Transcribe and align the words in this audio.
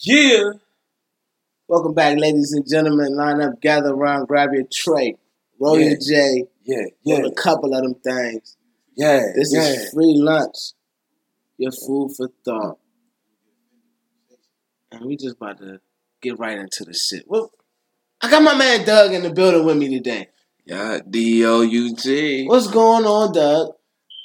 yeah. 0.00 0.50
Welcome 1.68 1.94
back, 1.94 2.18
ladies 2.18 2.52
and 2.52 2.66
gentlemen. 2.68 3.16
Line 3.16 3.40
up, 3.40 3.60
gather 3.60 3.90
around, 3.90 4.26
grab 4.26 4.50
your 4.52 4.64
tray, 4.72 5.16
roll 5.60 5.78
Yeah. 5.78 5.88
your 5.90 5.98
J, 5.98 6.44
Yeah, 6.64 6.84
yeah, 7.04 7.26
a 7.26 7.32
couple 7.32 7.74
of 7.74 7.82
them 7.82 7.94
things. 7.94 8.56
yeah. 8.96 9.22
This 9.34 9.52
yeah. 9.52 9.62
is 9.68 9.90
free 9.92 10.14
lunch. 10.16 10.72
Your 11.58 11.72
food 11.72 12.12
for 12.16 12.28
thought. 12.44 12.78
And 14.92 15.04
we 15.04 15.16
just 15.16 15.36
about 15.36 15.58
to 15.58 15.80
get 16.20 16.38
right 16.38 16.58
into 16.58 16.84
the 16.84 16.94
shit. 16.94 17.24
Well, 17.28 17.50
I 18.22 18.30
got 18.30 18.42
my 18.42 18.56
man 18.56 18.84
Doug 18.84 19.12
in 19.12 19.22
the 19.22 19.30
building 19.30 19.64
with 19.64 19.76
me 19.76 19.88
today. 19.88 20.28
yeah. 20.64 20.98
D 21.08 21.44
O 21.46 21.60
U 21.62 21.94
G. 21.94 22.46
What's 22.46 22.66
going 22.68 23.04
on, 23.04 23.32
Doug? 23.32 23.74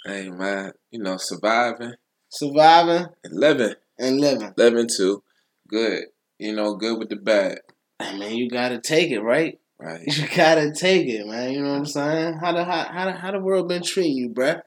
Hey 0.05 0.29
man, 0.29 0.71
you 0.91 0.99
know 1.01 1.17
surviving 1.17 1.93
Surviving 2.29 3.07
and 3.23 3.33
living, 3.39 3.73
and 3.97 4.19
living. 4.21 4.53
living 4.57 4.87
too. 4.87 5.23
Good, 5.67 6.05
you 6.39 6.53
know, 6.55 6.75
good 6.75 6.97
with 6.99 7.09
the 7.09 7.15
bad. 7.15 7.59
I 7.99 8.17
mean, 8.17 8.35
you 8.37 8.49
gotta 8.49 8.79
take 8.79 9.11
it, 9.11 9.21
right? 9.21 9.59
Right. 9.79 10.03
You 10.07 10.27
gotta 10.35 10.71
take 10.71 11.07
it, 11.07 11.25
man. 11.27 11.51
You 11.51 11.61
know 11.61 11.71
what 11.71 11.77
I'm 11.79 11.85
saying? 11.85 12.37
How 12.39 12.51
the 12.53 12.63
how 12.63 12.83
how, 12.85 13.05
the- 13.05 13.17
how 13.17 13.31
the 13.31 13.39
world 13.39 13.67
been 13.69 13.83
treating 13.83 14.17
you, 14.17 14.29
bruh? 14.29 14.61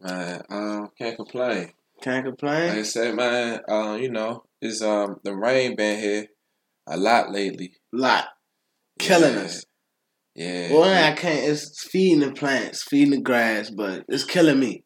Man, 0.00 0.42
um, 0.50 0.90
can't 0.98 1.16
complain. 1.16 1.72
Can't 2.02 2.24
complain. 2.24 2.68
Like. 2.70 2.78
I 2.78 2.82
said, 2.82 3.14
man, 3.14 3.60
um, 3.68 4.00
you 4.00 4.10
know, 4.10 4.44
it's 4.60 4.82
um 4.82 5.20
the 5.24 5.34
rain 5.34 5.76
been 5.76 5.98
here 5.98 6.26
a 6.86 6.96
lot 6.96 7.30
lately. 7.32 7.74
Lot 7.92 8.26
killing 8.98 9.34
Yeah. 9.34 9.40
us. 9.40 9.64
Yeah. 10.34 10.68
Boy, 10.70 10.82
I 10.92 11.12
can't. 11.12 11.48
It's 11.48 11.82
feeding 11.84 12.20
the 12.20 12.32
plants, 12.32 12.82
feeding 12.82 13.10
the 13.12 13.20
grass, 13.20 13.70
but 13.70 14.04
it's 14.08 14.24
killing 14.24 14.58
me. 14.60 14.84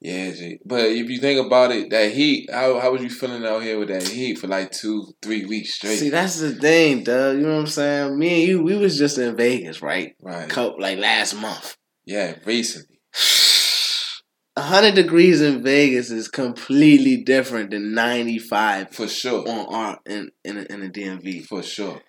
Yeah, 0.00 0.30
G. 0.30 0.58
But 0.64 0.86
if 0.86 1.10
you 1.10 1.18
think 1.18 1.44
about 1.46 1.72
it, 1.72 1.90
that 1.90 2.12
heat, 2.12 2.48
how 2.50 2.80
how 2.80 2.92
was 2.92 3.02
you 3.02 3.10
feeling 3.10 3.44
out 3.44 3.62
here 3.62 3.78
with 3.78 3.88
that 3.88 4.02
heat 4.02 4.38
for 4.38 4.46
like 4.46 4.70
two, 4.70 5.12
three 5.20 5.44
weeks 5.44 5.74
straight? 5.74 5.98
See, 5.98 6.08
that's 6.08 6.40
the 6.40 6.54
thing, 6.54 7.04
Doug. 7.04 7.36
You 7.36 7.42
know 7.42 7.52
what 7.52 7.60
I'm 7.60 7.66
saying? 7.66 8.18
Me 8.18 8.40
and 8.40 8.48
you, 8.48 8.62
we 8.62 8.76
was 8.76 8.96
just 8.96 9.18
in 9.18 9.36
Vegas, 9.36 9.82
right? 9.82 10.14
right. 10.22 10.56
Like 10.78 10.98
last 10.98 11.34
month. 11.34 11.76
Yeah, 12.06 12.36
recently. 12.46 12.98
hundred 14.58 14.94
degrees 14.94 15.42
in 15.42 15.62
Vegas 15.62 16.10
is 16.10 16.28
completely 16.28 17.18
different 17.18 17.70
than 17.70 17.92
ninety 17.92 18.38
five 18.38 18.94
For 18.94 19.06
sure. 19.06 19.46
on 19.46 19.74
our 19.74 19.98
in 20.06 20.30
in 20.44 20.56
a, 20.56 20.62
in 20.62 20.82
a 20.82 20.88
DMV. 20.88 21.44
For 21.44 21.62
sure. 21.62 22.00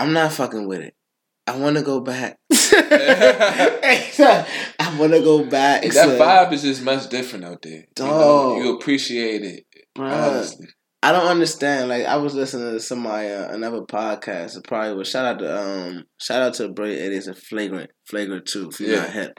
I'm 0.00 0.12
not 0.12 0.32
fucking 0.32 0.66
with 0.66 0.80
it. 0.80 0.94
I 1.48 1.56
want 1.56 1.76
to 1.76 1.82
go 1.82 2.00
back. 2.00 2.36
I 4.80 4.96
want 4.98 5.12
to 5.12 5.20
go 5.20 5.44
back. 5.44 5.82
that 5.82 5.92
son. 5.92 6.18
vibe 6.18 6.52
is 6.52 6.62
just 6.62 6.82
much 6.82 7.08
different 7.08 7.44
out 7.44 7.62
there. 7.62 7.72
You, 7.98 8.04
know, 8.04 8.06
Dog. 8.54 8.58
you 8.58 8.76
appreciate 8.76 9.42
it, 9.42 9.64
Bruh. 9.96 10.52
I 11.02 11.12
don't 11.12 11.26
understand. 11.28 11.88
Like 11.88 12.04
I 12.06 12.16
was 12.16 12.34
listening 12.34 12.72
to 12.72 12.80
somebody 12.80 13.28
uh, 13.28 13.48
another 13.52 13.82
podcast. 13.82 14.56
It 14.56 14.64
probably 14.64 14.94
was 14.94 15.08
shout 15.08 15.24
out 15.26 15.38
to 15.38 15.58
um 15.60 16.04
shout 16.20 16.42
out 16.42 16.54
to 16.54 16.68
Brilliant 16.70 17.02
Idiots 17.02 17.26
and 17.28 17.36
Flagrant 17.38 17.90
Flagrant 18.08 18.46
Two 18.46 18.68
if 18.70 18.80
you're 18.80 18.90
Yeah. 18.90 19.00
not 19.02 19.10
hip. 19.10 19.38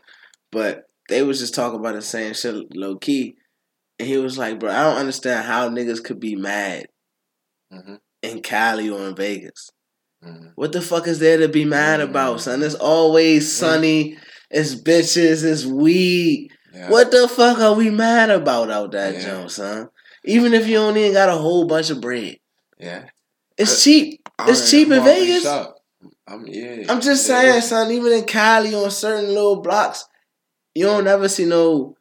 But 0.52 0.84
they 1.10 1.22
was 1.22 1.40
just 1.40 1.54
talking 1.54 1.80
about 1.80 1.96
the 1.96 2.02
same 2.02 2.34
shit 2.34 2.56
low 2.76 2.96
key, 2.98 3.36
and 4.00 4.08
he 4.08 4.18
was 4.18 4.38
like, 4.38 4.60
"Bro, 4.60 4.72
I 4.72 4.84
don't 4.84 4.98
understand 4.98 5.46
how 5.46 5.70
niggas 5.70 6.04
could 6.04 6.20
be 6.20 6.36
mad 6.36 6.86
hmm 7.72 7.96
in 8.22 8.42
Cali 8.42 8.90
or 8.90 9.08
in 9.08 9.16
Vegas. 9.16 9.70
Hmm 10.24 10.48
What 10.56 10.72
the 10.72 10.82
fuck 10.82 11.08
is 11.08 11.20
there 11.20 11.38
to 11.38 11.48
be 11.48 11.66
mad 11.66 12.00
about, 12.02 12.42
son? 12.42 12.62
It's 12.64 12.76
always 12.76 13.52
sunny. 13.52 14.18
It's 14.50 14.76
bitches. 14.76 15.44
It's 15.44 15.66
weed. 15.66 16.50
Yeah. 16.74 16.90
What 16.90 17.12
the 17.12 17.28
fuck 17.28 17.60
are 17.60 17.74
we 17.74 17.90
mad 17.90 18.30
about 18.30 18.70
out 18.70 18.92
that 18.92 19.16
Yeah. 19.16 19.22
jump, 19.22 19.52
son? 19.52 19.90
Even 20.26 20.54
if 20.54 20.68
you 20.68 20.76
don't 20.76 20.98
even 20.98 21.14
got 21.14 21.30
a 21.30 21.34
whole 21.38 21.66
bunch 21.66 21.90
of 21.90 22.02
bread, 22.02 22.38
Yeah. 22.78 23.06
it's 23.58 23.84
cheap. 23.84 24.22
I- 24.38 24.50
It's 24.52 24.70
cheap 24.70 24.90
in 24.92 25.04
Vegas. 25.04 25.46
I'm 26.28 26.46
yeah. 26.48 26.86
I'm 26.90 27.02
just 27.02 27.28
Yeah. 27.28 27.42
saying, 27.42 27.62
son. 27.62 27.92
Even 27.92 28.12
in 28.14 28.24
Cali, 28.26 28.74
on 28.76 28.92
certain 28.92 29.30
little 29.34 29.62
blocks, 29.62 30.06
you 30.76 30.86
don't 30.86 31.08
ever 31.08 31.28
see 31.28 31.46
no 31.46 31.96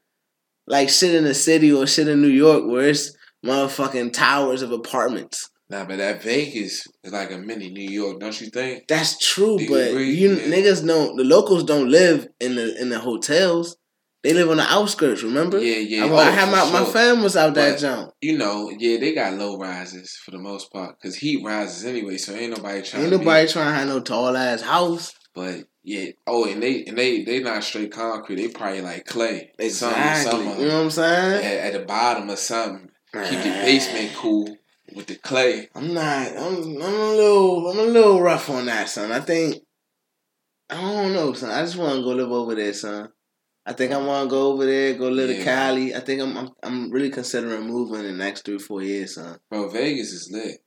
like 0.66 0.90
shit 0.90 1.14
in 1.14 1.24
the 1.24 1.34
city 1.34 1.72
or 1.72 1.86
shit 1.86 2.08
in 2.08 2.20
New 2.20 2.28
York 2.28 2.64
where 2.66 2.88
it's 2.88 3.12
motherfucking 3.44 4.12
towers 4.12 4.60
of 4.62 4.70
apartments. 4.70 5.48
Nah, 5.70 5.84
but 5.84 5.98
that 5.98 6.22
Vegas 6.22 6.86
is 7.04 7.12
like 7.12 7.30
a 7.30 7.36
mini 7.38 7.68
New 7.70 7.88
York, 7.90 8.20
don't 8.20 8.40
you 8.40 8.48
think? 8.48 8.88
That's 8.88 9.18
true, 9.18 9.60
you 9.60 9.68
but 9.68 9.88
agree? 9.90 10.10
you 10.12 10.34
Yeah. 10.34 10.44
niggas 10.56 10.86
don't. 10.86 11.16
The 11.16 11.24
locals 11.24 11.64
don't 11.64 11.90
live 11.90 12.26
in 12.40 12.54
the 12.54 12.80
in 12.80 12.88
the 12.88 12.98
hotels. 12.98 13.76
They 14.24 14.32
live 14.32 14.50
on 14.50 14.56
the 14.56 14.64
outskirts. 14.64 15.22
Remember? 15.22 15.58
Yeah, 15.62 15.76
yeah. 15.76 16.04
I, 16.06 16.08
Oh, 16.08 16.16
I 16.16 16.30
had 16.30 16.50
my 16.50 16.60
for 16.66 16.72
my 16.72 16.84
fam 16.84 17.22
was 17.22 17.36
out 17.36 17.54
that 17.54 17.72
But- 17.72 17.80
jump. 17.80 18.10
You 18.20 18.36
know, 18.38 18.70
yeah, 18.78 18.98
they 18.98 19.12
got 19.14 19.34
low 19.34 19.58
rises 19.58 20.16
for 20.24 20.30
the 20.32 20.38
most 20.38 20.72
part 20.72 20.96
because 21.00 21.16
heat 21.16 21.44
rises 21.44 21.84
anyway, 21.84 22.16
so 22.16 22.34
ain't 22.34 22.56
nobody 22.56 22.82
trying. 22.82 23.02
Ain't 23.04 23.12
to 23.12 23.18
nobody 23.18 23.46
Be, 23.46 23.52
trying 23.52 23.72
to 23.72 23.78
have 23.78 23.88
no 23.88 24.00
tall 24.00 24.36
ass 24.36 24.62
house. 24.62 25.14
but 25.34 25.64
yeah, 25.84 26.06
oh, 26.26 26.46
and 26.50 26.62
they 26.62 26.84
and 26.86 26.98
they 26.98 27.22
they 27.24 27.40
not 27.40 27.62
straight 27.62 27.92
concrete. 27.92 28.36
They 28.36 28.48
probably 28.48 28.80
like 28.80 29.04
clay. 29.04 29.52
Exactly. 29.58 30.30
Something, 30.30 30.44
something 30.48 30.62
you 30.62 30.68
know 30.68 30.78
what 30.78 30.84
I'm 30.84 30.90
saying? 30.90 31.44
at, 31.44 31.66
at 31.66 31.72
the 31.74 31.86
bottom 31.86 32.30
or 32.30 32.36
something. 32.36 32.88
Keep 33.12 33.44
your 33.44 33.54
basement 33.62 34.10
cool 34.16 34.56
with 34.94 35.06
the 35.06 35.16
clay. 35.16 35.68
I'm 35.74 35.94
not. 35.94 36.28
I'm. 36.36 36.56
I'm 36.82 36.94
a 36.94 37.10
little. 37.14 37.68
I'm 37.70 37.78
a 37.78 37.82
little 37.92 38.20
rough 38.20 38.48
on 38.50 38.66
that, 38.66 38.88
son. 38.88 39.12
I 39.12 39.20
think. 39.20 39.56
I 40.70 40.80
don't 40.80 41.12
know, 41.14 41.32
son. 41.32 41.50
I 41.50 41.62
just 41.62 41.76
want 41.76 41.96
to 41.96 42.02
go 42.02 42.10
live 42.10 42.30
over 42.30 42.54
there, 42.54 42.72
son. 42.74 43.08
I 43.64 43.72
think 43.74 43.92
I 43.92 43.98
want 43.98 44.28
to 44.28 44.30
go 44.30 44.52
over 44.52 44.64
there, 44.64 44.94
go 44.94 45.08
live 45.08 45.28
in 45.30 45.36
Yeah. 45.38 45.44
Cali. 45.44 45.94
I 45.94 46.00
think 46.00 46.22
I'm, 46.22 46.36
I'm. 46.36 46.48
I'm 46.62 46.90
really 46.90 47.10
considering 47.10 47.66
moving 47.66 48.00
in 48.00 48.06
the 48.06 48.12
next 48.24 48.44
three, 48.44 48.58
four 48.58 48.82
years, 48.82 49.14
son. 49.16 49.38
Bro, 49.50 49.68
Vegas 49.70 50.12
is 50.12 50.30
lit. 50.32 50.58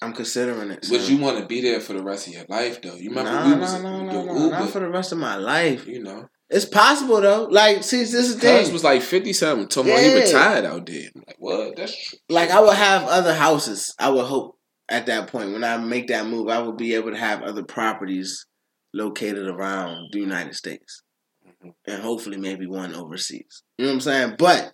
I'm 0.00 0.12
considering 0.12 0.70
it. 0.70 0.84
Son. 0.84 0.96
But 0.98 1.08
you 1.10 1.18
want 1.18 1.38
to 1.38 1.46
be 1.46 1.60
there 1.60 1.80
for 1.80 1.92
the 1.94 2.02
rest 2.02 2.26
of 2.28 2.34
your 2.34 2.44
life, 2.48 2.80
though. 2.82 2.94
You 2.96 3.10
remember 3.10 3.32
Nah, 3.32 3.44
we 3.44 3.50
nah, 3.54 3.60
was 3.60 3.82
nah, 3.82 4.02
nah, 4.02 4.12
nah, 4.22 4.44
Uber, 4.44 4.50
Not 4.50 4.68
for 4.70 4.80
the 4.80 4.88
rest 4.90 5.12
of 5.12 5.18
my 5.18 5.36
life. 5.36 5.86
you 5.86 6.02
know. 6.02 6.28
It's 6.50 6.64
possible 6.64 7.20
though. 7.20 7.44
Like, 7.50 7.82
see, 7.82 7.98
this 7.98 8.14
is 8.14 8.36
the 8.36 8.40
Cuz 8.46 8.64
thing. 8.66 8.72
was 8.72 8.84
like 8.84 9.02
fifty 9.02 9.32
something. 9.32 9.68
Told 9.68 9.86
me 9.86 9.92
he 10.00 10.14
retired 10.14 10.64
out 10.64 10.86
there. 10.86 11.08
I'm 11.14 11.22
like, 11.26 11.36
what? 11.38 11.76
That's 11.76 12.08
true. 12.08 12.18
like 12.28 12.50
I 12.50 12.60
would 12.60 12.74
have 12.76 13.04
other 13.04 13.34
houses. 13.34 13.94
I 13.98 14.08
would 14.10 14.24
hope 14.24 14.56
at 14.88 15.06
that 15.06 15.28
point 15.28 15.52
when 15.52 15.62
I 15.64 15.76
make 15.76 16.08
that 16.08 16.26
move, 16.26 16.48
I 16.48 16.62
would 16.62 16.78
be 16.78 16.94
able 16.94 17.10
to 17.10 17.18
have 17.18 17.42
other 17.42 17.62
properties 17.62 18.46
located 18.94 19.46
around 19.46 20.08
the 20.12 20.18
United 20.20 20.54
States, 20.54 21.02
Mhm. 21.46 21.72
and 21.86 22.02
hopefully 22.02 22.38
maybe 22.38 22.66
one 22.66 22.94
overseas. 22.94 23.62
You 23.76 23.84
know 23.84 23.90
what 23.90 23.94
I'm 23.96 24.00
saying? 24.00 24.36
But 24.38 24.72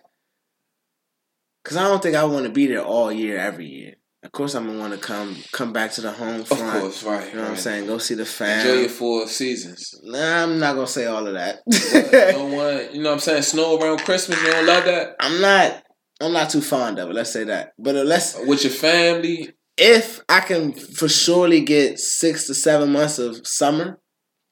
because 1.61 1.75
I 1.75 1.83
don't 1.89 2.01
think 2.01 2.15
I 2.15 2.23
want 2.23 2.45
to 2.45 2.51
be 2.51 2.67
there 2.67 2.83
all 2.83 3.11
year, 3.11 3.37
every 3.37 3.67
year. 3.67 3.95
Of 4.25 4.31
course, 4.31 4.55
I'm 4.55 4.65
gonna 4.65 4.79
want 4.79 4.93
to 4.93 4.99
come 4.99 5.37
come 5.51 5.71
back 5.71 5.91
to 5.93 6.01
the 6.01 6.11
home 6.11 6.43
front. 6.43 6.63
Of 6.75 6.81
course, 6.81 7.03
right. 7.03 7.29
You 7.29 7.35
know 7.35 7.43
what 7.43 7.51
I'm 7.51 7.57
saying? 7.57 7.85
Go 7.85 7.99
see 7.99 8.15
the 8.15 8.25
fam. 8.25 8.59
Enjoy 8.59 8.79
your 8.81 8.89
four 8.89 9.27
seasons. 9.27 9.93
Nah, 10.03 10.43
I'm 10.43 10.59
not 10.59 10.73
gonna 10.73 10.87
say 10.87 11.05
all 11.05 11.27
of 11.27 11.33
that. 11.35 11.59
you 11.67 12.31
don't 12.31 12.51
want, 12.51 12.93
you 12.95 13.03
know 13.03 13.09
what 13.09 13.13
I'm 13.13 13.19
saying? 13.19 13.43
Snow 13.43 13.79
around 13.79 13.99
Christmas, 13.99 14.41
you 14.41 14.49
don't 14.51 14.65
love 14.65 14.85
that? 14.85 15.15
I'm 15.19 15.39
not. 15.39 15.83
I'm 16.19 16.33
not 16.33 16.49
too 16.49 16.61
fond 16.61 16.97
of 16.97 17.09
it. 17.09 17.13
Let's 17.13 17.31
say 17.31 17.43
that. 17.43 17.73
But 17.77 17.95
unless 17.95 18.35
uh, 18.35 18.45
With 18.47 18.63
your 18.63 18.73
family, 18.73 19.51
if 19.77 20.21
I 20.27 20.39
can 20.39 20.73
for 20.73 21.07
surely 21.07 21.61
get 21.61 21.99
six 21.99 22.47
to 22.47 22.55
seven 22.55 22.91
months 22.91 23.19
of 23.19 23.45
summer, 23.45 23.99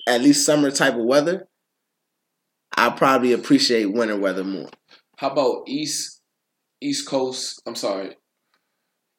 at 0.08 0.22
least 0.22 0.46
summer 0.46 0.70
type 0.70 0.94
of 0.96 1.06
weather, 1.06 1.48
I 2.78 2.90
probably 2.92 3.32
appreciate 3.34 3.86
winter 3.92 4.20
weather 4.20 4.44
more. 4.44 4.70
how 5.18 5.32
about 5.32 5.64
East 5.68 6.22
East 6.82 7.08
Coast? 7.08 7.62
I'm 7.66 7.76
sorry, 7.76 8.18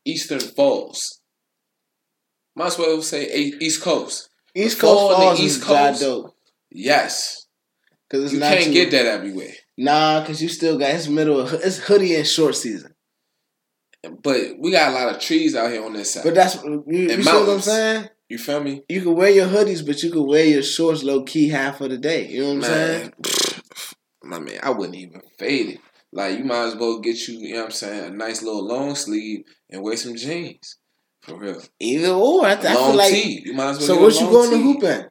Eastern 0.04 0.40
Falls. 0.40 1.20
Might 2.56 2.66
as 2.66 2.78
well 2.78 3.02
say 3.02 3.32
East 3.32 3.82
Coast. 3.82 4.28
East 4.54 4.78
fall 4.78 5.08
Coast 5.08 5.10
the 5.10 5.24
Falls 5.24 5.40
East 5.40 5.56
is 5.58 5.64
Coast, 5.64 6.00
dope 6.00 6.34
Yes, 6.70 7.46
because 8.08 8.24
it's 8.24 8.32
you 8.34 8.40
not 8.40 8.52
can't 8.52 8.64
too, 8.66 8.72
get 8.72 8.90
that 8.90 9.06
everywhere. 9.06 9.52
Nah, 9.76 10.20
because 10.20 10.42
you 10.42 10.48
still 10.48 10.78
got 10.78 10.90
it's 10.90 11.08
middle. 11.08 11.40
Of, 11.40 11.52
it's 11.54 11.78
hoodie 11.78 12.16
and 12.16 12.26
short 12.26 12.56
season. 12.56 12.94
But 14.22 14.58
we 14.58 14.70
got 14.72 14.90
a 14.90 14.92
lot 14.92 15.14
of 15.14 15.20
trees 15.20 15.54
out 15.54 15.70
here 15.70 15.84
on 15.84 15.92
this 15.94 16.14
side. 16.14 16.24
But 16.24 16.34
that's 16.34 16.62
you, 16.62 16.84
you 16.88 17.22
see 17.22 17.30
what 17.30 17.48
I'm 17.48 17.60
saying. 17.60 18.08
you 18.28 18.38
feel 18.38 18.62
me? 18.62 18.82
You 18.88 19.02
can 19.02 19.14
wear 19.14 19.30
your 19.30 19.46
hoodies, 19.46 19.86
but 19.86 20.02
you 20.02 20.10
can 20.10 20.26
wear 20.26 20.44
your 20.44 20.62
shorts 20.62 21.02
low 21.02 21.22
key 21.22 21.48
half 21.48 21.80
of 21.80 21.90
the 21.90 21.98
day. 21.98 22.28
You 22.28 22.42
know 22.42 22.48
what 22.54 22.56
I'm 22.56 22.62
saying? 22.62 23.12
My 24.22 24.38
man, 24.40 24.58
I 24.62 24.70
wouldn't 24.70 24.96
even 24.96 25.22
fade 25.38 25.70
it. 25.70 25.80
Like 26.14 26.38
you 26.38 26.44
might 26.44 26.66
as 26.68 26.76
well 26.76 27.00
get 27.00 27.26
you, 27.26 27.38
you 27.40 27.54
know 27.54 27.58
what 27.60 27.64
I'm 27.66 27.70
saying, 27.72 28.04
a 28.04 28.16
nice 28.16 28.40
little 28.42 28.64
long 28.66 28.94
sleeve 28.94 29.40
and 29.68 29.82
wear 29.82 29.96
some 29.96 30.14
jeans. 30.14 30.78
For 31.22 31.36
real. 31.38 31.60
Either 31.80 32.08
or, 32.12 32.46
I, 32.46 32.52
I 32.52 32.74
long 32.74 32.90
feel 32.90 32.96
like. 32.96 33.10
tee. 33.12 33.42
You 33.44 33.54
might 33.54 33.70
as 33.70 33.78
well 33.78 33.86
So 33.88 34.00
what 34.00 34.14
you 34.20 34.26
going 34.30 34.50
to 34.50 34.56
tee. 34.56 34.62
hoop 34.62 34.82
in? 34.84 35.06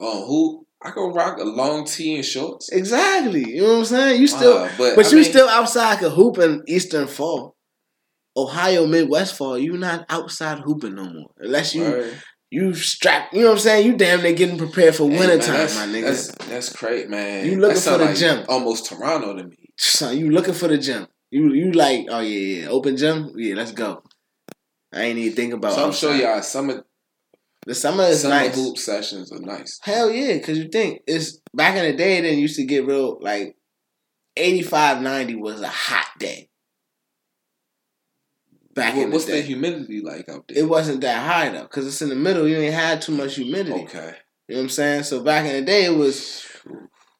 Oh, 0.00 0.26
who? 0.26 0.66
I 0.82 0.90
can 0.90 1.12
rock 1.12 1.38
a 1.38 1.44
long 1.44 1.84
tee 1.84 2.16
and 2.16 2.24
shorts. 2.24 2.70
Exactly. 2.70 3.48
You 3.56 3.62
know 3.62 3.72
what 3.74 3.78
I'm 3.80 3.84
saying? 3.84 4.20
You 4.20 4.26
still, 4.26 4.56
Uh, 4.56 4.70
but 4.78 4.96
but 4.96 5.10
you 5.12 5.16
mean, 5.18 5.24
still 5.24 5.48
outside 5.48 5.98
could 5.98 6.12
hoop 6.12 6.38
in 6.38 6.62
Eastern 6.66 7.06
fall. 7.06 7.56
Ohio 8.36 8.86
Midwest 8.86 9.36
fall, 9.36 9.58
you 9.58 9.76
not 9.76 10.06
outside 10.08 10.58
hooping 10.60 10.94
no 10.94 11.04
more. 11.04 11.30
Unless 11.38 11.74
you 11.74 11.82
Word. 11.82 12.14
you 12.50 12.72
strap 12.74 13.32
you 13.34 13.40
know 13.40 13.48
what 13.48 13.52
I'm 13.54 13.58
saying? 13.58 13.86
You 13.86 13.96
damn 13.96 14.22
near 14.22 14.32
getting 14.32 14.56
prepared 14.56 14.94
for 14.94 15.10
Hey, 15.10 15.18
winter 15.18 15.36
man, 15.36 15.46
time, 15.46 15.56
that's, 15.56 15.76
my 15.76 15.86
nigga. 15.86 16.02
That's 16.04 16.28
that's 16.48 16.72
great, 16.76 17.10
man. 17.10 17.44
You 17.44 17.58
looking 17.60 17.76
for 17.82 17.98
the 17.98 18.04
like 18.06 18.16
gym. 18.16 18.44
Almost 18.48 18.86
Toronto 18.86 19.36
to 19.36 19.44
me. 19.44 19.59
Son, 19.82 20.18
you 20.18 20.30
looking 20.30 20.52
for 20.54 20.68
the 20.68 20.76
gym. 20.76 21.06
You 21.30 21.52
you 21.54 21.72
like, 21.72 22.06
oh 22.10 22.20
yeah, 22.20 22.62
yeah, 22.64 22.68
open 22.68 22.96
gym? 22.98 23.32
Yeah, 23.36 23.54
let's 23.54 23.72
go. 23.72 24.02
I 24.92 25.02
ain't 25.04 25.18
even 25.18 25.34
think 25.36 25.54
about 25.54 25.72
so 25.72 25.86
I'm 25.86 25.92
sure 25.92 26.14
y'all 26.14 26.42
summer 26.42 26.84
The 27.66 27.74
summer 27.74 28.04
is 28.04 28.20
summer 28.22 28.34
nice. 28.34 28.54
hoop 28.56 28.76
sessions 28.76 29.32
are 29.32 29.38
nice. 29.40 29.78
Hell 29.82 30.10
yeah, 30.10 30.34
because 30.34 30.58
you 30.58 30.68
think 30.68 31.00
it's 31.06 31.38
back 31.54 31.76
in 31.76 31.84
the 31.84 31.96
day, 31.96 32.20
Then 32.20 32.38
used 32.38 32.56
to 32.56 32.64
get 32.64 32.86
real 32.86 33.18
like 33.22 33.56
85, 34.36 35.00
90 35.00 35.36
was 35.36 35.62
a 35.62 35.68
hot 35.68 36.08
day. 36.18 36.50
Back 38.74 38.96
What- 38.96 39.02
in 39.04 39.10
what's 39.12 39.24
the 39.24 39.32
the 39.32 39.42
humidity 39.42 40.00
like 40.02 40.28
out 40.28 40.46
there? 40.48 40.58
it 40.58 40.68
wasn't 40.68 41.00
that 41.00 41.24
high 41.26 41.48
though, 41.50 41.62
because 41.62 41.86
it's 41.86 42.02
in 42.02 42.10
the 42.10 42.14
middle. 42.16 42.46
You 42.46 42.58
ain't 42.58 42.74
had 42.74 43.00
too 43.00 43.12
much 43.12 43.36
humidity. 43.36 43.80
okay. 43.84 44.14
You 44.48 44.56
know 44.56 44.60
what 44.60 44.64
I'm 44.64 44.68
saying? 44.68 45.02
So 45.04 45.22
back 45.22 45.46
in 45.46 45.54
the 45.54 45.62
day, 45.62 45.84
it 45.86 45.96
was 45.96 46.44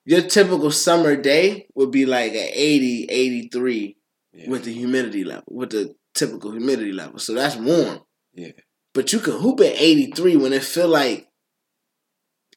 your 0.05 0.23
typical 0.23 0.71
summer 0.71 1.17
day 1.17 1.67
would 1.75 1.91
be 1.91 2.07
like 2.07 2.33
at 2.33 2.51
80, 2.53 3.05
83 3.11 3.97
Yeah. 4.33 4.49
with 4.51 4.65
the 4.65 4.73
humidity 4.73 5.25
level, 5.25 5.45
with 5.49 5.71
the 5.71 5.95
typical 6.15 6.53
humidity 6.53 6.93
level. 6.93 7.19
So 7.19 7.35
that's 7.35 7.57
warm. 7.57 8.01
Yeah. 8.35 8.53
But 8.95 9.13
you 9.13 9.21
can 9.21 9.35
hoop 9.35 9.61
at 9.61 9.81
83 9.81 10.37
when 10.37 10.53
it 10.53 10.65
feel 10.65 10.89
like 10.89 11.29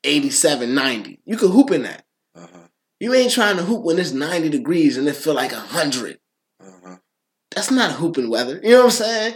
87, 0.03 0.73
90. 0.73 1.19
You 1.25 1.37
can 1.37 1.49
hoop 1.49 1.71
in 1.71 1.83
that. 1.83 2.05
uh-huh. 2.35 2.67
You 2.99 3.13
ain't 3.13 3.31
trying 3.31 3.57
to 3.57 3.63
hoop 3.63 3.83
when 3.83 3.99
it's 3.99 4.11
90 4.11 4.49
degrees 4.49 4.97
and 4.97 5.07
it 5.07 5.15
feel 5.15 5.33
like 5.33 5.51
100. 5.51 6.19
Uh-huh. 6.61 6.97
That's 7.51 7.71
not 7.71 7.91
hooping 7.93 8.29
weather. 8.29 8.59
You 8.63 8.71
know 8.71 8.77
what 8.79 8.85
I'm 8.85 8.91
saying? 8.91 9.35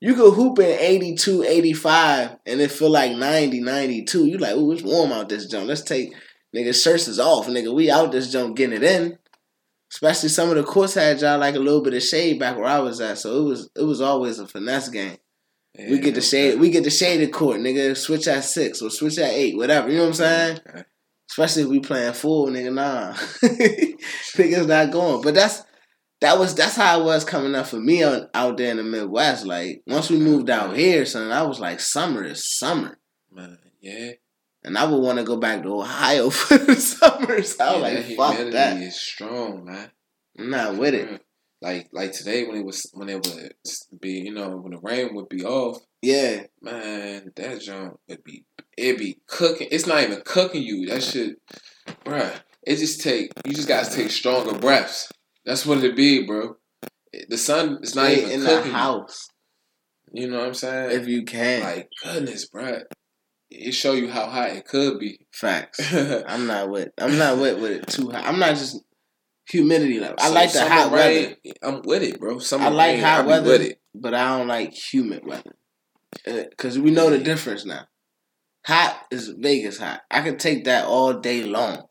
You 0.00 0.14
could 0.14 0.34
hoop 0.34 0.58
in 0.58 0.78
82, 0.78 1.42
85 1.44 2.36
and 2.44 2.60
it 2.60 2.70
feel 2.70 2.90
like 2.90 3.12
90, 3.16 3.60
92. 3.60 4.26
You 4.26 4.38
like, 4.38 4.54
ooh, 4.56 4.72
it's 4.72 4.82
warm 4.82 5.12
out 5.12 5.28
this 5.28 5.46
jump. 5.46 5.68
Let's 5.68 5.82
take, 5.82 6.12
nigga, 6.56 6.82
shirts 6.82 7.08
is 7.08 7.20
off. 7.20 7.46
Nigga, 7.46 7.74
we 7.74 7.90
out 7.90 8.12
this 8.12 8.32
jump 8.32 8.56
getting 8.56 8.76
it 8.76 8.82
in. 8.82 9.18
Especially 9.92 10.28
some 10.28 10.50
of 10.50 10.56
the 10.56 10.64
courts 10.64 10.94
had 10.94 11.20
y'all 11.20 11.38
like 11.38 11.54
a 11.54 11.60
little 11.60 11.82
bit 11.82 11.94
of 11.94 12.02
shade 12.02 12.40
back 12.40 12.56
where 12.56 12.66
I 12.66 12.80
was 12.80 13.00
at. 13.00 13.18
So 13.18 13.38
it 13.38 13.48
was 13.48 13.70
it 13.76 13.82
was 13.82 14.00
always 14.00 14.38
a 14.38 14.46
finesse 14.46 14.88
game. 14.88 15.16
we 15.78 16.00
get 16.00 16.14
the 16.14 16.20
shade 16.20 16.58
we 16.58 16.70
get 16.70 16.84
the 16.84 16.90
shaded 16.90 17.32
court, 17.32 17.60
nigga. 17.60 17.96
Switch 17.96 18.26
at 18.26 18.44
six 18.44 18.82
or 18.82 18.90
switch 18.90 19.18
at 19.18 19.32
eight, 19.32 19.56
whatever. 19.56 19.88
You 19.88 19.98
know 19.98 20.02
what 20.02 20.08
I'm 20.08 20.14
saying? 20.14 20.60
Okay. 20.68 20.82
Especially 21.30 21.62
if 21.62 21.68
we 21.68 21.80
playing 21.80 22.12
full, 22.14 22.48
nigga. 22.48 22.72
Nah, 22.72 23.12
niggas 24.36 24.66
not 24.66 24.90
going. 24.90 25.22
But 25.22 25.34
that's 25.34 25.62
that 26.20 26.38
was 26.38 26.54
that's 26.54 26.76
how 26.76 27.00
it 27.00 27.04
was 27.04 27.24
coming 27.24 27.54
up 27.54 27.66
for 27.66 27.78
me 27.78 28.02
on, 28.02 28.28
out 28.34 28.56
there 28.56 28.70
in 28.70 28.78
the 28.78 28.82
Midwest. 28.82 29.46
Like 29.46 29.82
once 29.86 30.10
we 30.10 30.18
moved 30.18 30.50
out 30.50 30.76
here, 30.76 31.04
son, 31.04 31.30
I 31.30 31.42
was 31.42 31.60
like, 31.60 31.78
summer 31.78 32.24
is 32.24 32.48
summer, 32.58 32.98
Man, 33.30 33.58
yeah. 33.80 34.12
And 34.66 34.76
I 34.76 34.84
would 34.84 35.00
want 35.00 35.16
to 35.18 35.24
go 35.24 35.38
back 35.38 35.62
to 35.62 35.68
Ohio 35.80 36.28
for 36.38 36.58
the 36.58 36.76
summer. 36.76 37.42
summers. 37.42 37.58
I 37.58 37.72
was 37.72 37.80
yeah, 37.80 37.80
like, 37.80 38.06
that 38.06 38.16
fuck 38.16 38.52
that. 38.52 38.76
is 38.82 39.00
strong, 39.00 39.64
man. 39.64 39.90
I'm 40.38 40.50
not 40.50 40.76
with 40.76 40.92
it. 40.94 41.22
Like 41.62 41.88
like 41.92 42.12
today 42.12 42.46
when 42.46 42.56
it 42.58 42.64
was 42.66 42.90
when 42.92 43.08
it 43.08 43.26
would 43.26 43.54
be 43.98 44.20
you 44.20 44.34
know 44.34 44.50
when 44.58 44.72
the 44.72 44.78
rain 44.82 45.14
would 45.14 45.30
be 45.30 45.42
off, 45.42 45.78
Yeah, 46.02 46.42
man, 46.60 47.32
that 47.34 47.62
jump 47.62 47.98
would 48.08 48.22
be 48.22 48.44
it 48.76 48.98
be 48.98 49.20
cooking. 49.26 49.68
It's 49.70 49.86
not 49.86 50.02
even 50.02 50.20
cooking 50.26 50.62
you. 50.62 50.86
That 50.86 51.02
shit, 51.02 51.36
bruh. 52.04 52.30
It 52.62 52.76
just 52.76 53.00
take 53.00 53.32
you 53.46 53.54
just 53.54 53.68
gotta 53.68 53.90
take 53.90 54.10
stronger 54.10 54.58
breaths. 54.58 55.10
That's 55.46 55.64
what 55.64 55.82
it 55.82 55.96
be, 55.96 56.26
bro. 56.26 56.56
The 57.30 57.38
sun 57.38 57.78
is 57.82 57.94
not 57.94 58.06
Stay 58.08 58.18
even 58.18 58.30
in 58.32 58.40
the 58.40 58.46
cooking. 58.48 58.72
you. 58.72 58.76
house 58.76 59.28
You 60.12 60.28
know 60.28 60.40
what 60.40 60.48
I'm 60.48 60.54
saying? 60.54 60.90
if 61.00 61.08
you 61.08 61.24
can. 61.24 61.62
like 61.62 61.88
goodness, 62.04 62.50
bruh. 62.50 62.82
It 63.58 63.72
show 63.72 63.92
you 63.92 64.08
how 64.08 64.26
hot 64.26 64.50
it 64.50 64.66
could 64.66 64.98
be. 64.98 65.20
Facts. 65.32 65.92
I'm 66.28 66.46
not 66.46 66.70
with. 66.70 66.90
I'm 66.98 67.18
not 67.18 67.38
with 67.38 67.60
with 67.60 67.72
it 67.72 67.86
too 67.88 68.10
hot. 68.10 68.24
I'm 68.24 68.38
not 68.38 68.50
just 68.50 68.82
humidity 69.48 70.00
level. 70.00 70.16
I 70.18 70.28
like 70.30 70.52
the 70.52 70.68
hot 70.68 70.90
weather. 70.90 71.36
I'm 71.62 71.82
with 71.82 72.02
it, 72.02 72.20
bro. 72.20 72.38
Summer 72.38 72.66
I 72.66 72.68
like 72.68 72.94
rain, 72.94 73.04
hot 73.04 73.20
I 73.20 73.26
weather. 73.26 73.50
With 73.50 73.62
it. 73.62 73.80
but 73.94 74.14
I 74.14 74.36
don't 74.36 74.48
like 74.48 74.74
humid 74.74 75.26
weather 75.26 75.56
uh, 76.26 76.44
because 76.50 76.78
we 76.78 76.90
know 76.90 77.10
the 77.10 77.18
difference 77.18 77.64
now. 77.64 77.86
Hot 78.66 79.00
is 79.10 79.28
Vegas 79.28 79.78
hot. 79.78 80.02
I 80.10 80.22
can 80.22 80.38
take 80.38 80.64
that 80.64 80.86
all 80.86 81.14
day 81.14 81.44
long. 81.44 81.86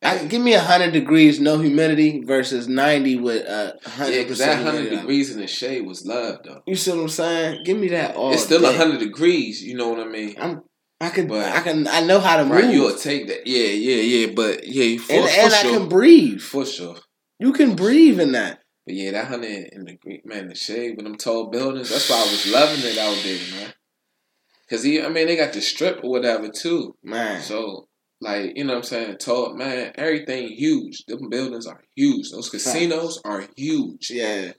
I 0.00 0.24
give 0.26 0.40
me 0.40 0.52
hundred 0.52 0.92
degrees, 0.92 1.40
no 1.40 1.58
humidity, 1.58 2.22
versus 2.24 2.68
ninety 2.68 3.16
with 3.16 3.46
uh 3.46 3.72
hundred 3.84 4.14
Yeah, 4.14 4.22
because 4.22 4.38
that 4.38 4.62
hundred 4.62 4.90
degrees 4.90 5.34
in 5.34 5.40
the 5.40 5.46
shade 5.48 5.86
was 5.86 6.06
love, 6.06 6.40
though. 6.44 6.62
You 6.66 6.76
see 6.76 6.92
what 6.92 7.00
I'm 7.00 7.08
saying? 7.08 7.64
Give 7.64 7.76
me 7.76 7.88
that 7.88 8.14
all. 8.14 8.32
it's 8.32 8.44
still 8.44 8.64
hundred 8.72 9.00
degrees. 9.00 9.62
You 9.62 9.76
know 9.76 9.88
what 9.88 10.00
I 10.00 10.08
mean? 10.08 10.36
I'm. 10.38 10.62
I 11.00 11.10
can. 11.10 11.26
But- 11.26 11.44
I 11.52 11.60
can. 11.60 11.88
I 11.88 12.00
know 12.00 12.20
how 12.20 12.36
to 12.36 12.44
Right, 12.44 12.64
move, 12.64 12.74
you'll 12.74 12.96
take 12.96 13.26
that. 13.28 13.46
Yeah, 13.46 13.66
yeah, 13.68 14.02
yeah. 14.02 14.32
But 14.34 14.66
yeah, 14.66 14.98
for, 14.98 15.12
and, 15.12 15.24
for 15.24 15.30
and 15.40 15.52
sure, 15.52 15.70
I 15.74 15.78
can 15.78 15.88
breathe. 15.88 16.40
for 16.40 16.64
sure. 16.64 16.96
You 17.40 17.52
can 17.52 17.74
breathe 17.74 18.20
in 18.20 18.32
that. 18.32 18.60
But 18.86 18.94
yeah, 18.94 19.10
that 19.12 19.26
hundred 19.26 19.68
in 19.72 19.84
the 19.84 19.94
green, 19.96 20.22
man, 20.24 20.48
the 20.48 20.54
shade 20.54 20.96
with 20.96 21.04
them 21.06 21.16
tall 21.16 21.50
buildings. 21.50 21.90
That's 21.90 22.08
why 22.08 22.16
I 22.16 22.22
was 22.22 22.50
loving 22.50 22.84
it 22.84 22.98
out 22.98 23.16
there, 23.22 23.60
man. 23.60 23.74
Cause 24.70 24.82
he, 24.82 25.00
I 25.02 25.08
mean, 25.08 25.26
they 25.26 25.36
got 25.36 25.52
the 25.54 25.60
strip 25.62 26.04
or 26.04 26.10
whatever 26.10 26.48
too. 26.50 26.94
Man, 27.02 27.40
So, 27.40 27.87
like, 28.20 28.56
you 28.56 28.64
know 28.64 28.74
what 28.74 28.78
I'm 28.78 28.82
saying? 28.84 29.16
Tall, 29.18 29.54
man, 29.54 29.92
everything 29.96 30.48
huge. 30.48 31.04
Them 31.06 31.28
buildings 31.28 31.66
are 31.66 31.82
huge. 31.94 32.30
Those 32.30 32.50
casinos 32.50 33.20
are 33.24 33.44
huge. 33.56 34.10
yeah. 34.10 34.52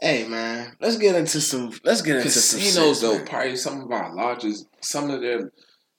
Hey 0.00 0.26
man, 0.28 0.76
let's 0.80 0.98
get 0.98 1.14
into 1.14 1.40
some. 1.40 1.70
Let's 1.84 2.02
get 2.02 2.16
into 2.16 2.28
some 2.30 2.58
Casinos, 2.60 3.00
shit, 3.00 3.08
though, 3.20 3.24
probably 3.24 3.56
some 3.56 3.80
of 3.80 3.90
our 3.92 4.14
largest, 4.14 4.66
some 4.82 5.08
of 5.08 5.20
their, 5.22 5.52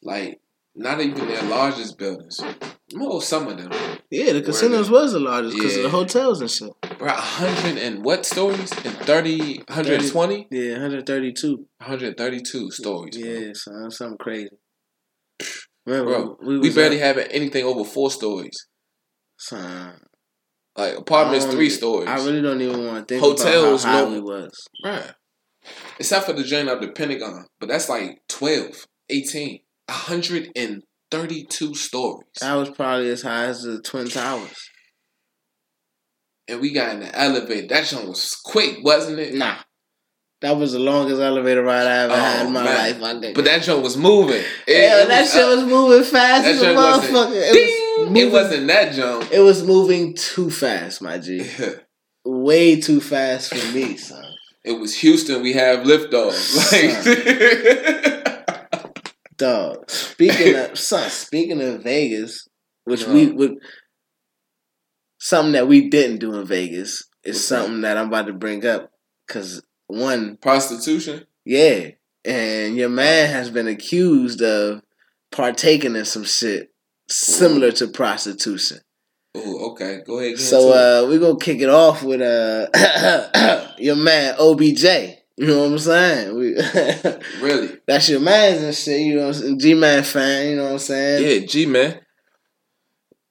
like, 0.03 0.41
not 0.75 0.99
even 0.99 1.27
their 1.27 1.41
largest 1.43 1.97
buildings. 1.97 2.39
Well, 2.93 3.21
some 3.21 3.47
of 3.47 3.57
them. 3.57 3.71
Yeah, 4.11 4.33
the 4.33 4.41
casinos 4.41 4.91
was 4.91 5.13
the 5.13 5.19
largest 5.19 5.55
because 5.55 5.77
of 5.77 5.83
the 5.83 5.89
hotels 5.89 6.41
and 6.41 6.51
shit. 6.51 6.71
Bro, 6.99 7.07
100 7.07 7.77
and 7.81 8.03
what 8.03 8.25
stories? 8.25 8.71
And 8.85 8.93
30, 8.97 9.59
120? 9.69 10.47
Yeah, 10.51 10.71
132. 10.73 11.55
132 11.77 12.71
stories. 12.71 13.17
bro. 13.17 13.27
Yeah, 13.27 13.51
son, 13.53 13.89
something 13.91 14.17
crazy. 14.17 14.49
Bro, 15.85 16.37
we, 16.41 16.59
We 16.59 16.73
barely 16.73 17.01
at- 17.01 17.15
have 17.15 17.27
anything 17.29 17.63
over 17.65 17.83
four 17.83 18.09
stories. 18.09 18.55
Son, 19.37 19.99
Like, 20.77 20.97
apartments, 20.97 21.45
three 21.45 21.69
stories. 21.69 22.09
I 22.09 22.15
really 22.25 22.41
don't 22.41 22.61
even 22.61 22.85
want 22.85 23.07
to 23.07 23.13
think 23.13 23.23
Hotels, 23.23 23.83
about 23.83 23.93
how 23.93 24.05
high 24.09 24.15
no. 24.15 24.21
was. 24.21 24.67
Bruh. 24.83 25.13
Except 25.99 26.25
for 26.25 26.33
the 26.33 26.43
joint 26.43 26.69
of 26.69 26.81
the 26.81 26.89
Pentagon. 26.89 27.45
But 27.59 27.69
that's 27.69 27.87
like 27.89 28.19
12, 28.29 28.85
18, 29.09 29.59
132 29.87 31.75
stories. 31.75 32.25
That 32.41 32.53
was 32.55 32.69
probably 32.71 33.09
as 33.09 33.21
high 33.21 33.45
as 33.45 33.61
the 33.63 33.79
Twin 33.81 34.07
Towers. 34.09 34.69
And 36.47 36.61
we 36.61 36.71
got 36.73 36.93
in 36.93 36.99
the 37.01 37.17
elevator. 37.19 37.67
That 37.67 37.85
joint 37.85 38.07
was 38.07 38.35
quick, 38.45 38.77
wasn't 38.83 39.19
it? 39.19 39.33
Nah. 39.33 39.57
That 40.45 40.57
was 40.57 40.73
the 40.73 40.79
longest 40.79 41.19
elevator 41.19 41.63
ride 41.63 41.87
I 41.87 42.03
ever 42.03 42.13
Oh, 42.13 42.17
had 42.17 42.41
in 42.41 42.45
oh, 42.45 42.49
my 42.51 42.63
man. 42.63 42.77
life, 42.77 42.99
my 42.99 43.13
nigga. 43.15 43.33
But 43.33 43.45
that 43.45 43.63
joint 43.63 43.81
was 43.81 43.97
moving. 43.97 44.43
It- 44.67 44.67
yeah, 44.67 45.01
it 45.01 45.07
that 45.07 45.21
was 45.21 45.33
shit 45.33 45.47
was 45.47 45.63
uh, 45.63 45.65
moving 45.65 46.03
fast 46.03 46.45
as 46.45 46.61
a 46.61 46.65
motherfucker. 46.65 47.31
It 47.33 47.97
was, 47.97 48.09
moving, 48.09 48.27
It 48.27 48.31
wasn't 48.31 48.67
that 48.67 48.93
joint. 48.93 49.31
It 49.31 49.39
was 49.39 49.63
moving 49.63 50.13
too 50.13 50.51
fast, 50.51 51.01
my 51.01 51.17
G. 51.17 51.49
Way 52.25 52.79
too 52.79 53.01
fast 53.01 53.55
for 53.55 53.75
me, 53.75 53.97
son. 53.97 54.23
It 54.63 54.73
was 54.73 54.93
Houston. 54.99 55.41
We 55.41 55.53
have 55.53 55.79
liftoff. 55.79 56.35
Like, 58.47 59.13
Dog. 59.37 59.89
Speaking 59.89 60.55
of 60.57 60.77
son, 60.91 61.09
speaking 61.09 61.59
of 61.59 61.81
Vegas, 61.81 62.47
which 62.83 63.07
we 63.07 63.31
would 63.31 63.55
something 65.17 65.53
that 65.53 65.67
we 65.67 65.89
didn't 65.89 66.19
do 66.19 66.35
in 66.35 66.45
Vegas 66.45 67.07
is 67.23 67.37
What's 67.37 67.45
something 67.45 67.81
that 67.81 67.97
I'm 67.97 68.09
about 68.09 68.27
to 68.27 68.33
bring 68.33 68.63
up. 68.63 68.91
Cause 69.27 69.63
one, 69.87 70.37
prostitution. 70.37 71.25
yeah, 71.45 71.89
and 72.23 72.75
your 72.75 72.89
man 72.89 73.29
has 73.29 73.49
been 73.49 73.67
accused 73.67 74.41
of 74.41 74.81
partaking 75.31 75.95
in 75.95 76.05
some 76.05 76.23
shit 76.23 76.71
similar 77.09 77.71
to 77.73 77.87
prostitution. 77.87 78.79
Oh, 79.37 79.71
okay. 79.71 79.99
Go 80.05 80.19
ahead. 80.19 80.39
So 80.39 80.71
uh 80.71 81.07
we're 81.09 81.19
gonna 81.19 81.37
kick 81.37 81.59
it 81.59 81.69
off 81.69 82.03
with 82.03 82.21
uh 82.21 82.67
your 83.77 83.97
man 83.97 84.35
OBJ. 84.39 84.83
You 85.37 85.47
know 85.47 85.63
what 85.63 85.71
I'm 85.71 85.79
saying? 85.79 86.35
We 86.37 86.55
really, 87.41 87.77
That's 87.85 88.07
your 88.07 88.21
man's 88.21 88.63
and 88.63 88.73
shit, 88.73 89.01
you 89.01 89.15
know 89.15 89.27
what 89.27 89.35
I'm 89.35 89.41
saying? 89.41 89.59
G 89.59 89.73
Man 89.73 90.03
fan, 90.03 90.49
you 90.49 90.55
know 90.55 90.63
what 90.63 90.71
I'm 90.71 90.79
saying? 90.79 91.41
yeah, 91.41 91.45
G 91.45 91.65
man, 91.65 91.99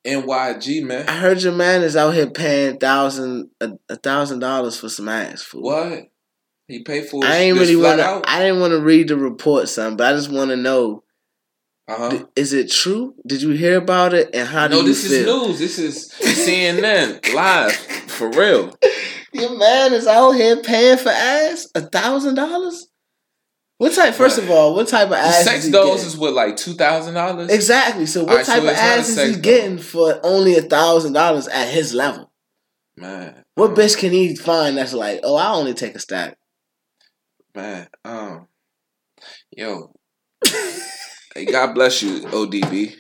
NYG 0.05 0.85
man. 0.85 1.09
I 1.09 1.17
heard 1.17 1.43
your 1.43 1.55
man 1.55 1.83
is 1.83 1.97
out 1.97 2.13
here 2.13 2.29
paying 2.29 2.77
thousand 2.77 3.49
a, 3.61 3.71
a 3.89 3.97
thousand 3.97 4.41
dollars 4.41 4.79
for 4.79 4.91
some 4.91 5.09
ass 5.09 5.43
food. 5.43 5.63
What? 5.63 6.11
He 6.69 6.83
paid 6.83 7.07
for. 7.07 7.25
I 7.25 7.37
ain't 7.37 7.59
really 7.59 7.77
wanna? 7.77 8.23
I 8.27 8.41
didn't 8.41 8.61
wanna 8.61 8.79
read 8.79 9.09
the 9.09 9.17
report, 9.17 9.69
son, 9.69 9.97
but 9.97 10.13
I 10.13 10.17
just 10.17 10.31
wanna 10.31 10.57
know 10.57 11.03
Uh 11.87 11.95
huh. 11.97 12.09
D- 12.11 12.25
Is 12.37 12.53
it 12.55 12.71
true? 12.71 13.15
Did 13.27 13.43
you 13.43 13.51
hear 13.51 13.77
about 13.77 14.15
it? 14.15 14.31
And 14.35 14.49
how 14.49 14.69
do 14.69 14.77
No, 14.77 14.81
you 14.83 14.89
this 14.89 15.05
is 15.11 15.27
news. 15.27 15.59
This 15.59 15.79
is 15.79 16.11
CNN 16.11 17.35
live 17.35 17.73
for 17.73 18.31
real. 18.31 18.75
Your 19.33 19.59
man 19.59 19.93
is 19.93 20.07
out 20.07 20.33
here 20.33 20.57
paying 20.63 20.97
for 20.97 21.09
ass 21.11 21.69
a 21.75 21.81
thousand 21.83 22.37
dollars. 22.37 22.87
What 23.79 23.93
type? 23.93 24.15
First 24.15 24.39
of 24.39 24.49
all, 24.51 24.75
what 24.77 24.87
type 24.89 25.09
of 25.09 25.15
ass? 25.15 25.43
Sex 25.45 25.59
is 25.59 25.65
he 25.67 25.73
dolls 25.73 26.05
is 26.05 26.17
what 26.17 26.33
like 26.33 26.57
two 26.57 26.73
thousand 26.75 27.15
dollars. 27.15 27.51
exactly. 27.51 28.07
So 28.07 28.23
what 28.23 28.31
Alright, 28.31 28.47
so 28.47 28.53
type 28.53 28.61
of 28.61 28.67
not 28.67 28.75
a 28.77 28.79
ass 28.79 29.09
is 29.09 29.23
he 29.27 29.33
doll. 29.33 29.41
getting 29.43 29.79
for 29.79 30.21
only 30.23 30.57
a 30.57 30.63
thousand 30.63 31.13
dollars 31.13 31.49
at 31.49 31.69
his 31.69 31.93
level? 31.93 32.31
Man, 32.97 33.43
What 33.57 33.73
bitch 33.75 33.99
can 33.99 34.13
he 34.13 34.37
find 34.37 34.79
that's 34.79 34.93
like, 34.95 35.21
oh, 35.25 35.35
I 35.35 35.51
only 35.53 35.75
take 35.75 35.97
a 35.97 35.99
stack? 35.99 36.39
Man, 37.55 37.87
um, 38.05 38.49
yo, 39.53 39.93
hey, 41.35 41.45
God 41.45 41.75
bless 41.75 42.03
you, 42.03 42.21
ODB. 42.21 42.95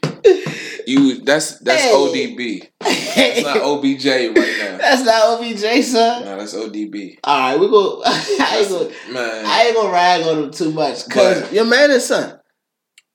You 0.87 1.23
that's 1.25 1.59
that's 1.59 1.83
Hey. 1.83 1.93
ODB. 1.93 2.69
That's 2.81 3.43
not 3.43 3.57
OBJ 3.63 4.05
right 4.07 4.35
now. 4.35 4.77
That's 4.85 5.03
not 5.03 5.41
OBJ, 5.41 5.83
son. 5.85 6.25
No, 6.25 6.37
that's 6.37 6.53
ODB. 6.55 7.17
All 7.25 7.39
right, 7.39 7.59
we 7.59 7.69
go. 7.69 8.03
I 8.05 8.59
ain't 8.61 8.69
gonna. 8.69 8.91
man, 9.13 9.47
I 9.47 9.63
ain't 9.67 9.77
gonna 9.77 9.93
rag 9.93 10.23
on 10.27 10.45
him 10.45 10.51
too 10.51 10.73
much 10.73 11.07
because 11.07 11.43
But- 11.43 11.53
your 11.53 11.65
man 11.65 11.91
is 11.91 12.07
son. 12.07 12.39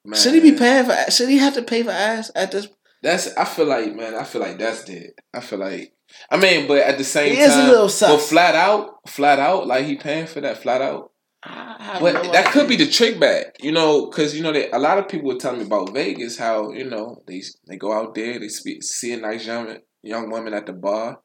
man, 0.05 0.19
Should 0.19 0.33
he 0.33 0.39
be 0.39 0.53
paying 0.57 0.85
for? 0.85 1.11
Should 1.11 1.29
he 1.29 1.37
have 1.37 1.53
to 1.55 1.61
pay 1.61 1.83
for 1.83 1.91
ass 1.91 2.31
at 2.33 2.51
this? 2.51 2.67
That's 3.03 3.35
I 3.37 3.45
feel 3.45 3.65
like 3.67 3.93
man, 3.95 4.15
I 4.15 4.23
feel 4.23 4.41
like 4.41 4.57
that's 4.57 4.83
dead. 4.85 5.11
I 5.33 5.41
feel 5.41 5.59
like 5.59 5.93
I 6.31 6.37
mean, 6.37 6.67
but 6.67 6.79
at 6.79 6.97
the 6.97 7.03
same 7.03 7.35
He 7.35 7.39
is 7.41 7.53
a 7.53 7.59
time, 7.59 7.69
little 7.69 7.85
but 8.17 8.21
flat 8.21 8.55
out, 8.55 8.95
flat 9.07 9.37
out, 9.39 9.67
like 9.67 9.85
he 9.85 9.95
paying 9.95 10.25
for 10.27 10.41
that 10.41 10.61
flat 10.63 10.81
out. 10.81 11.11
But 11.43 12.13
no 12.13 12.31
that 12.31 12.51
could 12.51 12.67
be 12.67 12.75
the 12.75 12.89
trick 12.89 13.19
bag, 13.19 13.45
you 13.61 13.71
know, 13.71 14.07
because 14.07 14.35
you 14.35 14.43
know 14.43 14.51
that 14.51 14.75
a 14.75 14.79
lot 14.79 14.97
of 14.97 15.07
people 15.07 15.29
were 15.29 15.39
telling 15.39 15.59
me 15.59 15.65
about 15.65 15.93
Vegas 15.93 16.37
how 16.37 16.71
you 16.71 16.85
know 16.85 17.23
they 17.27 17.41
they 17.67 17.77
go 17.77 17.93
out 17.93 18.13
there, 18.15 18.39
they 18.39 18.49
speak, 18.49 18.83
see 18.83 19.13
a 19.13 19.17
nice 19.17 19.45
young 19.45 19.77
young 20.01 20.29
woman 20.29 20.53
at 20.53 20.65
the 20.65 20.73
bar, 20.73 21.19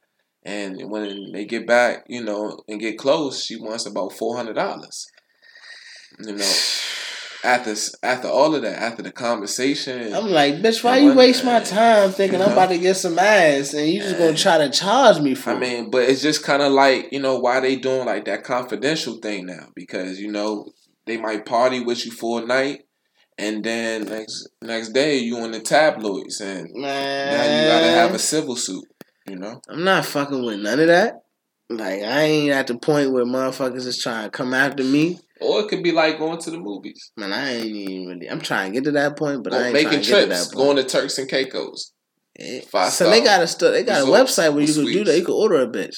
and 0.45 0.79
when 0.91 1.33
they 1.33 1.45
get 1.45 1.67
back, 1.67 2.05
you 2.09 2.23
know, 2.23 2.61
and 2.69 2.81
get 2.81 2.99
close, 2.99 3.45
she 3.45 3.57
wants 3.57 3.87
about 3.87 4.13
four 4.13 4.37
hundred 4.37 4.55
dollars. 4.55 5.07
You 6.21 6.37
know, 6.37 6.53
after 7.45 7.75
after 8.03 8.29
all 8.29 8.55
of 8.55 8.63
that, 8.63 8.81
after 8.83 9.03
the 9.03 9.13
conversation, 9.13 10.15
I'm 10.15 10.27
like, 10.29 10.55
bitch, 10.57 10.83
why 10.83 10.99
you 10.99 11.15
waste 11.15 11.45
my 11.45 11.61
time 11.61 12.11
thinking 12.11 12.41
you 12.41 12.45
I'm 12.47 12.53
about 12.53 12.71
to 12.71 12.79
get 12.79 12.95
some 12.97 13.19
ass 13.19 13.75
and 13.75 13.89
you 13.89 14.01
just 14.01 14.19
gonna 14.19 14.35
try 14.35 14.59
to 14.59 14.71
charge 14.71 15.21
me 15.21 15.35
for 15.35 15.51
I 15.51 15.55
it? 15.55 15.61
mean, 15.61 15.91
but 15.91 16.05
it's 16.09 16.23
just 16.23 16.43
kind 16.45 16.63
of 16.63 16.73
like 16.73 17.09
you 17.13 17.21
know 17.21 17.39
why 17.39 17.61
they 17.61 17.77
doing 17.77 18.07
like 18.07 18.25
that 18.25 18.45
confidential 18.45 19.19
thing 19.19 19.47
now 19.47 19.69
because 19.75 20.19
you 20.19 20.31
know 20.33 20.73
they 21.07 21.17
might 21.19 21.45
party 21.45 21.81
with 21.81 22.07
you 22.07 22.13
for 22.13 22.43
a 22.43 22.47
night, 22.47 22.85
and 23.39 23.63
then 23.63 24.05
next 24.07 24.49
next 24.63 24.89
day 24.91 25.19
you 25.19 25.37
in 25.45 25.53
the 25.53 25.61
tabloids, 25.61 26.41
and 26.41 26.71
man, 26.73 27.33
now 27.37 27.45
you 27.45 27.69
gotta 27.69 27.93
have 28.01 28.15
a 28.15 28.19
civil 28.19 28.57
suit. 28.57 28.85
You 29.27 29.37
know, 29.37 29.61
I'm 29.69 29.85
not 29.85 30.05
fucking 30.07 30.45
with 30.45 30.61
none 30.61 30.81
of 30.81 30.87
that. 30.89 31.23
Like 31.71 32.03
I 32.03 32.23
ain't 32.23 32.53
at 32.53 32.67
the 32.67 32.77
point 32.79 33.13
where 33.13 33.25
motherfuckers 33.25 33.87
is 33.87 33.99
trying 34.03 34.25
to 34.25 34.31
come 34.31 34.53
after 34.55 34.85
me. 34.85 35.19
Or 35.45 35.61
it 35.61 35.69
could 35.69 35.83
be 35.83 35.93
like 35.93 36.19
going 36.19 36.41
to 36.41 36.51
the 36.51 36.59
movies, 36.59 37.13
Man, 37.17 37.33
I 37.33 37.55
ain't 37.57 37.67
even 37.67 38.07
really. 38.09 38.29
I'm 38.31 38.41
trying 38.41 38.73
to 38.73 38.79
get 38.81 38.85
to 38.85 38.93
that 38.93 39.17
point, 39.19 39.45
but 39.45 39.53
I 39.55 39.65
ain't 39.67 39.73
making 39.75 40.01
to 40.01 40.05
to 40.05 40.27
trips, 40.27 40.47
point. 40.47 40.57
going 40.57 40.77
to 40.77 40.85
Turks 40.85 41.19
and 41.19 41.29
Caicos. 41.29 41.93
Yeah. 42.39 42.61
five 42.69 42.91
so 42.93 43.09
they 43.11 43.23
got 43.23 43.43
a 43.43 43.47
stu- 43.47 43.71
they 43.71 43.85
got 43.85 44.03
a 44.03 44.07
website 44.11 44.53
where 44.53 44.63
you 44.65 44.75
can 44.75 44.85
do 44.87 45.05
that. 45.05 45.17
You 45.19 45.25
can 45.25 45.35
order 45.35 45.61
a 45.63 45.67
bitch. 45.69 45.97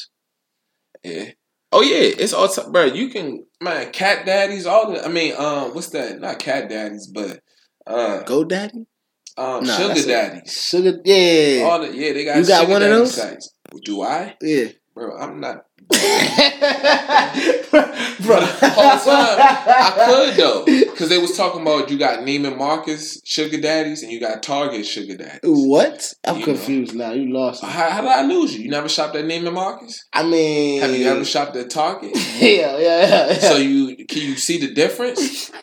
Yeah. 1.02 1.30
Oh 1.72 1.82
yeah, 1.82 2.12
it's 2.18 2.32
all 2.32 2.48
time, 2.48 2.72
bro. 2.72 2.84
You 2.84 3.08
can 3.10 3.44
man, 3.60 3.90
cat 3.92 4.26
daddies, 4.26 4.66
all 4.66 4.92
the. 4.92 5.04
I 5.04 5.08
mean, 5.08 5.34
um, 5.36 5.74
what's 5.74 5.88
that? 5.90 6.20
Not 6.20 6.38
cat 6.38 6.68
daddies, 6.68 7.06
but 7.12 7.40
uh, 7.86 8.22
go 8.22 8.44
daddy. 8.44 8.86
um, 9.36 9.64
Nah, 9.64 9.76
sugar 9.76 10.02
daddies. 10.06 10.52
sugar, 10.52 11.00
yeah, 11.04 11.62
All 11.64 11.80
the 11.80 11.94
yeah, 11.94 12.12
they 12.12 12.24
got. 12.24 12.36
You 12.38 12.46
got 12.46 12.68
one 12.68 12.82
of 12.82 12.88
those? 12.90 13.14
Sites. 13.14 13.52
Do 13.84 14.02
I, 14.02 14.36
yeah. 14.40 14.66
bro? 14.94 15.16
I'm 15.18 15.40
not. 15.40 15.64
Bro, 15.88 16.00
Whole 18.40 18.98
time, 18.98 19.38
I 19.38 19.92
could 20.06 20.34
though, 20.36 20.64
because 20.64 21.08
they 21.08 21.18
was 21.18 21.36
talking 21.36 21.62
about 21.62 21.90
you 21.90 21.98
got 21.98 22.20
Neiman 22.20 22.58
Marcus 22.58 23.20
sugar 23.24 23.60
daddies 23.60 24.02
and 24.02 24.10
you 24.10 24.18
got 24.20 24.42
Target 24.42 24.84
sugar 24.84 25.16
daddies. 25.16 25.40
What? 25.44 26.12
I'm 26.26 26.38
You 26.38 26.44
confused 26.44 26.94
now. 26.94 27.12
You 27.12 27.32
lost 27.32 27.62
me. 27.62 27.68
How, 27.68 27.90
how 27.90 28.00
did 28.00 28.10
I 28.10 28.22
lose 28.22 28.56
you? 28.56 28.64
You 28.64 28.70
never 28.70 28.88
shopped 28.88 29.14
at 29.16 29.24
Neiman 29.24 29.52
Marcus? 29.52 30.04
I 30.12 30.24
mean, 30.24 30.80
Have 30.80 30.96
you 30.96 31.08
ever 31.08 31.24
shopped 31.24 31.54
at 31.56 31.70
Target? 31.70 32.10
Yeah, 32.14 32.22
yeah, 32.40 32.78
yeah. 32.78 33.26
yeah. 33.28 33.32
So 33.34 33.56
you 33.56 34.06
can 34.06 34.22
you 34.22 34.36
see 34.36 34.58
the 34.58 34.72
difference? 34.74 35.52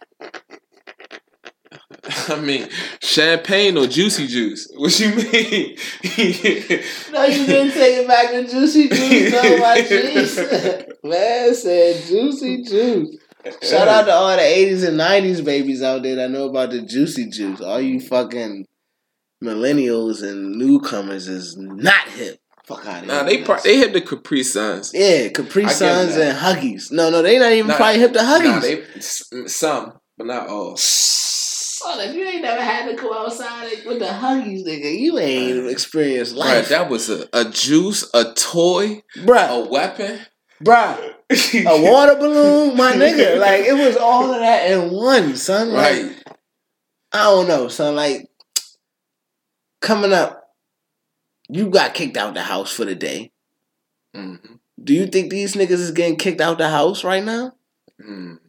I 2.27 2.35
mean, 2.39 2.67
champagne 3.01 3.77
or 3.77 3.87
juicy 3.87 4.27
juice? 4.27 4.69
What 4.75 4.99
you 4.99 5.09
mean? 5.15 5.77
no, 7.13 7.23
you 7.25 7.45
didn't 7.45 7.71
take 7.73 7.97
it 7.99 8.07
back 8.07 8.31
to 8.31 8.45
juicy 8.47 8.89
juice. 8.89 9.31
No, 9.31 9.57
my 9.59 9.77
jeez. 9.87 11.03
Man 11.03 11.55
said 11.55 12.03
juicy 12.05 12.63
juice. 12.63 13.17
Shout 13.61 13.87
out 13.87 14.05
to 14.05 14.11
all 14.13 14.35
the 14.35 14.41
'80s 14.41 14.87
and 14.87 14.99
'90s 14.99 15.43
babies 15.45 15.81
out 15.81 16.03
there 16.03 16.15
that 16.15 16.31
know 16.31 16.49
about 16.49 16.71
the 16.71 16.81
juicy 16.81 17.29
juice. 17.29 17.61
All 17.61 17.79
you 17.81 17.99
fucking 17.99 18.65
millennials 19.43 20.23
and 20.23 20.57
newcomers 20.57 21.27
is 21.27 21.55
not 21.57 22.07
hip. 22.09 22.39
Fuck 22.65 22.85
out 22.85 23.01
of 23.03 23.07
Nah, 23.07 23.25
here. 23.25 23.37
they 23.39 23.43
pro- 23.43 23.59
they 23.59 23.77
hit 23.77 23.91
the 23.93 23.99
Capri 24.01 24.43
Suns. 24.43 24.91
yeah, 24.93 25.27
Capri 25.29 25.67
Suns 25.67 26.15
and 26.15 26.37
Huggies. 26.37 26.91
No, 26.93 27.09
no, 27.09 27.21
they 27.21 27.37
not 27.37 27.51
even 27.51 27.67
Nah, 27.67 27.75
probably 27.75 27.99
hip 27.99 28.13
to 28.13 28.19
Huggies. 28.19 28.43
Nah, 28.45 28.59
they 28.59 29.47
some, 29.47 29.93
but 30.17 30.27
not 30.27 30.47
all. 30.47 30.77
If 31.99 32.15
you 32.15 32.25
ain't 32.25 32.41
never 32.41 32.61
had 32.61 32.89
to 32.89 32.95
go 32.95 33.13
outside 33.13 33.69
with 33.85 33.99
the 33.99 34.05
Huggies, 34.05 34.65
nigga, 34.65 34.99
you 34.99 35.17
ain't 35.19 35.69
experienced 35.69 36.35
Bruh, 36.35 36.39
life. 36.39 36.69
that 36.69 36.89
was 36.89 37.09
a, 37.09 37.27
a 37.33 37.45
juice, 37.45 38.09
a 38.13 38.33
toy, 38.33 39.01
bruh, 39.17 39.49
a 39.65 39.69
weapon. 39.69 40.19
bruh, 40.63 40.97
a 41.31 41.81
water 41.91 42.15
balloon, 42.15 42.75
my 42.77 42.93
nigga. 42.93 43.39
Like, 43.39 43.61
it 43.65 43.73
was 43.73 43.97
all 43.97 44.33
of 44.33 44.39
that 44.39 44.69
in 44.71 44.91
one, 44.91 45.35
son. 45.35 45.71
Like, 45.73 46.01
Right. 46.03 46.23
I 47.11 47.23
don't 47.25 47.47
know, 47.47 47.67
son. 47.67 47.95
Like, 47.95 48.27
coming 49.81 50.13
up, 50.13 50.41
you 51.49 51.69
got 51.69 51.93
kicked 51.93 52.17
out 52.17 52.33
the 52.33 52.41
house 52.41 52.71
for 52.71 52.85
the 52.85 52.95
day. 52.95 53.31
Mhm. 54.15 54.59
Do 54.83 54.93
you 54.93 55.07
think 55.07 55.29
these 55.29 55.53
niggas 55.55 55.71
is 55.71 55.91
getting 55.91 56.17
kicked 56.17 56.41
out 56.41 56.57
the 56.57 56.69
house 56.69 57.03
right 57.03 57.23
now? 57.23 57.53
Mm. 58.01 58.39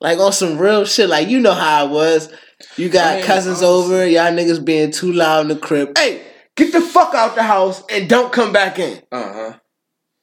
Like 0.00 0.18
on 0.18 0.32
some 0.32 0.58
real 0.58 0.84
shit. 0.84 1.08
Like 1.08 1.28
you 1.28 1.40
know 1.40 1.54
how 1.54 1.86
it 1.86 1.90
was. 1.90 2.28
You 2.76 2.88
got 2.88 3.06
I 3.12 3.16
mean, 3.16 3.24
cousins 3.24 3.62
honestly- 3.62 3.94
over, 3.94 4.06
y'all 4.06 4.32
niggas 4.32 4.64
being 4.64 4.90
too 4.90 5.12
loud 5.12 5.42
in 5.42 5.48
the 5.48 5.56
crib. 5.56 5.96
Hey, 5.98 6.22
get 6.56 6.72
the 6.72 6.80
fuck 6.80 7.14
out 7.14 7.34
the 7.34 7.42
house 7.42 7.82
and 7.90 8.08
don't 8.08 8.32
come 8.32 8.52
back 8.52 8.78
in. 8.78 9.02
Uh 9.12 9.32
huh. 9.32 9.52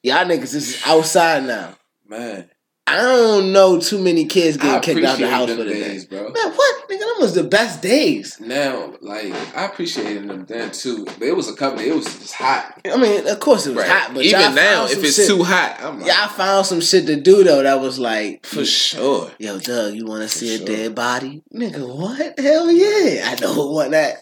Y'all 0.02 0.24
niggas 0.24 0.54
is 0.54 0.82
outside 0.84 1.44
now. 1.44 1.74
Man, 2.06 2.50
I 2.92 2.96
don't 3.00 3.52
know 3.52 3.80
too 3.80 3.98
many 3.98 4.26
kids 4.26 4.58
getting 4.58 4.80
kicked 4.82 5.06
out 5.06 5.18
the 5.18 5.30
house 5.30 5.48
for 5.48 5.56
the 5.56 5.64
day. 5.64 5.80
days, 5.80 6.04
bro. 6.04 6.24
Man, 6.24 6.52
what? 6.52 6.88
Nigga, 6.90 6.98
them 6.98 7.20
was 7.20 7.34
the 7.34 7.44
best 7.44 7.80
days. 7.80 8.38
Now, 8.38 8.92
like 9.00 9.32
I 9.56 9.64
appreciated 9.64 10.28
them 10.28 10.44
then 10.44 10.72
too, 10.72 11.06
but 11.06 11.22
it 11.22 11.34
was 11.34 11.48
a 11.48 11.54
couple. 11.54 11.80
It 11.80 11.94
was 11.94 12.04
just 12.04 12.34
hot. 12.34 12.80
I 12.84 12.96
mean, 12.98 13.26
of 13.26 13.40
course 13.40 13.66
it 13.66 13.70
was 13.70 13.78
Right. 13.78 13.88
hot, 13.90 14.14
but 14.14 14.24
even 14.24 14.54
now, 14.54 14.84
if 14.84 15.02
it's 15.02 15.16
shit, 15.16 15.26
too 15.26 15.42
hot, 15.42 15.78
I'm 15.80 16.00
like, 16.00 16.08
y'all 16.08 16.28
found 16.28 16.66
some 16.66 16.82
shit 16.82 17.06
to 17.06 17.16
do 17.16 17.42
though 17.42 17.62
that 17.62 17.80
was 17.80 17.98
like 17.98 18.44
for 18.44 18.56
hmm, 18.56 18.64
sure. 18.64 19.30
Yo, 19.38 19.58
Doug, 19.58 19.94
you 19.94 20.04
want 20.04 20.22
to 20.22 20.28
see 20.28 20.54
sure. 20.54 20.62
a 20.62 20.66
dead 20.66 20.94
body? 20.94 21.42
Nigga, 21.54 21.88
what? 21.96 22.38
Hell 22.38 22.70
yeah. 22.70 23.30
I 23.30 23.38
know 23.40 23.54
who 23.54 23.72
want 23.72 23.92
that. 23.92 24.18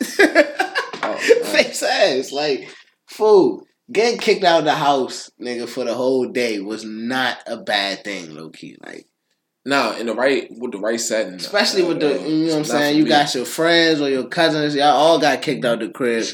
Oh. 1.03 1.17
Face 1.53 1.83
ass. 1.83 2.31
Like, 2.31 2.69
fool. 3.07 3.67
Getting 3.93 4.19
kicked 4.21 4.45
out 4.45 4.61
of 4.61 4.65
the 4.67 4.75
house, 4.75 5.31
nigga, 5.41 5.69
for 5.69 5.85
the 5.85 5.95
whole 5.95 6.27
day 6.29 6.61
was 6.61 6.85
not 6.85 7.39
a 7.47 7.57
bad 7.57 8.05
thing, 8.05 8.35
low 8.35 8.51
key. 8.51 8.77
Like, 8.85 9.07
Now, 9.65 9.97
in 9.97 10.07
the 10.07 10.15
right 10.15 10.49
with 10.51 10.73
the 10.73 10.79
right 10.79 11.01
setting, 11.01 11.35
especially 11.35 11.83
with 11.83 12.01
the, 12.01 12.13
you 12.29 12.47
know 12.47 12.53
what 12.53 12.59
I'm 12.59 12.65
saying? 12.65 12.97
You 12.99 13.05
me. 13.05 13.09
got 13.11 13.35
your 13.35 13.45
friends 13.45 14.01
or 14.01 14.09
your 14.09 14.29
cousins, 14.29 14.75
y'all 14.75 14.87
all 14.97 15.19
got 15.19 15.43
kicked 15.43 15.65
out 15.65 15.81
the 15.81 15.89
crib. 15.89 16.25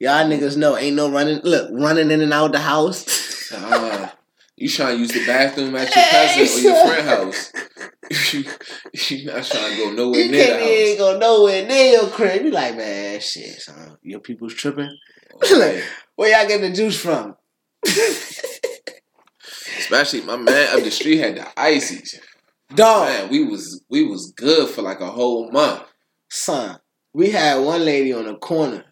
Y'all 0.00 0.24
niggas 0.28 0.56
know 0.56 0.76
ain't 0.76 0.96
no 0.96 1.10
running, 1.10 1.40
look, 1.44 1.70
running 1.72 2.10
in 2.10 2.20
and 2.20 2.32
out 2.32 2.52
the 2.52 2.58
house. 2.58 3.52
Uh, 3.52 4.10
you 4.56 4.68
trying 4.68 4.94
to 4.94 4.98
use 5.00 5.12
the 5.12 5.24
bathroom 5.26 5.74
at 5.76 5.94
your 5.94 6.04
cousin 6.10 6.58
or 6.58 6.60
your 6.60 6.86
friend 6.86 7.08
house? 7.08 7.52
you, 8.32 8.44
you 9.16 9.26
not 9.26 9.44
trying 9.44 9.70
to 9.72 9.76
go 9.78 9.92
nowhere 9.92 10.20
you 10.20 10.30
near 10.30 10.44
can't 10.46 10.58
the 10.60 10.84
even 10.86 10.98
go 10.98 11.18
nowhere 11.18 11.66
near 11.66 11.92
your 11.92 12.08
crib. 12.10 12.44
You 12.44 12.50
like, 12.50 12.76
man, 12.76 13.20
shit, 13.20 13.60
son. 13.60 13.96
Your 14.02 14.20
people's 14.20 14.54
tripping. 14.54 14.84
house. 14.86 15.52
Like, 15.52 15.82
Where 16.22 16.38
y'all 16.38 16.46
getting 16.46 16.70
the 16.70 16.76
juice 16.76 16.96
from? 16.96 17.34
Especially 19.76 20.20
my 20.20 20.36
man 20.36 20.68
up 20.68 20.84
the 20.84 20.90
street 20.92 21.16
had 21.18 21.34
the 21.34 21.60
ices. 21.60 22.20
Dog, 22.72 23.08
Man, 23.08 23.28
we 23.28 23.44
was 23.44 23.82
we 23.90 24.04
was 24.04 24.30
good 24.36 24.68
for 24.68 24.82
like 24.82 25.00
a 25.00 25.10
whole 25.10 25.50
month. 25.50 25.82
son. 26.30 26.78
We 27.12 27.30
had 27.32 27.56
one 27.56 27.84
lady 27.84 28.12
on 28.12 28.26
the 28.26 28.36
corner. 28.36 28.84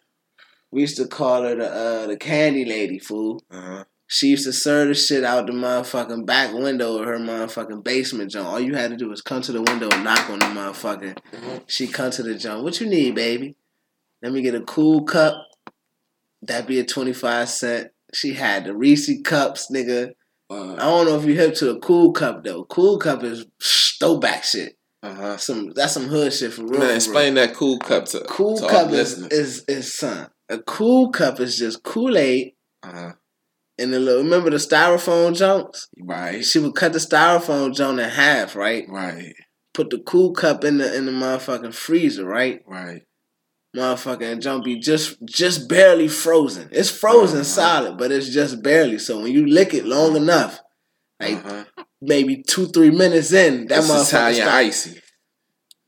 We 0.73 0.81
used 0.81 0.97
to 0.97 1.07
call 1.07 1.45
her 1.45 1.55
the 1.55 1.69
uh, 1.71 2.07
the 2.09 2.17
candy 2.17 2.65
lady, 2.65 2.99
fool. 2.99 3.41
Uh-huh. 3.49 3.85
She 4.09 4.27
used 4.27 4.45
to 4.47 4.53
serve 4.53 4.89
the 4.89 4.95
shit 4.95 5.23
out 5.23 5.47
the 5.47 5.53
motherfucking 5.53 6.27
back 6.27 6.53
window 6.53 6.99
of 6.99 7.05
her 7.07 7.19
motherfucking 7.21 7.85
basement 7.85 8.33
joint. 8.33 8.49
All 8.49 8.59
you 8.59 8.75
had 8.75 8.91
to 8.91 8.97
do 8.97 9.09
was 9.09 9.23
come 9.23 9.41
to 9.43 9.53
the 9.53 9.63
window 9.63 9.89
and 9.93 10.03
knock 10.03 10.29
on 10.29 10.41
the 10.41 10.47
motherfucker. 10.47 11.17
Mhm. 11.33 11.63
She 11.69 11.87
come 11.87 12.11
to 12.11 12.25
the 12.25 12.35
joint. 12.35 12.65
What 12.65 12.81
you 12.81 12.89
need, 12.89 13.15
baby? 13.15 13.55
Let 14.21 14.33
me 14.33 14.43
get 14.43 14.57
a 14.57 14.63
cool 14.63 15.05
cup. 15.05 15.47
That'd 16.43 16.67
be 16.67 16.81
a 16.81 16.85
25 16.85 17.49
cent. 17.49 17.89
She 18.13 18.35
had 18.35 18.65
the 18.65 18.75
Reese 18.75 19.11
cups, 19.23 19.71
nigga. 19.73 20.13
I 20.51 20.77
don't 20.77 21.07
know 21.07 21.17
if 21.17 21.25
you 21.25 21.35
hip 21.35 21.55
to 21.57 21.71
a 21.71 21.79
cool 21.79 22.13
cup 22.13 22.43
though. 22.43 22.65
Cool 22.65 22.99
cup 22.99 23.23
is 23.23 23.47
throwback 24.01 24.43
shit. 24.43 24.77
Uh 25.03 25.15
huh. 25.15 25.37
Some 25.37 25.73
that's 25.75 25.95
some 25.95 26.09
hood 26.09 26.33
shit 26.33 26.53
for 26.53 26.63
real. 26.63 26.73
Man, 26.73 26.81
for 26.81 26.87
real. 26.87 26.97
explain 26.97 27.35
that 27.35 27.55
cool 27.55 27.79
cup 27.79 28.07
to 28.07 28.25
Cool 28.29 28.59
to 28.59 28.69
cup 28.69 28.91
is, 28.91 29.19
is 29.29 29.65
is 29.69 29.95
son. 29.95 30.29
A 30.49 30.59
cool 30.59 31.11
cup 31.11 31.39
is 31.39 31.57
just 31.57 31.85
Kool 31.85 32.19
Aid 32.19 32.55
uh-huh. 32.83 33.13
and 33.79 33.93
the 33.93 34.01
little. 34.01 34.25
Remember 34.25 34.51
the 34.51 34.57
styrofoam 34.57 35.37
junks? 35.37 35.89
Right. 36.03 36.45
She 36.45 36.59
would 36.59 36.75
cut 36.75 36.93
the 36.93 36.99
styrofoam 36.99 37.73
junk 37.73 38.01
in 38.01 38.09
half, 38.09 38.57
right? 38.57 38.85
Right. 38.89 39.35
Put 39.73 39.91
the 39.91 40.01
cool 40.01 40.33
cup 40.33 40.65
in 40.65 40.79
the 40.79 40.95
in 40.95 41.07
the 41.07 41.13
motherfucking 41.13 41.75
freezer, 41.75 42.27
right? 42.27 42.61
Right. 42.67 43.03
Motherfucking 43.77 44.65
be 44.65 44.79
just 44.81 45.17
just 45.25 45.69
barely 45.69 46.09
frozen. 46.09 46.69
It's 46.73 46.91
frozen 46.91 47.39
Uh-huh. 47.41 47.45
solid, 47.45 47.99
but 47.99 48.11
it's 48.11 48.29
just 48.29 48.63
barely. 48.63 48.99
So 48.99 49.21
when 49.23 49.33
you 49.33 49.47
lick 49.47 49.75
it 49.75 49.85
long 49.87 50.17
enough, 50.17 50.59
like 51.21 51.45
uh-huh. 51.45 51.65
maybe 52.01 52.43
two 52.43 52.67
three 52.67 52.91
minutes 52.91 53.33
in, 53.33 53.67
that 53.69 53.85
motherfucker 53.85 54.09
Italian 54.09 54.43
start, 54.43 54.55
icy. 54.65 55.03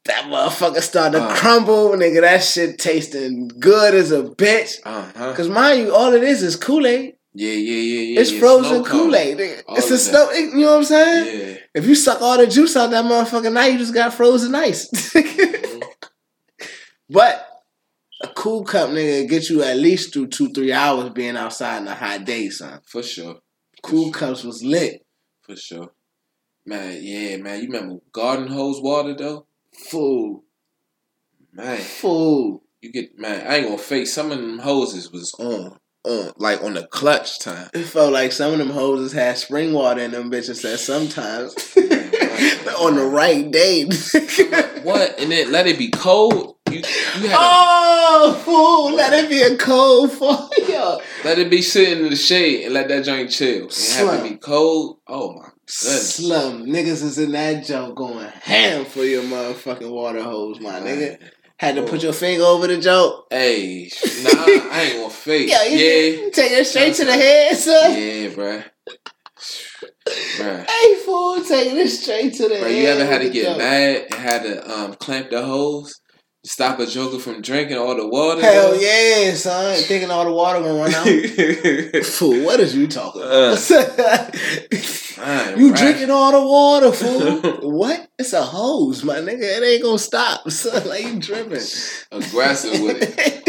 that 0.04 0.24
motherfucker 0.26 0.80
start 0.80 1.12
to 1.12 1.22
Uh. 1.22 1.34
crumble, 1.34 1.90
nigga. 1.90 2.20
That 2.20 2.44
shit 2.44 2.78
tasting 2.78 3.48
good 3.58 3.94
as 3.94 4.12
a 4.12 4.22
bitch. 4.22 4.78
Uh 4.84 5.10
huh. 5.16 5.34
Cause 5.34 5.48
mind 5.48 5.80
you, 5.80 5.94
all 5.94 6.12
it 6.12 6.22
is 6.22 6.42
is 6.44 6.54
Kool 6.54 6.86
Aid. 6.86 7.14
Yeah, 7.34 7.50
yeah, 7.50 7.56
yeah, 7.80 8.00
yeah. 8.12 8.20
It's 8.20 8.30
yeah. 8.30 8.38
frozen 8.40 8.84
Kool 8.84 9.16
Aid. 9.16 9.38
It's 9.40 9.90
a 9.90 9.98
snow. 9.98 10.30
You 10.32 10.54
know 10.54 10.66
what 10.72 10.76
I'm 10.76 10.84
saying? 10.84 11.24
Yeah. 11.48 11.56
If 11.74 11.86
you 11.86 11.94
suck 11.96 12.20
all 12.22 12.36
the 12.36 12.46
juice 12.46 12.76
out 12.76 12.90
that 12.90 13.04
motherfucker, 13.06 13.52
now 13.52 13.64
you 13.64 13.78
just 13.78 13.94
got 13.94 14.14
frozen 14.14 14.54
ice. 14.54 14.88
Mhm. 15.14 15.82
but 17.10 17.48
a 18.22 18.28
cool 18.28 18.64
cup, 18.64 18.90
nigga, 18.90 19.28
get 19.28 19.48
you 19.50 19.62
at 19.62 19.76
least 19.76 20.12
through 20.12 20.28
two 20.28 20.52
three 20.52 20.72
hours 20.72 21.10
being 21.10 21.36
outside 21.36 21.82
in 21.82 21.88
a 21.88 21.94
hot 21.94 22.24
day, 22.24 22.48
son. 22.50 22.80
For 22.86 23.02
sure. 23.02 23.36
Cool 23.82 24.12
cups 24.12 24.44
was 24.44 24.62
lit. 24.62 25.04
For 25.42 25.56
sure. 25.56 25.92
Man, 26.64 26.98
yeah, 27.02 27.36
man. 27.38 27.60
You 27.60 27.66
remember 27.70 27.96
garden 28.12 28.46
hose 28.46 28.80
water 28.80 29.14
though? 29.14 29.46
Fool, 29.90 30.44
Man, 31.52 31.78
fool. 31.78 32.62
you 32.80 32.92
get 32.92 33.18
man. 33.18 33.46
I 33.46 33.56
ain't 33.56 33.66
gonna 33.66 33.78
fake. 33.78 34.06
Some 34.06 34.30
of 34.30 34.38
them 34.38 34.58
hoses 34.58 35.10
was 35.10 35.34
on, 35.40 35.78
on 36.04 36.32
like 36.36 36.62
on 36.62 36.74
the 36.74 36.86
clutch 36.86 37.40
time. 37.40 37.68
It 37.74 37.84
felt 37.84 38.12
like 38.12 38.32
some 38.32 38.52
of 38.52 38.58
them 38.58 38.70
hoses 38.70 39.12
had 39.12 39.38
spring 39.38 39.72
water 39.72 40.00
in 40.02 40.12
them 40.12 40.30
bitches. 40.30 40.62
That 40.62 40.78
sometimes 40.78 41.54
on 42.78 42.96
the 42.96 43.04
right 43.06 43.50
day. 43.50 43.84
What? 44.82 45.18
And 45.18 45.32
then 45.32 45.50
let 45.50 45.66
it 45.66 45.78
be 45.78 45.90
cold. 45.90 46.51
You 46.72 46.82
Oh, 47.34 48.40
fool! 48.44 48.94
Let 48.96 49.12
it 49.24 49.28
be 49.30 49.42
a 49.42 49.56
cold 49.56 50.12
for 50.12 50.48
you. 50.58 50.66
to 50.66 51.00
let 51.24 51.38
it 51.38 51.50
be 51.50 51.62
sitting 51.62 52.04
in 52.04 52.10
the 52.10 52.16
shade 52.16 52.64
and 52.64 52.74
let 52.74 52.88
that 52.88 53.04
joint 53.04 53.30
chill. 53.30 53.64
And 53.64 54.08
have 54.08 54.24
it 54.24 54.30
be 54.30 54.36
cold. 54.36 54.98
Oh 55.06 55.32
my 55.34 55.42
goodness. 55.44 56.14
Slum 56.16 56.66
niggas 56.66 57.02
is 57.02 57.18
in 57.18 57.32
that 57.32 57.64
joint 57.64 57.94
going 57.94 58.26
ham 58.42 58.84
for 58.84 59.04
your 59.04 59.22
motherfucking 59.22 59.90
water 59.90 60.22
hose, 60.22 60.60
my 60.60 60.80
nigga. 60.80 61.18
Had 61.58 61.76
to 61.76 61.82
put 61.84 62.02
your 62.02 62.12
finger 62.12 62.42
over 62.44 62.66
the 62.66 62.80
joke. 62.80 63.26
Hey, 63.30 63.88
nah, 64.24 64.30
I 64.34 64.82
ain't 64.90 64.96
gonna 64.98 65.10
fake. 65.10 65.48
Yeah, 65.50 65.62
you 65.64 65.78
yeah, 65.78 66.30
take 66.30 66.50
it 66.52 66.66
straight 66.66 66.94
to 66.94 67.04
the 67.04 67.12
head, 67.12 67.56
son. 67.56 67.92
yeah, 67.92 68.28
bruh. 68.30 68.64
Bruh. 70.38 70.68
Hey, 70.68 70.94
fool, 71.04 71.42
taking 71.44 71.76
it 71.78 71.88
straight 71.88 72.34
to 72.34 72.42
the 72.44 72.58
Bro, 72.58 72.68
head. 72.68 72.70
you 72.76 72.86
ever 72.88 73.04
had 73.06 73.22
to 73.22 73.30
get 73.30 73.44
joke. 73.44 73.58
mad 73.58 74.04
and 74.10 74.14
had 74.14 74.42
to 74.42 74.70
um, 74.72 74.94
clamp 74.94 75.30
the 75.30 75.44
hose 75.44 75.92
to 75.94 76.01
stop 76.44 76.78
a 76.80 76.86
joker 76.86 77.18
from 77.18 77.40
drinking 77.42 77.76
all 77.78 77.94
the 77.96 78.06
water? 78.06 78.40
Hell 78.40 78.70
bro? 78.70 78.78
yeah, 78.80 79.34
son. 79.34 79.76
Thinking 79.82 80.10
all 80.10 80.24
the 80.24 80.32
water 80.32 80.60
gonna 80.60 80.74
run 80.74 80.94
out. 80.94 81.06
fool, 82.04 82.44
what 82.44 82.60
is 82.60 82.74
you 82.76 82.86
talking 82.88 83.22
Uh, 83.22 83.56
you 85.56 85.72
bruh. 85.72 85.76
drinking 85.76 86.10
all 86.10 86.32
the 86.32 86.46
water, 86.46 86.92
fool. 86.92 87.70
what? 87.70 88.08
It's 88.18 88.32
a 88.32 88.42
hose, 88.42 89.04
my 89.04 89.16
nigga. 89.16 89.42
It 89.42 89.62
ain't 89.62 89.82
gonna 89.82 89.98
stop. 89.98 90.48
Son, 90.50 90.88
like 90.88 91.04
you 91.04 91.20
dripping. 91.20 91.60
aggressive 92.10 92.80
with 92.80 93.02
it, 93.02 93.42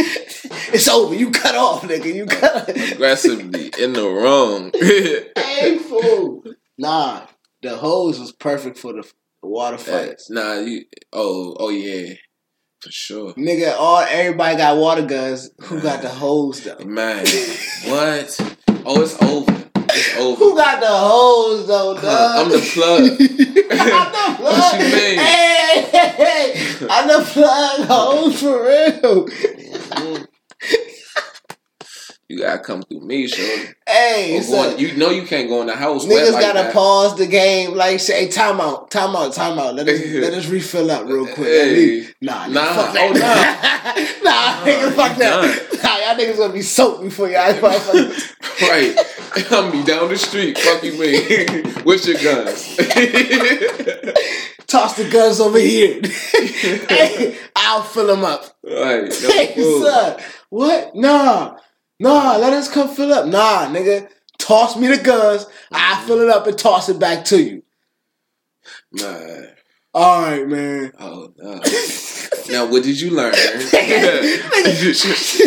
it's 0.74 0.88
over. 0.88 1.16
You 1.16 1.32
cut 1.32 1.56
off, 1.56 1.84
nigga. 1.84 2.14
You 2.14 2.26
cut. 2.26 2.70
aggressively 2.70 3.72
in 3.80 3.94
the 3.94 4.08
wrong. 4.08 4.72
hey, 4.80 5.78
fool. 5.80 6.44
Nah, 6.78 7.26
the 7.62 7.78
hose 7.78 8.20
was 8.20 8.32
perfect 8.32 8.78
for 8.78 8.94
the, 8.94 9.10
water 9.42 9.78
fights. 9.78 10.30
nah, 10.30 10.54
you. 10.56 10.86
Oh, 11.12 11.56
oh 11.60 11.70
yeah, 11.70 12.14
for 12.84 12.92
sure, 12.92 13.34
Nigga, 13.36 13.76
all 13.78 14.00
everybody 14.00 14.58
got 14.58 14.78
water 14.78 15.06
guns. 15.06 15.52
Who 15.64 15.80
got 15.82 16.02
the 16.02 16.10
hose 16.10 16.62
though? 16.62 16.84
man. 16.84 17.26
what? 17.86 18.58
Oh, 18.86 19.02
it's 19.02 19.22
over. 19.22 19.64
It's 19.90 20.18
over. 20.18 20.38
Who 20.38 20.56
got 20.56 20.82
the 20.82 20.88
hose 20.88 21.68
though, 21.68 21.94
dog? 21.94 22.04
Huh, 22.04 22.42
I'm 22.42 22.50
the 22.50 22.60
plug. 22.74 23.04
I'm 23.72 24.12
the 24.12 24.36
plug. 24.38 24.60
What 24.60 24.74
you 24.74 24.86
mean? 24.86 25.20
Hey, 25.20 25.88
hey, 25.92 26.08
hey, 26.10 26.88
I'm 26.90 27.08
the 27.08 27.24
plug 27.26 27.88
hose 27.88 28.42
for 28.42 28.66
real. 28.66 29.28
Mm-hmm. 29.28 30.93
You 32.34 32.40
gotta 32.40 32.58
come 32.64 32.82
through 32.82 33.02
me, 33.02 33.28
shorty. 33.28 33.76
Hey, 33.88 34.42
son, 34.42 34.70
going- 34.72 34.80
you 34.80 34.98
know 34.98 35.12
you 35.12 35.22
can't 35.22 35.48
go 35.48 35.62
in 35.62 35.68
the 35.68 35.76
house. 35.76 36.04
niggas 36.04 36.32
like 36.32 36.42
gotta 36.42 36.64
that. 36.64 36.74
pause 36.74 37.16
the 37.16 37.28
game. 37.28 37.76
Like 37.76 38.00
say, 38.00 38.28
time 38.28 38.60
out, 38.60 38.90
time 38.90 39.16
out, 39.16 39.34
time 39.34 39.60
out. 39.60 39.76
Let 39.76 39.88
us 39.88 40.02
let 40.08 40.34
us 40.34 40.48
refill 40.48 40.90
up 40.90 41.06
real 41.06 41.28
quick. 41.28 41.46
Hey. 41.48 42.08
Nah, 42.22 42.48
Nah, 42.48 42.54
nah, 42.64 42.74
fuck 42.74 42.96
oh, 43.00 43.14
that. 43.14 44.20
nah, 44.24 44.66
nigga, 44.72 44.94
fuck 44.94 45.16
that. 45.18 45.70
Nah, 45.84 45.98
y'all 45.98 46.16
niggas 46.18 46.38
gonna 46.38 46.54
be 46.54 46.62
soaked 46.64 47.04
before 47.04 47.30
y'all. 47.30 47.52
Right. 47.62 48.98
I'm 49.36 49.44
gonna 49.50 49.72
be 49.72 49.84
down 49.84 50.10
the 50.10 50.18
street. 50.18 50.58
Fuck 50.58 50.82
you, 50.84 50.94
me. 50.94 51.64
With 51.84 52.08
your 52.08 52.16
guns. 52.24 52.78
Toss 54.66 54.96
the 54.96 55.08
guns 55.12 55.40
over 55.40 55.60
here. 55.60 56.02
hey, 56.90 57.38
I'll 57.56 57.84
fill 57.84 58.08
them 58.08 58.24
up. 58.24 58.46
right. 58.64 59.04
no 59.04 59.30
Hey, 59.30 59.54
son, 59.82 60.20
what? 60.50 60.96
Nah, 60.96 61.58
nah, 62.04 62.38
let 62.38 62.54
us 62.54 62.72
come 62.72 62.90
fill 62.90 63.14
up. 63.14 63.28
Nah, 63.28 63.68
nigga, 63.68 64.10
toss 64.38 64.78
me 64.78 64.88
the 64.88 64.98
guns. 65.02 65.46
I 65.72 65.96
mm-hmm. 65.96 66.08
fill 66.08 66.22
it 66.22 66.30
up 66.30 66.48
and 66.48 66.58
toss 66.58 66.90
it 66.90 67.00
back 67.00 67.26
to 67.26 67.42
you. 67.42 67.64
Man. 68.92 69.50
All 69.96 70.22
right, 70.24 70.48
man. 70.48 70.92
Oh 71.00 71.32
no. 71.38 71.62
now 72.50 72.66
what 72.72 72.84
did 72.84 73.00
you 73.00 73.12
learn? 73.12 73.32
nigga, 73.34 74.22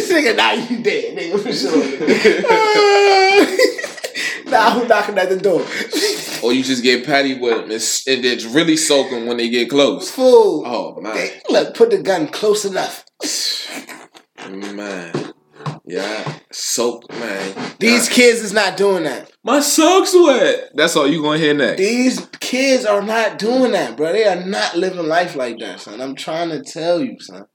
nigga, 0.09 0.37
now 0.37 0.53
you 0.53 0.83
dead, 0.83 1.19
nigga, 1.19 1.41
for 1.43 1.53
sure. 1.53 1.83
now 4.51 4.71
who 4.71 4.87
knocking 4.87 5.19
at 5.19 5.29
the 5.31 5.37
door? 5.37 5.67
or 6.45 6.53
you 6.53 6.63
just 6.63 6.85
get 6.85 7.05
patty 7.05 7.39
with 7.39 7.55
them 7.55 7.65
and, 7.65 7.73
s- 7.73 8.07
and 8.07 8.23
then 8.23 8.39
really 8.53 8.77
soak 8.77 9.11
them 9.11 9.27
when 9.27 9.37
they 9.37 9.49
get 9.49 9.69
close. 9.69 10.11
Fool. 10.13 10.63
Oh 10.65 11.01
man. 11.01 11.29
Look, 11.49 11.75
put 11.75 11.91
the 11.91 11.99
gun 11.99 12.29
close 12.29 12.65
enough. 12.65 13.05
Man. 14.49 15.33
Yeah. 15.87 16.39
Soak 16.51 17.09
man. 17.11 17.75
These 17.79 18.09
kids 18.09 18.41
is 18.41 18.53
not 18.53 18.77
doing 18.77 19.05
that. 19.05 19.31
My 19.45 19.61
socks 19.61 20.13
wet. 20.15 20.71
That's 20.75 20.97
all 20.97 21.07
you 21.07 21.23
gonna 21.23 21.39
hear 21.39 21.55
next. 21.55 21.79
These 21.79 22.27
kids 22.41 22.85
are 22.85 23.03
not 23.03 23.39
doing 23.39 23.73
that, 23.73 23.97
bro. 23.97 24.13
They 24.13 24.27
are 24.27 24.45
not 24.45 24.77
living 24.77 25.07
life 25.07 25.37
like 25.37 25.59
that, 25.61 25.81
son. 25.81 26.01
I'm 26.01 26.17
trying 26.17 26.49
to 26.51 26.63
tell 26.63 27.01
you, 27.01 27.17
son. 27.21 27.47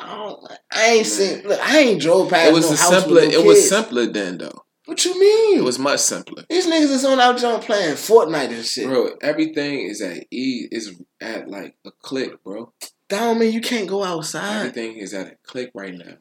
I, 0.00 0.14
don't, 0.16 0.40
I 0.72 0.86
ain't 0.90 1.06
seen. 1.06 1.42
Look, 1.46 1.60
I 1.60 1.78
ain't 1.78 2.00
drove 2.00 2.30
past 2.30 2.50
It 2.50 2.54
was 2.54 2.68
no 2.70 2.74
a 2.74 2.78
house 2.78 2.90
simpler. 3.02 3.20
with 3.22 3.32
no 3.32 3.40
It 3.40 3.46
was 3.46 3.68
simpler 3.68 4.06
then, 4.06 4.38
though. 4.38 4.64
What 4.86 5.04
you 5.04 5.18
mean? 5.20 5.58
It 5.58 5.64
was 5.64 5.78
much 5.78 6.00
simpler, 6.00 6.44
These 6.48 6.66
niggas 6.66 6.90
is 6.94 7.04
on 7.04 7.20
out 7.20 7.36
jump 7.36 7.62
playing 7.64 7.94
Fortnite 7.96 8.50
and 8.52 8.64
shit. 8.64 8.86
bro. 8.86 9.10
Everything 9.20 9.80
is 9.80 10.00
at 10.00 10.24
e 10.32 10.66
is 10.70 10.94
at 11.20 11.48
like 11.50 11.74
a 11.84 11.90
click, 12.02 12.42
bro. 12.42 12.72
That 13.08 13.20
don't 13.20 13.38
mean 13.38 13.52
you 13.52 13.60
can't 13.60 13.88
go 13.88 14.04
outside. 14.04 14.66
Everything 14.66 14.96
is 14.96 15.14
at 15.14 15.26
a 15.26 15.36
click 15.42 15.70
right 15.74 15.94
now. 15.94 16.16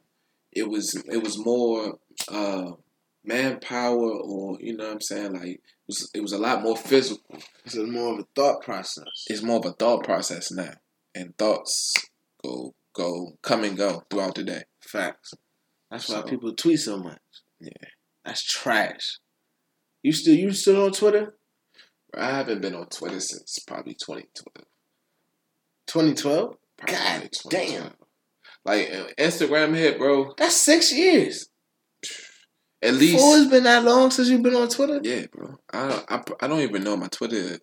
It 0.52 0.70
was 0.70 0.96
it 1.12 1.22
was 1.22 1.38
more 1.38 2.00
uh 2.30 2.72
manpower, 3.24 4.12
or 4.12 4.58
you 4.60 4.76
know 4.76 4.86
what 4.86 4.94
I'm 4.94 5.02
saying. 5.02 5.34
Like 5.34 5.44
it 5.44 5.62
was 5.88 6.10
it 6.14 6.22
was 6.22 6.32
a 6.32 6.38
lot 6.38 6.64
more 6.64 6.78
physical. 6.78 7.38
It's 7.66 7.76
a 7.76 7.86
more 7.86 8.14
of 8.14 8.20
a 8.20 8.28
thought 8.36 8.62
process. 8.64 9.26
It's 9.28 9.44
more 9.44 9.58
of 9.58 9.66
a 9.66 9.74
thought 9.74 10.04
process 10.04 10.52
now, 10.52 10.74
and 11.14 11.38
thoughts 11.38 11.94
go 12.44 12.74
go 12.94 13.38
come 13.42 13.64
and 13.66 13.78
go 13.78 14.04
throughout 14.10 14.36
the 14.36 14.44
day. 14.44 14.64
Facts. 14.82 15.34
That's 15.92 16.10
why 16.10 16.22
people 16.22 16.54
tweet 16.54 16.80
so 16.80 16.98
much. 16.98 17.20
Yeah. 17.60 17.72
That's 18.26 18.44
trash. 18.44 19.20
You 20.04 20.12
still 20.12 20.36
you 20.36 20.52
still 20.52 20.86
on 20.86 20.92
Twitter? 20.92 21.36
I 22.14 22.32
haven't 22.32 22.62
been 22.62 22.76
on 22.76 22.88
Twitter 22.88 23.20
since 23.20 23.60
probably 23.60 23.94
2012. 23.94 24.66
2012? 25.88 26.58
God 26.86 27.30
damn. 27.50 27.92
Like 28.66 28.92
uh, 28.94 29.08
Instagram 29.18 29.76
hit, 29.76 29.98
bro. 29.98 30.34
That's 30.38 30.56
six 30.56 30.94
years. 30.94 31.50
At 32.82 32.94
least, 32.94 33.18
Fool, 33.18 33.36
it's 33.36 33.50
been 33.50 33.64
that 33.64 33.84
long 33.84 34.12
since 34.12 34.30
you've 34.30 34.44
been 34.44 34.56
on 34.56 34.70
Twitter. 34.70 35.00
yeah, 35.04 35.26
bro. 35.32 35.56
I 35.74 35.88
don't, 35.88 36.06
I, 36.12 36.24
I 36.42 36.48
don't 36.48 36.60
even 36.60 36.84
know 36.84 36.96
my 36.96 37.08
Twitter. 37.08 37.60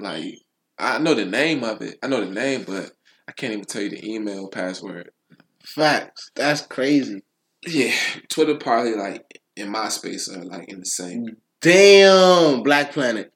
Like, 0.00 0.34
I 0.78 0.98
know 0.98 1.14
the 1.14 1.24
name 1.24 1.62
of 1.62 1.80
it. 1.80 1.98
I 2.02 2.08
know 2.08 2.24
the 2.24 2.30
name, 2.30 2.64
but 2.66 2.90
I 3.28 3.32
can't 3.32 3.52
even 3.52 3.64
tell 3.64 3.82
you 3.82 3.90
the 3.90 4.04
email 4.04 4.48
password. 4.48 5.10
Facts. 5.64 6.32
That's 6.34 6.62
crazy. 6.62 7.22
Yeah, 7.64 7.94
Twitter 8.28 8.56
probably 8.56 8.96
like 8.96 9.22
in 9.56 9.72
MySpace 9.72 10.28
are 10.36 10.44
like 10.44 10.68
in 10.68 10.80
the 10.80 10.86
same. 10.86 11.36
Damn, 11.60 12.64
Black 12.64 12.92
Planet. 12.92 13.31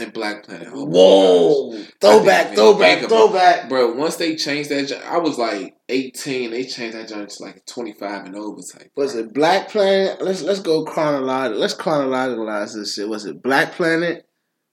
And 0.00 0.12
Black 0.12 0.44
Planet. 0.44 0.68
oh 0.72 0.84
Whoa, 0.86 1.84
throwback, 2.00 2.46
I 2.46 2.50
didn't 2.50 2.52
even 2.52 2.54
throwback, 2.54 3.08
throwback. 3.08 3.68
Bro, 3.68 3.94
once 3.96 4.16
they 4.16 4.34
changed 4.36 4.70
that, 4.70 4.92
I 5.04 5.18
was 5.18 5.38
like 5.38 5.76
18. 5.88 6.50
They 6.50 6.64
changed 6.64 6.96
that 6.96 7.08
joint 7.08 7.28
to 7.28 7.42
like 7.42 7.66
25 7.66 8.26
and 8.26 8.36
over 8.36 8.60
type. 8.62 8.90
Was 8.96 9.14
it 9.14 9.34
Black 9.34 9.68
Planet? 9.68 10.22
Let's 10.22 10.42
let's 10.42 10.60
go 10.60 10.84
chronological. 10.84 11.60
Let's 11.60 11.74
chronologicalize 11.74 12.74
this 12.74 12.94
shit. 12.94 13.08
Was 13.08 13.26
it 13.26 13.42
Black 13.42 13.72
Planet? 13.72 14.26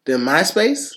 Then 0.06 0.22
MySpace. 0.22 0.94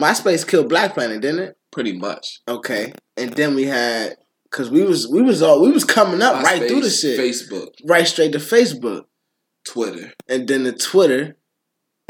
MySpace 0.00 0.46
killed 0.46 0.68
Black 0.68 0.94
Planet, 0.94 1.20
didn't 1.20 1.40
it? 1.40 1.56
Pretty 1.70 1.92
much. 1.92 2.40
Okay, 2.48 2.92
and 3.16 3.32
then 3.34 3.54
we 3.54 3.64
had 3.64 4.16
because 4.44 4.70
we 4.70 4.82
was 4.82 5.08
we 5.08 5.22
was 5.22 5.42
all 5.42 5.62
we 5.62 5.70
was 5.70 5.84
coming 5.84 6.22
up 6.22 6.42
right 6.42 6.66
through 6.66 6.82
the 6.82 6.90
shit, 6.90 7.18
Facebook, 7.18 7.68
right 7.84 8.06
straight 8.06 8.32
to 8.32 8.38
Facebook, 8.38 9.04
Twitter. 9.66 10.12
and 10.28 10.48
then 10.48 10.64
the 10.64 10.72
Twitter, 10.72 11.36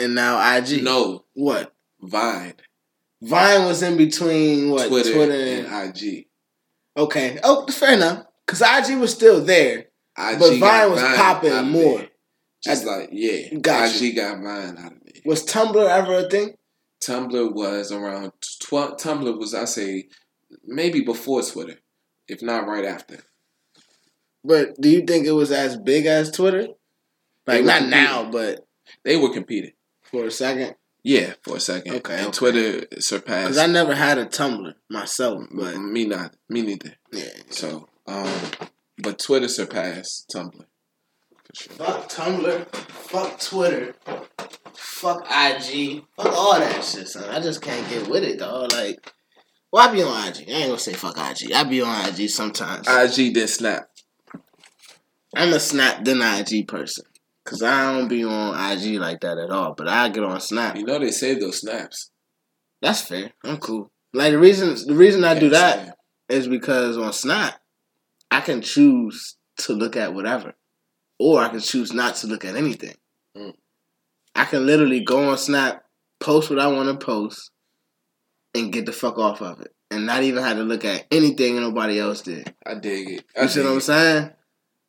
and 0.02 0.14
now 0.14 0.56
IG. 0.56 0.82
No, 0.82 1.24
What? 1.34 1.72
Vine, 2.00 2.54
Vine 3.22 3.64
was 3.66 3.82
in 3.82 3.96
between 3.96 4.70
what 4.70 4.88
Twitter, 4.88 5.12
Twitter, 5.12 5.32
and, 5.32 5.66
and 5.66 5.96
IG. 5.96 6.26
okay. 6.96 7.38
Oh, 7.44 7.66
fair 7.68 7.94
enough. 7.94 8.26
Cause 8.46 8.60
IG 8.60 8.98
was 8.98 9.12
still 9.12 9.44
there. 9.44 9.86
IG 10.18 10.38
But 10.40 10.58
Vine 10.58 10.90
was 10.90 11.00
Vine 11.00 11.16
popping 11.16 11.64
more. 11.70 11.98
there. 11.98 12.08
Just 12.64 12.84
like, 12.84 13.08
yeah. 13.12 13.54
Got 13.54 13.94
IG 14.02 14.16
got 14.16 14.38
Vine 14.42 14.76
out 14.78 14.92
of 14.92 14.98
there. 15.04 15.22
Was 15.24 15.44
Tumblr 15.46 15.88
ever 15.88 16.26
a 16.26 16.28
thing? 16.28 16.54
Tumblr 17.02 17.52
was 17.54 17.92
around 17.92 18.32
12. 18.60 18.96
Tumblr 18.96 19.38
was, 19.38 19.54
I 19.54 19.64
say, 19.64 20.08
maybe 20.64 21.00
before 21.02 21.42
Twitter, 21.42 21.76
if 22.28 22.42
not 22.42 22.66
right 22.66 22.84
after. 22.84 23.18
But 24.44 24.80
do 24.80 24.88
you 24.88 25.02
think 25.02 25.26
it 25.26 25.32
was 25.32 25.52
as 25.52 25.76
big 25.76 26.06
as 26.06 26.30
Twitter? 26.32 26.68
Like 27.46 27.64
not 27.64 27.78
competing. 27.82 27.90
now, 27.90 28.30
but 28.30 28.66
They 29.04 29.16
were 29.16 29.32
competing. 29.32 29.72
For 30.12 30.26
a 30.26 30.30
second. 30.30 30.76
Yeah, 31.02 31.34
for 31.42 31.56
a 31.56 31.60
second. 31.60 31.96
Okay, 31.96 32.14
And 32.18 32.26
okay. 32.28 32.30
Twitter 32.38 32.86
surpassed. 33.00 33.48
Because 33.48 33.58
I 33.58 33.66
never 33.66 33.94
had 33.94 34.18
a 34.18 34.26
Tumblr 34.26 34.72
myself, 34.88 35.44
but 35.52 35.76
me 35.78 36.04
not. 36.06 36.36
Me 36.48 36.62
neither. 36.62 36.94
yeah. 37.12 37.24
So, 37.50 37.88
um, 38.06 38.32
but 38.98 39.18
Twitter 39.18 39.48
surpassed 39.48 40.30
Tumblr. 40.32 40.64
Sure. 41.54 41.72
Fuck 41.74 42.08
Tumblr. 42.08 42.66
Fuck 42.76 43.40
Twitter. 43.40 43.94
Fuck 44.74 45.22
IG. 45.28 46.04
Fuck 46.16 46.32
all 46.32 46.58
that 46.60 46.84
shit, 46.84 47.08
son. 47.08 47.28
I 47.28 47.40
just 47.40 47.60
can't 47.62 47.88
get 47.90 48.06
with 48.08 48.22
it, 48.22 48.38
dog. 48.38 48.72
Like, 48.72 49.12
well, 49.72 49.88
I 49.88 49.92
be 49.92 50.02
on 50.02 50.28
IG. 50.28 50.48
I 50.48 50.52
ain't 50.52 50.66
gonna 50.68 50.78
say 50.78 50.92
fuck 50.92 51.16
IG. 51.18 51.52
I 51.52 51.64
be 51.64 51.82
on 51.82 52.08
IG 52.08 52.30
sometimes. 52.30 52.86
IG 52.88 53.34
did 53.34 53.48
snap. 53.48 53.88
I'm 55.34 55.52
a 55.52 55.58
Snap 55.60 56.04
than 56.04 56.20
IG 56.22 56.68
person. 56.68 57.04
Cause 57.44 57.62
I 57.62 57.92
don't 57.92 58.08
be 58.08 58.24
on 58.24 58.54
IG 58.54 59.00
like 59.00 59.20
that 59.22 59.38
at 59.38 59.50
all. 59.50 59.74
But 59.74 59.88
I 59.88 60.08
get 60.10 60.22
on 60.22 60.40
Snap. 60.40 60.76
You 60.76 60.84
know 60.84 60.98
they 60.98 61.10
saved 61.10 61.42
those 61.42 61.60
snaps. 61.60 62.10
That's 62.80 63.02
fair. 63.02 63.32
I'm 63.44 63.58
cool. 63.58 63.90
Like 64.14 64.32
the 64.32 64.38
reason 64.38 64.74
the 64.86 64.94
reason 64.94 65.24
I 65.24 65.38
do 65.38 65.48
that 65.50 65.96
is 66.28 66.46
because 66.46 66.96
on 66.96 67.12
Snap, 67.12 67.60
I 68.30 68.40
can 68.40 68.62
choose 68.62 69.36
to 69.58 69.72
look 69.72 69.96
at 69.96 70.14
whatever, 70.14 70.54
or 71.18 71.40
I 71.40 71.48
can 71.48 71.60
choose 71.60 71.92
not 71.92 72.16
to 72.16 72.26
look 72.26 72.44
at 72.44 72.56
anything. 72.56 72.94
Mm. 73.36 73.54
I 74.34 74.44
can 74.44 74.64
literally 74.64 75.00
go 75.00 75.30
on 75.30 75.38
Snap, 75.38 75.84
post 76.20 76.48
what 76.48 76.58
I 76.58 76.68
want 76.68 76.88
to 76.88 77.04
post, 77.04 77.50
and 78.54 78.72
get 78.72 78.86
the 78.86 78.92
fuck 78.92 79.18
off 79.18 79.42
of 79.42 79.60
it, 79.60 79.74
and 79.90 80.06
not 80.06 80.22
even 80.22 80.42
have 80.42 80.58
to 80.58 80.62
look 80.62 80.84
at 80.84 81.06
anything 81.10 81.56
nobody 81.56 81.98
else 81.98 82.22
did. 82.22 82.54
I 82.64 82.74
dig 82.74 83.10
it. 83.10 83.24
I 83.36 83.42
you 83.42 83.48
see 83.48 83.62
what 83.62 83.72
I'm 83.72 83.80
saying? 83.80 84.30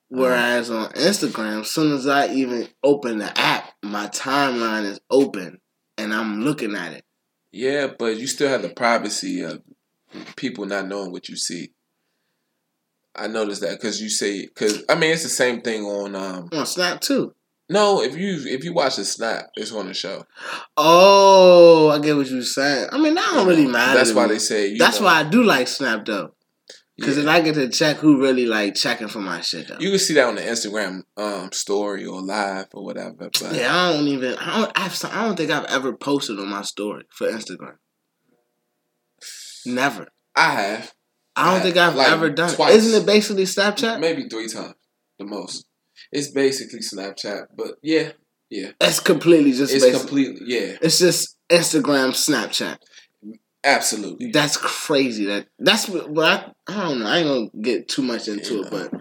Whereas 0.10 0.70
on 0.70 0.90
Instagram, 0.92 1.62
as 1.62 1.72
soon 1.72 1.92
as 1.94 2.08
I 2.08 2.28
even 2.34 2.68
open 2.84 3.18
the 3.18 3.36
app, 3.38 3.72
my 3.82 4.08
timeline 4.08 4.86
is 4.86 5.00
open, 5.10 5.60
and 5.98 6.14
I'm 6.14 6.42
looking 6.42 6.76
at 6.76 6.94
it. 6.94 7.04
Yeah, 7.52 7.88
but 7.98 8.18
you 8.18 8.28
still 8.28 8.50
have 8.50 8.62
the 8.62 8.70
privacy 8.70 9.42
of 9.42 9.62
people 10.36 10.66
not 10.66 10.88
knowing 10.88 11.12
what 11.12 11.30
you 11.30 11.36
see. 11.36 11.72
I 13.16 13.28
noticed 13.28 13.62
that 13.62 13.80
because 13.80 14.02
you 14.02 14.10
say 14.10 14.46
because 14.48 14.84
I 14.90 14.96
mean 14.96 15.12
it's 15.12 15.22
the 15.24 15.30
same 15.30 15.62
thing 15.62 15.84
on 15.84 16.16
um 16.16 16.50
On 16.52 16.66
Snap 16.66 17.00
too. 17.00 17.34
no 17.70 18.02
if 18.02 18.18
you 18.18 18.42
if 18.48 18.64
you 18.64 18.74
watch 18.74 18.98
a 18.98 19.06
snap 19.06 19.46
it's 19.56 19.72
on 19.72 19.86
the 19.86 19.94
show 19.94 20.26
Oh, 20.76 21.90
I 21.90 22.00
get 22.00 22.16
what 22.16 22.28
you're 22.28 22.42
saying. 22.42 22.90
I 22.92 22.98
mean, 22.98 23.14
that 23.14 23.32
don't 23.36 23.48
really 23.48 23.68
matter. 23.68 23.96
that's 23.98 24.14
why 24.14 24.24
me. 24.26 24.34
they 24.34 24.40
say 24.40 24.68
you 24.70 24.78
That's 24.80 25.00
know, 25.00 25.06
why 25.06 25.20
I 25.20 25.24
do 25.30 25.44
like 25.44 25.68
Snap 25.68 26.06
though, 26.06 26.33
because 26.98 27.18
yeah. 27.18 27.24
then 27.24 27.30
I 27.36 27.42
get 27.42 27.56
to 27.56 27.70
check 27.70 27.98
who 27.98 28.22
really 28.22 28.46
like 28.46 28.76
checking 28.76 29.08
for 29.08 29.20
my 29.20 29.42
shit 29.42 29.68
though. 29.68 29.78
you 29.80 29.90
can 29.90 30.00
see 30.00 30.14
that 30.16 30.28
on 30.28 30.36
the 30.36 30.42
Instagram 30.42 31.02
um 31.18 31.52
story 31.52 32.06
or 32.06 32.22
live 32.22 32.68
or 32.74 32.84
whatever 32.86 33.30
but 33.40 33.54
yeah, 33.54 33.76
I 33.76 33.94
don't 33.94 34.08
even. 34.08 34.36
I 34.38 34.58
don't. 34.62 34.72
I've, 34.76 35.06
I 35.06 35.26
don't 35.26 35.36
think 35.36 35.52
I've 35.52 35.66
ever 35.66 35.94
posted 35.96 36.40
on 36.40 36.50
my 36.50 36.62
story 36.62 37.04
for 37.12 37.28
Instagram. 37.28 37.76
Never. 39.66 40.08
I 40.36 40.52
have 40.52 40.94
I 41.36 41.54
don't 41.54 41.64
think 41.64 41.78
I've 41.78 41.96
like, 41.96 42.12
ever 42.12 42.30
done. 42.30 42.50
it. 42.52 42.56
twice. 42.56 42.76
Isn't 42.76 43.02
it 43.02 43.06
basically 43.06 43.44
Snapchat? 43.46 44.00
maybe 44.00 44.28
three 44.30 44.48
times 44.48 44.76
the 45.20 45.26
most 45.26 45.66
it's 46.12 46.32
basically 46.32 46.80
Snapchat 46.80 47.48
but 47.56 47.76
yeah 47.82 48.12
Yeah. 48.50 48.72
It's 48.82 49.00
completely 49.00 49.54
just. 49.54 49.74
it's 49.74 49.84
basic- 49.84 50.00
completely 50.02 50.42
yeah 50.46 50.78
It's 50.82 51.00
just 51.00 51.38
Instagram, 51.52 52.10
Snapchat. 52.12 52.78
Absolutely 53.64 54.32
That's 54.32 54.58
crazy. 54.58 55.26
That 55.26 55.48
that's 55.60 55.88
what. 55.90 56.14
But 56.14 56.56
I, 56.68 56.74
I 56.74 56.84
don't 56.84 57.00
know. 57.00 57.08
I 57.08 57.18
ain't 57.18 57.28
gonna 57.28 57.64
get 57.64 57.88
too 57.88 58.02
much 58.02 58.28
into 58.28 58.56
You 58.56 58.64
it, 58.64 58.72
know, 58.72 58.90
but 58.92 59.00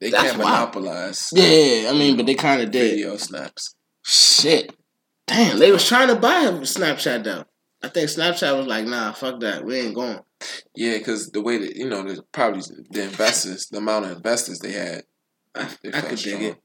they, 0.00 0.10
they 0.10 0.10
can't 0.10 0.38
monopolize 0.38 1.30
yeah, 1.34 1.90
I 1.90 1.92
mean, 1.92 2.16
but 2.16 2.26
they 2.26 2.34
kind 2.34 2.62
of 2.62 2.70
did. 2.70 2.90
video 2.90 3.16
snaps 3.16 3.74
Shit. 4.04 4.74
Damn, 5.26 5.58
they 5.58 5.70
was 5.70 5.86
trying 5.86 6.08
to 6.08 6.16
buy 6.16 6.44
Snapchat 6.46 7.24
though. 7.24 7.44
I 7.82 7.88
think 7.88 8.08
Snapchat 8.08 8.56
was 8.56 8.66
like, 8.66 8.86
nah, 8.86 9.12
fuck 9.12 9.40
that. 9.40 9.64
We 9.64 9.76
ain't 9.76 9.94
going. 9.94 10.20
Yeah, 10.74 10.96
because 10.98 11.30
the 11.30 11.42
way 11.42 11.58
that 11.58 11.76
you 11.76 11.88
know, 11.88 12.02
the 12.02 12.22
probably 12.32 12.62
the 12.90 13.02
investors, 13.02 13.66
the 13.66 13.78
amount 13.78 14.06
of 14.06 14.12
investors 14.12 14.60
they 14.60 14.72
had, 14.72 15.02
I, 15.54 15.68
I 15.92 16.00
can 16.00 16.16
dig 16.16 16.42
it. 16.42 16.56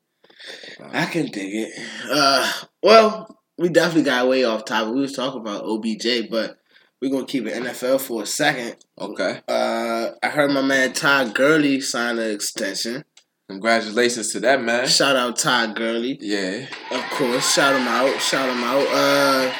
I 0.92 1.06
can 1.06 1.26
dig 1.28 1.54
it. 1.54 1.88
Uh, 2.10 2.52
well, 2.82 3.40
we 3.58 3.70
definitely 3.70 4.04
got 4.04 4.28
way 4.28 4.44
off 4.44 4.66
topic. 4.66 4.94
We 4.94 5.02
was 5.02 5.14
talking 5.14 5.42
about 5.42 5.66
OBJ, 5.66 6.30
but 6.30 6.58
we're 7.04 7.12
gonna 7.12 7.26
keep 7.26 7.46
it 7.46 7.54
NFL 7.62 8.00
for 8.00 8.24
a 8.24 8.26
second. 8.26 8.78
Okay, 8.98 9.42
Uh, 9.48 10.12
I 10.24 10.30
heard 10.30 10.52
my 10.52 10.62
man 10.62 10.94
Todd 10.94 11.36
Gurley 11.36 11.82
sign 11.82 12.18
an 12.18 12.32
extension. 12.32 13.04
congratulations 13.50 14.32
to 14.32 14.40
that 14.40 14.62
man. 14.64 14.88
Shout 14.88 15.18
out 15.18 15.36
Todd 15.38 15.76
Gurley. 15.76 16.18
Yeah, 16.22 16.66
Of 16.92 17.02
course, 17.12 17.54
shout 17.54 17.76
him 17.76 17.88
out. 17.88 18.22
Shout 18.22 18.48
him 18.50 18.64
out. 18.64 18.88
Uh, 18.90 19.54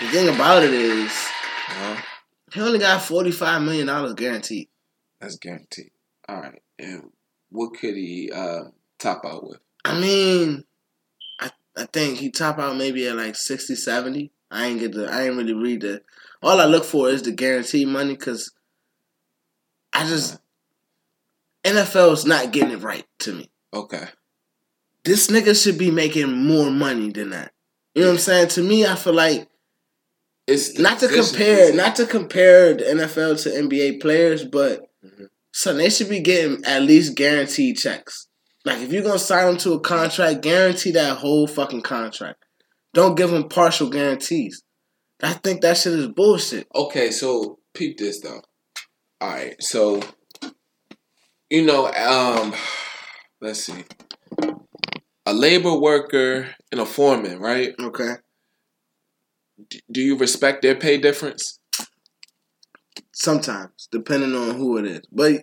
the 0.00 0.06
thing 0.08 0.28
about 0.28 0.62
it 0.62 0.74
is, 0.74 1.10
uh, 1.80 1.96
he 2.52 2.60
only 2.60 2.78
got 2.78 3.00
forty 3.00 3.30
five 3.30 3.62
million 3.62 3.86
dollars 3.86 4.12
guaranteed. 4.12 4.68
that's 5.18 5.36
guaranteed. 5.36 5.90
All 6.28 6.40
right, 6.42 6.60
and 6.78 7.10
what 7.48 7.72
could 7.74 7.94
he 7.94 8.30
uh, 8.34 8.64
top 8.98 9.24
out 9.24 9.48
with? 9.48 9.60
I 9.84 9.98
mean, 9.98 10.64
I 11.40 11.50
I 11.74 11.86
think 11.86 12.18
he 12.18 12.30
top 12.30 12.58
out 12.58 12.76
maybe 12.76 13.06
at 13.08 13.16
like 13.16 13.34
60, 13.34 13.74
70. 13.76 14.30
I 14.50 14.66
ain't 14.66 14.80
get 14.80 14.92
the 14.92 15.10
I 15.10 15.22
ain't 15.22 15.36
really 15.36 15.54
read 15.54 15.80
the. 15.80 16.02
All 16.42 16.60
I 16.60 16.64
look 16.64 16.84
for 16.84 17.08
is 17.08 17.22
the 17.22 17.32
guaranteed 17.32 17.88
money 17.88 18.14
because 18.14 18.52
I 19.92 20.06
just 20.06 20.38
NFL's 21.64 22.24
not 22.24 22.52
getting 22.52 22.72
it 22.72 22.82
right 22.82 23.04
to 23.20 23.32
me. 23.32 23.50
Okay, 23.74 24.06
This 25.04 25.28
nigga 25.28 25.60
should 25.60 25.78
be 25.78 25.90
making 25.90 26.32
more 26.46 26.70
money 26.70 27.10
than 27.10 27.30
that. 27.30 27.52
You 27.94 28.02
know 28.02 28.08
what 28.08 28.14
I'm 28.14 28.18
saying? 28.18 28.48
To 28.48 28.62
me, 28.62 28.84
I 28.84 28.96
feel 28.96 29.14
like 29.14 29.48
it's 30.46 30.78
not 30.78 30.98
to 31.00 31.08
compare, 31.08 31.72
not 31.74 31.96
to 31.96 32.06
compare 32.06 32.74
the 32.74 32.84
NFL 32.84 33.42
to 33.42 33.50
NBA 33.50 34.00
players, 34.00 34.44
but 34.44 34.82
Mhm. 35.04 35.28
son, 35.52 35.78
they 35.78 35.88
should 35.90 36.08
be 36.08 36.20
getting 36.20 36.64
at 36.64 36.82
least 36.82 37.14
guaranteed 37.14 37.78
checks. 37.78 38.26
Like 38.64 38.78
if 38.82 38.92
you're 38.92 39.02
gonna 39.02 39.18
sign 39.18 39.46
them 39.46 39.56
to 39.58 39.72
a 39.74 39.80
contract, 39.80 40.42
guarantee 40.42 40.90
that 40.92 41.18
whole 41.18 41.46
fucking 41.46 41.82
contract. 41.82 42.44
Don't 42.92 43.14
give 43.14 43.30
them 43.30 43.48
partial 43.48 43.88
guarantees. 43.88 44.62
I 45.22 45.32
think 45.34 45.60
that 45.62 45.76
shit 45.76 45.92
is 45.94 46.08
bullshit. 46.08 46.66
Okay, 46.74 47.10
so 47.10 47.58
peep 47.74 47.98
this 47.98 48.20
though. 48.20 48.42
All 49.20 49.28
right, 49.28 49.54
so 49.62 50.00
you 51.50 51.64
know, 51.64 51.92
um, 51.92 52.54
let's 53.40 53.64
see, 53.64 53.84
a 55.26 55.32
labor 55.34 55.74
worker 55.78 56.48
and 56.72 56.80
a 56.80 56.86
foreman, 56.86 57.38
right? 57.38 57.72
Okay. 57.78 58.14
D- 59.68 59.82
do 59.90 60.00
you 60.00 60.16
respect 60.16 60.62
their 60.62 60.74
pay 60.76 60.96
difference? 60.96 61.58
Sometimes, 63.12 63.88
depending 63.92 64.34
on 64.34 64.54
who 64.56 64.78
it 64.78 64.86
is, 64.86 65.00
but 65.12 65.42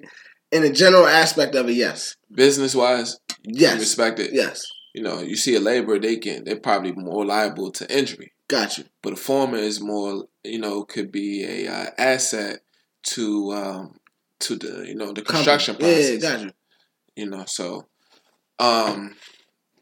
in 0.51 0.63
a 0.63 0.71
general 0.71 1.05
aspect 1.05 1.53
of 1.55 1.69
it, 1.69 1.73
yes. 1.73 2.15
business 2.33 2.73
wise, 2.73 3.19
Yes. 3.43 3.79
respect 3.79 4.19
it. 4.19 4.31
Yes. 4.33 4.63
You 4.95 5.03
know, 5.03 5.19
you 5.19 5.35
see 5.35 5.53
a 5.55 5.59
laborer, 5.59 5.99
they 5.99 6.15
can 6.17 6.43
they're 6.45 6.59
probably 6.59 6.93
more 6.93 7.23
liable 7.25 7.71
to 7.73 7.95
injury, 7.95 8.31
Got 8.49 8.77
you. 8.77 8.86
but 9.03 9.13
a 9.13 9.17
foreman 9.17 9.60
is 9.60 9.81
more, 9.81 10.25
you 10.43 10.60
know, 10.60 10.83
could 10.83 11.12
be 11.12 11.43
a 11.43 11.71
uh, 11.71 11.89
asset 11.97 12.62
to 13.03 13.51
um 13.51 13.99
to 14.39 14.55
the 14.55 14.86
you 14.88 14.95
know 14.95 15.12
the 15.12 15.21
construction 15.21 15.75
Company. 15.75 15.93
process. 15.93 16.23
Yeah, 16.23 16.29
got 16.29 16.41
you. 16.45 16.51
You 17.15 17.29
know, 17.29 17.43
so 17.45 17.88
um, 18.60 19.15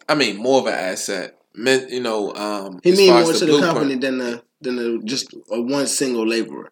I 0.08 0.16
mean 0.16 0.38
more 0.38 0.62
of 0.62 0.68
an 0.68 0.74
asset. 0.74 1.38
You 1.56 2.02
know, 2.02 2.34
um, 2.34 2.80
He 2.84 2.92
as 2.92 2.98
mean 2.98 3.12
more 3.12 3.32
as 3.32 3.40
to 3.40 3.46
the 3.46 3.60
company 3.60 3.96
than 3.96 4.18
the 4.18 4.44
than 4.62 4.76
the 4.78 5.02
just 5.06 5.34
a 5.52 5.62
one 5.62 5.88
single 5.88 6.28
laborer. 6.28 6.72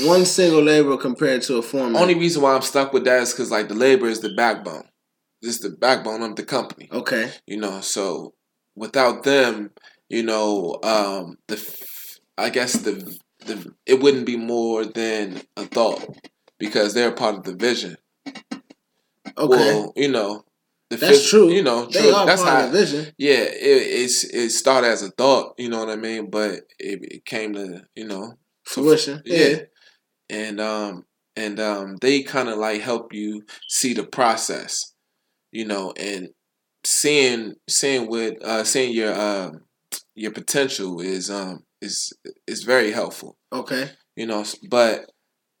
One 0.00 0.24
single 0.24 0.62
laborer 0.62 0.96
compared 0.96 1.42
to 1.42 1.56
a 1.56 1.62
foreman. 1.62 2.00
Only 2.00 2.14
reason 2.14 2.42
why 2.42 2.54
I'm 2.54 2.62
stuck 2.62 2.92
with 2.92 3.04
that 3.04 3.22
is 3.22 3.32
because 3.32 3.50
like 3.50 3.68
the 3.68 3.74
labor 3.74 4.06
is 4.06 4.20
the 4.20 4.34
backbone. 4.34 4.88
This 5.40 5.56
is 5.56 5.60
the 5.60 5.70
backbone 5.70 6.22
of 6.22 6.36
the 6.36 6.42
company. 6.42 6.88
okay. 6.92 7.30
You 7.46 7.56
know, 7.56 7.80
so 7.80 8.34
without 8.84 9.22
them, 9.22 9.70
you 10.08 10.22
know, 10.22 10.78
um, 10.82 11.36
the 11.48 11.58
I 12.38 12.48
guess 12.50 12.72
the 12.86 12.94
the 13.46 13.56
it 13.86 14.00
wouldn't 14.02 14.26
be 14.26 14.36
more 14.36 14.84
than 14.84 15.42
a 15.56 15.64
thought 15.66 16.02
because 16.58 16.94
they're 16.94 17.12
part 17.12 17.36
of 17.36 17.44
the 17.44 17.54
vision. 17.54 17.96
Okay. 19.38 19.46
Well, 19.48 19.92
you 19.96 20.08
know, 20.10 20.44
the 20.90 20.96
That's 20.96 21.18
phys- 21.18 21.30
true. 21.30 21.50
You 21.50 21.62
know, 21.62 21.86
they 21.86 22.00
true. 22.00 22.14
are 22.14 22.26
That's 22.26 22.42
part 22.42 22.54
how. 22.60 22.66
of 22.66 22.72
the 22.72 22.78
vision. 22.78 23.14
Yeah, 23.16 23.42
it, 23.44 23.82
it's 24.02 24.24
it 24.24 24.50
started 24.50 24.88
as 24.88 25.02
a 25.02 25.10
thought. 25.10 25.54
You 25.58 25.68
know 25.68 25.78
what 25.80 25.90
I 25.90 25.96
mean, 25.96 26.30
but 26.30 26.52
it, 26.78 26.98
it 27.02 27.24
came 27.24 27.52
to 27.54 27.82
you 27.94 28.06
know 28.06 28.34
Fruition. 28.64 29.22
yeah. 29.24 29.46
Yeah. 29.48 29.58
and 30.30 30.60
um 30.60 31.04
and 31.36 31.60
um 31.60 31.96
they 32.00 32.22
kind 32.22 32.48
of 32.48 32.58
like 32.58 32.80
help 32.80 33.12
you 33.12 33.44
see 33.68 33.94
the 33.94 34.04
process 34.04 34.94
you 35.52 35.64
know 35.64 35.92
and 35.96 36.30
seeing 36.84 37.54
seeing 37.68 38.08
what 38.08 38.42
uh 38.42 38.64
seeing 38.64 38.92
your 38.94 39.14
um 39.18 39.60
your 40.14 40.30
potential 40.32 41.00
is 41.00 41.30
um 41.30 41.60
is 41.80 42.12
is 42.46 42.62
very 42.64 42.92
helpful 42.92 43.36
Okay. 43.52 43.90
you 44.16 44.26
know 44.26 44.44
but 44.70 45.10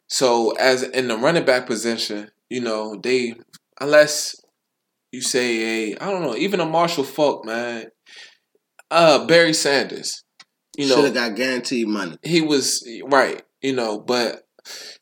so 0.08 0.52
as 0.52 0.82
in 0.82 1.08
the 1.08 1.16
running 1.16 1.44
back 1.44 1.66
position 1.66 2.30
you 2.48 2.60
know 2.60 2.96
they 3.02 3.34
unless 3.80 4.36
you 5.12 5.20
say 5.20 5.92
a 5.92 5.96
i 5.98 6.10
don't 6.10 6.22
know 6.22 6.36
even 6.36 6.60
a 6.60 6.66
marshall 6.66 7.04
faulk 7.04 7.44
man 7.44 7.86
uh 8.90 9.24
barry 9.26 9.52
sanders 9.52 10.24
you 10.76 10.88
know 10.88 10.96
should 10.96 11.04
have 11.04 11.14
got 11.14 11.34
guaranteed 11.36 11.88
money. 11.88 12.16
he 12.22 12.40
was 12.40 12.88
right, 13.06 13.42
you 13.60 13.72
know, 13.74 13.98
but 13.98 14.42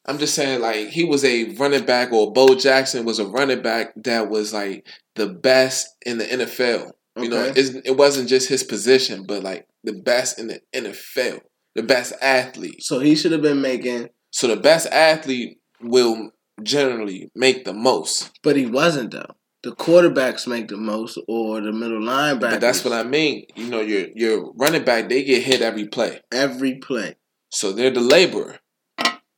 I'm 0.09 0.19
just 0.19 0.35
saying 0.35 0.61
like 0.61 0.89
he 0.89 1.05
was 1.05 1.25
a 1.25 1.51
running 1.57 1.85
back 1.85 2.13
or 2.13 2.33
Bo 2.33 2.55
Jackson 2.55 3.05
was 3.05 3.19
a 3.19 3.27
running 3.27 3.63
back 3.63 3.93
that 4.05 4.29
was 4.31 4.53
like 4.55 4.87
the 5.15 5.27
best 5.29 5.87
in 6.07 6.19
the 6.19 6.25
NFL. 6.25 6.91
You 7.17 7.29
know, 7.29 7.45
Okay. 7.47 7.61
it 7.85 7.97
wasn't 7.97 8.29
just 8.29 8.49
his 8.49 8.63
position, 8.65 9.25
but 9.27 9.43
like 9.43 9.67
the 9.85 9.93
best 9.93 10.39
in 10.39 10.47
the 10.49 10.61
NFL, 10.75 11.41
the 11.75 11.83
best 11.83 12.13
athlete. 12.23 12.83
So 12.83 13.01
he 13.01 13.15
should 13.17 13.33
have 13.33 13.43
been 13.43 13.61
making, 13.61 14.09
So 14.31 14.47
the 14.49 14.57
best 14.57 14.87
athlete 14.89 15.59
will 15.81 16.31
generally 16.63 17.31
make 17.35 17.65
the 17.65 17.73
most. 17.73 18.31
but 18.43 18.57
he 18.57 18.67
wasn't 18.67 19.11
though. 19.13 19.35
The 19.65 19.73
quarterbacks 19.73 20.47
make 20.47 20.69
the 20.69 20.77
most, 20.77 21.19
or 21.27 21.61
the 21.61 21.73
middle 21.73 22.01
linebackers. 22.01 22.41
But 22.41 22.61
that's 22.61 22.85
what 22.85 22.93
I 22.95 23.03
mean. 23.03 23.45
You 23.57 23.69
know, 23.69 23.81
your 23.81 24.07
your 24.15 24.53
running 24.55 24.85
back 24.85 25.09
they 25.09 25.25
get 25.25 25.43
hit 25.43 25.61
every 25.63 25.87
play. 25.89 26.21
every 26.33 26.77
play. 26.77 27.17
So 27.51 27.73
they're 27.73 27.91
the 27.91 28.01
laborer. 28.01 28.61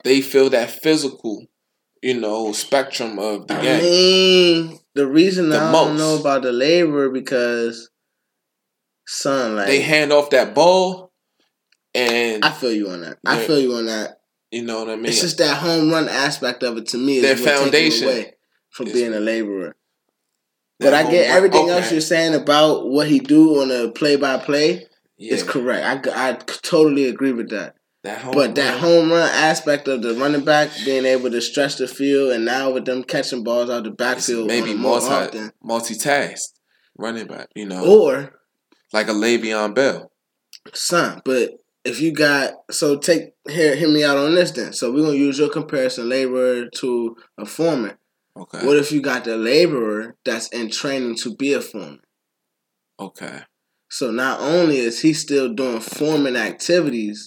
They 0.04 0.20
feel 0.22 0.50
that 0.50 0.70
physical, 0.70 1.46
you 2.02 2.18
know, 2.18 2.52
spectrum 2.52 3.18
of 3.18 3.46
the 3.46 3.54
I 3.54 3.62
game. 3.62 3.82
mean, 3.82 4.78
the 4.94 5.06
reason 5.06 5.50
The 5.50 5.58
I 5.58 5.70
most. 5.72 5.86
don't 5.88 5.96
know 5.98 6.18
about 6.20 6.42
the 6.42 6.52
labor 6.52 7.10
because, 7.10 7.90
son, 9.06 9.56
like 9.56 9.66
they 9.66 9.80
hand 9.82 10.12
off 10.12 10.30
that 10.30 10.54
ball, 10.54 11.12
and 11.94 12.44
I 12.44 12.50
feel 12.50 12.72
you 12.72 12.88
on 12.90 13.02
that. 13.02 13.18
I 13.26 13.38
feel 13.44 13.58
you 13.60 13.74
on 13.74 13.86
that. 13.86 14.20
you 14.50 14.62
know 14.62 14.80
what 14.80 14.90
I 14.90 14.96
mean. 14.96 15.06
It's 15.06 15.20
just 15.20 15.38
that 15.38 15.58
home 15.58 15.90
run 15.90 16.08
aspect 16.08 16.62
of 16.62 16.76
it 16.78 16.88
to 16.88 16.98
me 16.98 17.16
is 17.18 17.22
Their 17.22 17.36
foundation 17.36 18.08
away 18.08 18.34
from 18.70 18.86
is- 18.88 18.92
being 18.92 19.12
a 19.14 19.20
laborer. 19.20 19.76
But 20.78 20.94
I 20.94 21.10
get 21.10 21.28
everything 21.30 21.64
okay. 21.64 21.72
else 21.72 21.92
you're 21.92 22.00
saying 22.00 22.34
about 22.34 22.88
what 22.88 23.06
he 23.06 23.20
do 23.20 23.60
on 23.60 23.70
a 23.70 23.90
play 23.92 24.16
by 24.16 24.38
play 24.38 24.86
is 25.18 25.42
correct. 25.42 26.08
I, 26.08 26.30
I 26.30 26.32
totally 26.36 27.04
agree 27.04 27.32
with 27.32 27.50
that. 27.50 27.74
That 28.02 28.32
But 28.32 28.54
that 28.54 28.72
run- 28.72 28.80
home 28.80 29.10
run 29.12 29.28
aspect 29.30 29.88
of 29.88 30.02
the 30.02 30.14
running 30.14 30.44
back 30.44 30.70
being 30.84 31.04
able 31.04 31.30
to 31.30 31.40
stretch 31.40 31.76
the 31.76 31.86
field, 31.86 32.32
and 32.32 32.44
now 32.44 32.70
with 32.70 32.84
them 32.86 33.04
catching 33.04 33.44
balls 33.44 33.68
out 33.70 33.84
the 33.84 33.90
backfield 33.90 34.46
maybe 34.46 34.74
more 34.74 35.00
multi 35.00 35.06
often, 35.12 35.52
multitask 35.64 36.40
running 36.96 37.26
back. 37.26 37.48
You 37.54 37.66
know, 37.66 37.84
or 37.84 38.40
like 38.92 39.08
a 39.08 39.12
Le'Veon 39.12 39.74
Bell. 39.74 40.10
son. 40.72 41.20
But 41.24 41.50
if 41.84 42.00
you 42.00 42.12
got 42.12 42.52
so 42.70 42.96
take 42.98 43.32
hear 43.48 43.74
hear 43.76 43.88
me 43.88 44.04
out 44.04 44.16
on 44.16 44.34
this 44.34 44.50
then. 44.52 44.72
So 44.72 44.92
we're 44.92 45.02
gonna 45.04 45.16
use 45.16 45.38
your 45.38 45.50
comparison 45.50 46.08
laborer 46.08 46.68
to 46.76 47.16
a 47.38 47.44
foreman. 47.46 47.96
Okay. 48.36 48.64
What 48.64 48.76
if 48.76 48.92
you 48.92 49.02
got 49.02 49.24
the 49.24 49.36
laborer 49.36 50.16
that's 50.24 50.48
in 50.48 50.70
training 50.70 51.16
to 51.16 51.34
be 51.34 51.52
a 51.52 51.60
foreman? 51.60 52.00
okay. 52.98 53.40
So 53.92 54.12
not 54.12 54.40
only 54.40 54.78
is 54.78 55.00
he 55.00 55.12
still 55.12 55.52
doing 55.52 55.80
foreman 55.80 56.36
activities 56.36 57.26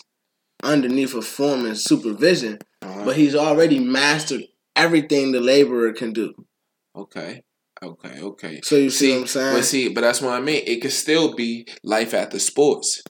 underneath 0.63 1.13
a 1.13 1.21
foreman's 1.21 1.83
supervision, 1.83 2.59
Uh-huh. 2.81 3.05
but 3.05 3.15
he's 3.17 3.35
already 3.35 3.79
mastered 3.79 4.43
everything 4.75 5.31
the 5.31 5.39
laborer 5.41 5.93
can 5.93 6.13
do. 6.13 6.33
okay. 6.95 7.43
Okay. 7.81 8.21
Okay. 8.21 8.61
So 8.63 8.75
you 8.77 8.89
see, 8.89 9.11
what 9.11 9.21
I'm 9.21 9.27
saying? 9.27 9.55
But 9.57 9.65
see, 9.65 9.89
but 9.89 10.01
that's 10.01 10.21
what 10.21 10.31
I 10.33 10.39
mean. 10.39 10.63
It 10.65 10.81
could 10.81 10.93
still 10.93 11.35
be 11.35 11.67
life 11.83 12.13
after 12.13 12.39
sports. 12.39 13.03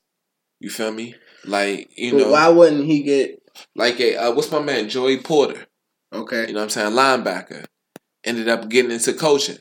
You 0.59 0.71
feel 0.71 0.91
me? 0.91 1.13
Like 1.45 1.91
you 1.95 2.13
but 2.13 2.17
know, 2.17 2.31
why 2.31 2.47
wouldn't 2.47 2.85
he 2.85 3.03
get 3.03 3.39
like 3.75 3.99
a 3.99 4.15
uh, 4.17 4.31
what's 4.33 4.49
my 4.51 4.61
man 4.61 4.89
Joey 4.89 5.17
Porter? 5.19 5.67
okay? 6.11 6.47
You 6.47 6.53
know 6.53 6.61
what 6.61 6.63
I'm 6.63 6.69
saying? 6.69 6.93
Linebacker 6.93 7.65
ended 8.23 8.47
up 8.49 8.67
getting 8.69 8.89
into 8.89 9.13
coaching. 9.13 9.59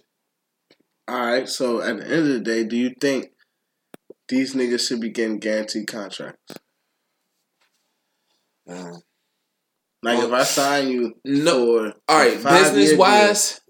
All 1.08 1.16
right. 1.26 1.46
So 1.46 1.82
at 1.82 1.98
the 1.98 2.04
end 2.04 2.12
of 2.20 2.26
the 2.28 2.40
day, 2.40 2.64
do 2.64 2.76
you 2.76 2.94
think 2.98 3.32
these 4.28 4.54
niggas 4.54 4.86
should 4.88 5.00
be 5.00 5.10
getting 5.10 5.40
guaranteed 5.40 5.88
contracts? 5.88 6.54
Like 8.66 10.18
Well, 10.18 10.26
if 10.26 10.32
I 10.32 10.42
sign 10.44 10.88
you 10.88 11.14
no. 11.24 11.90
for 11.90 11.94
All 12.08 12.18
right, 12.18 12.42
business 12.42 12.98
wise, 12.98 13.60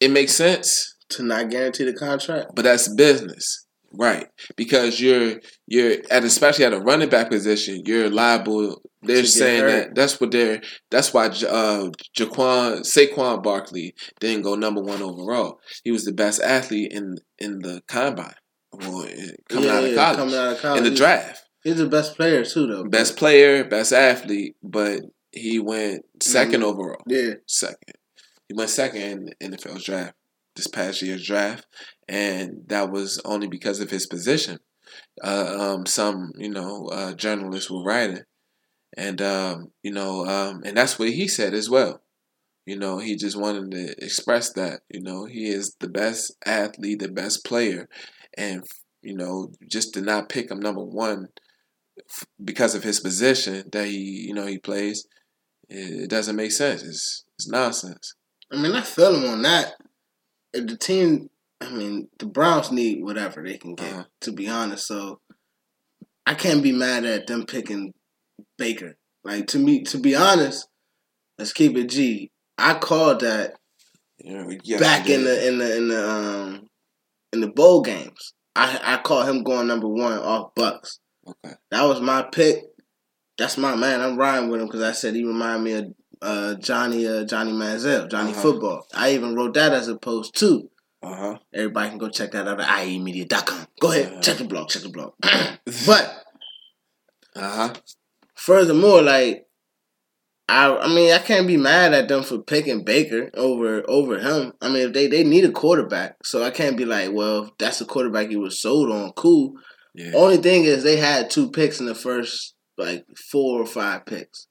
it 0.00 0.10
makes 0.10 0.32
sense, 0.32 0.96
to 1.10 1.22
not 1.22 1.50
guarantee 1.50 1.84
the 1.84 1.92
contract, 1.94 2.50
but 2.54 2.62
that's 2.62 2.92
business, 2.94 3.66
right? 3.92 4.26
Because 4.56 5.00
you're 5.00 5.40
you're 5.66 5.96
at 6.10 6.24
especially 6.24 6.64
at 6.64 6.72
a 6.72 6.80
running 6.80 7.08
back 7.08 7.30
position, 7.30 7.82
you're 7.86 8.10
liable. 8.10 8.80
They're 9.02 9.22
To 9.22 9.28
saying 9.28 9.66
that 9.66 9.94
that's 9.94 10.18
what 10.20 10.30
they're. 10.32 10.62
That's 10.90 11.12
why 11.12 11.26
uh, 11.26 11.90
Jaquan 12.18 12.80
Saquon 12.80 13.42
Barkley 13.42 13.94
didn't 14.18 14.42
go 14.42 14.54
number 14.56 14.80
one 14.80 15.02
overall. 15.02 15.60
He 15.84 15.90
was 15.92 16.04
the 16.04 16.12
best 16.12 16.40
athlete 16.40 16.90
in 16.92 17.16
in 17.38 17.58
the 17.60 17.82
combine, 17.86 18.34
well, 18.72 19.06
coming 19.48 19.68
Yeah, 19.68 19.74
out 19.76 19.84
yeah, 19.90 19.94
college, 19.94 20.16
coming 20.16 20.34
out 20.34 20.52
of 20.54 20.58
college, 20.62 20.78
in 20.78 20.84
the 20.84 20.96
draft. 20.96 21.42
He's 21.64 21.78
the 21.78 21.88
best 21.88 22.14
player 22.16 22.44
too, 22.44 22.66
though. 22.66 22.84
Best 22.84 23.16
player, 23.16 23.64
best 23.64 23.92
athlete, 23.92 24.56
but 24.62 25.00
he 25.32 25.58
went 25.58 26.04
2nd 26.22 26.60
Mhm. 26.60 26.64
overall. 26.64 27.02
Yeah. 27.08 27.34
second. 27.46 27.94
He 28.48 28.54
went 28.54 28.70
second 28.70 29.00
in 29.02 29.24
the 29.24 29.34
NFL's 29.40 29.84
draft 29.84 30.14
this 30.54 30.66
past 30.66 31.00
year's 31.02 31.26
draft, 31.26 31.66
and 32.08 32.62
that 32.68 32.90
was 32.92 33.20
only 33.24 33.48
because 33.48 33.80
of 33.80 33.90
his 33.90 34.06
position. 34.06 34.60
Uh, 35.22 35.56
um, 35.58 35.86
some 35.86 36.32
you 36.36 36.50
know 36.50 36.86
uh, 36.88 37.14
journalists 37.14 37.70
were 37.70 37.82
writing, 37.82 38.24
and 38.96 39.20
um, 39.22 39.72
you 39.82 39.90
know, 39.90 40.26
um, 40.26 40.62
and 40.64 40.76
that's 40.76 40.98
what 40.98 41.08
he 41.08 41.26
said 41.26 41.54
as 41.54 41.70
well. 41.70 42.02
You 42.66 42.76
know, 42.78 42.98
he 42.98 43.16
just 43.16 43.36
wanted 43.36 43.70
to 43.72 44.04
express 44.04 44.52
that 44.52 44.82
you 44.90 45.00
know 45.00 45.24
he 45.24 45.46
is 45.48 45.74
the 45.80 45.88
best 45.88 46.32
athlete, 46.44 47.00
the 47.00 47.08
best 47.08 47.44
player, 47.44 47.88
and 48.36 48.62
you 49.02 49.16
know 49.16 49.50
just 49.68 49.94
to 49.94 50.02
not 50.02 50.28
pick 50.28 50.50
him 50.50 50.60
number 50.60 50.84
one 50.84 51.28
because 52.42 52.74
of 52.74 52.82
his 52.82 53.00
position 53.00 53.64
that 53.72 53.86
he 53.86 54.24
you 54.28 54.34
know 54.34 54.46
he 54.46 54.58
plays 54.58 55.06
it 55.68 56.10
doesn't 56.10 56.36
make 56.36 56.52
sense. 56.52 56.82
It's 56.82 57.24
it's 57.38 57.48
nonsense. 57.48 58.14
I 58.52 58.60
mean, 58.60 58.72
I 58.72 58.82
feel 58.82 59.16
him 59.16 59.28
on 59.28 59.42
that. 59.42 59.72
If 60.52 60.66
the 60.66 60.76
team, 60.76 61.30
I 61.60 61.70
mean, 61.70 62.08
the 62.18 62.26
Browns 62.26 62.70
need 62.70 63.02
whatever 63.02 63.42
they 63.42 63.56
can 63.58 63.74
get, 63.74 63.92
Uh-huh. 63.92 64.04
to 64.20 64.32
be 64.32 64.46
honest. 64.48 64.86
So 64.86 65.20
I 66.26 66.34
can't 66.34 66.62
be 66.62 66.70
mad 66.72 67.04
at 67.04 67.26
them 67.26 67.46
picking 67.46 67.92
Baker. 68.58 68.96
Like 69.24 69.46
to 69.48 69.58
me, 69.58 69.82
to 69.84 69.98
be 69.98 70.14
honest, 70.14 70.68
let's 71.38 71.52
keep 71.52 71.76
it 71.76 71.88
G. 71.88 72.30
I 72.58 72.74
called 72.74 73.20
that 73.20 73.54
Yeah, 74.18 74.44
back 74.78 75.08
in 75.08 75.24
the 75.24 75.48
in 75.48 75.58
the 75.58 75.76
in 75.76 75.88
the 75.88 76.08
um 76.10 76.66
in 77.32 77.40
the 77.40 77.48
bowl 77.50 77.80
games. 77.82 78.34
I 78.54 78.78
I 78.82 78.96
called 78.98 79.28
him 79.28 79.42
going 79.42 79.66
number 79.66 79.88
one 79.88 80.18
off 80.18 80.54
Bucks. 80.54 81.00
Okay. 81.26 81.54
That 81.70 81.82
was 81.84 82.00
my 82.00 82.22
pick. 82.22 82.64
That's 83.38 83.56
my 83.58 83.74
man. 83.74 84.00
I'm 84.00 84.16
riding 84.16 84.48
with 84.50 84.60
him 84.60 84.66
because 84.68 84.82
I 84.82 84.92
said 84.92 85.14
he 85.14 85.24
reminded 85.24 85.62
me 85.62 85.72
of 85.72 85.94
uh, 86.22 86.54
Johnny 86.54 87.06
uh, 87.06 87.24
Johnny 87.24 87.52
Manziel, 87.52 88.10
Johnny 88.10 88.30
Uh-huh. 88.32 88.40
Football. 88.42 88.86
I 88.94 89.12
even 89.14 89.34
wrote 89.34 89.54
that 89.54 89.72
as 89.72 89.88
a 89.88 89.96
post 89.96 90.34
too. 90.34 90.70
Uh 91.02 91.14
huh. 91.16 91.38
Everybody 91.52 91.90
can 91.90 91.98
go 91.98 92.08
check 92.08 92.32
that 92.32 92.48
out 92.48 92.60
at 92.60 92.66
iemedia.com. 92.66 93.66
Go 93.80 93.90
ahead, 93.92 94.12
Uh-huh. 94.12 94.20
check 94.22 94.38
the 94.38 94.44
blog, 94.44 94.68
check 94.68 94.82
the 94.82 94.88
blog. 94.88 95.12
but 95.86 96.24
Uh 97.36 97.68
huh. 97.68 97.74
furthermore, 98.36 99.02
like 99.02 99.46
I 100.48 100.76
I 100.76 100.88
mean 100.88 101.12
I 101.12 101.18
can't 101.18 101.46
be 101.46 101.56
mad 101.56 101.92
at 101.94 102.08
them 102.08 102.22
for 102.22 102.38
picking 102.38 102.84
Baker 102.84 103.30
over 103.34 103.82
over 103.88 104.18
him. 104.18 104.52
I 104.62 104.68
mean 104.68 104.86
if 104.88 104.92
they, 104.92 105.08
they 105.08 105.24
need 105.24 105.44
a 105.44 105.50
quarterback. 105.52 106.16
So 106.24 106.42
I 106.44 106.50
can't 106.50 106.76
be 106.76 106.84
like, 106.84 107.10
well, 107.12 107.44
if 107.44 107.50
that's 107.58 107.80
the 107.80 107.84
quarterback 107.86 108.30
you 108.30 108.40
was 108.40 108.60
sold 108.60 108.90
on, 108.92 109.12
cool. 109.12 109.54
Yeah. 109.94 110.12
Only 110.14 110.38
thing 110.38 110.64
is 110.64 110.82
they 110.82 110.96
had 110.96 111.30
two 111.30 111.50
picks 111.50 111.80
in 111.80 111.86
the 111.86 111.94
first 111.94 112.54
like 112.76 113.04
four 113.16 113.60
or 113.60 113.66
five 113.66 114.06
picks. 114.06 114.48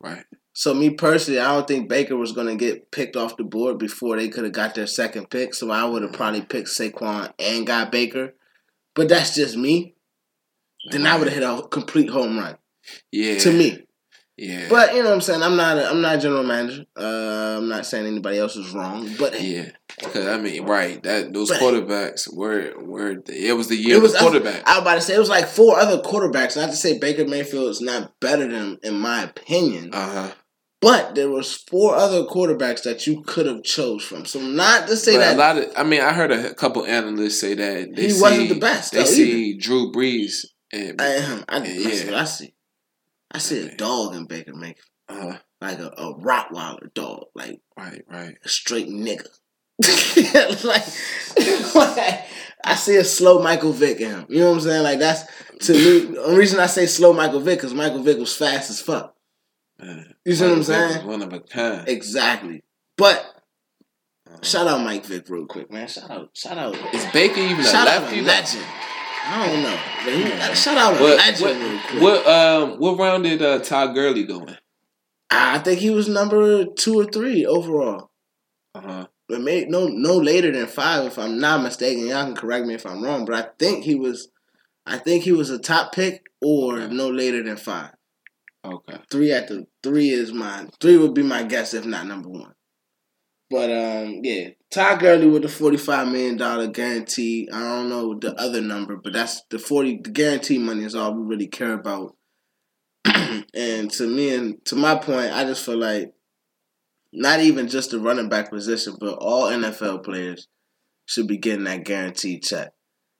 Right. 0.00 0.24
So 0.52 0.72
me 0.72 0.90
personally, 0.90 1.40
I 1.40 1.52
don't 1.52 1.66
think 1.66 1.88
Baker 1.88 2.16
was 2.16 2.32
gonna 2.32 2.54
get 2.54 2.90
picked 2.92 3.16
off 3.16 3.36
the 3.36 3.44
board 3.44 3.78
before 3.78 4.16
they 4.16 4.28
could 4.28 4.44
have 4.44 4.52
got 4.52 4.74
their 4.74 4.86
second 4.86 5.30
pick. 5.30 5.54
So 5.54 5.70
I 5.70 5.84
would 5.84 6.02
have 6.02 6.12
mm-hmm. 6.12 6.16
probably 6.16 6.42
picked 6.42 6.68
Saquon 6.68 7.32
and 7.38 7.66
got 7.66 7.90
Baker. 7.90 8.34
But 8.94 9.08
that's 9.08 9.34
just 9.34 9.56
me. 9.56 9.94
Then 10.90 11.06
I 11.06 11.16
would 11.16 11.28
have 11.28 11.34
hit 11.34 11.42
a 11.42 11.66
complete 11.68 12.10
home 12.10 12.38
run 12.38 12.58
Yeah. 13.10 13.38
to 13.38 13.52
me. 13.52 13.83
Yeah. 14.36 14.66
But 14.68 14.94
you 14.94 15.02
know 15.02 15.10
what 15.10 15.14
I'm 15.14 15.20
saying. 15.20 15.42
I'm 15.42 15.56
not. 15.56 15.78
A, 15.78 15.88
I'm 15.88 16.00
not 16.00 16.16
a 16.16 16.20
general 16.20 16.42
manager. 16.42 16.84
Uh, 16.96 17.58
I'm 17.58 17.68
not 17.68 17.86
saying 17.86 18.06
anybody 18.06 18.38
else 18.38 18.56
is 18.56 18.72
wrong. 18.74 19.08
But 19.18 19.40
Yeah, 19.40 19.70
because 19.98 20.26
I 20.26 20.38
mean, 20.38 20.64
right? 20.64 21.00
That 21.04 21.32
those 21.32 21.50
But- 21.50 21.60
quarterbacks 21.60 22.34
were 22.34 22.72
were 22.80 23.22
it 23.28 23.56
was 23.56 23.68
the 23.68 23.76
year 23.76 23.94
It 23.94 23.96
of 23.98 24.02
was- 24.02 24.12
the 24.14 24.18
quarterback. 24.18 24.66
I 24.66 24.74
was 24.78 24.82
about 24.82 24.94
to 24.96 25.00
say 25.02 25.14
it 25.14 25.20
was 25.20 25.28
like 25.28 25.46
four 25.46 25.78
other 25.78 26.02
quarterbacks. 26.02 26.56
Not 26.56 26.70
to 26.70 26.76
say 26.76 26.98
Baker 26.98 27.24
Mayfield 27.26 27.68
is 27.70 27.80
not 27.80 28.18
better 28.20 28.48
than 28.48 28.78
in 28.82 28.98
my 28.98 29.22
opinion. 29.22 29.90
Uh 29.92 30.12
huh. 30.12 30.30
But 30.80 31.14
there 31.14 31.30
was 31.30 31.54
four 31.54 31.94
other 31.94 32.24
quarterbacks 32.24 32.82
that 32.82 33.06
you 33.06 33.22
could 33.22 33.46
have 33.46 33.62
chose 33.62 34.02
from. 34.04 34.26
So 34.26 34.40
not 34.40 34.86
to 34.88 34.96
say 34.96 35.14
But 35.14 35.20
that 35.20 35.36
a 35.36 35.38
lot 35.38 35.56
of, 35.58 35.72
I 35.78 35.82
mean, 35.84 36.02
I 36.02 36.12
heard 36.12 36.30
a 36.30 36.52
couple 36.54 36.84
analysts 36.84 37.40
say 37.40 37.54
that 37.54 37.94
they 37.96 38.02
he 38.02 38.10
see, 38.10 38.20
wasn't 38.20 38.48
the 38.50 38.58
best. 38.58 38.92
They 38.92 39.04
see 39.06 39.56
Drew 39.56 39.90
Brees 39.92 40.44
and 40.72 41.00
either. 41.00 41.02
I, 41.02 41.32
am. 41.32 41.44
I, 41.48 41.64
Yeah. 41.66 42.20
I 42.20 42.24
see. 42.24 42.53
I 43.34 43.38
see 43.38 43.66
a 43.66 43.74
dog 43.74 44.14
in 44.14 44.26
Baker 44.26 44.54
Mayfield, 44.54 44.78
uh 45.08 45.36
like 45.60 45.78
a, 45.78 45.88
a 45.88 46.14
Rottweiler 46.18 46.92
dog, 46.94 47.26
like 47.34 47.60
right, 47.76 48.02
right. 48.08 48.34
a 48.44 48.48
straight 48.48 48.88
nigga. 48.88 49.26
like, 50.64 51.74
like, 51.74 52.20
I 52.64 52.74
see 52.76 52.96
a 52.96 53.04
slow 53.04 53.42
Michael 53.42 53.72
Vick 53.72 54.00
in 54.00 54.10
him. 54.10 54.26
You 54.28 54.40
know 54.40 54.50
what 54.50 54.54
I'm 54.56 54.60
saying? 54.60 54.82
Like 54.84 54.98
that's 55.00 55.24
to 55.66 55.72
me. 55.72 56.14
The 56.14 56.36
reason 56.36 56.60
I 56.60 56.66
say 56.66 56.86
slow 56.86 57.12
Michael 57.12 57.40
Vick 57.40 57.58
because 57.58 57.74
Michael 57.74 58.02
Vick 58.02 58.18
was 58.18 58.36
fast 58.36 58.70
as 58.70 58.80
fuck. 58.80 59.14
Man, 59.80 60.14
You 60.24 60.34
see 60.34 60.44
what 60.44 60.52
I'm 60.52 60.58
Michael 60.60 60.74
Vick 60.74 60.92
saying? 60.92 61.06
One 61.06 61.22
of 61.22 61.32
a 61.32 61.40
kind. 61.40 61.88
Exactly. 61.88 62.62
But 62.96 63.18
Uh-huh. 64.28 64.38
shout 64.42 64.66
out 64.68 64.84
Mike 64.84 65.04
Vick 65.06 65.28
real 65.28 65.46
quick, 65.46 65.70
man. 65.72 65.88
Shout 65.88 66.10
out, 66.10 66.30
shout 66.34 66.56
out, 66.58 66.74
Is 66.94 67.04
Baker 67.12 67.40
even 67.40 67.60
a 67.60 67.64
shout 67.64 67.88
out 67.88 68.02
lefty? 68.02 68.20
a 68.20 68.22
legend. 68.22 68.64
I 69.26 69.46
don't 69.46 69.62
know. 69.62 70.36
But 70.38 70.54
shout 70.54 70.76
out 70.76 70.98
a 70.98 71.02
What, 71.02 71.16
legend 71.16 71.80
what, 72.00 72.24
what, 72.24 72.26
um, 72.26 72.70
what 72.78 72.98
round 72.98 73.24
did 73.24 73.42
uh, 73.42 73.58
Todd 73.60 73.94
Gurley 73.94 74.24
go 74.24 74.40
in? 74.44 74.56
I 75.30 75.58
think 75.58 75.80
he 75.80 75.90
was 75.90 76.08
number 76.08 76.66
two 76.66 77.00
or 77.00 77.06
three 77.06 77.44
overall. 77.46 78.10
Uh 78.74 78.80
huh. 78.80 79.06
But 79.28 79.40
may 79.40 79.64
no 79.64 79.86
no 79.88 80.16
later 80.18 80.52
than 80.52 80.66
five, 80.66 81.06
if 81.06 81.18
I'm 81.18 81.40
not 81.40 81.62
mistaken. 81.62 82.06
Y'all 82.06 82.24
can 82.26 82.34
correct 82.36 82.66
me 82.66 82.74
if 82.74 82.84
I'm 82.86 83.02
wrong, 83.02 83.24
but 83.24 83.34
I 83.34 83.48
think 83.58 83.84
he 83.84 83.94
was, 83.94 84.28
I 84.86 84.98
think 84.98 85.24
he 85.24 85.32
was 85.32 85.48
a 85.50 85.58
top 85.58 85.92
pick 85.94 86.26
or 86.42 86.78
Okay. 86.78 86.94
no 86.94 87.08
later 87.08 87.42
than 87.42 87.56
five. 87.56 87.92
Okay. 88.64 88.98
Three 89.10 89.32
at 89.32 89.48
the 89.48 89.66
three 89.82 90.10
is 90.10 90.32
mine. 90.32 90.70
Three 90.80 90.96
would 90.98 91.14
be 91.14 91.22
my 91.22 91.42
guess 91.42 91.72
if 91.74 91.86
not 91.86 92.06
number 92.06 92.28
one. 92.28 92.53
But 93.54 93.70
um, 93.70 94.18
yeah, 94.24 94.48
Todd 94.68 94.98
Gurley 94.98 95.28
with 95.28 95.42
the 95.42 95.48
forty 95.48 95.76
five 95.76 96.08
million 96.08 96.36
dollar 96.36 96.66
guarantee. 96.66 97.48
I 97.52 97.60
don't 97.60 97.88
know 97.88 98.18
the 98.18 98.34
other 98.34 98.60
number, 98.60 98.96
but 98.96 99.12
that's 99.12 99.42
the 99.48 99.60
forty. 99.60 100.00
The 100.02 100.10
guarantee 100.10 100.58
money 100.58 100.82
is 100.82 100.96
all 100.96 101.14
we 101.14 101.22
really 101.22 101.46
care 101.46 101.74
about. 101.74 102.16
and 103.04 103.88
to 103.92 104.08
me 104.08 104.34
and 104.34 104.64
to 104.64 104.74
my 104.74 104.96
point, 104.96 105.32
I 105.32 105.44
just 105.44 105.64
feel 105.64 105.78
like 105.78 106.14
not 107.12 107.38
even 107.38 107.68
just 107.68 107.92
the 107.92 108.00
running 108.00 108.28
back 108.28 108.50
position, 108.50 108.96
but 108.98 109.18
all 109.20 109.44
NFL 109.44 110.02
players 110.02 110.48
should 111.06 111.28
be 111.28 111.38
getting 111.38 111.62
that 111.66 111.84
guaranteed 111.84 112.42
check. 112.42 112.72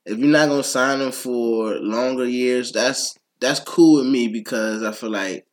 If 0.04 0.18
you're 0.18 0.26
not 0.26 0.48
gonna 0.48 0.64
sign 0.64 0.98
them 0.98 1.12
for 1.12 1.76
longer 1.76 2.26
years, 2.26 2.72
that's 2.72 3.16
that's 3.40 3.60
cool 3.60 3.98
with 3.98 4.10
me 4.10 4.26
because 4.26 4.82
I 4.82 4.90
feel 4.90 5.12
like 5.12 5.46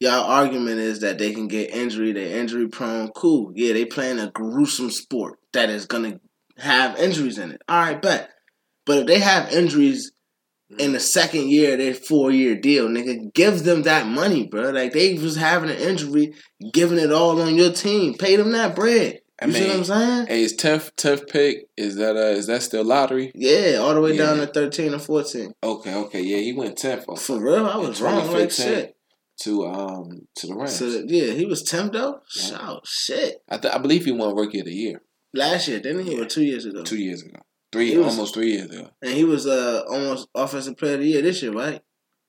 y'all 0.00 0.24
argument 0.24 0.78
is 0.78 1.00
that 1.00 1.18
they 1.18 1.32
can 1.32 1.48
get 1.48 1.70
injury, 1.70 2.12
they're 2.12 2.38
injury 2.38 2.68
prone. 2.68 3.08
Cool. 3.10 3.52
Yeah, 3.54 3.72
they 3.72 3.84
playing 3.84 4.18
a 4.18 4.30
gruesome 4.30 4.90
sport 4.90 5.38
that 5.52 5.70
is 5.70 5.86
gonna 5.86 6.20
have 6.58 6.98
injuries 6.98 7.38
in 7.38 7.52
it. 7.52 7.62
Alright, 7.70 8.02
bet. 8.02 8.30
But 8.86 8.98
if 8.98 9.06
they 9.06 9.18
have 9.20 9.52
injuries 9.52 10.12
in 10.78 10.92
the 10.92 11.00
second 11.00 11.48
year 11.50 11.72
of 11.74 11.78
their 11.78 11.94
four 11.94 12.30
year 12.30 12.54
deal, 12.54 12.88
nigga, 12.88 13.32
give 13.34 13.64
them 13.64 13.82
that 13.82 14.06
money, 14.06 14.46
bro. 14.46 14.70
Like 14.70 14.92
they 14.92 15.14
was 15.14 15.36
having 15.36 15.70
an 15.70 15.76
injury, 15.76 16.34
giving 16.72 16.98
it 16.98 17.12
all 17.12 17.40
on 17.40 17.54
your 17.54 17.72
team. 17.72 18.14
Pay 18.14 18.36
them 18.36 18.52
that 18.52 18.74
bread. 18.76 19.20
I 19.40 19.46
You 19.46 19.52
see 19.52 19.66
what 19.68 19.76
I'm 19.76 19.84
saying? 19.84 20.26
Hey, 20.26 20.42
is 20.42 20.56
tenth 20.56 20.96
tenth 20.96 21.28
pick? 21.28 21.68
Is 21.76 21.94
that 21.96 22.16
uh 22.16 22.30
is 22.36 22.48
that 22.48 22.62
still 22.62 22.84
lottery? 22.84 23.30
Yeah, 23.36 23.76
all 23.76 23.94
the 23.94 24.00
way 24.00 24.12
Yeah. 24.16 24.26
down 24.26 24.38
to 24.38 24.46
thirteen 24.46 24.92
or 24.94 24.98
fourteen. 24.98 25.52
Okay, 25.62 25.94
okay, 25.94 26.20
yeah, 26.22 26.38
he 26.38 26.52
went 26.52 26.76
tenth 26.76 27.04
For 27.20 27.40
real, 27.40 27.64
I 27.66 27.76
was 27.76 28.00
wrong 28.00 28.16
like 28.16 28.50
2015. 28.50 28.66
shit. 28.66 28.96
To 29.42 29.66
um 29.66 30.26
to 30.36 30.46
the 30.48 30.54
Rams. 30.54 30.74
So 30.78 30.86
yeah, 31.06 31.32
he 31.32 31.44
was 31.46 31.62
temp 31.62 31.92
though. 31.92 32.20
Yeah. 32.36 32.58
Oh 32.60 32.80
shit. 32.84 33.38
I 33.48 33.58
th- 33.58 33.72
I 33.74 33.78
believe 33.78 34.04
he 34.04 34.12
won 34.12 34.34
Rookie 34.34 34.60
of 34.60 34.66
the 34.66 34.72
Year 34.74 35.02
Last 35.34 35.68
year, 35.68 35.78
didn't 35.80 36.06
he? 36.06 36.20
Or 36.20 36.24
two 36.24 36.42
years 36.42 36.64
ago. 36.64 36.82
two 36.82 36.98
years 36.98 37.22
ago, 37.22 37.40
three 37.72 37.96
was- 37.96 38.06
almost 38.14 38.34
three 38.34 38.52
years 38.52 38.70
ago. 38.70 38.90
And 39.02 39.12
he 39.12 39.24
was 39.24 39.46
uh 39.46 39.82
almost 39.88 40.28
offensive 40.34 40.76
player 40.76 40.94
of 40.94 41.00
the 41.00 41.06
year 41.06 41.22
this 41.22 41.42
year, 41.42 41.52
right? 41.52 41.80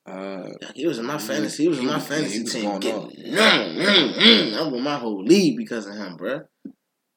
Uh, 0.06 0.48
Yeah, 0.62 0.72
He 0.74 0.86
was 0.86 0.98
in 0.98 1.06
my 1.06 1.18
fantasy. 1.18 1.64
He 1.64 1.68
was 1.68 1.78
in 1.78 1.86
my 1.86 1.94
was- 1.96 2.08
yeah, 2.08 2.16
fantasy 2.16 2.44
team. 2.44 2.78
Getting, 2.80 3.10
mm, 3.10 3.84
mm, 3.84 4.14
mm. 4.14 4.54
I 4.58 4.68
won 4.68 4.82
my 4.82 4.96
whole 4.96 5.22
league 5.22 5.56
because 5.56 5.86
of 5.86 5.94
him, 5.94 6.16
bruh. 6.16 6.44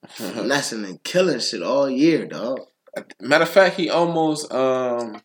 Finessing 0.09 0.83
and 0.85 1.01
killing 1.03 1.39
shit 1.39 1.63
all 1.63 1.89
year, 1.89 2.25
dog. 2.25 2.59
matter 3.21 3.43
of 3.43 3.49
fact, 3.49 3.77
he 3.77 3.89
almost 3.89 4.51
um 4.51 5.21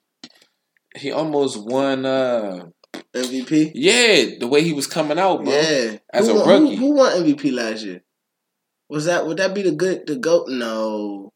he 0.96 1.10
almost 1.12 1.56
won. 1.58 2.04
Uh, 2.06 2.66
MVP. 3.14 3.72
yeah, 3.74 4.36
the 4.38 4.46
way 4.46 4.62
he 4.62 4.72
was 4.72 4.86
coming 4.86 5.18
out, 5.18 5.44
bro. 5.44 5.52
Yeah. 5.52 5.98
As 6.12 6.28
who 6.28 6.38
a 6.40 6.44
won, 6.44 6.62
rookie. 6.62 6.76
Who, 6.76 6.86
who 6.88 6.94
won 6.96 7.12
MVP 7.22 7.52
last 7.52 7.84
year? 7.84 8.02
Was 8.88 9.06
that 9.06 9.26
would 9.26 9.36
that 9.38 9.54
be 9.54 9.62
the 9.62 9.72
good 9.72 10.06
the 10.06 10.16
goat? 10.16 10.48
No. 10.48 11.32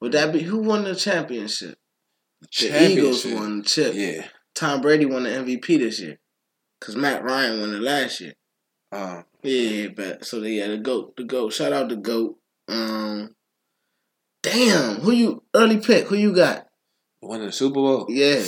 Would 0.00 0.12
that 0.12 0.32
be 0.32 0.40
who 0.40 0.58
won 0.58 0.84
the 0.84 0.94
championship? 0.94 1.76
The 2.58 2.90
Eagles 2.90 3.26
won 3.26 3.58
the 3.58 3.64
chip. 3.64 3.94
Yeah. 3.94 4.26
Tom 4.54 4.80
Brady 4.80 5.04
won 5.04 5.24
the 5.24 5.30
MVP 5.30 5.66
this 5.78 6.00
year. 6.00 6.18
Cause 6.80 6.96
Matt 6.96 7.22
Ryan 7.22 7.60
won 7.60 7.74
it 7.74 7.82
last 7.82 8.20
year. 8.20 8.32
Um, 8.92 9.24
Yeah, 9.42 9.88
but 9.94 10.24
so 10.24 10.40
they 10.40 10.52
yeah, 10.52 10.68
the 10.68 10.78
goat, 10.78 11.14
the 11.16 11.24
goat. 11.24 11.52
Shout 11.52 11.72
out 11.74 11.90
the 11.90 11.96
goat. 11.96 12.38
Um, 12.68 13.34
damn, 14.42 14.96
who 14.96 15.12
you 15.12 15.42
early 15.54 15.78
pick? 15.78 16.06
Who 16.06 16.16
you 16.16 16.34
got? 16.34 16.66
won 17.22 17.44
the 17.44 17.52
Super 17.52 17.74
Bowl. 17.74 18.06
Yeah, 18.08 18.42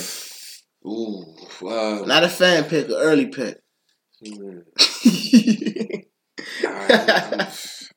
Ooh. 0.85 1.35
Not 1.61 2.23
a 2.23 2.29
fan 2.29 2.65
pick, 2.65 2.87
an 2.87 2.95
early 2.95 3.27
pick. 3.27 3.57
mm, 4.25 4.63
right, 6.63 7.51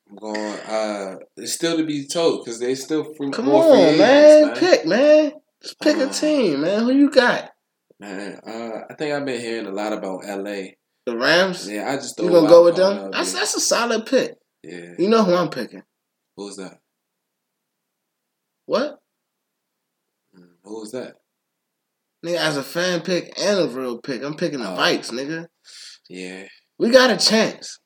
I'm, 0.09 0.15
going. 0.15 0.59
Uh, 0.59 1.15
it's 1.37 1.53
still 1.53 1.77
to 1.77 1.85
be 1.85 2.07
told 2.07 2.43
because 2.43 2.59
they 2.59 2.75
still 2.75 3.03
free, 3.15 3.31
Come 3.31 3.49
on, 3.49 3.97
man. 3.97 4.47
man. 4.47 4.55
pick, 4.55 4.85
man. 4.85 5.31
Just 5.61 5.79
pick 5.79 5.97
a 5.97 6.07
Uh, 6.09 6.11
team, 6.13 6.61
man. 6.61 6.83
Who 6.83 6.91
you 6.91 7.09
got? 7.09 7.51
Man, 7.99 8.39
uh, 8.45 8.81
I 8.89 8.93
think 8.95 9.13
I've 9.13 9.25
been 9.25 9.39
hearing 9.41 9.65
a 9.67 9.71
lot 9.71 9.93
about 9.93 10.25
LA. 10.25 10.73
The 11.05 11.17
Rams. 11.17 11.69
Yeah, 11.69 11.89
I 11.89 11.95
just 11.95 12.19
You 12.19 12.29
gonna 12.29 12.47
go 12.49 12.65
with 12.65 12.75
them? 12.75 13.11
That's 13.11 13.33
that's 13.33 13.55
a 13.55 13.61
solid 13.61 14.05
pick. 14.05 14.35
Yeah. 14.63 14.93
You 14.99 15.09
know 15.09 15.23
who 15.23 15.33
I'm 15.33 15.49
picking? 15.49 15.83
Who 16.35 16.45
was 16.45 16.57
that? 16.57 16.79
What? 18.65 18.99
Who's 20.63 20.91
that? 20.91 21.15
Nigga, 22.27 22.37
as 22.37 22.57
a 22.57 22.63
fan 22.63 23.01
pick 23.01 23.33
and 23.39 23.59
a 23.59 23.67
real 23.67 23.99
pick, 23.99 24.23
I'm 24.23 24.35
picking 24.35 24.59
the 24.59 24.69
Oh. 24.71 24.75
Vikes, 24.75 25.11
nigga. 25.11 25.47
Yeah. 26.09 26.43
We 26.77 26.89
got 26.89 27.09
a 27.09 27.17
chance. 27.17 27.79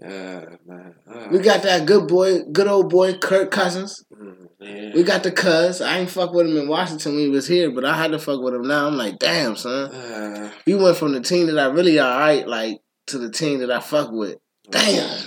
Man. 0.00 0.58
Uh, 0.70 1.28
We 1.30 1.38
got 1.40 1.62
that 1.62 1.84
good 1.86 2.08
boy, 2.08 2.40
good 2.52 2.66
old 2.66 2.88
boy, 2.90 3.14
Kirk 3.18 3.50
Cousins. 3.50 4.02
mm, 4.12 4.34
yeah. 4.58 4.92
We 4.94 5.02
got 5.02 5.22
the 5.22 5.30
cuz. 5.30 5.80
I 5.82 5.98
ain't 5.98 6.10
fuck 6.10 6.32
with 6.32 6.46
him 6.46 6.56
in 6.56 6.68
Washington 6.68 7.12
when 7.14 7.24
he 7.24 7.28
was 7.28 7.46
here, 7.46 7.70
but 7.70 7.84
I 7.84 7.96
had 7.96 8.12
to 8.12 8.18
fuck 8.18 8.40
with 8.40 8.54
him 8.54 8.62
now. 8.66 8.86
I'm 8.86 8.96
like, 8.96 9.18
damn, 9.18 9.56
son. 9.56 9.92
Uh, 9.92 10.50
We 10.66 10.74
went 10.74 10.96
from 10.96 11.12
the 11.12 11.20
team 11.20 11.46
that 11.48 11.58
I 11.58 11.66
really 11.66 12.00
alright, 12.00 12.48
like, 12.48 12.78
to 13.08 13.18
the 13.18 13.30
team 13.30 13.60
that 13.60 13.70
I 13.70 13.80
fuck 13.80 14.10
with. 14.10 14.36
Damn. 14.70 15.18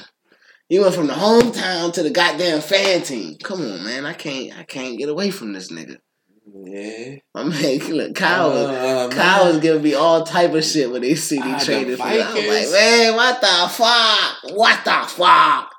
You 0.70 0.82
went 0.82 0.96
from 0.96 1.08
the 1.08 1.14
hometown 1.14 1.94
to 1.94 2.02
the 2.04 2.10
goddamn 2.10 2.62
fan 2.62 3.04
team. 3.04 3.36
Come 3.44 3.62
on, 3.62 3.84
man. 3.84 4.06
I 4.06 4.14
can't 4.14 4.58
I 4.58 4.64
can't 4.64 4.98
get 4.98 5.10
away 5.10 5.30
from 5.30 5.54
this 5.54 5.72
nigga. 5.72 5.98
Yeah. 6.46 7.16
My 7.34 7.44
man, 7.44 7.80
look, 7.92 8.16
Kyle, 8.16 8.52
Uh, 8.52 9.10
Kyle 9.10 9.46
was 9.46 9.54
man. 9.56 9.62
giving 9.62 9.82
me 9.84 9.94
all 9.94 10.24
type 10.24 10.54
of 10.54 10.64
shit 10.64 10.92
when 10.92 11.02
they 11.02 11.16
see 11.16 11.40
Ah, 11.42 11.46
me 11.46 11.54
the 11.60 11.66
traded 11.66 11.98
for. 11.98 12.04
I'm 12.04 12.18
like, 12.18 12.70
man, 12.72 13.16
what 13.16 13.42
the 13.42 13.70
fuck? 13.70 14.56
What 14.58 14.84
the 14.86 15.08
fuck? 15.10 15.72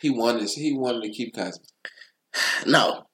He 0.00 0.10
wanted. 0.10 0.48
He 0.50 0.72
wanted 0.76 1.02
to 1.04 1.10
keep 1.10 1.34
Cousins. 1.34 1.66
No, 2.66 3.04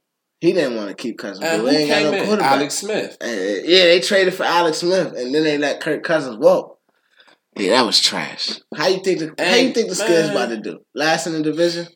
he 0.41 0.53
didn't 0.53 0.77
want 0.77 0.89
to 0.89 0.95
keep 0.95 1.19
Cousins. 1.19 1.45
And 1.45 1.63
but 1.63 1.73
who 1.73 1.77
ain't 1.79 1.89
got 1.89 2.03
no 2.03 2.13
in? 2.13 2.25
quarterback. 2.27 2.53
Alex 2.53 2.75
Smith. 2.75 3.17
Uh, 3.23 3.27
yeah, 3.27 3.85
they 3.85 4.01
traded 4.01 4.35
for 4.35 4.45
Alex 4.45 4.79
Smith, 4.79 5.13
and 5.17 5.35
then 5.35 5.45
they 5.45 5.59
let 5.59 5.81
Kirk 5.81 6.03
Cousins 6.03 6.37
walk. 6.39 6.79
Yeah, 7.57 7.71
that 7.71 7.87
was 7.87 7.99
trash. 8.01 8.61
How 8.75 8.89
you 8.89 9.01
think 9.03 9.19
the 9.21 9.35
How 9.39 9.55
you 9.55 9.73
think 9.73 9.89
the 9.89 9.95
Skins 9.95 10.29
about 10.29 10.51
to 10.51 10.59
do? 10.59 10.81
Last 10.95 11.27
in 11.27 11.33
the 11.33 11.43
division? 11.43 11.87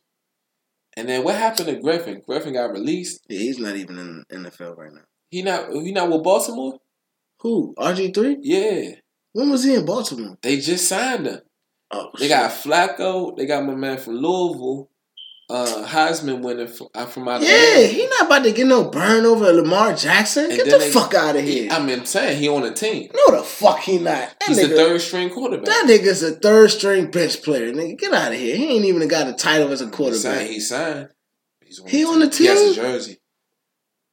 And 0.97 1.09
then 1.09 1.25
what 1.25 1.37
happened 1.37 1.69
to 1.69 1.77
Griffin? 1.81 2.23
Griffin 2.27 2.53
got 2.53 2.73
released. 2.73 3.25
Yeah, 3.29 3.39
he's 3.39 3.59
not 3.59 3.77
even 3.77 4.25
in 4.31 4.43
the 4.43 4.51
field 4.51 4.77
right 4.79 4.93
now. 4.93 5.03
He 5.31 5.43
not. 5.43 5.73
He 5.73 5.93
not 5.93 6.11
with 6.11 6.25
Baltimore. 6.25 6.79
Who? 7.41 7.75
RG 7.79 8.15
three? 8.15 8.37
Yeah. 8.41 8.97
When 9.33 9.51
was 9.51 9.65
he 9.65 9.75
in 9.75 9.87
Baltimore? 9.87 10.37
They 10.43 10.59
just 10.59 10.89
signed 10.89 11.27
him. 11.27 11.41
Oh, 11.93 12.11
They 12.19 12.29
got 12.29 12.51
Flacco. 12.51 13.37
They 13.37 13.47
got 13.47 13.65
my 13.65 13.75
man 13.75 13.99
from 13.99 14.15
Louisville. 14.15 14.91
Uh, 15.51 15.85
Heisman 15.85 16.43
winner 16.43 16.69
from, 16.69 16.87
uh, 16.95 17.07
from 17.07 17.27
out 17.27 17.43
of 17.43 17.49
Yeah, 17.49 17.81
he 17.81 18.07
not 18.07 18.27
about 18.27 18.45
to 18.45 18.53
get 18.53 18.69
no 18.69 18.85
burn 18.85 19.27
over 19.27 19.53
Lamar 19.53 19.95
Jackson. 19.95 20.45
And 20.45 20.55
Get 20.55 20.71
the 20.71 20.79
they- 20.79 20.91
fuck 20.91 21.13
out 21.13 21.35
of 21.35 21.43
here. 21.43 21.73
I 21.73 21.85
mean, 21.85 21.99
I'm 22.01 22.07
saying 22.07 22.39
he 22.41 22.49
on 22.49 22.63
the 22.63 22.73
team. 22.73 23.11
no, 23.13 23.37
the 23.37 23.43
fuck 23.43 23.81
he 23.81 23.99
not. 23.99 24.33
That 24.39 24.45
He's 24.47 24.59
nigga, 24.59 24.69
the 24.69 24.77
third 24.77 25.01
string 25.01 25.31
quarterback. 25.31 25.67
That 25.67 25.87
nigga's 25.89 26.23
a 26.23 26.31
third 26.33 26.71
string 26.71 27.11
bench 27.11 27.43
player. 27.43 27.73
Nigga, 27.73 27.99
get 27.99 28.13
out 28.13 28.31
of 28.33 28.39
here. 28.39 28.55
He 28.57 28.77
ain't 28.77 28.85
even 28.85 29.09
got 29.09 29.27
a 29.27 29.33
title 29.33 29.73
as 29.73 29.81
a 29.81 29.89
quarterback. 29.89 30.23
signed. 30.37 30.51
He 30.51 30.61
signed. 30.61 31.09
He's 31.65 31.81
He 31.85 32.05
on 32.05 32.21
the 32.21 32.29
team. 32.29 32.47
He 32.47 32.47
has 32.47 32.79
a 32.79 32.81
jersey. 32.81 33.17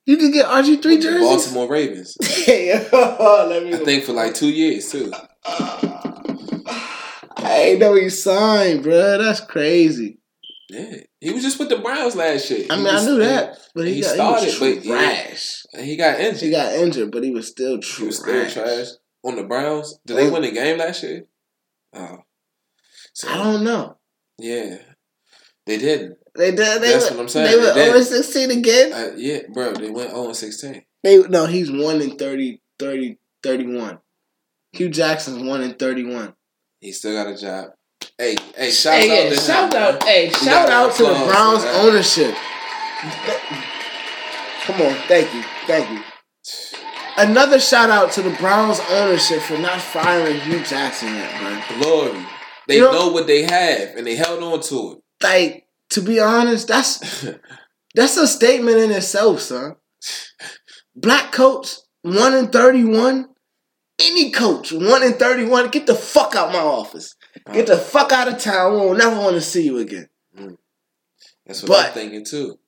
You 0.07 0.17
can 0.17 0.31
get 0.31 0.47
RG 0.47 0.81
three 0.81 0.95
the 0.95 1.03
jerseys. 1.03 1.21
Baltimore 1.21 1.67
Ravens. 1.69 2.17
Let 2.47 3.63
me 3.63 3.75
I 3.75 3.77
think 3.83 4.05
for 4.05 4.13
like 4.13 4.33
two 4.33 4.49
years 4.49 4.89
too. 4.89 5.11
I 5.45 7.59
ain't 7.63 7.79
know 7.79 7.93
he 7.93 8.09
signed, 8.09 8.81
bro. 8.83 9.19
That's 9.21 9.41
crazy. 9.41 10.17
Yeah, 10.69 10.95
he 11.21 11.31
was 11.31 11.43
just 11.43 11.59
with 11.59 11.69
the 11.69 11.77
Browns 11.77 12.15
last 12.15 12.49
year. 12.49 12.65
I 12.69 12.75
mean, 12.75 12.87
I 12.87 13.03
knew 13.05 13.17
that, 13.19 13.57
but 13.73 13.87
he, 13.87 13.95
he 13.95 14.01
got 14.01 14.13
started, 14.15 14.49
he 14.53 14.59
was 14.59 14.59
but 14.59 14.85
yeah. 14.85 14.95
trash. 14.95 15.63
and 15.73 15.85
He 15.85 15.95
got 15.95 16.19
injured. 16.19 16.41
He 16.41 16.51
got 16.51 16.73
injured, 16.73 17.11
but 17.11 17.23
he 17.23 17.31
was 17.31 17.47
still 17.47 17.79
He 17.81 18.05
was 18.05 18.19
still 18.19 18.49
trash 18.49 18.87
on 19.23 19.37
the 19.37 19.43
Browns. 19.43 19.97
Did 20.05 20.17
they 20.17 20.29
win 20.29 20.41
the 20.41 20.51
game 20.51 20.77
last 20.77 21.03
year? 21.03 21.23
Oh, 21.93 22.17
so 23.13 23.29
I 23.29 23.37
don't 23.37 23.63
know. 23.63 23.97
yeah, 24.37 24.77
they 25.65 25.77
didn't. 25.77 26.17
They 26.35 26.51
did. 26.51 26.81
They 26.81 26.91
That's 26.91 27.09
were, 27.11 27.15
what 27.17 27.21
I'm 27.23 27.29
saying. 27.29 27.49
They 27.49 27.57
were 27.57 27.73
They 27.73 27.85
did. 27.85 27.95
over 27.95 28.03
sixteen 28.03 28.51
again. 28.51 28.93
Uh, 28.93 29.11
yeah, 29.15 29.39
bro, 29.53 29.73
they 29.73 29.89
went 29.89 30.11
0 30.11 30.33
16. 30.33 30.83
They 31.03 31.17
no, 31.29 31.45
he's 31.45 31.71
one 31.71 32.01
in 32.01 32.17
30, 32.17 32.61
30, 32.77 33.17
31. 33.41 33.99
Hue 34.73 34.89
Jackson's 34.89 35.41
one 35.41 35.61
in 35.61 35.75
thirty-one. 35.75 36.33
He 36.81 36.91
still 36.91 37.13
got 37.13 37.33
a 37.33 37.37
job. 37.37 37.69
Hey, 38.17 38.35
hey, 38.55 38.71
shout 38.71 38.95
Hey, 38.95 39.09
out 39.11 39.23
yeah, 39.25 39.29
to 39.29 39.35
shout 39.35 39.73
him, 39.73 39.79
out, 39.81 39.99
man. 40.03 40.07
hey, 40.07 40.29
shout 40.31 40.69
out 40.69 40.95
to 40.95 41.03
the 41.03 41.09
Browns 41.27 41.63
for 41.63 41.69
ownership. 41.69 42.35
Come 44.65 44.81
on, 44.81 44.93
thank 45.07 45.33
you, 45.33 45.43
thank 45.67 45.89
you. 45.91 46.01
Another 47.17 47.59
shout 47.59 47.89
out 47.89 48.11
to 48.13 48.21
the 48.21 48.31
Browns 48.31 48.79
ownership 48.89 49.41
for 49.41 49.57
not 49.59 49.79
firing 49.81 50.39
Hue 50.41 50.63
Jackson 50.63 51.13
yet, 51.13 51.41
man. 51.41 51.63
Glory. 51.79 52.25
They 52.67 52.75
You 52.77 52.81
know- 52.81 52.91
know 52.91 53.07
what 53.09 53.27
they 53.27 53.43
have, 53.43 53.95
and 53.95 54.05
they 54.05 54.15
held 54.15 54.41
on 54.43 54.61
to 54.61 54.93
it. 54.93 54.97
Like, 55.23 55.65
to 55.91 56.01
be 56.01 56.19
honest, 56.19 56.67
that's 56.67 57.25
that's 57.95 58.17
a 58.17 58.27
statement 58.27 58.77
in 58.77 58.91
itself, 58.91 59.41
son. 59.41 59.75
Black 60.95 61.31
coach, 61.31 61.75
one 62.01 62.33
in 62.33 62.47
thirty-one. 62.49 63.27
Any 63.99 64.31
coach, 64.31 64.71
one 64.71 65.01
in 65.03 65.13
thirty-one, 65.13 65.69
get 65.69 65.85
the 65.87 65.95
fuck 65.95 66.35
out 66.35 66.51
my 66.51 66.59
office. 66.59 67.15
Get 67.53 67.67
the 67.67 67.77
fuck 67.77 68.11
out 68.11 68.27
of 68.27 68.39
town. 68.39 68.73
We'll 68.73 68.95
never 68.95 69.15
want 69.17 69.35
to 69.35 69.41
see 69.41 69.63
you 69.63 69.77
again. 69.79 70.09
Mm. 70.37 70.57
That's 71.45 71.61
what 71.63 71.69
But- 71.69 71.85
I'm 71.87 71.93
thinking 71.93 72.25
too. 72.25 72.59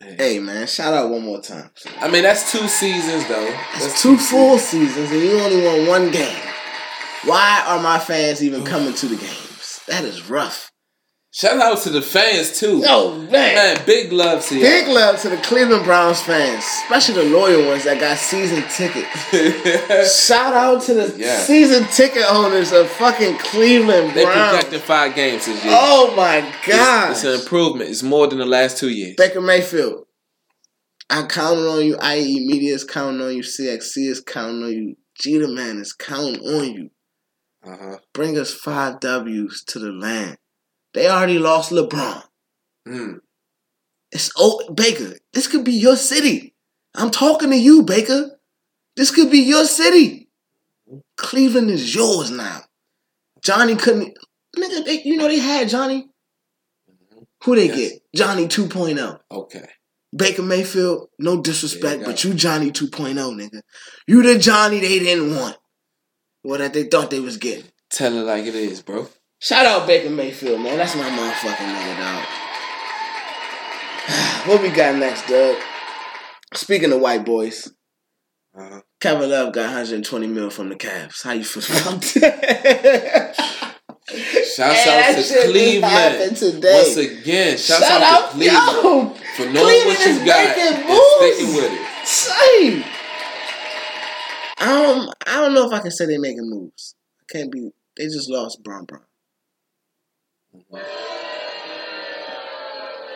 Hey. 0.00 0.16
Hey 0.18 0.38
man, 0.40 0.66
shout 0.66 0.92
out 0.94 1.10
one 1.10 1.22
more 1.22 1.40
time. 1.40 1.70
I 2.00 2.08
mean, 2.08 2.24
that's 2.24 2.50
two 2.50 2.66
seasons 2.66 3.24
though. 3.28 3.46
It's 3.74 3.86
That's 3.86 4.02
two 4.02 4.16
full 4.18 4.58
seasons 4.58 5.12
and 5.12 5.20
you 5.20 5.38
only 5.38 5.64
won 5.64 5.86
one 5.86 6.10
game. 6.10 6.36
Why 7.24 7.62
are 7.68 7.80
my 7.80 8.00
fans 8.00 8.42
even 8.42 8.64
coming 8.64 8.94
to 8.94 9.06
the 9.06 9.14
games? 9.14 9.80
That 9.86 10.02
is 10.02 10.28
rough. 10.28 10.71
Shout 11.34 11.58
out 11.60 11.78
to 11.84 11.88
the 11.90 12.02
fans 12.02 12.60
too. 12.60 12.82
Oh 12.86 13.16
man. 13.16 13.30
Man, 13.30 13.82
big 13.86 14.12
love 14.12 14.44
to 14.48 14.54
you. 14.54 14.60
Big 14.60 14.86
love 14.86 15.18
to 15.22 15.30
the 15.30 15.38
Cleveland 15.38 15.82
Browns 15.84 16.20
fans, 16.20 16.62
especially 16.62 17.14
the 17.24 17.30
loyal 17.34 17.66
ones 17.68 17.84
that 17.84 17.98
got 17.98 18.18
season 18.18 18.62
tickets. 18.68 20.26
Shout 20.26 20.52
out 20.52 20.82
to 20.82 20.92
the 20.94 21.14
Yeah. 21.18 21.38
season 21.38 21.84
ticket 21.88 22.24
owners 22.28 22.72
of 22.72 22.86
fucking 22.90 23.38
Cleveland 23.38 24.14
they 24.14 24.24
Browns. 24.24 24.56
projected 24.56 24.82
five 24.82 25.14
games 25.14 25.46
this 25.46 25.64
year. 25.64 25.72
Oh 25.74 26.12
my 26.14 26.40
god. 26.66 27.12
It's, 27.12 27.24
it's 27.24 27.34
an 27.34 27.40
improvement. 27.40 27.88
It's 27.88 28.02
more 28.02 28.26
than 28.26 28.38
the 28.38 28.44
last 28.44 28.76
two 28.76 28.90
years. 28.90 29.14
Baker 29.16 29.40
Mayfield. 29.40 30.06
I'm 31.08 31.28
counting 31.28 31.64
on 31.64 31.84
you. 31.84 31.96
IE 32.02 32.46
Media 32.46 32.74
is 32.74 32.84
counting 32.84 33.22
on 33.22 33.34
you. 33.34 33.42
CXC 33.42 34.08
is 34.10 34.20
counting 34.20 34.62
on 34.64 34.70
you. 34.72 34.96
Jeter 35.18 35.48
Man 35.48 35.78
is 35.78 35.94
counting 35.94 36.40
on 36.40 36.64
you. 36.74 36.90
Uh-huh. 37.64 37.96
Bring 38.12 38.38
us 38.38 38.52
five 38.52 39.00
W's 39.00 39.64
to 39.68 39.78
the 39.78 39.92
land. 39.92 40.36
They 40.94 41.08
already 41.08 41.38
lost 41.38 41.72
LeBron. 41.72 42.22
Mm. 42.86 43.18
It's 44.10 44.30
oh 44.36 44.72
Baker. 44.72 45.16
This 45.32 45.46
could 45.46 45.64
be 45.64 45.72
your 45.72 45.96
city. 45.96 46.54
I'm 46.94 47.10
talking 47.10 47.50
to 47.50 47.56
you, 47.56 47.82
Baker. 47.82 48.38
This 48.96 49.10
could 49.10 49.30
be 49.30 49.38
your 49.38 49.64
city. 49.64 50.28
Cleveland 51.16 51.70
is 51.70 51.94
yours 51.94 52.30
now. 52.30 52.62
Johnny 53.40 53.74
couldn't. 53.76 54.16
Nigga, 54.56 54.84
they, 54.84 55.02
you 55.02 55.16
know 55.16 55.28
they 55.28 55.38
had 55.38 55.68
Johnny. 55.68 56.08
Who 57.44 57.56
they 57.56 57.66
Yes. 57.68 57.76
get? 57.76 58.02
Johnny 58.14 58.46
2.0. 58.46 59.18
Okay. 59.30 59.68
Baker 60.14 60.42
Mayfield, 60.42 61.08
no 61.18 61.40
disrespect, 61.40 62.00
you 62.00 62.06
but 62.06 62.22
you 62.22 62.34
Johnny 62.34 62.70
2.0, 62.70 63.14
nigga. 63.14 63.62
You 64.06 64.22
the 64.22 64.38
Johnny 64.38 64.78
they 64.80 64.98
didn't 64.98 65.34
want. 65.34 65.56
Or 66.44 66.58
that 66.58 66.74
they 66.74 66.84
thought 66.84 67.10
they 67.10 67.20
was 67.20 67.38
getting. 67.38 67.64
Tell 67.88 68.12
it 68.12 68.22
like 68.22 68.44
it 68.44 68.54
is, 68.54 68.82
bro. 68.82 69.08
Shout 69.42 69.66
out 69.66 69.88
Baker 69.88 70.08
Mayfield, 70.08 70.60
man. 70.60 70.78
That's 70.78 70.94
my 70.94 71.02
motherfucking 71.02 71.74
nigga, 71.74 71.98
dog. 71.98 72.24
what 74.48 74.62
we 74.62 74.68
got 74.70 74.94
next, 74.96 75.26
Doug? 75.26 75.56
Speaking 76.54 76.92
of 76.92 77.00
white 77.00 77.24
boys, 77.24 77.72
Uh-huh. 78.56 78.82
Kevin 79.00 79.30
Love 79.30 79.52
got 79.52 79.62
120 79.64 80.26
mil 80.28 80.48
from 80.50 80.68
the 80.68 80.76
Cavs. 80.76 81.24
How 81.24 81.32
you 81.32 81.42
feel 81.42 81.64
about 81.80 82.00
that? 82.02 83.34
Shouts 84.06 84.86
out 84.86 85.14
to 85.16 85.22
shit 85.22 85.24
just 85.24 85.32
happened 85.32 85.50
Cleveland. 85.52 86.36
today. 86.36 86.82
Once 86.84 86.96
again, 86.98 87.56
shouts 87.58 87.80
Shout 87.88 88.02
out, 88.02 88.22
out, 88.24 88.30
to 88.30 88.36
Cleveland 88.36 88.82
yo, 88.84 89.08
for 89.34 89.42
knowing 89.46 89.54
what 89.54 89.96
Cleveland 89.96 89.98
you 89.98 90.10
is 90.10 90.18
got 90.24 90.58
and 90.58 90.88
moves. 90.88 91.16
sticking 91.16 91.54
with 91.56 91.72
it. 91.72 92.06
Say, 92.06 92.84
I 94.58 94.82
don't, 94.82 95.14
I 95.26 95.40
don't 95.40 95.54
know 95.54 95.66
if 95.66 95.72
I 95.72 95.80
can 95.80 95.90
say 95.90 96.06
they're 96.06 96.20
making 96.20 96.48
moves. 96.48 96.94
I 97.20 97.24
can't 97.32 97.50
be. 97.50 97.70
They 97.96 98.04
just 98.04 98.28
lost 98.30 98.62
Bron 98.62 98.84
Bron. 98.84 99.02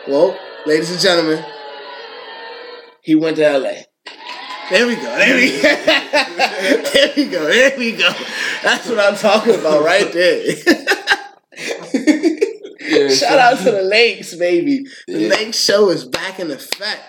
Well, 0.07 0.37
ladies 0.65 0.91
and 0.91 0.99
gentlemen, 0.99 1.43
he 3.01 3.15
went 3.15 3.37
to 3.37 3.45
L.A. 3.45 3.85
There 4.69 4.87
we 4.87 4.95
go. 4.95 5.01
There 5.01 5.35
we 5.35 5.51
go. 5.51 5.61
there 6.93 7.13
we 7.15 7.25
go. 7.25 7.45
There 7.45 7.77
we 7.77 7.91
go. 7.93 8.11
That's 8.63 8.87
what 8.89 8.99
I'm 8.99 9.15
talking 9.15 9.55
about 9.55 9.83
right 9.83 10.11
there. 10.11 10.55
Shout 13.09 13.39
out 13.39 13.57
to 13.59 13.71
the 13.71 13.81
Lakes, 13.83 14.35
baby. 14.35 14.85
The 15.07 15.19
Yeah. 15.19 15.29
Lakes 15.29 15.57
show 15.59 15.89
is 15.89 16.05
back 16.05 16.39
in 16.39 16.51
effect. 16.51 17.01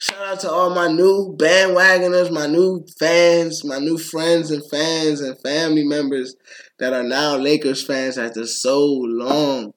Shout 0.00 0.22
out 0.22 0.40
to 0.40 0.50
all 0.50 0.70
my 0.70 0.86
new 0.86 1.34
bandwagoners, 1.36 2.30
my 2.30 2.46
new 2.46 2.86
fans, 3.00 3.64
my 3.64 3.80
new 3.80 3.98
friends 3.98 4.52
and 4.52 4.62
fans 4.70 5.20
and 5.20 5.40
family 5.40 5.84
members 5.84 6.36
that 6.78 6.92
are 6.92 7.02
now 7.02 7.36
Lakers 7.36 7.84
fans 7.84 8.16
after 8.16 8.46
so 8.46 8.84
long. 8.84 9.72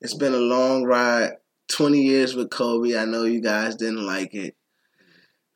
It's 0.00 0.14
been 0.14 0.32
a 0.32 0.38
long 0.38 0.84
ride. 0.84 1.32
20 1.70 2.00
years 2.00 2.34
with 2.34 2.48
Kobe. 2.48 2.96
I 2.96 3.04
know 3.04 3.24
you 3.24 3.42
guys 3.42 3.76
didn't 3.76 4.06
like 4.06 4.32
it. 4.32 4.56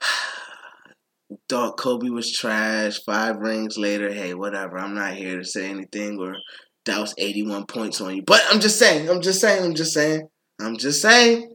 Thought 1.48 1.78
Kobe 1.78 2.10
was 2.10 2.30
trash. 2.30 3.00
Five 3.06 3.38
rings 3.38 3.78
later, 3.78 4.12
hey, 4.12 4.34
whatever. 4.34 4.78
I'm 4.78 4.94
not 4.94 5.14
here 5.14 5.38
to 5.38 5.44
say 5.44 5.70
anything 5.70 6.18
or 6.20 6.36
douse 6.84 7.14
81 7.16 7.64
points 7.64 8.02
on 8.02 8.14
you. 8.14 8.22
But 8.22 8.42
I'm 8.50 8.60
just 8.60 8.78
saying, 8.78 9.08
I'm 9.08 9.22
just 9.22 9.40
saying, 9.40 9.64
I'm 9.64 9.74
just 9.74 9.94
saying, 9.94 10.28
I'm 10.60 10.76
just 10.76 11.00
saying. 11.00 11.48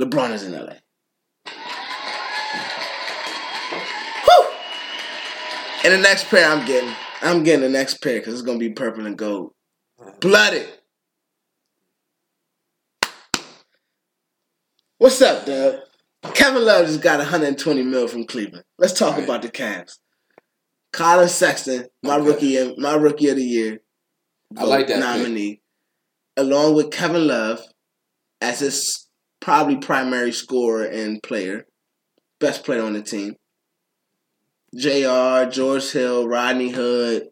LeBron 0.00 0.32
is 0.32 0.42
in 0.42 0.52
LA. 0.52 0.74
Whew! 4.24 4.50
And 5.84 5.92
the 5.92 5.98
next 5.98 6.28
pair 6.28 6.48
I'm 6.48 6.66
getting, 6.66 6.92
I'm 7.22 7.42
getting 7.44 7.62
the 7.62 7.68
next 7.68 8.02
pair 8.02 8.18
because 8.18 8.34
it's 8.34 8.42
gonna 8.42 8.58
be 8.58 8.70
purple 8.70 9.06
and 9.06 9.16
gold. 9.16 9.52
Blooded. 10.20 10.68
What's 14.98 15.20
up, 15.22 15.46
Doug? 15.46 15.80
Kevin 16.34 16.64
Love 16.64 16.86
just 16.86 17.02
got 17.02 17.18
120 17.18 17.82
mil 17.82 18.08
from 18.08 18.26
Cleveland. 18.26 18.64
Let's 18.78 18.94
talk 18.94 19.16
Right. 19.16 19.24
about 19.24 19.42
the 19.42 19.50
Cavs. 19.50 19.98
Collin 20.92 21.28
Sexton, 21.28 21.86
my 22.02 22.16
Okay. 22.16 22.26
rookie, 22.26 22.74
my 22.78 22.94
rookie 22.94 23.28
of 23.28 23.36
the 23.36 23.44
year, 23.44 23.80
I 24.56 24.64
like 24.64 24.86
that 24.88 24.94
pick. 24.94 25.00
nominee, 25.00 25.60
along 26.36 26.74
with 26.74 26.90
Kevin 26.92 27.26
Love 27.26 27.60
as 28.40 28.60
his 28.60 29.03
probably 29.44 29.76
primary 29.76 30.32
scorer 30.32 30.84
and 30.84 31.22
player, 31.22 31.66
best 32.40 32.64
player 32.64 32.82
on 32.82 32.94
the 32.94 33.02
team. 33.02 33.34
Jr. 34.74 35.50
George 35.50 35.92
Hill, 35.92 36.26
Rodney 36.26 36.70
Hood, 36.70 37.28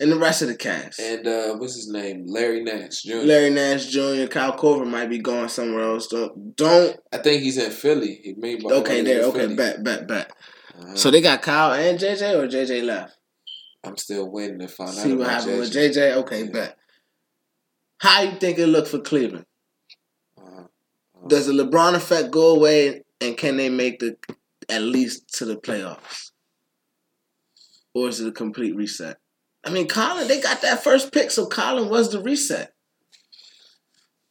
and 0.00 0.12
the 0.12 0.18
rest 0.18 0.42
of 0.42 0.48
the 0.48 0.54
cast. 0.54 1.00
And 1.00 1.26
uh, 1.26 1.56
what's 1.56 1.74
his 1.74 1.88
name? 1.90 2.26
Larry 2.28 2.62
Nance 2.62 3.02
Jr. 3.02 3.16
Larry 3.16 3.50
Nance 3.50 3.86
Jr., 3.90 4.26
Kyle 4.30 4.56
Korver 4.56 4.86
might 4.86 5.08
be 5.10 5.18
going 5.18 5.48
somewhere 5.48 5.82
else. 5.82 6.06
Don't 6.08 6.54
don't. 6.54 6.96
I 7.12 7.16
think 7.18 7.42
he's 7.42 7.56
in 7.58 7.70
Philly. 7.70 8.20
He 8.22 8.34
made 8.36 8.62
Okay, 8.64 9.00
there. 9.00 9.24
Okay, 9.24 9.38
Philly. 9.40 9.56
bet, 9.56 9.82
bet, 9.82 10.06
bet. 10.06 10.30
Uh-huh. 10.78 10.94
So 10.94 11.10
they 11.10 11.20
got 11.22 11.42
Kyle 11.42 11.72
and 11.72 11.98
JJ, 11.98 12.38
or 12.38 12.46
JJ 12.46 12.84
left. 12.84 13.16
I'm 13.82 13.96
still 13.96 14.30
waiting 14.30 14.58
to 14.60 14.68
find 14.68 14.90
See 14.90 15.12
out 15.12 15.18
what 15.18 15.26
about 15.26 15.40
happened 15.40 15.58
with 15.60 15.72
JJ. 15.72 16.12
Okay, 16.18 16.44
Yeah. 16.44 16.50
bet. 16.52 16.76
How 18.00 18.22
you 18.22 18.38
think 18.38 18.58
it 18.58 18.66
look 18.66 18.86
for 18.86 19.00
Cleveland? 19.00 19.46
Does 21.28 21.46
the 21.46 21.52
LeBron 21.52 21.94
effect 21.94 22.30
go 22.30 22.54
away, 22.54 23.02
and 23.20 23.36
can 23.36 23.56
they 23.56 23.68
make 23.68 23.98
the 24.00 24.16
at 24.68 24.82
least 24.82 25.32
to 25.38 25.44
the 25.44 25.56
playoffs, 25.56 26.30
or 27.94 28.08
is 28.08 28.20
it 28.20 28.28
a 28.28 28.32
complete 28.32 28.74
reset? 28.76 29.18
I 29.64 29.70
mean, 29.70 29.88
Colin, 29.88 30.28
they 30.28 30.40
got 30.40 30.62
that 30.62 30.82
first 30.84 31.12
pick, 31.12 31.30
so 31.30 31.46
Colin 31.46 31.88
was 31.88 32.10
the 32.12 32.20
reset. 32.22 32.72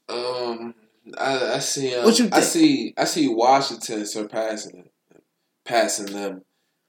Um, 0.10 0.74
I, 1.18 1.54
I 1.56 1.60
see. 1.60 1.96
Um, 1.96 2.06
What 2.06 2.18
you 2.20 2.30
I 2.32 2.40
see. 2.42 2.94
I 2.98 3.06
see 3.06 3.28
Washington 3.28 4.06
surpassing 4.06 4.78
them, 4.78 5.22
passing 5.66 6.06
them. 6.08 6.42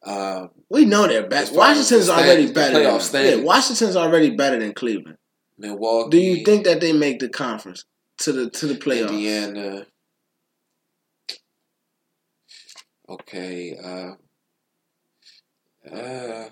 Um, 0.05 0.51
We 0.71 0.85
know 0.85 1.07
they're 1.09 1.27
better. 1.27 1.43
As 1.43 1.51
Washington's 1.51 2.07
the 2.07 2.13
already 2.13 2.47
standings, 2.47 2.51
better. 2.53 2.79
playoff 2.79 3.11
Than, 3.11 3.39
yeah. 3.39 3.45
Washington's 3.45 3.97
already 3.97 4.31
better 4.31 4.59
than 4.59 4.73
Cleveland. 4.73 5.19
Milwaukee. 5.59 6.11
Do 6.11 6.19
you 6.19 6.45
think 6.45 6.65
that 6.65 6.81
they 6.81 6.93
make 6.93 7.19
the 7.19 7.29
conference 7.29 7.85
to 8.19 8.33
the 8.33 8.51
to 8.51 8.67
the 8.67 8.75
playoffs? 8.75 9.09
Indiana? 9.11 9.87
Okay. 13.09 13.77
Uh, 13.83 14.13
uh, 15.95 16.49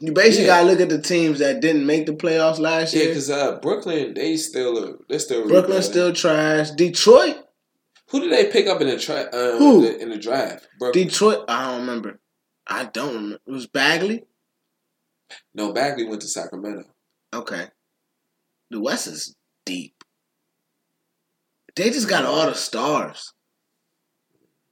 You 0.00 0.12
basically 0.12 0.46
Yeah. 0.46 0.62
gotta 0.62 0.66
look 0.66 0.80
at 0.80 0.88
the 0.88 1.00
teams 1.00 1.38
that 1.38 1.60
didn't 1.60 1.86
make 1.86 2.06
the 2.06 2.12
playoffs 2.12 2.58
last 2.58 2.92
year. 2.94 3.04
yeah, 3.04 3.10
because 3.10 3.30
uh, 3.30 3.58
Brooklyn, 3.60 4.12
they 4.14 4.36
still 4.36 4.98
they're 5.08 5.18
still 5.18 5.46
Brooklyn's 5.46 5.86
rebuilding. 5.88 5.90
still 5.90 6.12
trash. 6.12 6.70
Detroit, 6.72 7.36
Who 8.10 8.20
did 8.20 8.32
they 8.32 8.50
pick 8.50 8.66
up 8.66 8.80
in 8.80 8.88
the 8.88 8.98
tra- 8.98 9.30
um, 9.32 9.58
Who? 9.58 9.76
in 9.78 9.82
the, 9.84 10.02
in 10.02 10.08
the 10.10 10.18
draft? 10.18 10.66
Brooklyn. 10.78 11.06
Detroit. 11.06 11.44
I 11.48 11.70
don't 11.70 11.80
remember. 11.80 12.20
I 12.66 12.84
don't 12.86 13.14
remember. 13.14 13.38
It 13.46 13.50
was 13.50 13.66
Bagley. 13.66 14.24
No, 15.54 15.72
Bagley 15.72 16.04
went 16.06 16.20
to 16.22 16.28
Sacramento. 16.28 16.84
Okay. 17.32 17.68
The 18.70 18.80
West 18.80 19.06
is 19.06 19.34
deep. 19.64 19.94
They 21.76 21.90
just 21.90 22.08
got 22.08 22.24
all 22.24 22.46
the 22.46 22.54
stars. 22.54 23.32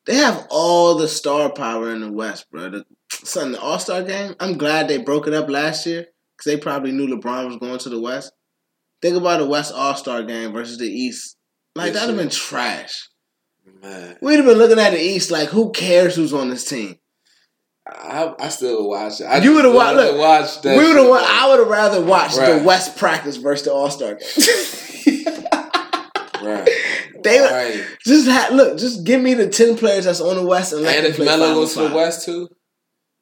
They 0.07 0.17
have 0.17 0.47
all 0.51 0.97
the 0.97 1.07
star 1.09 1.53
power 1.53 1.93
in 1.93 2.01
the 2.01 2.11
West, 2.13 2.51
bro. 2.51 2.71
The, 2.71 2.85
son, 3.13 3.53
the 3.53 3.61
All 3.61 3.79
Star 3.79 4.03
game. 4.03 4.35
I'm 4.41 4.59
glad 4.59 4.89
they 4.89 4.99
broke 4.99 5.27
it 5.29 5.35
up 5.35 5.49
last 5.49 5.87
year 5.87 6.07
because 6.37 6.45
they 6.53 6.57
probably 6.57 6.91
knew 6.93 7.07
LeBron 7.07 7.47
was 7.47 7.57
going 7.59 7.79
to 7.79 7.89
the 7.89 8.01
West. 8.01 8.33
Think 9.01 9.17
about 9.17 9.39
the 9.39 9.47
West 9.47 9.73
All 9.73 9.95
Star 9.95 10.23
game 10.25 10.53
versus 10.53 10.79
the 10.79 10.89
East. 10.89 11.37
Like 11.77 11.93
that'd 11.93 12.09
have 12.09 12.19
been 12.19 12.31
trash. 12.31 13.09
Man, 13.81 14.17
We'd 14.21 14.37
have 14.37 14.45
been 14.45 14.59
looking 14.59 14.79
at 14.81 14.91
the 14.91 15.01
East 15.01 15.31
like, 15.31 15.49
who 15.51 15.71
cares 15.71 16.17
who's 16.17 16.33
on 16.35 16.51
this 16.51 16.69
team? 16.69 16.97
I, 17.87 18.33
I 18.39 18.49
still 18.49 18.89
watch 18.89 19.21
it. 19.21 19.25
I 19.25 19.39
You 19.39 19.55
would've 19.55 19.73
wa- 19.73 19.91
love 19.91 19.97
look, 20.17 20.63
to 20.63 20.69
that. 20.69 20.79
we 20.79 20.85
would 20.87 20.97
have. 20.97 21.07
I 21.07 21.49
would 21.49 21.59
have 21.61 21.69
rather 21.69 22.05
watched 22.05 22.39
Right. 22.39 22.59
the 22.59 22.65
West 22.65 22.97
practice 22.97 23.37
versus 23.37 23.67
the 23.67 23.73
All 23.73 23.91
Star 23.91 24.15
game. 24.17 25.25
Right. 26.43 26.69
They 27.23 27.39
right. 27.39 27.87
just 28.05 28.29
ha- 28.29 28.49
look. 28.53 28.77
Just 28.79 29.05
give 29.05 29.23
me 29.23 29.35
the 29.35 29.49
ten 29.49 29.77
players 29.77 30.07
that's 30.07 30.21
on 30.21 30.35
the 30.35 30.43
West 30.45 30.73
and 30.73 30.83
let 30.83 30.97
And 30.97 31.05
them 31.05 31.11
if 31.13 31.17
play 31.17 31.27
Melo 31.27 31.55
goes 31.55 31.75
to 31.75 31.89
the. 31.89 31.95
West 31.95 32.25
too, 32.27 32.49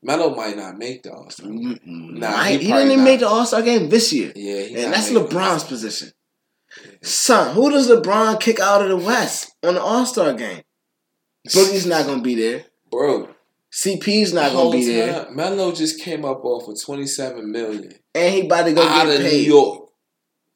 Melo 0.03 0.35
might 0.35 0.57
not 0.57 0.79
make 0.79 1.03
the 1.03 1.13
All 1.13 1.29
Star. 1.29 1.49
Nah, 1.51 1.75
Nah, 1.85 2.43
he 2.45 2.53
he, 2.57 2.59
didn't 2.69 2.87
even 2.87 2.99
not. 3.01 3.05
make 3.05 3.21
the 3.21 3.29
All 3.29 3.45
Star 3.45 3.61
game 3.61 3.91
this 3.91 4.11
year, 4.15 4.33
Yeah, 4.35 4.85
and 4.85 4.93
that's 4.95 5.11
LeBron's 5.11 5.35
All-Star. 5.35 5.69
position. 5.69 6.13
Son, 7.03 7.55
who 7.55 7.71
does 7.71 7.91
LeBron 7.91 8.41
kick 8.41 8.59
out 8.59 8.81
of 8.81 8.89
the 8.89 8.97
West 8.97 9.53
on 9.63 9.75
the 9.75 9.83
All 9.83 10.07
Star 10.07 10.33
game? 10.33 10.63
Boogie's 11.49 11.85
not 11.87 12.07
gonna 12.07 12.23
be 12.23 12.37
there. 12.37 12.65
Bro, 12.91 13.29
CP's 13.71 14.33
not 14.33 14.47
gonna 14.53 14.59
whole 14.59 14.73
be 14.73 14.87
there, 14.87 15.25
time, 15.25 15.37
Melo 15.37 15.73
just 15.73 16.01
came 16.01 16.25
up 16.25 16.43
off 16.45 16.69
of 16.69 16.81
twenty 16.81 17.07
seven 17.07 17.53
million 17.53 17.93
and 18.15 18.35
he 18.35 18.47
about 18.47 18.65
to 18.65 18.73
go 18.73 18.83
out 18.83 19.07
get 19.07 19.17
of 19.17 19.23
New. 19.27 19.29
York 19.39 19.90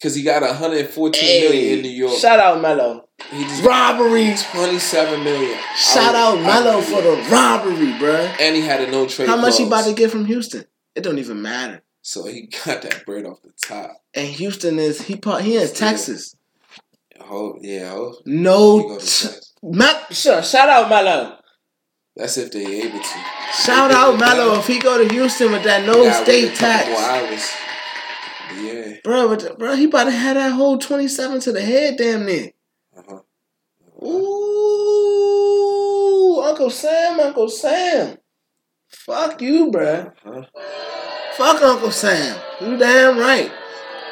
because 0.04 0.14
he 0.14 0.22
got 0.22 0.42
one 0.42 0.54
hundred 0.54 0.86
fourteen 0.90 1.44
million 1.44 1.64
Hey, 1.64 1.72
in 1.78 1.80
New 1.82 1.88
York. 1.88 2.18
shout 2.18 2.38
out 2.38 2.60
Melo. 2.60 3.08
He 3.30 3.42
just 3.44 3.64
Robbery. 3.64 4.34
twenty 4.52 4.78
seven 4.78 5.24
million. 5.24 5.58
Shout 5.76 6.14
out 6.14 6.38
Melo 6.42 6.82
for 6.82 7.00
the 7.00 7.16
robbery, 7.32 7.92
bruh. 7.94 8.36
and 8.38 8.54
he 8.54 8.60
had 8.60 8.82
a 8.82 8.90
no 8.90 9.06
trade. 9.08 9.28
How 9.30 9.36
much 9.36 9.56
he 9.56 9.64
about 9.66 9.86
to 9.86 9.94
get 9.94 10.10
from 10.10 10.26
Houston? 10.26 10.66
It 10.94 11.00
don't 11.04 11.18
even 11.18 11.40
matter. 11.40 11.80
So 12.02 12.26
he 12.26 12.48
got 12.66 12.82
that 12.82 13.06
bread 13.06 13.24
off 13.24 13.40
the 13.40 13.52
top. 13.66 13.92
And 14.12 14.28
Houston 14.28 14.78
is 14.78 15.00
he 15.00 15.16
part 15.16 15.42
he 15.42 15.56
in 15.56 15.72
Texas. 15.72 16.36
Oh 17.18 17.56
yeah, 17.62 17.92
oh, 17.94 18.18
No, 18.26 18.82
go 18.82 18.98
to 18.98 19.04
sure, 20.10 20.42
shout 20.42 20.68
out 20.68 20.90
Melo. 20.90 21.38
That's 22.14 22.36
if 22.36 22.52
they 22.52 22.82
able 22.82 22.98
to. 22.98 23.18
Shout 23.54 23.90
out 23.90 24.20
Melo 24.20 24.58
if 24.58 24.66
he 24.66 24.78
go 24.78 25.02
to 25.02 25.14
Houston 25.14 25.50
with 25.50 25.62
that 25.62 25.86
no 25.86 25.94
Got 25.94 26.00
rid 26.00 26.08
of 26.08 26.14
state 26.24 26.52
a 26.52 26.56
couple 26.56 26.90
More 26.92 27.00
tax, 27.30 27.56
hours. 28.84 28.98
But 29.04 29.10
yeah. 29.12 29.26
bro. 29.26 29.28
But 29.36 29.58
bro, 29.58 29.74
he 29.76 29.84
about 29.84 30.04
to 30.04 30.10
have 30.10 30.36
that 30.36 30.52
whole 30.52 30.78
twenty 30.78 31.08
seven 31.08 31.40
to 31.40 31.52
the 31.52 31.62
head, 31.62 31.96
damn 31.96 32.24
near. 32.26 32.52
Uh-huh. 32.96 33.20
Ooh, 35.04 36.40
Uncle 36.42 36.70
Sam, 36.70 37.20
Uncle 37.20 37.48
Sam. 37.48 38.18
Fuck 38.88 39.40
you, 39.42 39.70
bruh. 39.70 40.12
Uh-huh. 40.24 40.42
Fuck 41.34 41.62
Uncle 41.62 41.90
Sam. 41.90 42.38
You 42.60 42.76
damn 42.76 43.18
right. 43.18 43.50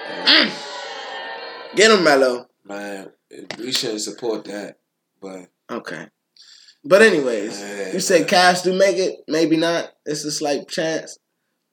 Yeah. 0.09 0.51
Get 1.75 1.91
him, 1.91 2.05
Melo. 2.05 2.47
Man, 2.65 3.11
we 3.59 3.73
shouldn't 3.73 4.01
support 4.01 4.45
that. 4.45 4.79
But 5.21 5.49
Okay. 5.71 6.09
But 6.85 7.03
anyways, 7.03 7.61
Yeah. 7.61 7.93
you 7.93 8.01
say 8.01 8.25
Cavs 8.25 8.65
do 8.65 8.73
make 8.77 8.97
it? 8.97 9.21
Maybe 9.29 9.57
not. 9.57 9.93
It's 10.05 10.25
a 10.25 10.33
slight 10.33 10.69
chance. 10.69 11.17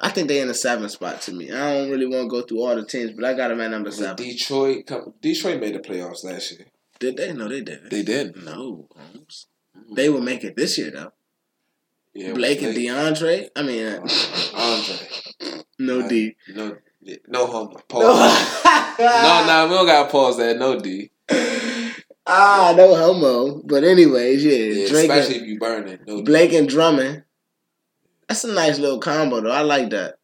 I 0.02 0.10
think 0.10 0.28
they 0.30 0.39
in 0.39 0.47
the 0.47 0.54
seventh 0.54 0.91
spot 0.91 1.22
to 1.24 1.34
me. 1.34 1.52
I 1.52 1.74
don't 1.74 1.91
really 1.91 2.06
want 2.06 2.24
to 2.24 2.30
go 2.30 2.41
through 2.41 2.62
all 2.62 2.76
the 2.76 2.86
teams, 2.86 3.12
but 3.12 3.26
I 3.26 3.34
got 3.34 3.50
them 3.50 3.60
at 3.60 3.72
number 3.72 3.91
seven. 3.91 4.16
Detroit, 4.16 4.89
Detroit 5.22 5.60
made 5.60 5.76
the 5.76 5.80
playoffs 5.80 6.24
last 6.24 6.54
year. 6.54 6.68
Did 7.00 7.18
they? 7.18 7.34
No, 7.34 7.47
they 7.47 7.62
didn't. 7.62 7.89
They 7.89 8.04
did. 8.04 8.36
No, 8.43 8.88
Holmes. 8.95 9.47
They 9.95 10.10
will 10.10 10.22
make 10.22 10.43
it 10.43 10.56
this 10.56 10.78
year 10.78 10.91
though. 10.91 11.12
Yeah, 12.14 12.34
Blake 12.34 12.62
and 12.62 12.76
DeAndre. 12.76 13.50
I 13.56 13.62
mean, 13.62 13.86
uh, 13.86 14.00
Andre. 14.56 14.97
no 15.80 16.00
Right. 16.02 16.10
D. 16.10 16.36
No, 16.54 16.78
no 17.28 17.47
homo. 17.47 17.80
Pause. 17.88 18.64
No, 19.00 19.06
no, 19.08 19.45
no, 19.47 19.68
we 19.70 19.76
don't 19.76 19.86
got 19.86 20.06
to 20.06 20.10
pause 20.12 20.38
that. 20.38 20.58
No 20.58 20.80
D. 20.80 21.12
Ah, 22.28 22.74
no 22.76 22.95
homo. 22.95 23.62
But 23.64 23.84
anyways, 23.84 24.43
yeah, 24.43 24.52
Yeah, 24.52 24.88
Drake 24.89 25.10
especially 25.10 25.36
and, 25.36 25.43
if 25.43 25.50
you 25.50 25.60
burn 25.60 25.88
it. 25.88 26.02
No 26.06 26.18
D. 26.18 26.24
Blake 26.24 26.54
and 26.54 26.68
Drummond. 26.68 27.24
That's 28.30 28.44
a 28.44 28.54
nice 28.54 28.78
little 28.78 29.00
combo 29.00 29.42
though. 29.42 29.52
I 29.52 29.62
like 29.62 29.90
that. 29.90 30.16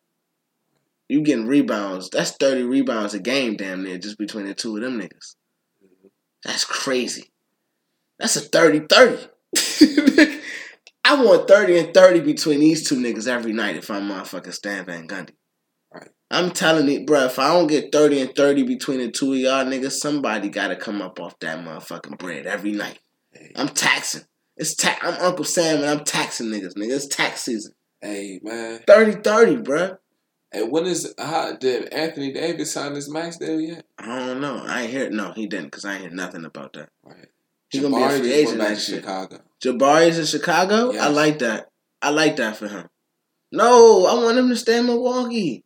You 1.09 1.21
getting 1.21 1.47
rebounds. 1.47 2.09
That's 2.11 2.31
30 2.31 2.63
rebounds 2.63 3.15
a 3.15 3.19
game, 3.19 3.55
damn 3.55 3.83
near, 3.83 3.97
just 3.97 4.19
between 4.19 4.45
the 4.45 4.53
two 4.53 4.75
of 4.77 4.83
them 4.83 4.99
niggas. 4.99 5.35
That's 6.43 6.65
crazy. 6.65 7.31
That's 8.19 8.35
a 8.35 8.41
30-30. 8.41 9.29
I 11.05 11.23
want 11.23 11.47
30 11.47 11.79
and 11.79 11.93
30 11.93 12.21
between 12.21 12.59
these 12.59 12.87
two 12.87 12.95
niggas 12.95 13.27
every 13.27 13.53
night 13.53 13.75
if 13.75 13.89
I'm 13.89 14.09
motherfucking 14.09 14.53
Stan 14.53 14.85
Van 14.85 15.07
Gundy. 15.07 15.33
Right. 15.93 16.09
I'm 16.31 16.51
telling 16.51 16.87
you, 16.87 17.05
bruh, 17.05 17.27
if 17.27 17.39
I 17.39 17.53
don't 17.53 17.67
get 17.67 17.91
30 17.91 18.21
and 18.21 18.35
30 18.35 18.63
between 18.63 18.99
the 18.99 19.11
two 19.11 19.33
of 19.33 19.39
y'all 19.39 19.65
niggas, 19.65 19.93
somebody 19.93 20.49
gotta 20.49 20.75
come 20.75 21.01
up 21.01 21.19
off 21.19 21.39
that 21.39 21.59
motherfucking 21.59 22.17
bread 22.17 22.45
every 22.45 22.71
night. 22.71 22.99
Hey, 23.31 23.51
I'm 23.55 23.69
taxing. 23.69 24.23
It's 24.57 24.75
ta- 24.75 24.99
I'm 25.01 25.15
Uncle 25.15 25.45
Sam 25.45 25.77
and 25.77 25.85
I'm 25.85 26.03
taxing 26.03 26.47
niggas, 26.47 26.75
nigga. 26.75 26.95
It's 26.95 27.07
tax 27.07 27.43
season. 27.43 27.73
Hey, 28.01 28.39
man. 28.43 28.79
30-30, 28.87 29.63
bruh. 29.63 29.97
And 30.51 30.71
when 30.71 30.85
is 30.85 31.13
how 31.17 31.53
did 31.53 31.91
Anthony 31.93 32.31
Davis 32.31 32.71
sign 32.71 32.95
his 32.95 33.09
max 33.09 33.37
deal 33.37 33.59
yet? 33.59 33.85
I 33.97 34.19
don't 34.19 34.39
know. 34.39 34.63
I 34.65 34.83
ain't 34.83 34.91
hear 34.91 35.09
no, 35.09 35.33
he 35.33 35.47
didn't, 35.47 35.71
cause 35.71 35.83
I 35.83 35.93
ain't 35.93 36.01
hear 36.03 36.11
nothing 36.11 36.45
about 36.45 36.73
that. 36.73 36.89
Right. 37.03 37.27
He 37.69 37.81
gonna 37.81 37.95
be 37.95 38.01
a 38.01 38.07
Jabari 38.07 38.19
free 38.19 38.33
agent 38.33 38.59
back 38.59 38.75
to. 38.75 38.79
Chicago. 38.79 39.41
Jabari's 39.61 40.17
in 40.17 40.25
Chicago. 40.25 40.97
I 40.97 41.09
like 41.09 41.39
that. 41.39 41.69
I 42.01 42.11
like 42.11 42.37
that 42.37 42.55
for 42.55 42.67
him. 42.69 42.87
No, 43.51 44.05
I 44.05 44.13
want 44.23 44.37
him 44.37 44.49
to 44.49 44.55
stay 44.55 44.79
in 44.79 44.85
Milwaukee. 44.85 45.63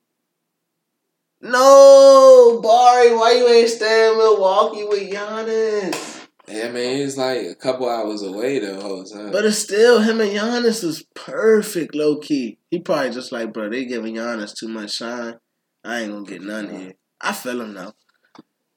No, 1.42 2.60
Bari, 2.64 3.16
why 3.16 3.34
you 3.38 3.48
ain't 3.48 3.70
staying 3.70 4.14
in 4.14 4.18
Milwaukee 4.18 4.86
with 4.86 5.12
Giannis? 5.12 6.18
Yeah, 6.50 6.66
I 6.68 6.72
mean, 6.72 7.02
it's 7.02 7.16
like 7.18 7.45
a 7.45 7.56
couple 7.56 7.88
hours 7.88 8.24
away 8.24 8.60
the 8.60 8.80
whole 8.82 9.04
time. 9.04 9.32
But 9.32 9.45
it's 9.45 9.60
still 9.60 10.02
him 10.02 10.20
and 10.20 10.32
Giannis 10.32 10.84
is 10.84 11.04
perfect, 11.14 11.93
low 11.93 12.18
key. 12.18 12.58
He 12.72 12.80
probably 12.80 13.12
just 13.12 13.32
like, 13.32 13.54
bro, 13.54 13.70
they 13.70 13.86
giving 13.86 14.16
Giannis 14.16 14.56
too 14.58 14.68
much 14.68 14.91
shine. 14.95 15.36
I 15.84 16.02
ain't 16.02 16.12
gonna 16.12 16.26
get 16.26 16.41
none 16.41 16.70
here. 16.70 16.93
I 17.22 17.34
feel 17.34 17.62
him 17.62 17.74
now, 17.74 17.93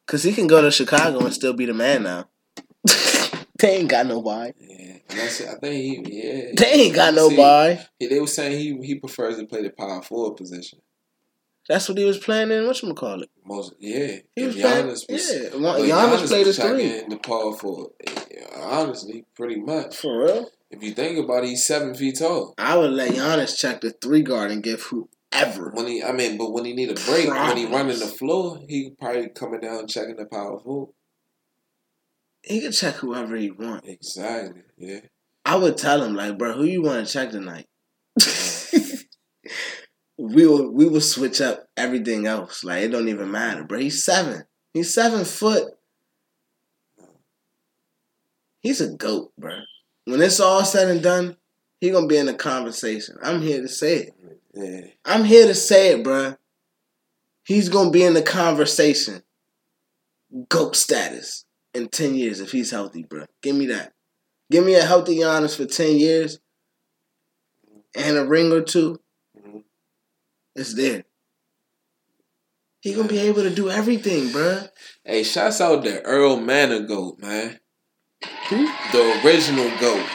cause 0.06 0.22
he 0.22 0.32
can 0.32 0.46
go 0.46 0.60
to 0.60 0.70
Chicago 0.70 1.20
and 1.24 1.32
still 1.32 1.52
be 1.54 1.64
the 1.66 1.74
man 1.74 2.02
now. 2.02 2.28
they 3.58 3.76
ain't 3.78 3.88
got 3.88 4.06
nobody. 4.06 4.52
yeah, 4.60 4.96
that's 5.08 5.40
it. 5.40 5.48
I 5.48 5.54
think 5.60 6.06
he, 6.06 6.22
yeah. 6.22 6.52
They 6.56 6.72
ain't 6.72 6.94
got 6.94 7.14
See, 7.14 7.16
nobody. 7.36 7.78
he- 7.98 8.06
They 8.08 8.20
were 8.20 8.26
saying 8.26 8.58
he 8.58 8.86
he 8.86 8.94
prefers 8.96 9.38
to 9.38 9.46
play 9.46 9.62
the 9.62 9.70
power 9.70 10.02
forward 10.02 10.36
position. 10.36 10.80
That's 11.68 11.88
what 11.88 11.96
he 11.98 12.04
was 12.04 12.18
playing 12.18 12.50
in. 12.50 12.66
What 12.66 12.82
you 12.82 12.92
call 12.94 13.22
it? 13.22 13.30
Most, 13.44 13.74
yeah. 13.78 14.16
He 14.34 14.44
was 14.44 14.54
And 14.56 14.62
playing. 14.64 14.86
Giannis 14.86 15.10
was, 15.10 15.32
yeah, 15.32 15.48
Giannis, 15.50 15.88
Giannis 15.88 16.26
played 16.28 16.46
the 16.46 16.52
three. 16.52 17.02
the 17.08 17.16
power 17.18 17.52
forward. 17.56 17.90
Yeah, 18.30 18.46
Honestly, 18.60 19.24
pretty 19.36 19.60
much. 19.60 19.96
For 19.96 20.24
real. 20.24 20.50
If 20.70 20.82
you 20.82 20.92
think 20.92 21.18
about 21.18 21.44
it, 21.44 21.50
he's 21.50 21.64
seven 21.66 21.94
feet 21.94 22.18
tall. 22.18 22.54
I 22.58 22.76
would 22.76 22.90
let 22.92 23.12
Giannis 23.12 23.56
check 23.58 23.80
the 23.80 23.90
three 23.90 24.22
guard 24.22 24.50
and 24.50 24.62
give 24.62 24.82
whoever. 24.82 25.70
When 25.70 25.86
he, 25.86 26.02
I 26.02 26.12
mean, 26.12 26.36
but 26.38 26.50
when 26.52 26.64
he 26.64 26.72
need 26.72 26.90
a 26.90 26.94
break, 26.94 27.28
when 27.28 27.56
he 27.56 27.66
running 27.66 27.98
the 27.98 28.06
floor, 28.06 28.60
he 28.68 28.90
probably 28.98 29.28
coming 29.28 29.60
down 29.60 29.86
checking 29.86 30.16
the 30.16 30.24
power 30.26 30.58
forward. 30.58 30.94
He 32.42 32.60
can 32.60 32.72
check 32.72 32.96
whoever 32.96 33.36
he 33.36 33.50
want. 33.52 33.86
Exactly. 33.86 34.62
Yeah. 34.76 35.00
I 35.44 35.56
would 35.56 35.76
tell 35.76 36.02
him 36.02 36.14
like, 36.16 36.38
bro, 36.38 36.52
who 36.54 36.64
you 36.64 36.82
want 36.82 37.06
to 37.06 37.12
check 37.12 37.30
tonight? 37.30 37.66
we 40.22 40.46
will 40.46 40.70
we 40.70 40.86
will 40.86 41.00
switch 41.00 41.40
up 41.40 41.66
everything 41.76 42.26
else. 42.28 42.62
Like 42.62 42.84
it 42.84 42.88
don't 42.90 43.08
even 43.08 43.32
matter, 43.32 43.64
bro. 43.64 43.80
He's 43.80 44.04
seven. 44.04 44.44
He's 44.72 44.94
seven 44.94 45.24
foot. 45.24 45.72
He's 48.60 48.80
a 48.80 48.90
goat, 48.94 49.32
bro. 49.36 49.58
When 50.04 50.22
it's 50.22 50.38
all 50.38 50.64
said 50.64 50.88
and 50.88 51.02
done, 51.02 51.36
he 51.80 51.90
gonna 51.90 52.06
be 52.06 52.18
in 52.18 52.26
the 52.26 52.34
conversation. 52.34 53.16
I'm 53.20 53.42
here 53.42 53.62
to 53.62 53.68
say 53.68 53.96
it. 53.96 54.14
Yeah. 54.54 54.92
I'm 55.04 55.24
here 55.24 55.46
to 55.48 55.54
say 55.54 55.90
it, 55.90 56.04
bruh. 56.04 56.36
He's 57.44 57.68
gonna 57.68 57.90
be 57.90 58.04
in 58.04 58.14
the 58.14 58.22
conversation. 58.22 59.24
Goat 60.48 60.76
status 60.76 61.46
in 61.74 61.88
ten 61.88 62.14
years 62.14 62.38
if 62.38 62.52
he's 62.52 62.70
healthy, 62.70 63.02
bro. 63.02 63.24
Give 63.42 63.56
me 63.56 63.66
that. 63.66 63.92
Give 64.52 64.64
me 64.64 64.76
a 64.76 64.84
healthy 64.84 65.16
Giannis 65.16 65.56
for 65.56 65.66
ten 65.66 65.96
years 65.96 66.38
and 67.96 68.16
a 68.16 68.24
ring 68.24 68.52
or 68.52 68.62
two. 68.62 69.01
It's 70.54 70.74
there. 70.74 71.04
He 72.80 72.94
gonna 72.94 73.08
be 73.08 73.18
able 73.20 73.42
to 73.42 73.50
do 73.54 73.70
everything, 73.70 74.28
bruh. 74.30 74.68
Hey, 75.04 75.22
shouts 75.22 75.60
out 75.60 75.84
to 75.84 76.02
Earl 76.02 76.36
Manigault, 76.38 77.20
man. 77.20 77.60
Who? 78.48 78.66
The 78.92 79.20
original 79.24 79.70
GOAT. 79.78 80.06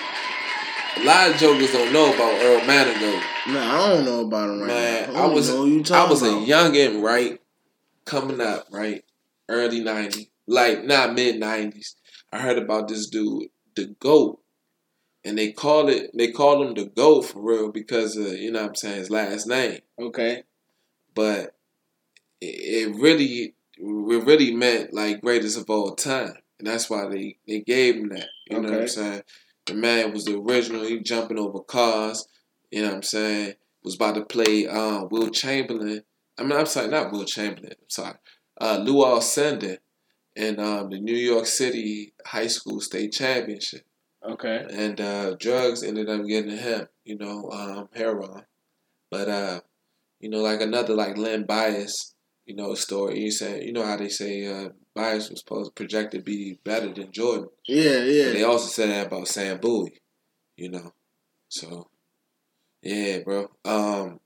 A 0.98 1.04
lot 1.06 1.30
of 1.32 1.38
jokers 1.38 1.72
don't 1.72 1.94
know 1.94 2.14
about 2.14 2.42
Earl 2.42 2.62
Manigault. 2.62 3.24
No, 3.54 3.60
I 3.62 3.90
don't 3.96 4.06
know 4.06 4.22
about 4.26 4.50
him 4.50 4.60
right 4.60 4.68
Man, 4.68 5.14
now. 5.14 5.24
I 5.24 5.26
was- 5.28 5.50
know 5.50 5.58
who 5.64 5.68
you 5.68 5.80
I 5.80 5.84
talking 5.84 6.10
was 6.10 6.22
a 6.24 6.26
youngin', 6.26 7.02
right? 7.02 7.40
Coming 8.06 8.42
up, 8.42 8.68
right? 8.72 9.04
Early 9.50 9.82
90s. 9.82 10.28
Like, 10.46 10.84
not 10.84 11.14
mid 11.14 11.40
90s. 11.40 11.96
I 12.32 12.40
heard 12.40 12.58
about 12.58 12.88
this 12.88 13.08
dude, 13.10 13.50
the 13.76 13.96
GOAT. 14.00 14.40
And 15.28 15.38
they 15.38 15.51
call 15.51 15.89
it, 15.89 16.11
they 16.17 16.32
call 16.32 16.63
him 16.65 16.73
the 16.73 16.86
GOAT 16.86 17.23
for 17.23 17.41
real 17.41 17.69
because 17.69 18.15
of, 18.15 18.28
you 18.28 18.49
know 18.49 18.61
what 18.61 18.69
I'm 18.69 18.75
saying, 18.75 18.99
his 18.99 19.09
last 19.09 19.45
name. 19.45 19.82
Okay. 19.99 20.43
But 21.13 21.53
it, 22.39 22.45
it 22.45 22.95
really, 22.95 23.53
it 23.78 24.25
really 24.25 24.55
meant 24.55 24.93
like 24.93 25.19
greatest 25.19 25.57
of 25.57 25.69
all 25.69 25.95
time. 25.95 26.36
And 26.59 26.67
that's 26.69 26.89
why 26.89 27.09
they, 27.09 27.36
they 27.45 27.59
gave 27.59 27.95
him 27.95 28.07
that. 28.07 28.30
You 28.49 28.61
know 28.61 28.71
what 28.71 28.82
I'm 28.84 28.88
saying? 28.88 29.23
The 29.65 29.73
man 29.73 30.13
was 30.13 30.23
the 30.23 30.38
original. 30.39 30.86
He 30.86 31.01
jumping 31.01 31.38
over 31.38 31.59
cars. 31.59 32.25
You 32.71 32.84
know 32.84 32.88
what 32.88 32.95
I'm 32.95 33.03
saying? 33.03 33.55
Was 33.84 33.95
about 33.95 34.15
to 34.15 34.23
play 34.23 34.65
um, 34.65 35.09
Wilt 35.09 35.34
Chamberlain. 35.34 36.03
I 36.38 36.43
mean, 36.43 36.53
I'm 36.53 36.65
sorry, 36.67 36.88
not 36.88 37.11
Wilt 37.11 37.28
Chamberlain. 37.28 37.73
I'm 37.73 37.89
sorry. 37.89 38.15
Uh, 38.61 38.80
Lou 38.82 39.03
Alcindor 39.03 39.80
in 40.38 40.57
um, 40.61 40.89
the 40.89 41.01
New 41.01 41.17
York 41.17 41.47
City 41.47 42.13
High 42.25 42.47
School 42.47 42.80
State 42.80 43.11
Championship. 43.11 43.84
Okay. 44.28 44.65
And 44.69 44.99
uh, 44.99 45.36
drugs 45.36 45.84
ended 45.84 46.09
up 46.09 46.25
getting 46.25 46.51
to 46.51 46.57
him, 46.57 46.88
you 47.05 47.17
know, 47.17 47.49
um, 47.51 47.89
heroin. 47.93 48.43
But, 49.09 49.30
uh, 49.30 49.59
you 50.19 50.30
know, 50.30 50.41
like 50.41 50.61
another 50.61 50.93
like 50.93 51.17
Len 51.17 51.45
Bias, 51.45 52.13
you 52.45 52.55
know, 52.55 52.73
story. 52.75 53.19
You 53.19 53.32
say, 53.32 53.63
you 53.63 53.71
know 53.71 53.86
how 53.86 53.97
they 53.97 54.09
say 54.09 54.45
uh, 54.45 54.69
Bias 54.95 55.30
was 55.30 55.39
supposed 55.39 55.75
projected 55.75 56.21
to 56.21 56.25
be 56.25 56.59
better 56.63 56.93
than 56.93 57.11
Jordan. 57.11 57.49
Yeah, 57.67 57.99
But 57.99 58.07
yeah. 58.07 58.30
they 58.32 58.43
also 58.43 58.67
said 58.67 58.89
that 58.89 59.07
about 59.07 59.28
Sam 59.28 59.59
Bowie, 59.59 60.01
you 60.57 60.69
know. 60.69 60.93
So, 61.49 61.89
yeah, 62.82 63.19
bro. 63.19 63.49
Um, 63.63 64.19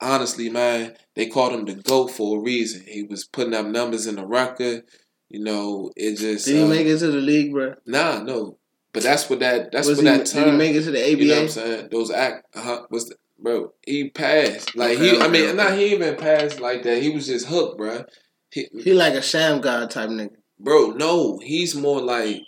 honestly, 0.00 0.50
man, 0.50 0.94
they 1.16 1.26
called 1.26 1.54
him 1.54 1.64
the 1.64 1.74
GOAT 1.74 2.08
for 2.08 2.38
a 2.38 2.42
reason. 2.42 2.84
He 2.86 3.02
was 3.02 3.24
putting 3.24 3.54
up 3.54 3.66
numbers 3.66 4.06
in 4.06 4.16
the 4.16 4.26
record. 4.26 4.84
You 5.28 5.42
know, 5.42 5.90
it 5.96 6.18
just 6.18 6.46
Did 6.46 6.56
he 6.56 6.62
uh, 6.62 6.66
make 6.66 6.86
it 6.86 6.98
to 6.98 7.06
the 7.10 7.18
league, 7.20 7.52
bro? 7.52 7.74
Nah, 7.86 8.22
no. 8.22 8.58
But 8.92 9.02
that's 9.04 9.30
what 9.30 9.38
that 9.40 9.70
that's 9.72 9.86
Was 9.88 9.98
what 9.98 10.06
he, 10.06 10.10
that 10.18 10.26
did 10.26 10.32
term. 10.34 10.50
he 10.52 10.56
make 10.58 10.74
it 10.74 10.82
to 10.82 10.90
the 10.90 11.00
ABA? 11.12 11.22
You 11.22 11.28
know 11.28 11.34
what 11.34 11.42
I'm 11.42 11.48
saying? 11.48 11.88
Those 11.90 12.10
act, 12.10 12.46
uh-huh, 12.56 12.86
was 12.90 13.08
the, 13.08 13.16
bro. 13.38 13.72
He 13.86 14.10
passed. 14.10 14.74
Like 14.76 14.98
Okay, 14.98 15.10
he, 15.16 15.20
I 15.20 15.28
mean, 15.28 15.44
okay. 15.46 15.52
not 15.56 15.74
he 15.78 15.92
even 15.92 16.16
passed 16.16 16.60
like 16.60 16.82
that. 16.82 17.02
He 17.02 17.10
was 17.10 17.26
just 17.26 17.46
hooked, 17.46 17.78
bro. 17.78 18.04
He, 18.50 18.66
He 18.82 18.92
like 18.92 19.14
a 19.14 19.22
sham 19.22 19.60
god 19.60 19.90
type 19.90 20.10
nigga. 20.10 20.34
bro, 20.58 20.90
no, 20.90 21.38
he's 21.38 21.74
more 21.76 22.00
like, 22.00 22.42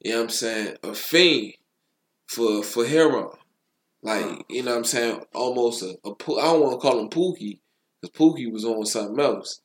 you 0.00 0.12
know 0.12 0.18
what 0.18 0.22
I'm 0.24 0.28
saying, 0.30 0.76
a 0.84 0.94
fiend 0.94 1.54
for 2.28 2.62
for 2.62 2.84
hero. 2.84 3.36
Like, 4.04 4.44
you 4.48 4.62
know 4.62 4.72
what 4.72 4.78
I'm 4.78 4.84
saying? 4.84 5.20
Almost 5.34 5.82
a, 5.82 5.96
a 6.04 6.10
I 6.10 6.42
don't 6.52 6.60
want 6.60 6.72
to 6.72 6.78
call 6.78 7.00
him 7.00 7.08
Pookie 7.08 7.58
because 8.00 8.14
Pookie 8.16 8.52
was 8.52 8.64
on 8.64 8.84
something 8.86 9.18
else. 9.18 9.60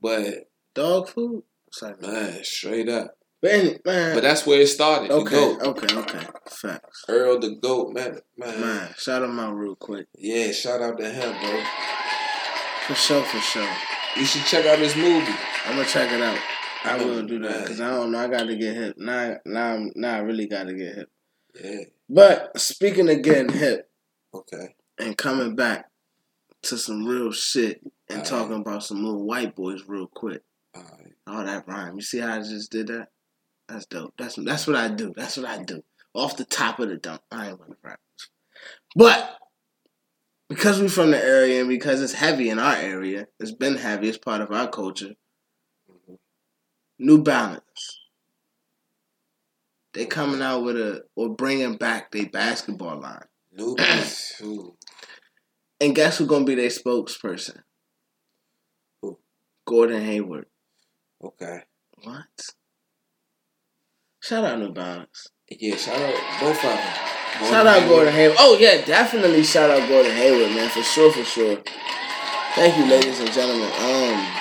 But 0.00 0.48
Dog 0.74 1.08
food? 1.08 1.42
Sorry. 1.72 1.94
man, 2.00 2.42
straight 2.44 2.88
up. 2.88 3.15
But. 3.42 3.80
But 3.84 4.22
that's 4.22 4.46
where 4.46 4.60
it 4.60 4.66
started. 4.68 5.10
Okay, 5.10 5.56
okay, 5.60 5.96
okay. 5.96 6.26
Facts. 6.48 7.04
Earl 7.08 7.38
the 7.40 7.56
goat, 7.56 7.92
man, 7.94 8.18
man. 8.36 8.60
Man, 8.60 8.94
shout 8.96 9.22
him 9.22 9.38
out 9.38 9.54
real 9.54 9.76
quick. 9.76 10.06
Yeah, 10.16 10.52
shout 10.52 10.80
out 10.82 10.98
to 10.98 11.08
him, 11.08 11.32
bro. 11.40 11.62
For 12.86 12.94
sure, 12.94 13.22
for 13.22 13.38
sure. 13.40 13.68
You 14.16 14.24
should 14.24 14.44
check 14.46 14.64
out 14.66 14.78
his 14.78 14.96
movie. 14.96 15.32
I'm 15.66 15.76
gonna 15.76 15.84
check 15.88 16.10
it 16.12 16.22
out. 16.22 16.38
I 16.84 16.98
Oh, 16.98 17.06
will 17.08 17.22
do 17.26 17.38
that 17.40 17.62
because 17.62 17.80
I 17.80 17.90
don't 17.90 18.12
know. 18.12 18.18
I 18.18 18.28
got 18.28 18.44
to 18.46 18.56
get 18.56 18.74
hip. 18.76 18.94
Now, 18.96 19.36
now, 19.44 19.70
I'm- 19.72 19.92
now 19.96 20.16
I 20.16 20.18
really 20.20 20.46
got 20.46 20.68
to 20.68 20.74
get 20.74 20.94
hip. 20.94 21.10
Yeah. 21.62 21.80
But 22.08 22.58
speaking 22.60 23.10
of 23.10 23.22
getting 23.22 23.48
hip 23.48 23.90
Okay. 24.32 24.76
and 24.98 25.16
coming 25.18 25.56
back 25.56 25.90
to 26.62 26.78
some 26.78 27.04
real 27.04 27.32
shit 27.32 27.80
and 28.08 28.18
Alright. 28.18 28.24
talking 28.26 28.60
about 28.60 28.84
some 28.84 29.02
little 29.04 29.24
white 29.26 29.56
boys 29.56 29.82
real 29.88 30.06
quick. 30.06 30.42
All 30.76 30.82
right. 30.82 31.12
Oh, 31.26 31.44
that 31.44 31.66
rhyme. 31.66 31.96
You 31.96 32.02
see 32.02 32.18
how 32.18 32.36
I 32.36 32.38
just 32.38 32.70
did 32.70 32.86
that? 32.86 33.08
That's 33.68 33.86
dope. 33.86 34.14
That's 34.18 34.36
that's 34.36 34.66
what 34.66 34.76
I 34.76 34.88
do. 34.88 35.12
That's 35.16 35.36
what 35.36 35.46
I 35.46 35.62
do. 35.62 35.82
Off 36.14 36.36
the 36.36 36.44
top 36.44 36.78
of 36.78 36.88
the 36.88 36.96
dome. 36.96 37.18
I 37.30 37.48
ain't 37.48 37.58
gonna 37.58 37.74
rap. 37.82 38.00
But 38.94 39.36
because 40.48 40.80
we're 40.80 40.88
from 40.88 41.10
the 41.10 41.22
area 41.22 41.60
and 41.60 41.68
because 41.68 42.00
it's 42.00 42.12
heavy 42.12 42.48
in 42.48 42.58
our 42.58 42.76
area, 42.76 43.26
it's 43.40 43.52
been 43.52 43.76
heavy. 43.76 44.08
It's 44.08 44.18
part 44.18 44.40
of 44.40 44.52
our 44.52 44.68
culture. 44.68 45.14
New 46.98 47.22
Balance. 47.22 48.00
They 49.92 50.06
coming 50.06 50.42
out 50.42 50.62
with 50.62 50.76
a 50.76 51.04
or 51.14 51.34
bringing 51.34 51.76
back 51.76 52.10
their 52.10 52.28
basketball 52.28 53.00
line. 53.00 53.24
Ooh. 53.60 54.76
And 55.78 55.94
guess 55.94 56.16
who's 56.16 56.26
gonna 56.26 56.46
be 56.46 56.54
their 56.54 56.70
spokesperson? 56.70 57.58
Who? 59.02 59.18
Gordon 59.66 60.02
Hayward. 60.02 60.46
Okay. 61.22 61.64
What? 62.02 62.24
Shout 64.26 64.44
out 64.44 64.58
New 64.58 64.72
Balance. 64.72 65.28
Yeah, 65.48 65.76
shout 65.76 66.00
out 66.00 66.40
both 66.40 66.56
of 66.56 66.62
them. 66.62 67.48
Shout 67.48 67.66
out 67.66 67.88
Gordon 67.88 68.12
Hayward. 68.12 68.36
Oh 68.40 68.56
yeah, 68.58 68.84
definitely 68.84 69.44
shout 69.44 69.70
out 69.70 69.88
Gordon 69.88 70.12
Hayward, 70.12 70.50
man, 70.52 70.68
for 70.68 70.82
sure, 70.82 71.12
for 71.12 71.22
sure. 71.24 71.58
Thank 72.54 72.76
you, 72.78 72.86
ladies 72.86 73.20
and 73.20 73.30
gentlemen. 73.32 73.70
Um, 73.78 74.32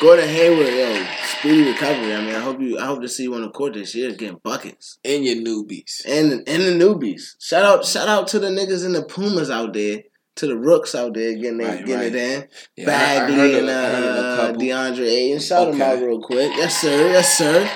Gordon 0.00 0.28
Hayward, 0.28 0.66
yo, 0.74 1.06
speedy 1.24 1.70
recovery. 1.70 2.14
I 2.14 2.20
mean, 2.24 2.34
I 2.34 2.40
hope 2.40 2.60
you, 2.60 2.78
I 2.78 2.86
hope 2.86 3.02
to 3.02 3.08
see 3.08 3.24
you 3.24 3.34
on 3.34 3.42
the 3.42 3.50
court 3.50 3.74
this 3.74 3.94
year, 3.94 4.10
getting 4.12 4.40
buckets, 4.42 4.98
And 5.04 5.24
your 5.24 5.36
newbies. 5.36 6.04
and 6.06 6.32
and 6.48 6.62
the 6.80 6.84
newbies. 6.84 7.36
Shout 7.38 7.64
out, 7.64 7.84
shout 7.84 8.08
out 8.08 8.26
to 8.28 8.40
the 8.40 8.48
niggas 8.48 8.84
and 8.84 8.94
the 8.94 9.02
Pumas 9.04 9.50
out 9.50 9.72
there, 9.74 10.02
to 10.36 10.46
the 10.46 10.56
rooks 10.56 10.94
out 10.94 11.14
there 11.14 11.34
getting 11.34 11.60
it, 11.60 11.64
Right, 11.64 11.78
getting 11.86 11.94
right. 11.94 12.06
it 12.06 12.14
in. 12.14 12.48
Yeah, 12.76 12.86
Bagley 12.86 13.58
and 13.58 13.68
uh. 13.68 14.52
DeAndre 14.54 15.06
Ayton. 15.06 15.40
Shout 15.40 15.70
them 15.70 15.82
out 15.82 16.00
real 16.00 16.20
quick. 16.20 16.52
Yes, 16.56 16.80
sir. 16.80 17.10
Yes, 17.10 17.36
sir. 17.36 17.68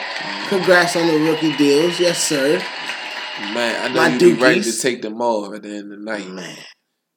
Congrats 0.48 0.96
on 0.96 1.06
the 1.06 1.18
rookie 1.30 1.56
deals. 1.56 2.00
Yes, 2.00 2.22
sir. 2.22 2.58
Man, 3.52 3.84
I 3.84 3.88
know 3.88 3.94
My 3.94 4.08
you 4.08 4.18
be 4.18 4.42
ready 4.42 4.62
to 4.62 4.78
take 4.78 5.02
them 5.02 5.20
all 5.20 5.54
at 5.54 5.62
the 5.62 5.68
end 5.68 5.92
of 5.92 5.98
the 5.98 6.04
night. 6.04 6.26
Man, 6.28 6.56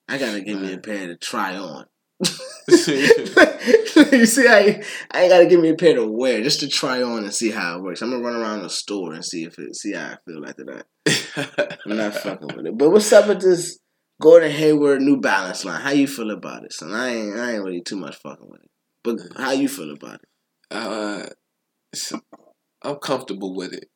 I 0.09 0.17
gotta 0.17 0.41
give 0.41 0.59
me 0.59 0.73
a 0.73 0.77
pair 0.77 1.07
to 1.07 1.15
try 1.15 1.55
on. 1.55 1.85
you 2.67 4.25
see, 4.25 4.47
I 4.47 4.83
I 5.11 5.29
gotta 5.29 5.45
give 5.45 5.61
me 5.61 5.69
a 5.69 5.75
pair 5.75 5.95
to 5.95 6.05
wear 6.05 6.43
just 6.43 6.59
to 6.59 6.67
try 6.67 7.01
on 7.01 7.23
and 7.23 7.33
see 7.33 7.51
how 7.51 7.77
it 7.77 7.83
works. 7.83 8.01
I'm 8.01 8.11
gonna 8.11 8.23
run 8.23 8.35
around 8.35 8.63
the 8.63 8.69
store 8.69 9.13
and 9.13 9.23
see 9.23 9.45
if 9.45 9.57
it 9.57 9.75
see 9.75 9.93
how 9.93 10.07
I 10.13 10.17
feel 10.29 10.45
after 10.45 10.65
that. 10.65 11.77
I'm 11.85 11.95
not 11.95 12.13
fucking 12.15 12.55
with 12.55 12.65
it. 12.65 12.77
But 12.77 12.89
what's 12.89 13.11
up 13.13 13.27
with 13.29 13.41
this 13.41 13.79
Gordon 14.21 14.51
Hayward 14.51 15.01
New 15.01 15.19
Balance 15.19 15.63
line? 15.63 15.81
How 15.81 15.91
you 15.91 16.07
feel 16.07 16.31
about 16.31 16.65
it, 16.65 16.73
son? 16.73 16.93
I 16.93 17.09
ain't 17.09 17.37
I 17.37 17.53
ain't 17.53 17.63
really 17.63 17.81
too 17.81 17.95
much 17.95 18.17
fucking 18.17 18.49
with 18.49 18.61
it. 18.61 18.69
But 19.03 19.19
how 19.41 19.51
you 19.51 19.69
feel 19.69 19.91
about 19.91 20.15
it? 20.15 20.29
uh, 20.71 21.25
I'm 22.83 22.95
comfortable 22.97 23.55
with 23.55 23.73
it. 23.73 23.89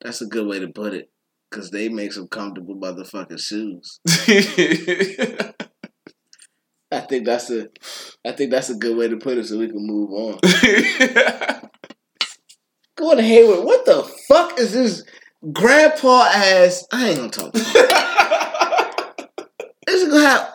That's 0.00 0.22
a 0.22 0.26
good 0.26 0.46
way 0.46 0.58
to 0.60 0.68
put 0.68 0.94
it. 0.94 1.10
Cause 1.50 1.70
they 1.70 1.88
make 1.88 2.12
some 2.12 2.28
comfortable 2.28 2.76
motherfucking 2.76 3.40
shoes. 3.40 3.98
I 6.92 7.00
think 7.00 7.26
that's 7.26 7.50
a, 7.50 7.68
I 8.24 8.32
think 8.32 8.52
that's 8.52 8.70
a 8.70 8.76
good 8.76 8.96
way 8.96 9.08
to 9.08 9.16
put 9.16 9.36
it, 9.36 9.46
so 9.46 9.58
we 9.58 9.66
can 9.66 9.84
move 9.84 10.10
on. 10.12 10.38
Gordon 12.96 13.24
Hayward, 13.24 13.64
what 13.64 13.84
the 13.84 14.02
fuck 14.28 14.60
is 14.60 14.72
this 14.72 15.02
grandpa 15.52 16.30
ass? 16.32 16.86
I 16.92 17.08
ain't 17.08 17.18
gonna 17.18 17.30
talk. 17.30 17.54
This 19.90 20.02
is 20.02 20.08
gonna 20.12 20.24
have 20.28 20.52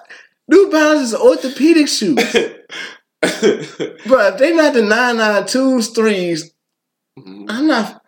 New 0.48 0.70
Balance 0.70 1.02
is 1.10 1.16
orthopedic 1.16 1.88
shoes, 1.88 2.16
bro. 4.06 4.28
If 4.28 4.38
they 4.38 4.54
not 4.56 4.74
the 4.74 4.82
nine 4.84 5.18
nine 5.18 5.46
twos 5.46 5.90
threes, 5.90 6.52
Mhm. 7.20 7.46
I'm 7.50 7.68
not. 7.68 8.02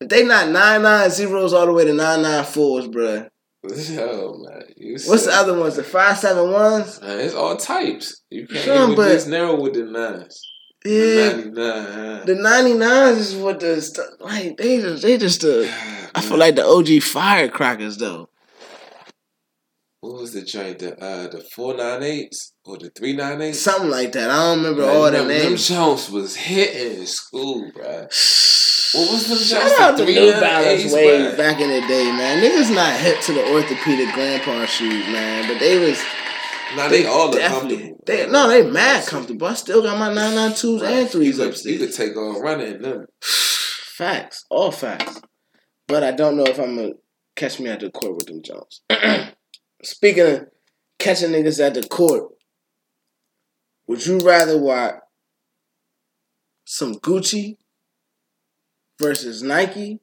If 0.00 0.08
they 0.08 0.24
not 0.24 0.48
nine 0.50 0.82
nine 0.82 1.10
zeros 1.10 1.52
all 1.52 1.66
the 1.66 1.72
way 1.72 1.84
to 1.84 1.92
nine 1.94 2.22
nine 2.22 2.44
fours, 2.44 2.86
bro. 2.88 3.26
Yo, 3.64 4.34
man. 4.38 4.62
What's 5.06 5.26
the 5.26 5.32
other 5.32 5.58
ones? 5.58 5.76
The 5.76 5.84
five 5.84 6.18
seven 6.18 6.50
ones? 6.50 7.00
Man, 7.00 7.20
it's 7.20 7.34
all 7.34 7.56
types. 7.56 8.22
You 8.30 8.46
can't 8.48 8.64
Son, 8.64 8.92
even 8.92 8.96
but- 8.96 9.26
narrow 9.28 9.60
with 9.60 9.74
the 9.74 9.84
nines. 9.84 10.48
Yeah, 10.84 11.30
The 11.30 11.44
99. 11.52 11.84
huh? 11.92 12.24
the 12.24 12.34
ninety 12.34 12.74
nines 12.74 13.18
is 13.18 13.36
what 13.36 13.60
the 13.60 14.16
like 14.20 14.56
they 14.56 14.80
just 14.80 15.02
they 15.02 15.16
just 15.16 15.40
the. 15.42 15.72
I 16.14 16.20
feel 16.20 16.38
like 16.38 16.56
the 16.56 16.64
OG 16.66 17.00
firecrackers 17.02 17.98
though. 17.98 18.28
What 20.02 20.20
was 20.20 20.32
the 20.32 20.42
joint? 20.42 20.80
The 20.80 21.00
uh 21.00 21.28
the 21.28 21.44
four 21.54 21.76
nine 21.76 22.02
eights 22.02 22.54
or 22.64 22.76
the 22.76 22.90
three 22.90 23.14
nine 23.14 23.40
eights? 23.40 23.60
Something 23.60 23.88
like 23.88 24.10
that. 24.12 24.30
I 24.30 24.34
don't 24.54 24.58
remember 24.64 24.82
all 24.84 25.04
the 25.04 25.18
them, 25.18 25.28
them 25.28 25.50
names. 25.50 25.68
Jones 25.68 26.10
was 26.10 26.34
hitting 26.34 26.98
in 27.02 27.06
school, 27.06 27.70
bro. 27.72 27.84
What 27.84 29.10
was 29.12 29.28
them 29.28 29.38
Shout 29.38 29.62
Jones? 29.62 29.80
out 29.80 29.96
The 29.96 30.04
to 30.06 30.12
New 30.12 30.32
Balance 30.32 30.92
way 30.92 31.36
back 31.36 31.60
in 31.60 31.70
the 31.70 31.86
day, 31.86 32.10
man. 32.10 32.42
Niggas 32.42 32.74
not 32.74 32.98
hit 32.98 33.22
to 33.22 33.32
the 33.32 33.52
orthopedic 33.54 34.12
grandpa 34.12 34.66
shoes, 34.66 35.06
man. 35.06 35.46
But 35.46 35.60
they 35.60 35.78
was 35.78 36.02
Nah, 36.74 36.88
they 36.88 37.06
all 37.06 37.30
look 37.30 37.40
comfortable. 37.40 38.00
they 38.04 38.26
no, 38.28 38.48
they 38.48 38.68
mad 38.68 39.06
comfortable. 39.06 39.46
I 39.46 39.54
still 39.54 39.82
got 39.82 39.98
my 40.00 40.12
nine 40.12 40.34
nine 40.34 40.52
twos 40.54 40.82
and 40.82 40.96
You 40.96 41.06
threes 41.06 41.36
could, 41.38 41.64
you 41.64 41.78
could 41.78 41.94
take 41.94 42.16
on 42.16 42.40
running 42.42 42.74
in 42.74 42.82
them. 42.82 43.06
Facts, 43.22 44.46
all 44.50 44.72
facts. 44.72 45.20
But 45.86 46.02
I 46.02 46.10
don't 46.10 46.36
know 46.36 46.44
if 46.44 46.58
I'm 46.58 46.74
gonna 46.74 46.90
catch 47.36 47.60
me 47.60 47.68
at 47.70 47.78
the 47.80 47.90
court 47.90 48.16
with 48.16 48.26
them 48.26 48.42
Jones. 48.42 48.80
Speaking 49.84 50.26
of 50.26 50.46
catching 50.98 51.30
niggas 51.30 51.64
at 51.64 51.74
the 51.74 51.82
court, 51.82 52.30
would 53.88 54.06
you 54.06 54.18
rather 54.20 54.56
watch 54.56 54.94
some 56.64 56.94
Gucci 56.94 57.56
versus 59.00 59.42
Nike, 59.42 60.00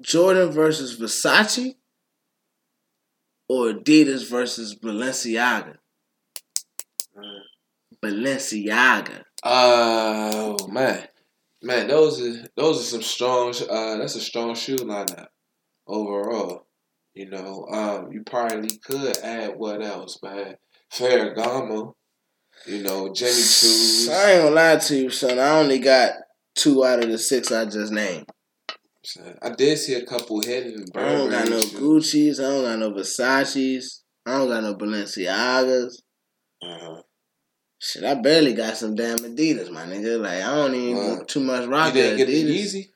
Jordan 0.00 0.50
versus 0.50 0.98
Versace, 0.98 1.76
or 3.48 3.72
Adidas 3.72 4.28
versus 4.28 4.74
Balenciaga? 4.74 5.76
Balenciaga. 8.02 9.22
Oh 9.44 10.68
man, 10.68 11.06
man, 11.62 11.86
those 11.86 12.20
are 12.20 12.48
those 12.56 12.80
are 12.80 12.84
some 12.84 13.02
strong. 13.02 13.54
Uh, 13.70 13.98
that's 13.98 14.16
a 14.16 14.20
strong 14.20 14.54
shoe 14.56 14.76
lineup 14.76 15.28
overall. 15.86 16.65
You 17.16 17.30
know, 17.30 17.66
um, 17.72 18.12
you 18.12 18.22
probably 18.24 18.68
could 18.84 19.16
add 19.18 19.56
what 19.56 19.82
else, 19.82 20.18
man? 20.22 20.56
Ferragamo. 20.92 21.94
You 22.66 22.82
know, 22.82 23.10
Jimmy 23.14 23.30
Choo's. 23.32 24.08
I 24.10 24.32
ain't 24.32 24.42
gonna 24.42 24.54
lie 24.54 24.76
to 24.76 24.96
you, 24.96 25.08
son. 25.08 25.38
I 25.38 25.58
only 25.58 25.78
got 25.78 26.12
two 26.54 26.84
out 26.84 27.02
of 27.02 27.08
the 27.10 27.16
six 27.16 27.50
I 27.50 27.64
just 27.64 27.90
named. 27.90 28.26
Son, 29.02 29.34
I 29.40 29.48
did 29.50 29.78
see 29.78 29.94
a 29.94 30.04
couple 30.04 30.42
hidden. 30.42 30.84
I 30.94 31.12
don't 31.12 31.30
got 31.30 31.48
no. 31.48 31.58
Gucci's. 31.60 32.38
I 32.38 32.42
don't 32.42 32.64
got 32.64 32.78
no 32.80 32.90
Versace's. 32.90 34.02
I 34.26 34.36
don't 34.36 34.48
got 34.48 34.62
no 34.62 34.74
Balenciagas. 34.74 35.92
Uh-huh. 36.62 37.00
Shit, 37.78 38.04
I 38.04 38.14
barely 38.14 38.52
got 38.52 38.76
some 38.76 38.94
damn 38.94 39.16
Adidas, 39.18 39.70
my 39.70 39.86
nigga. 39.86 40.20
Like 40.20 40.42
I 40.42 40.54
don't 40.54 40.74
even 40.74 40.96
Wow. 40.96 41.24
too 41.26 41.40
much 41.40 41.62
You 41.64 41.70
rock 41.70 41.94
didn't 41.94 42.12
at 42.12 42.16
get 42.18 42.26
the 42.26 42.44
Adidas. 42.44 42.74
Yeezy. 42.74 42.88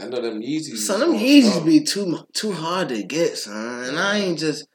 I 0.00 0.06
know 0.06 0.20
them 0.20 0.40
Yeezys. 0.40 0.78
Son, 0.78 1.00
them 1.00 1.12
Yeezys 1.12 1.64
be 1.64 1.82
too 1.82 2.18
too 2.32 2.52
hard 2.52 2.88
to 2.90 3.02
get, 3.02 3.36
son. 3.36 3.84
And 3.84 3.98
I 3.98 4.18
ain't 4.18 4.38
just. 4.38 4.66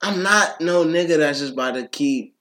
I'm 0.00 0.22
not 0.22 0.60
no 0.60 0.84
nigga 0.84 1.18
that's 1.18 1.40
just 1.40 1.54
about 1.54 1.74
to 1.74 1.88
keep 1.88 2.36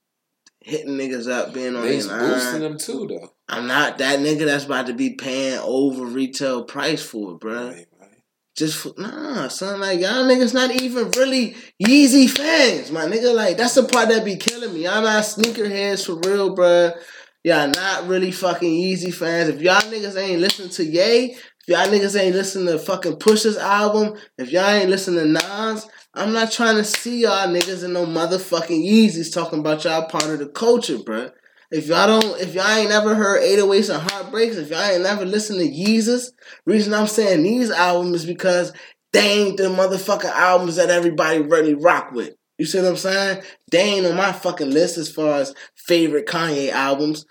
hitting 0.68 0.98
niggas 0.98 1.30
up, 1.32 1.54
being 1.54 1.76
on 1.76 1.82
They 1.82 2.00
their 2.00 2.20
boosting 2.20 2.62
them 2.62 2.78
too, 2.78 3.08
though. 3.08 3.34
I'm 3.50 3.66
not 3.66 3.98
that 3.98 4.20
nigga 4.20 4.46
that's 4.46 4.66
about 4.66 4.88
to 4.88 4.94
be 4.94 5.12
paying 5.12 5.60
over 5.64 6.06
retail 6.06 6.66
price 6.66 7.02
for 7.02 7.34
it, 7.34 7.40
bruh. 7.40 7.72
Right, 7.72 7.88
right. 8.00 8.24
just 8.56 8.78
for, 8.78 8.94
nah, 8.98 9.48
son. 9.48 9.80
Like 9.80 10.00
y'all 10.02 10.26
niggas 10.26 10.54
not 10.54 10.72
even 10.82 11.10
really 11.12 11.56
Yeezy 11.82 12.30
fans, 12.30 12.92
my 12.92 13.06
nigga. 13.06 13.34
Like 13.34 13.58
that's 13.58 13.76
the 13.76 13.84
part 13.86 14.10
that 14.10 14.26
be 14.26 14.36
killing 14.36 14.74
me. 14.74 14.84
Y'all 14.84 15.02
not 15.02 15.24
sneakerheads 15.24 16.06
for 16.06 16.16
real, 16.30 16.56
bruh. 16.56 16.96
Y'all 17.44 17.70
not 17.70 18.08
really 18.08 18.32
fucking 18.32 18.70
Yeezy 18.70 19.14
fans. 19.14 19.50
If 19.50 19.62
y'all 19.62 19.80
niggas 19.82 20.22
ain't 20.22 20.42
listen 20.42 20.70
to 20.70 20.84
Ye, 20.84 21.38
y'all 21.68 21.88
niggas 21.88 22.20
ain't 22.20 22.36
listen 22.36 22.66
to 22.66 22.80
fucking 22.80 23.18
Pusha's 23.18 23.58
album, 23.58 24.18
if 24.38 24.52
y'all 24.52 24.70
ain't 24.70 24.90
listen 24.90 25.16
to 25.16 25.26
Nas, 25.26 25.88
I'm 26.14 26.34
not 26.34 26.52
trying 26.52 26.78
to 26.78 26.84
see 26.84 27.22
y'all 27.22 27.48
niggas 27.48 27.84
in 27.84 27.94
no 27.94 28.06
motherfucking 28.06 28.86
Yeezys 28.86 29.34
talking 29.34 29.60
about 29.60 29.84
y'all 29.84 30.08
part 30.08 30.26
of 30.26 30.40
the 30.40 30.48
culture, 30.48 30.98
bruh. 30.98 31.32
If 31.70 31.88
y'all 31.88 32.22
don't, 32.22 32.40
if 32.40 32.56
y'all 32.56 32.70
ain't 32.70 32.90
never 32.90 33.14
heard 33.14 33.42
808s 33.42 33.94
and 33.94 34.10
Heartbreaks, 34.10 34.56
if 34.56 34.70
y'all 34.70 34.82
ain't 34.82 35.04
never 35.04 35.26
listened 35.26 35.60
to 35.60 35.68
Yeezus, 35.68 36.32
reason 36.66 36.94
I'm 36.94 37.08
saying 37.08 37.44
these 37.44 37.70
albums 37.70 38.22
is 38.22 38.26
because 38.26 38.72
they 39.12 39.20
ain't 39.20 39.58
the 39.58 39.64
motherfucking 39.64 40.32
albums 40.32 40.78
that 40.78 40.90
everybody 40.90 41.42
really 41.42 41.74
rock 41.74 42.12
with. 42.14 42.36
You 42.58 42.66
see 42.66 42.80
what 42.80 42.88
I'm 42.88 42.98
saying? 42.98 43.44
They 43.70 43.80
ain't 43.80 44.06
on 44.06 44.16
my 44.16 44.32
fucking 44.32 44.72
list 44.72 44.98
as 44.98 45.12
far 45.12 45.40
as 45.40 45.54
favorite 45.76 46.26
Kanye 46.26 46.72
albums. 46.72 47.26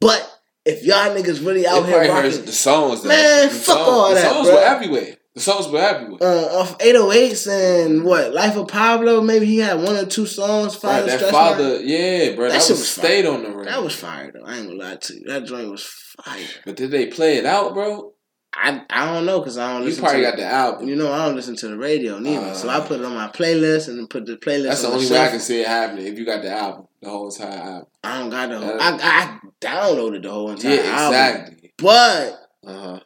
But 0.00 0.28
if 0.64 0.84
y'all 0.84 1.14
niggas 1.14 1.44
really 1.44 1.66
out 1.66 1.82
They 1.84 1.90
here 1.90 2.12
rocking 2.12 2.44
the 2.44 2.52
songs, 2.52 3.02
though. 3.02 3.08
Man, 3.08 3.48
the 3.48 3.54
fuck 3.54 3.76
songs, 3.76 3.88
all 3.88 4.08
the 4.10 4.14
that, 4.16 4.32
songs 4.32 4.46
bro. 4.48 4.56
were 4.56 4.62
everywhere. 4.62 5.16
The 5.34 5.40
songs 5.40 5.68
were 5.68 5.78
everywhere. 5.78 6.18
uh, 6.22 6.58
off 6.60 6.76
808s 6.78 7.48
and 7.48 8.04
what 8.04 8.34
Life 8.34 8.54
of 8.56 8.68
Pablo, 8.68 9.22
maybe 9.22 9.46
he 9.46 9.58
had 9.58 9.80
one 9.82 9.96
or 9.96 10.04
two 10.04 10.26
songs. 10.26 10.74
Right, 10.74 10.80
Father 10.82 11.06
that 11.06 11.16
Stretch 11.18 11.32
father, 11.32 11.68
Mark. 11.70 11.80
yeah, 11.84 12.34
bro, 12.36 12.44
That 12.48 12.52
that, 12.52 12.62
shit 12.62 12.70
was 12.76 12.90
stayed 12.90 13.24
on 13.26 13.42
the 13.42 13.50
ring. 13.50 13.64
That 13.64 13.82
was 13.82 13.94
fire 13.94 14.30
though. 14.30 14.44
I 14.44 14.58
ain't 14.58 14.68
gonna 14.68 14.78
lie 14.78 14.96
to 14.96 15.14
you. 15.14 15.24
That 15.26 15.44
joint 15.46 15.70
was 15.70 15.84
fire. 15.84 16.44
but 16.66 16.76
did 16.76 16.90
they 16.90 17.06
play 17.06 17.38
it 17.38 17.46
out, 17.46 17.72
bro? 17.72 18.11
I 18.54 18.82
I 18.90 19.06
don't 19.12 19.24
know 19.26 19.38
because 19.40 19.56
I 19.58 19.72
don't 19.72 19.82
You 19.82 19.88
listen. 19.88 20.02
probably 20.04 20.20
to 20.22 20.26
got 20.30 20.36
the 20.36 20.44
album. 20.44 20.88
You 20.88 20.96
know, 20.96 21.10
I 21.12 21.24
don't 21.26 21.36
listen 21.36 21.56
to 21.56 21.68
the 21.68 21.76
radio 21.76 22.18
neither. 22.18 22.54
so 22.54 22.68
I 22.68 22.76
Uh. 22.76 22.86
put 22.86 23.00
it 23.00 23.04
on 23.06 23.14
my 23.14 23.28
playlist 23.28 23.88
and 23.88 23.98
then 23.98 24.06
put 24.06 24.26
the 24.26 24.36
playlist. 24.36 24.64
That's 24.68 24.82
the 24.82 24.88
on 24.88 24.94
only 24.94 25.10
way 25.10 25.18
I 25.20 25.28
can 25.28 25.40
see 25.40 25.60
it 25.60 25.66
happening. 25.66 26.06
If 26.06 26.18
you 26.18 26.24
got 26.26 26.42
the 26.42 26.50
album, 26.50 26.86
the 27.00 27.08
whole 27.08 27.30
entire 27.30 27.48
album. 27.58 27.86
I 28.04 28.18
don't 28.18 28.30
got 28.30 28.48
the 28.50 28.58
whole. 28.58 28.74
Uh, 28.74 28.78
I, 28.80 28.98
I 29.02 29.38
downloaded 29.60 30.22
the 30.22 30.30
whole 30.30 30.50
entire 30.50 30.74
yeah, 30.74 30.82
album, 30.82 31.18
exactly. 31.20 31.72
but 31.78 32.48
Uh 32.66 32.72
huh. 32.72 33.00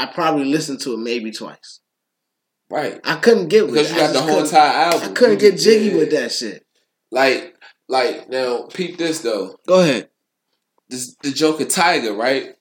I 0.00 0.06
probably 0.06 0.46
listened 0.46 0.80
to 0.80 0.94
it 0.94 0.98
maybe 0.98 1.30
twice. 1.30 1.78
Right. 2.68 2.98
I 3.04 3.16
couldn't 3.16 3.48
get 3.48 3.66
with 3.66 3.74
Because 3.74 3.90
it. 3.92 3.96
you 3.96 4.00
I 4.02 4.06
got 4.06 4.12
the 4.14 4.22
whole 4.22 4.42
entire 4.44 4.72
album. 4.92 5.10
I 5.10 5.12
couldn't 5.12 5.38
get 5.38 5.58
jiggy 5.58 5.90
yeah. 5.90 5.96
with 5.96 6.10
that 6.10 6.32
shit. 6.32 6.66
Like, 7.10 7.54
like 7.88 8.28
now, 8.30 8.62
peep 8.72 8.98
this 8.98 9.20
though. 9.20 9.56
Go 9.68 9.80
ahead. 9.80 10.08
This 10.88 11.14
the 11.22 11.30
Joker 11.30 11.64
Tyga, 11.66 12.16
right? 12.16 12.54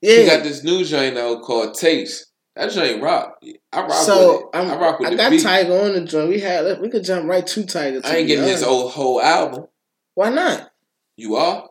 Yeah. 0.00 0.20
He 0.20 0.26
got 0.26 0.42
this 0.42 0.62
new 0.64 0.84
joint 0.84 1.14
now 1.14 1.40
called 1.40 1.74
Taste. 1.74 2.26
That 2.56 2.72
joint 2.72 3.02
rock. 3.02 3.40
I 3.72 3.80
rock 3.82 3.92
so 3.92 4.32
with 4.32 4.40
it. 4.40 4.46
I'm, 4.54 4.70
I 4.70 4.74
um, 4.74 4.80
rock 4.80 4.98
with 4.98 5.08
I 5.08 5.14
got 5.14 5.30
beat. 5.30 5.44
Tyga 5.44 5.86
on 5.86 5.92
the 5.92 6.00
joint. 6.04 6.28
We 6.28 6.40
had 6.40 6.80
we 6.80 6.88
could 6.88 7.04
jump 7.04 7.28
right 7.28 7.46
to 7.46 7.62
Tyga. 7.62 8.02
To 8.02 8.08
I 8.08 8.16
ain't 8.16 8.26
getting 8.26 8.44
his 8.44 8.64
old 8.64 8.92
whole 8.92 9.22
album. 9.22 9.66
Why 10.14 10.30
not? 10.30 10.70
You 11.16 11.36
are? 11.36 11.68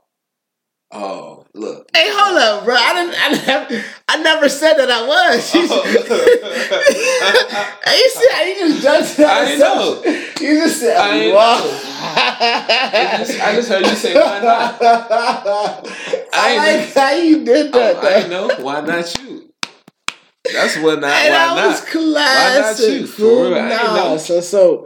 Oh, 0.92 1.46
look. 1.58 1.90
Hey, 1.96 2.08
hold 2.10 2.38
up, 2.38 2.64
bro. 2.66 2.76
I 2.76 2.94
didn't. 2.94 3.16
I, 3.18 3.30
never, 3.46 3.84
I 4.08 4.18
never 4.22 4.50
said 4.50 4.74
that 4.76 4.90
I 4.90 5.08
was. 5.08 5.52
hey, 5.52 5.60
you 7.98 8.10
see 8.10 8.28
how 8.32 8.42
you 8.44 8.56
just 8.60 8.82
jumped 8.84 9.10
to 9.12 9.18
that 9.22 9.48
I 9.48 9.56
know. 9.56 10.02
You 10.40 10.62
just 10.64 10.80
said, 10.80 10.98
I 10.98 11.32
"Wow." 11.34 11.62
I 12.00 13.16
just, 13.20 13.42
I 13.42 13.56
just 13.56 13.70
heard 13.70 13.86
you 13.86 13.96
say 13.96 14.14
why 14.16 14.40
not. 14.42 14.78
I, 14.82 15.82
I 16.34 16.58
like 16.78 16.94
how 16.94 17.12
you 17.12 17.44
did 17.44 17.74
that. 17.74 17.96
Oh, 17.96 18.08
I 18.08 18.22
though. 18.28 18.48
know. 18.48 18.56
Why 18.64 18.82
not 18.82 19.18
you? 19.24 19.52
That's 20.54 20.78
what 20.78 21.00
not. 21.02 21.12
Hey, 21.12 21.30
why 21.30 21.38
that 21.38 21.56
not? 21.56 21.68
was 21.68 21.82
classic. 21.90 23.02
you? 23.02 23.08
For 23.08 23.24
real, 23.24 23.56
I 23.56 23.70
Nah, 23.70 23.96
know. 23.96 24.18
so 24.18 24.42
so 24.42 24.86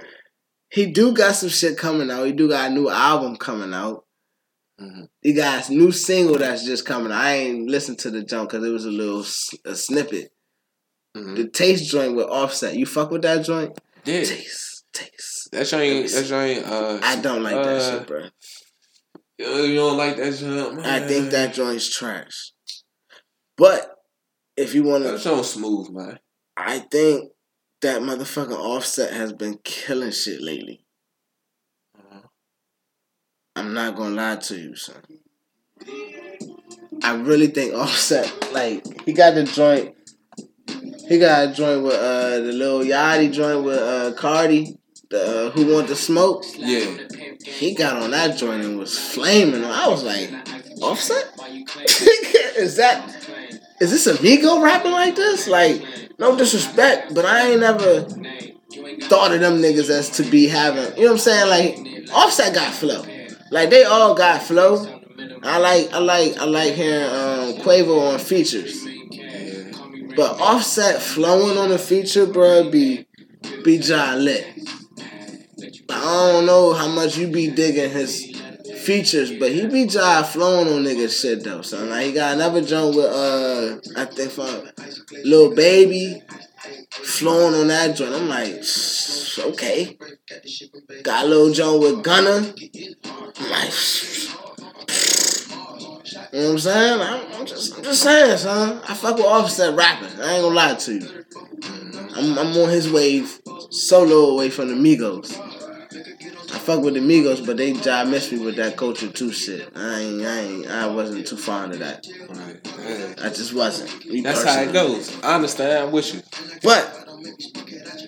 he 0.70 0.86
do 0.88 1.14
got 1.14 1.36
some 1.36 1.50
shit 1.50 1.78
coming 1.78 2.10
out. 2.10 2.26
He 2.26 2.32
do 2.32 2.48
got 2.50 2.72
a 2.72 2.74
new 2.74 2.90
album 2.90 3.36
coming 3.36 3.74
out. 3.74 4.06
Mhm. 4.82 5.08
He 5.22 5.34
got 5.34 5.70
a 5.70 5.74
new 5.74 5.92
single 5.92 6.38
that's 6.38 6.66
just 6.66 6.86
coming. 6.86 7.12
I 7.12 7.34
ain't 7.34 7.70
listened 7.70 8.00
to 8.00 8.10
the 8.12 8.24
jump 8.24 8.50
because 8.50 8.66
it 8.66 8.72
was 8.72 8.86
a 8.86 8.90
little 8.92 9.24
a 9.66 9.76
snippet. 9.76 10.32
Mhm. 11.16 11.36
The 11.36 11.50
taste 11.50 11.90
joint 11.92 12.16
with 12.16 12.26
Offset. 12.28 12.76
You 12.76 12.86
fuck 12.86 13.12
with 13.12 13.22
that 13.24 13.46
joint? 13.46 13.78
Yeah, 14.06 14.24
Taste, 14.24 14.86
taste. 14.94 15.50
that 15.52 15.68
joint. 15.68 16.10
That 16.10 16.26
joint. 16.26 16.66
Uh, 16.66 17.00
I 17.04 17.22
don't 17.22 17.44
like 17.44 17.56
that 17.56 17.68
uh, 17.82 18.00
shit, 18.00 18.08
bro. 18.08 18.24
uh, 18.24 19.62
You 19.64 19.76
don't 19.76 19.98
like 19.98 20.18
that 20.18 20.34
joint? 20.34 20.76
Man. 20.76 20.86
I 20.86 21.06
think 21.08 21.32
that 21.32 21.54
joint's 21.54 21.90
trash. 21.90 22.54
But 23.58 23.94
if 24.58 24.74
you 24.74 24.84
want 24.84 25.04
that 25.04 25.18
to, 25.18 25.24
joint 25.24 25.46
smooth, 25.46 25.90
man. 25.92 26.20
I 26.58 26.80
think 26.80 27.32
that 27.82 28.02
motherfucking 28.02 28.58
Offset 28.58 29.14
has 29.14 29.34
been 29.34 29.60
killing 29.64 30.12
shit 30.12 30.42
lately. 30.42 30.86
I'm 33.62 33.76
not 33.76 33.95
gonna 33.95 34.16
lie 34.16 34.38
to 34.38 34.57
you, 34.57 34.76
son. 34.76 34.95
I 37.03 37.14
really 37.14 37.45
think 37.45 37.74
Offset, 37.76 38.51
like, 38.51 38.84
he 39.05 39.14
got 39.14 39.36
the 39.36 39.43
joint. 39.43 39.95
He 41.07 41.20
got 41.20 41.49
a 41.49 41.53
joint 41.53 41.84
with 41.84 41.93
uh 41.93 42.39
the 42.39 42.53
little 42.53 42.80
Yachty 42.80 43.32
joint 43.32 43.64
with 43.64 43.78
uh 43.78 44.14
Cardi, 44.18 44.80
the 45.12 45.22
uh, 45.22 45.51
who 45.51 45.76
want 45.76 45.89
the 45.89 45.95
smoke. 45.95 46.43
Yeah, 46.57 46.97
He 47.45 47.76
got 47.76 48.01
on 48.01 48.09
that 48.12 48.36
joint 48.36 48.64
and 48.64 48.80
was 48.80 48.97
flaming. 48.97 49.64
I 49.64 49.88
was 49.88 50.03
like, 50.03 50.32
Offset? 50.82 51.30
is 52.57 52.78
that 52.78 53.16
is 53.80 53.91
this 53.91 54.07
Amigo 54.07 54.59
rapping 54.59 54.91
like 54.91 55.16
this? 55.16 55.47
Like, 55.47 55.86
no 56.18 56.36
disrespect, 56.36 57.14
but 57.14 57.26
I 57.26 57.51
ain't 57.51 57.62
never 57.62 58.01
thought 59.03 59.36
of 59.36 59.39
them 59.39 59.62
niggas 59.62 59.91
as 59.91 60.09
to 60.18 60.24
be 60.24 60.47
having. 60.47 60.97
You 60.97 61.05
know 61.05 61.12
what 61.12 61.12
I'm 61.12 61.18
saying? 61.20 61.47
Like, 61.47 62.12
Offset 62.12 62.55
got 62.55 62.74
flow. 62.74 63.03
Like 63.52 63.70
they 63.70 63.84
all 63.84 64.16
got 64.16 64.41
flow. 64.41 64.88
I 65.43 65.58
like 65.58 65.91
I 65.91 65.99
like 65.99 66.38
I 66.38 66.45
like 66.45 66.74
hearing 66.74 67.04
um, 67.04 67.54
Quavo 67.62 68.14
on 68.14 68.20
features. 68.20 68.88
But 70.16 70.39
Offset 70.39 71.02
flowing 71.02 71.58
on 71.58 71.72
a 71.72 71.78
feature, 71.78 72.26
bro, 72.26 72.70
be 72.72 73.06
be 73.64 73.78
lit. 73.80 74.47
I 75.89 76.32
don't 76.32 76.45
know 76.45 76.74
how 76.74 76.88
much 76.88 77.18
you 77.18 77.28
be 77.28 77.52
digging 77.52 77.91
his 77.91 78.32
features, 78.84 79.32
but 79.38 79.52
he 79.52 79.68
be 79.68 79.86
John 79.86 80.24
flowing 80.24 80.70
on 80.70 80.84
niggas 80.84 81.22
shit 81.22 81.43
though, 81.43 81.62
son. 81.62 81.89
Like 81.89 82.06
he 82.06 82.14
got 82.14 82.36
another 82.36 82.62
joint 82.62 82.95
with 82.95 83.06
uh 83.06 83.78
I 83.97 84.06
think 84.06 84.32
from 84.32 84.70
Lil 85.26 85.54
Baby 85.54 86.24
flowing 86.92 87.56
on 87.56 87.68
that 87.68 87.96
joint. 87.96 88.14
I'm 88.14 88.28
like, 88.28 88.64
okay. 89.39 89.98
Got 91.04 91.26
a 91.26 91.28
little 91.28 91.52
joint 91.52 91.82
with 91.82 92.04
Gunna. 92.04 92.54
I'm 93.39 93.50
like, 93.50 93.74
you 96.34 96.39
know 96.39 96.46
what 96.46 96.52
I'm 96.52 96.60
saying? 96.60 97.02
I'm, 97.02 97.34
I'm 97.34 97.46
just, 97.46 97.78
I'm 97.78 97.84
just 97.84 98.04
saying, 98.04 98.38
son. 98.38 98.82
I 98.88 98.94
fuck 98.94 99.18
with 99.18 99.26
Offset 99.26 99.76
rapping. 99.76 100.22
I 100.22 100.34
ain't 100.34 100.44
gonna 100.44 100.56
lie 100.56 100.76
to 100.76 100.94
you. 100.94 101.26
I'm, 102.16 102.38
I'm 102.38 102.58
on 102.58 102.70
his 102.70 102.92
wave, 102.92 103.39
solo 103.70 104.32
away 104.32 104.50
from 104.50 104.68
the 104.68 104.76
Migos. 104.76 105.51
I 106.62 106.64
fuck 106.64 106.84
with 106.84 106.93
the 106.93 106.99
Migos, 106.99 107.43
but 107.43 107.57
they 107.57 107.74
job 107.74 108.09
missed 108.09 108.32
me 108.32 108.38
with 108.38 108.55
that 108.57 108.78
culture 108.78 109.09
two 109.12 109.32
shit. 109.32 109.68
I 109.76 109.99
ain't, 109.99 110.22
I 110.22 110.39
ain't, 110.41 110.68
I 110.68 110.86
wasn't 110.86 111.26
too 111.26 111.36
fond 111.36 111.74
of 111.74 111.80
that. 111.80 112.05
Right. 112.30 113.20
I 113.20 113.30
just 113.30 113.55
wasn't. 113.55 114.05
Me 114.05 114.22
That's 114.22 114.43
how 114.43 114.62
it 114.62 114.72
goes. 114.72 115.20
I 115.24 115.34
understand. 115.34 115.88
I'm 115.88 115.91
with 115.91 116.14
you. 116.14 116.22
But 116.62 117.07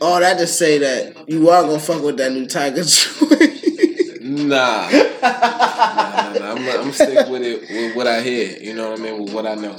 all 0.01 0.19
that 0.19 0.37
to 0.37 0.45
say 0.45 0.77
that 0.77 1.27
you 1.27 1.49
are 1.49 1.63
gonna 1.63 1.79
fuck 1.79 2.03
with 2.03 2.17
that 2.17 2.31
new 2.31 2.45
Tyga 2.45 2.85
joint. 4.21 4.47
Nah. 4.47 4.87
nah, 4.87 6.39
nah, 6.39 6.39
nah. 6.39 6.51
I'm, 6.51 6.81
I'm 6.85 6.91
stick 6.93 7.27
with 7.29 7.41
it 7.41 7.61
with 7.61 7.95
what 7.95 8.05
I 8.05 8.21
hear. 8.21 8.55
You 8.59 8.75
know 8.75 8.91
what 8.91 8.99
I 8.99 9.03
mean? 9.03 9.23
With 9.23 9.33
what 9.33 9.47
I 9.47 9.55
know. 9.55 9.77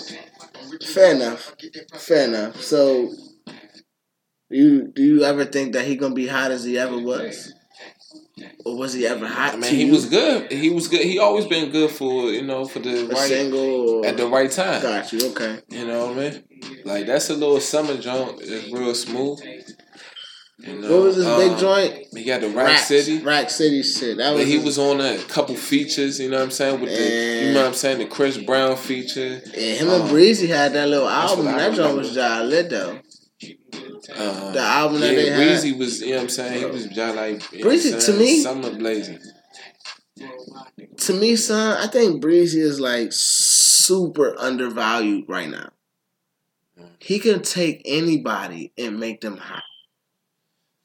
Fair 0.84 1.14
enough. 1.14 1.54
Fair 1.94 2.26
enough. 2.26 2.60
So, 2.60 3.12
you 4.50 4.88
do 4.88 5.00
you 5.04 5.22
ever 5.22 5.44
think 5.44 5.74
that 5.74 5.84
he 5.84 5.94
gonna 5.94 6.12
be 6.12 6.26
hot 6.26 6.50
as 6.50 6.64
he 6.64 6.76
ever 6.76 6.98
was, 6.98 7.53
or 8.64 8.76
was 8.76 8.92
he 8.94 9.06
ever 9.06 9.26
hot? 9.26 9.54
I 9.54 9.56
mean, 9.56 9.70
he 9.74 9.84
you? 9.84 9.92
was 9.92 10.06
good. 10.06 10.50
He 10.50 10.70
was 10.70 10.88
good. 10.88 11.02
He 11.02 11.18
always 11.18 11.46
been 11.46 11.70
good 11.70 11.90
for 11.90 12.30
you 12.30 12.42
know 12.42 12.64
for 12.64 12.80
the 12.80 13.04
a 13.04 13.06
right 13.06 13.16
single. 13.18 14.04
At 14.04 14.16
the 14.16 14.26
right 14.26 14.50
time. 14.50 14.82
Got 14.82 15.12
you. 15.12 15.30
Okay. 15.30 15.60
You 15.68 15.86
know 15.86 16.08
what 16.08 16.18
I 16.18 16.30
mean? 16.30 16.44
Like 16.84 17.06
that's 17.06 17.30
a 17.30 17.34
little 17.34 17.60
summer 17.60 17.96
joint. 17.96 18.40
It's 18.40 18.72
real 18.72 18.94
smooth. 18.94 19.40
You 20.58 20.80
know, 20.80 20.90
What 20.92 21.02
was 21.02 21.16
his 21.16 21.26
big 21.26 21.52
um, 21.52 21.58
joint? 21.58 22.06
He 22.14 22.24
got 22.24 22.40
the 22.40 22.48
Rack 22.48 22.78
City. 22.78 23.18
Rack 23.22 23.50
City 23.50 23.82
shit. 23.82 24.16
That 24.16 24.30
was. 24.32 24.40
But 24.40 24.46
he 24.46 24.54
his- 24.54 24.64
was 24.64 24.78
on 24.78 25.00
a 25.00 25.18
couple 25.24 25.54
features, 25.56 26.18
you 26.20 26.30
know 26.30 26.38
what 26.38 26.44
I'm 26.44 26.50
saying? 26.52 26.80
With 26.80 26.90
the, 26.90 27.46
you 27.46 27.52
know 27.52 27.60
what 27.62 27.68
I'm 27.68 27.74
saying, 27.74 27.98
the 27.98 28.06
Chris 28.06 28.38
Brown 28.38 28.76
feature. 28.76 29.42
And 29.44 29.54
him 29.54 29.90
and 29.90 30.02
um, 30.04 30.08
Breezy 30.08 30.46
had 30.46 30.72
that 30.72 30.88
little 30.88 31.08
album. 31.08 31.46
That 31.46 31.74
joint 31.74 31.96
was 31.96 32.14
John 32.14 32.48
lit 32.48 32.70
though. 32.70 33.00
Uh, 34.10 34.52
The 34.52 34.60
album 34.60 35.00
that 35.00 35.12
yeah, 35.12 35.16
they 35.16 35.30
had. 35.30 35.36
Breezy 35.36 35.72
was, 35.72 36.00
you 36.00 36.10
know 36.10 36.16
what 36.16 36.22
I'm 36.22 36.28
saying? 36.28 36.58
He 36.58 36.66
was 36.66 36.86
just 36.86 37.16
like, 37.16 37.60
Breezy, 37.62 37.98
to 37.98 38.18
me- 38.18 38.40
Summer 38.40 38.70
Blazing. 38.76 39.18
To 40.96 41.12
me, 41.12 41.36
son, 41.36 41.76
I 41.76 41.88
think 41.88 42.20
Breezy 42.20 42.60
is 42.60 42.80
like 42.80 43.08
super 43.10 44.34
undervalued 44.38 45.24
right 45.28 45.48
now. 45.48 45.70
He 46.98 47.18
can 47.18 47.42
take 47.42 47.82
anybody 47.84 48.72
and 48.78 48.98
make 48.98 49.20
them 49.20 49.36
hot. 49.36 49.62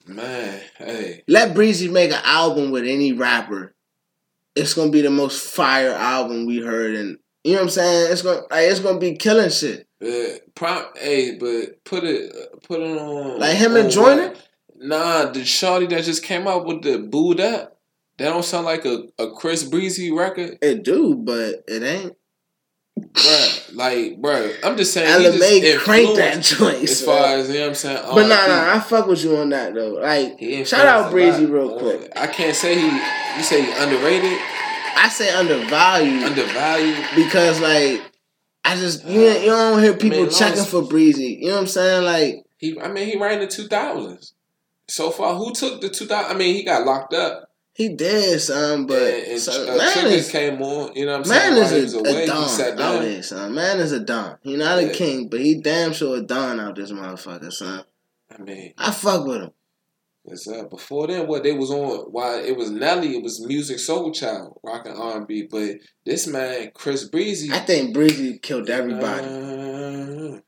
Man, 0.05 0.61
hey. 0.77 1.23
Let 1.27 1.53
Breezy 1.53 1.87
make 1.87 2.11
an 2.11 2.21
album 2.23 2.71
with 2.71 2.85
any 2.85 3.13
rapper. 3.13 3.75
It's 4.55 4.73
gonna 4.73 4.91
be 4.91 5.01
the 5.01 5.11
most 5.11 5.39
fire 5.47 5.93
album 5.93 6.45
we 6.45 6.59
heard, 6.59 6.95
and 6.95 7.19
you 7.43 7.53
know 7.53 7.59
what 7.59 7.63
I'm 7.63 7.69
saying. 7.69 8.11
It's 8.11 8.21
gonna 8.21 8.41
like, 8.51 8.69
it's 8.69 8.79
gonna 8.79 8.99
be 8.99 9.15
killing 9.15 9.49
shit. 9.49 9.87
Uh, 10.03 10.37
prom, 10.55 10.85
hey, 10.95 11.37
but 11.37 11.83
put 11.83 12.03
it, 12.03 12.33
put 12.63 12.79
it 12.79 12.97
on. 12.97 13.39
Like 13.39 13.57
him 13.57 13.71
on 13.71 13.77
and 13.77 13.91
Joyner? 13.91 14.33
Nah, 14.77 15.25
the 15.25 15.41
shawty 15.41 15.89
that 15.89 16.03
just 16.05 16.23
came 16.23 16.47
out 16.47 16.65
with 16.65 16.83
the 16.83 16.99
booed 16.99 17.41
up. 17.41 17.77
That 18.17 18.29
don't 18.29 18.43
sound 18.43 18.65
like 18.65 18.85
a, 18.85 19.03
a 19.17 19.31
Chris 19.31 19.63
Breezy 19.63 20.11
record, 20.11 20.57
It 20.61 20.83
do, 20.83 21.15
but 21.15 21.63
it 21.67 21.83
ain't. 21.83 22.15
bruh. 22.99 23.75
Like, 23.75 24.21
bruh, 24.21 24.55
I'm 24.63 24.75
just 24.75 24.93
saying. 24.93 25.07
LMA 25.21 25.77
cranked 25.79 26.15
that 26.17 26.41
joint. 26.43 26.83
As 26.83 27.01
far 27.01 27.37
as 27.37 27.47
you 27.47 27.55
know, 27.55 27.61
what 27.61 27.67
I'm 27.69 27.75
saying. 27.75 28.03
but 28.13 28.23
nah, 28.23 28.47
nah, 28.47 28.75
I 28.75 28.79
fuck 28.81 29.07
with 29.07 29.23
you 29.23 29.37
on 29.37 29.49
that 29.49 29.73
though. 29.73 29.93
Like, 29.93 30.39
shout 30.65 30.85
out 30.85 31.11
Breezy 31.11 31.45
real 31.45 31.77
quick. 31.79 32.11
I 32.15 32.27
can't 32.27 32.55
say 32.55 32.75
he. 32.75 32.87
You 33.37 33.43
say 33.43 33.63
he 33.63 33.71
underrated, 33.71 34.37
I 34.99 35.09
say 35.09 35.29
undervalued 35.33 36.23
undervalued. 36.23 37.05
because 37.15 37.59
like 37.61 38.01
I 38.65 38.75
just 38.75 39.05
you, 39.05 39.21
you 39.21 39.45
don't 39.47 39.81
hear 39.81 39.93
people 39.95 40.19
I 40.19 40.21
mean, 40.23 40.29
checking 40.31 40.63
for 40.65 40.81
Breezy. 40.83 41.39
You 41.41 41.47
know 41.47 41.53
what 41.53 41.61
I'm 41.61 41.67
saying? 41.67 42.03
Like 42.03 42.43
He, 42.57 42.79
I 42.79 42.89
mean, 42.89 43.07
he 43.07 43.17
ran 43.17 43.39
the 43.39 43.47
two 43.47 43.67
thousands. 43.67 44.33
So 44.87 45.11
far, 45.11 45.35
who 45.35 45.53
took 45.53 45.81
the 45.81 45.89
two 45.89 46.05
thousand? 46.05 46.35
I 46.35 46.37
mean, 46.37 46.53
he 46.55 46.63
got 46.63 46.85
locked 46.85 47.13
up. 47.13 47.49
he 47.73 47.89
did, 47.89 48.41
son, 48.41 48.85
but 48.87 49.01
and, 49.01 49.27
and 49.31 49.39
son, 49.39 49.69
uh, 49.69 49.77
man 49.77 50.07
is 50.07 50.31
came 50.31 50.61
on. 50.61 50.93
You 50.95 51.05
know 51.05 51.19
what 51.19 51.27
I'm 51.27 51.55
man 51.55 51.67
saying? 51.67 51.83
Is 51.85 51.93
a, 51.93 51.99
away, 51.99 52.23
a 52.23 52.27
don 52.27 52.61
out 52.61 52.77
down. 52.77 53.01
here, 53.03 53.23
son. 53.23 53.55
Man 53.55 53.79
is 53.79 53.91
a 53.93 53.99
don. 54.01 54.37
He 54.41 54.55
not 54.57 54.79
a 54.79 54.89
king, 54.89 55.29
but 55.29 55.39
he 55.39 55.61
damn 55.61 55.93
sure 55.93 56.17
a 56.17 56.21
don 56.21 56.59
out 56.59 56.75
this 56.75 56.91
motherfucker, 56.91 57.53
son. 57.53 57.83
I 58.31 58.41
mean, 58.41 58.73
I 58.77 58.91
fuck 58.91 59.25
with 59.25 59.43
him. 59.43 59.51
It's 60.31 60.47
uh, 60.47 60.63
before 60.65 61.07
then 61.07 61.27
what 61.27 61.43
they 61.43 61.53
was 61.53 61.71
on. 61.71 62.11
Why 62.11 62.41
it 62.41 62.55
was 62.55 62.69
Nelly, 62.69 63.15
it 63.15 63.23
was 63.23 63.45
Musiq 63.45 63.75
Soulchild 63.75 64.57
rocking 64.63 64.93
R 64.93 65.17
and 65.17 65.27
B, 65.27 65.47
but 65.49 65.77
this 66.05 66.27
man 66.27 66.71
Chris 66.73 67.07
Breezy, 67.07 67.51
I 67.51 67.59
think 67.59 67.93
Breezy 67.93 68.37
killed 68.39 68.69
everybody. 68.69 69.25
Uh, 69.25 70.39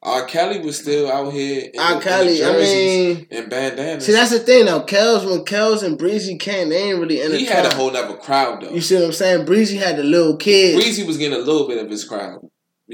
R. 0.00 0.26
Kelly 0.26 0.60
was 0.60 0.78
still 0.78 1.10
out 1.10 1.32
here. 1.32 1.70
In 1.74 1.80
R. 1.80 2.00
Kelly, 2.00 2.44
I 2.44 2.52
mean, 2.56 3.26
and 3.32 3.50
bandanas. 3.50 4.06
see 4.06 4.12
that's 4.12 4.30
the 4.30 4.38
thing 4.38 4.66
though. 4.66 4.82
Kels 4.82 5.28
when 5.28 5.44
Kels 5.44 5.82
and 5.82 5.98
Breezy 5.98 6.38
came, 6.38 6.68
they 6.68 6.90
ain't 6.90 7.00
really 7.00 7.20
in 7.20 7.32
he 7.32 7.44
had 7.44 7.66
a 7.66 7.74
whole 7.74 7.90
nother 7.90 8.16
crowd 8.16 8.62
though. 8.62 8.70
You 8.70 8.80
see 8.80 8.94
what 8.94 9.04
I'm 9.04 9.12
saying? 9.12 9.44
Breezy 9.44 9.76
had 9.76 9.96
the 9.96 10.04
little 10.04 10.36
kids. 10.36 10.82
Breezy 10.82 11.04
was 11.04 11.16
getting 11.16 11.38
a 11.38 11.42
little 11.42 11.66
bit 11.66 11.82
of 11.82 11.90
his 11.90 12.04
crowd. 12.04 12.40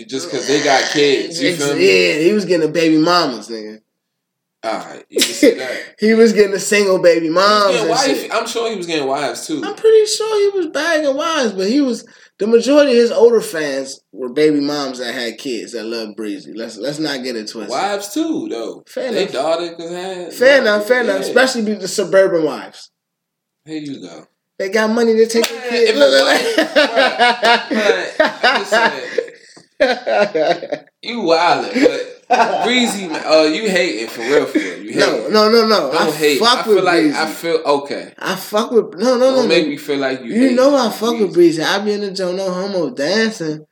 Just 0.08 0.28
because 0.28 0.48
they 0.48 0.62
got 0.64 0.82
kids. 0.90 1.40
You 1.40 1.54
feel 1.54 1.76
me? 1.76 1.86
Yeah, 1.86 2.18
he 2.18 2.32
was 2.32 2.46
getting 2.46 2.66
the 2.66 2.72
baby 2.72 2.98
mamas, 2.98 3.48
nigga. 3.48 3.80
Alright, 4.64 5.04
you 5.10 5.20
can 5.20 5.32
see 5.34 5.54
that. 5.54 5.94
He 5.98 6.14
was 6.14 6.32
getting 6.32 6.54
a 6.54 6.58
single 6.58 6.98
baby 7.00 7.26
He 7.26 7.30
was 7.32 7.44
moms. 7.44 7.66
getting 7.72 7.80
and 7.82 7.90
wife- 7.90 8.06
shit. 8.22 8.32
I'm 8.34 8.46
sure 8.46 8.70
he 8.70 8.76
was 8.76 8.86
getting 8.86 9.06
wives 9.06 9.46
too. 9.46 9.62
I'm 9.64 9.74
pretty 9.74 10.06
sure 10.06 10.40
he 10.52 10.58
was 10.58 10.68
bagging 10.68 11.14
wives, 11.16 11.52
but 11.52 11.68
he 11.68 11.80
was 11.82 12.06
the 12.38 12.46
majority 12.46 12.92
of 12.92 12.96
his 12.98 13.12
older 13.12 13.40
fans 13.40 14.00
were 14.12 14.28
baby 14.32 14.60
moms 14.60 14.98
that 14.98 15.14
had 15.14 15.38
kids 15.38 15.72
that 15.72 15.84
loved 15.84 16.16
Breezy. 16.16 16.52
Let's 16.54 16.76
let's 16.78 16.98
not 16.98 17.22
get 17.22 17.36
it 17.36 17.48
twisted. 17.48 17.70
Wives 17.70 18.12
too, 18.14 18.48
though. 18.50 18.82
Fair 18.88 19.12
they 19.12 19.22
enough. 19.22 19.32
daughter 19.34 19.74
could 19.76 19.92
have. 19.92 20.34
Fair 20.34 20.60
enough, 20.62 20.86
fair 20.88 21.02
enough. 21.02 21.20
Especially 21.20 21.74
the 21.74 21.86
suburban 21.86 22.44
wives. 22.44 22.90
Here 23.66 23.78
you 23.78 24.00
go. 24.00 24.26
They 24.58 24.68
got 24.70 24.90
money 24.90 25.14
to 25.16 25.26
take 25.26 25.46
the 25.48 25.54
Man, 25.54 25.68
kids. 25.68 25.90
if 25.90 25.96
it 25.96 26.00
was- 29.18 29.30
Man, 29.80 29.98
I'm 30.06 30.32
just 30.32 30.32
saying, 30.32 30.84
you 31.02 31.18
wildin', 31.20 31.84
but 32.28 32.64
Breezy, 32.64 33.08
man, 33.08 33.22
uh, 33.26 33.42
you 33.42 33.68
hating 33.68 34.08
for 34.08 34.20
real, 34.22 34.46
for 34.46 34.58
real. 34.58 34.82
You 34.82 34.92
hating. 34.92 35.32
No, 35.32 35.48
no, 35.48 35.50
no, 35.50 35.68
no. 35.68 35.92
Don't 35.92 36.08
I 36.08 36.10
hate. 36.10 36.38
fuck 36.38 36.58
I 36.58 36.62
feel 36.62 36.74
with 36.76 36.84
like 36.84 37.00
Breezy. 37.02 37.18
I 37.18 37.26
feel 37.26 37.56
okay. 37.64 38.14
I 38.18 38.36
fuck 38.36 38.70
with 38.70 38.94
no, 38.94 39.16
no, 39.16 39.18
no. 39.18 39.36
Don't 39.36 39.42
no. 39.42 39.48
make 39.48 39.68
me 39.68 39.76
feel 39.76 39.98
like 39.98 40.20
you. 40.20 40.32
You 40.32 40.48
hate 40.48 40.56
know 40.56 40.74
I 40.76 40.90
fuck 40.90 41.18
with 41.18 41.34
Breezy. 41.34 41.58
Breezy. 41.58 41.62
I 41.62 41.78
be 41.84 41.92
in 41.92 42.00
the 42.00 42.12
joint, 42.12 42.36
no 42.36 42.50
homo, 42.50 42.90
dancing, 42.90 43.66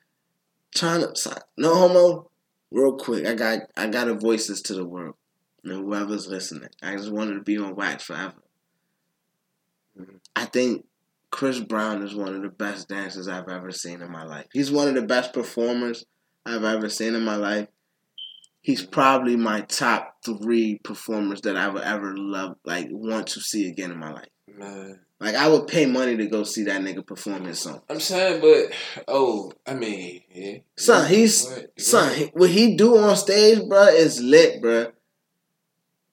trying 0.74 1.00
to 1.00 1.42
no 1.56 1.74
homo. 1.74 2.28
Real 2.70 2.96
quick, 2.96 3.26
I 3.26 3.34
got 3.34 3.60
I 3.76 3.86
got 3.88 4.04
to 4.04 4.14
voice 4.14 4.46
this 4.48 4.62
to 4.62 4.74
the 4.74 4.84
world 4.84 5.14
and 5.64 5.72
whoever's 5.72 6.26
listening. 6.26 6.68
I 6.82 6.96
just 6.96 7.12
wanted 7.12 7.34
to 7.34 7.40
be 7.42 7.58
on 7.58 7.76
wax 7.76 8.04
forever. 8.04 8.34
Mhm. 9.98 10.20
I 10.34 10.46
think 10.46 10.86
Chris 11.32 11.58
Brown 11.58 12.02
is 12.02 12.14
one 12.14 12.34
of 12.36 12.42
the 12.42 12.50
best 12.50 12.88
dancers 12.88 13.26
I've 13.26 13.48
ever 13.48 13.72
seen 13.72 14.02
in 14.02 14.12
my 14.12 14.22
life. 14.22 14.46
He's 14.52 14.70
one 14.70 14.86
of 14.86 14.94
the 14.94 15.02
best 15.02 15.32
performers 15.32 16.04
I've 16.44 16.62
ever 16.62 16.88
seen 16.90 17.14
in 17.14 17.24
my 17.24 17.36
life. 17.36 17.68
He's 18.60 18.84
probably 18.84 19.34
my 19.34 19.62
top 19.62 20.18
three 20.24 20.78
performers 20.84 21.40
that 21.40 21.56
I 21.56 21.68
would 21.68 21.82
ever 21.82 22.14
love, 22.16 22.56
like 22.64 22.88
want 22.90 23.28
to 23.28 23.40
see 23.40 23.66
again 23.66 23.90
in 23.90 23.98
my 23.98 24.12
life. 24.12 24.28
Man, 24.46 25.00
Like 25.20 25.34
I 25.34 25.48
would 25.48 25.66
pay 25.66 25.86
money 25.86 26.16
to 26.18 26.26
go 26.26 26.44
see 26.44 26.64
that 26.64 26.82
nigga 26.82 27.04
perform 27.04 27.44
his 27.46 27.60
song. 27.60 27.80
I'm 27.88 27.98
saying, 27.98 28.40
but 28.42 28.72
oh, 29.08 29.52
I 29.66 29.74
mean, 29.74 30.20
yeah. 30.32 30.58
Son, 30.76 31.08
he's 31.08 31.48
What? 31.48 31.80
son. 31.80 32.30
What 32.34 32.50
he 32.50 32.76
do 32.76 32.98
on 32.98 33.16
stage, 33.16 33.66
bro, 33.66 33.84
is 33.86 34.20
lit, 34.20 34.60
bro. 34.60 34.92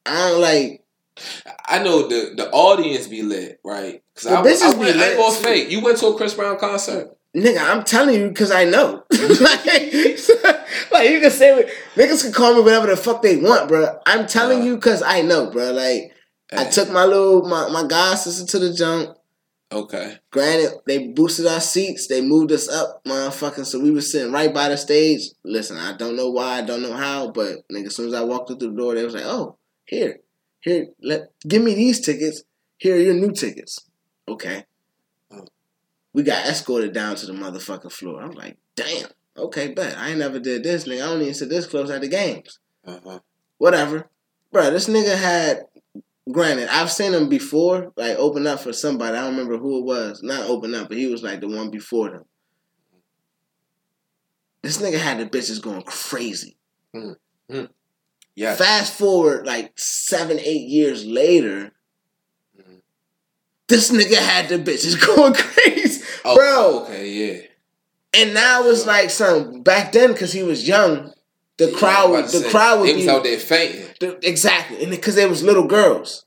I 0.05 0.30
don't 0.30 0.41
like. 0.41 0.79
I 1.67 1.84
know 1.84 2.07
the 2.07 2.34
the 2.36 2.49
audience 2.51 3.07
be 3.07 3.22
lit, 3.22 3.59
right? 3.63 4.01
Because 4.15 4.32
I, 4.32 4.41
bitches 4.41 4.76
I, 4.76 4.78
went, 4.78 4.95
I 4.95 4.99
lit, 4.99 5.20
ain't 5.20 5.36
fake. 5.36 5.72
You 5.72 5.82
went 5.84 5.97
to 5.99 6.07
a 6.07 6.15
Chris 6.17 6.34
Brown 6.34 6.57
concert. 6.57 7.09
Nigga, 7.36 7.59
I'm 7.59 7.84
telling 7.84 8.20
you 8.20 8.30
because 8.30 8.51
I 8.51 8.63
know. 8.63 9.03
like, 9.11 9.70
like, 10.91 11.09
you 11.09 11.20
can 11.22 11.30
say 11.32 11.70
niggas 11.95 12.24
can 12.24 12.34
call 12.34 12.55
me 12.55 12.61
whatever 12.61 12.88
the 12.88 12.97
fuck 12.97 13.22
they 13.22 13.38
want, 13.38 13.67
bro. 13.67 13.99
I'm 14.05 14.26
telling 14.28 14.61
Uh. 14.61 14.65
you 14.65 14.76
because 14.76 15.03
I 15.03 15.22
know, 15.22 15.49
bro. 15.51 15.72
Like 15.72 16.11
I 16.51 16.65
took 16.65 16.89
my 16.89 17.05
little 17.05 17.43
my 17.47 17.70
my 17.70 17.84
god 17.88 18.15
sister 18.15 18.45
to 18.47 18.59
the 18.67 18.74
jump. 18.74 19.15
okay. 19.72 20.17
Granted, 20.32 20.80
they 20.88 21.09
boosted 21.09 21.45
our 21.45 21.59
seats. 21.59 22.07
They 22.07 22.22
moved 22.22 22.51
us 22.51 22.67
up, 22.67 23.03
motherfucking. 23.05 23.65
So 23.65 23.80
we 23.80 23.91
were 23.91 24.01
sitting 24.01 24.32
right 24.34 24.51
by 24.51 24.70
the 24.70 24.78
stage. 24.78 25.22
Listen, 25.43 25.78
I 25.78 25.95
don't 25.95 26.15
know 26.15 26.32
why, 26.32 26.57
I 26.57 26.61
don't 26.63 26.82
know 26.82 26.93
how, 26.95 27.30
but 27.30 27.57
nigga, 27.72 27.86
as 27.88 27.95
soon 27.95 28.07
as 28.07 28.15
I 28.15 28.24
walked 28.24 28.47
through 28.49 28.57
the 28.57 28.70
door, 28.76 28.95
they 28.95 29.03
was 29.05 29.13
like, 29.13 29.26
"Oh, 29.26 29.57
here, 29.86 30.22
here, 30.62 30.88
let 31.01 31.32
give 31.47 31.62
me 31.64 31.74
these 31.74 32.01
tickets. 32.01 32.43
Here 32.78 32.95
are 32.95 32.99
your 32.99 33.14
new 33.14 33.32
tickets." 33.32 33.80
Okay. 34.28 34.66
We 36.12 36.24
got 36.24 36.47
escorted 36.47 36.93
down 36.93 37.16
to 37.18 37.26
the 37.26 37.34
motherfucking 37.34 37.91
floor. 37.91 38.22
I'm 38.22 38.32
like, 38.32 38.57
"Damn, 38.76 39.10
okay, 39.38 39.74
bet 39.74 39.97
I 39.97 40.10
ain't 40.10 40.20
never 40.20 40.39
did 40.39 40.64
this, 40.64 40.86
nigga. 40.86 41.03
I 41.03 41.07
don't 41.07 41.22
even 41.22 41.34
sit 41.34 41.49
this 41.49 41.68
close 41.68 41.89
at 41.89 42.01
the 42.01 42.07
games. 42.07 42.60
Uh-huh. 42.86 43.20
Whatever, 43.57 44.10
bro. 44.51 44.72
This 44.72 44.88
nigga 44.88 45.16
had." 45.16 45.66
Granted, 46.32 46.68
I've 46.70 46.91
seen 46.91 47.14
him 47.14 47.28
before, 47.28 47.91
like 47.95 48.16
open 48.18 48.45
up 48.45 48.60
for 48.60 48.72
somebody. 48.72 49.18
I 49.18 49.22
don't 49.22 49.32
remember 49.32 49.57
who 49.57 49.80
it 49.80 49.86
was. 49.86 50.22
Not 50.22 50.47
open 50.47 50.76
up, 50.76 50.89
but 50.89 50.97
he 50.97 51.07
was 51.07 51.24
like 51.24 51.41
the 51.41 51.47
one 51.47 51.72
before 51.72 52.12
them. 52.12 52.26
This 54.62 54.80
nigga 54.80 54.99
had 54.99 55.20
the 55.20 55.26
bitches 55.26 55.62
going 55.62 55.82
crazy. 55.84 56.57
Yeah. 58.40 58.56
Fast 58.56 58.94
forward 58.98 59.46
like 59.46 59.78
seven, 59.78 60.40
eight 60.40 60.68
years 60.70 61.06
later, 61.06 61.74
Mhm. 62.58 62.80
this 63.68 63.92
nigga 63.92 64.16
had 64.16 64.48
the 64.48 64.58
bitches 64.58 64.96
going 65.16 65.34
crazy, 65.34 66.02
Oh, 66.24 66.36
bro. 66.36 66.84
Okay, 66.86 67.10
yeah. 67.10 67.42
And 68.14 68.34
now 68.34 68.64
it's 68.64 68.86
like 68.86 69.10
some 69.10 69.62
back 69.62 69.92
then 69.92 70.14
because 70.14 70.32
he 70.32 70.42
was 70.44 70.66
young. 70.66 71.14
The 71.58 71.70
Yeah, 71.70 71.78
crowd, 71.78 72.10
would 72.12 72.20
about 72.20 72.32
to 72.32 72.38
the 72.40 72.44
say, 72.46 72.50
crowd 72.50 72.80
would 72.80 72.88
They 72.90 72.94
was 72.96 73.04
be 73.04 73.10
out 73.10 73.24
there 73.26 73.38
fainting. 73.38 73.86
the- 74.00 74.18
exactly, 74.26 74.82
and 74.84 74.90
because 74.92 75.16
they 75.16 75.26
was 75.26 75.44
little 75.44 75.68
girls. 75.68 76.24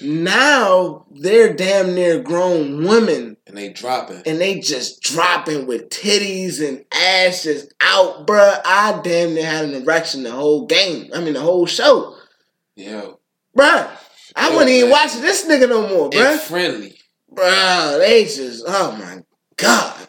Now 0.00 1.06
they're 1.10 1.52
damn 1.54 1.94
near 1.94 2.20
grown 2.20 2.84
women 2.86 3.36
And 3.46 3.56
they 3.56 3.70
dropping. 3.70 4.22
and 4.26 4.40
they 4.40 4.60
just 4.60 5.02
dropping 5.02 5.66
with 5.66 5.90
titties 5.90 6.66
and 6.66 6.84
ass 6.92 7.42
just 7.44 7.72
out, 7.80 8.26
bruh. 8.26 8.60
I 8.64 9.00
damn 9.02 9.34
near 9.34 9.44
had 9.46 9.64
an 9.66 9.74
erection 9.82 10.22
the 10.22 10.30
whole 10.32 10.66
game. 10.66 11.10
I 11.14 11.20
mean, 11.20 11.34
the 11.34 11.40
whole 11.40 11.66
show, 11.66 12.16
Yeah. 12.76 13.10
bruh. 13.56 13.90
I 14.36 14.48
Yo, 14.50 14.52
wouldn't 14.54 14.70
even 14.70 14.90
watch 14.90 15.14
this 15.14 15.44
nigga 15.46 15.68
no 15.68 15.88
more, 15.88 16.10
bruh. 16.10 16.38
friendly. 16.38 16.96
Bruh, 17.32 17.98
they 17.98 18.24
just, 18.24 18.64
oh 18.66 18.92
my 18.92 19.22
god. 19.56 20.06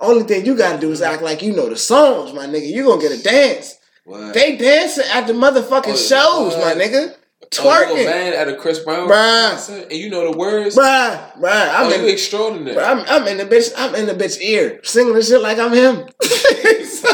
Only 0.00 0.24
thing 0.24 0.44
you 0.44 0.56
gotta 0.56 0.78
do 0.80 0.90
is 0.90 1.00
act 1.00 1.22
like 1.22 1.42
you 1.42 1.52
know 1.54 1.68
the 1.68 1.76
songs, 1.76 2.32
my 2.32 2.46
nigga. 2.46 2.66
You 2.66 2.84
gonna 2.84 3.00
get 3.00 3.18
a 3.18 3.22
dance. 3.22 3.76
What? 4.04 4.34
They 4.34 4.56
dancing 4.56 5.04
at 5.12 5.26
the 5.28 5.32
motherfucking 5.32 6.08
shows, 6.08 6.56
my 6.56 6.74
nigga. 6.74 7.14
Twerking, 7.52 8.06
man 8.06 8.32
at 8.32 8.48
a 8.48 8.56
Chris 8.56 8.78
Brown 8.78 9.08
Bruh. 9.08 9.50
concert, 9.50 9.82
and 9.90 9.92
you 9.92 10.08
know 10.08 10.30
the 10.32 10.38
words. 10.38 10.74
bruh, 10.76 11.38
bruh. 11.38 11.74
I'm 11.74 11.86
oh, 11.86 11.94
in, 11.94 12.00
you 12.00 12.08
extraordinary. 12.08 12.74
Bro, 12.74 12.84
I'm, 12.84 13.04
I'm 13.06 13.28
in 13.28 13.36
the 13.36 13.44
bitch. 13.44 13.70
I'm 13.76 13.94
in 13.94 14.06
the 14.06 14.14
bitch 14.14 14.40
ear, 14.40 14.80
singing 14.82 15.12
the 15.14 15.22
shit 15.22 15.42
like 15.42 15.58
I'm 15.58 15.72
him. 15.72 16.08
so, 16.22 17.10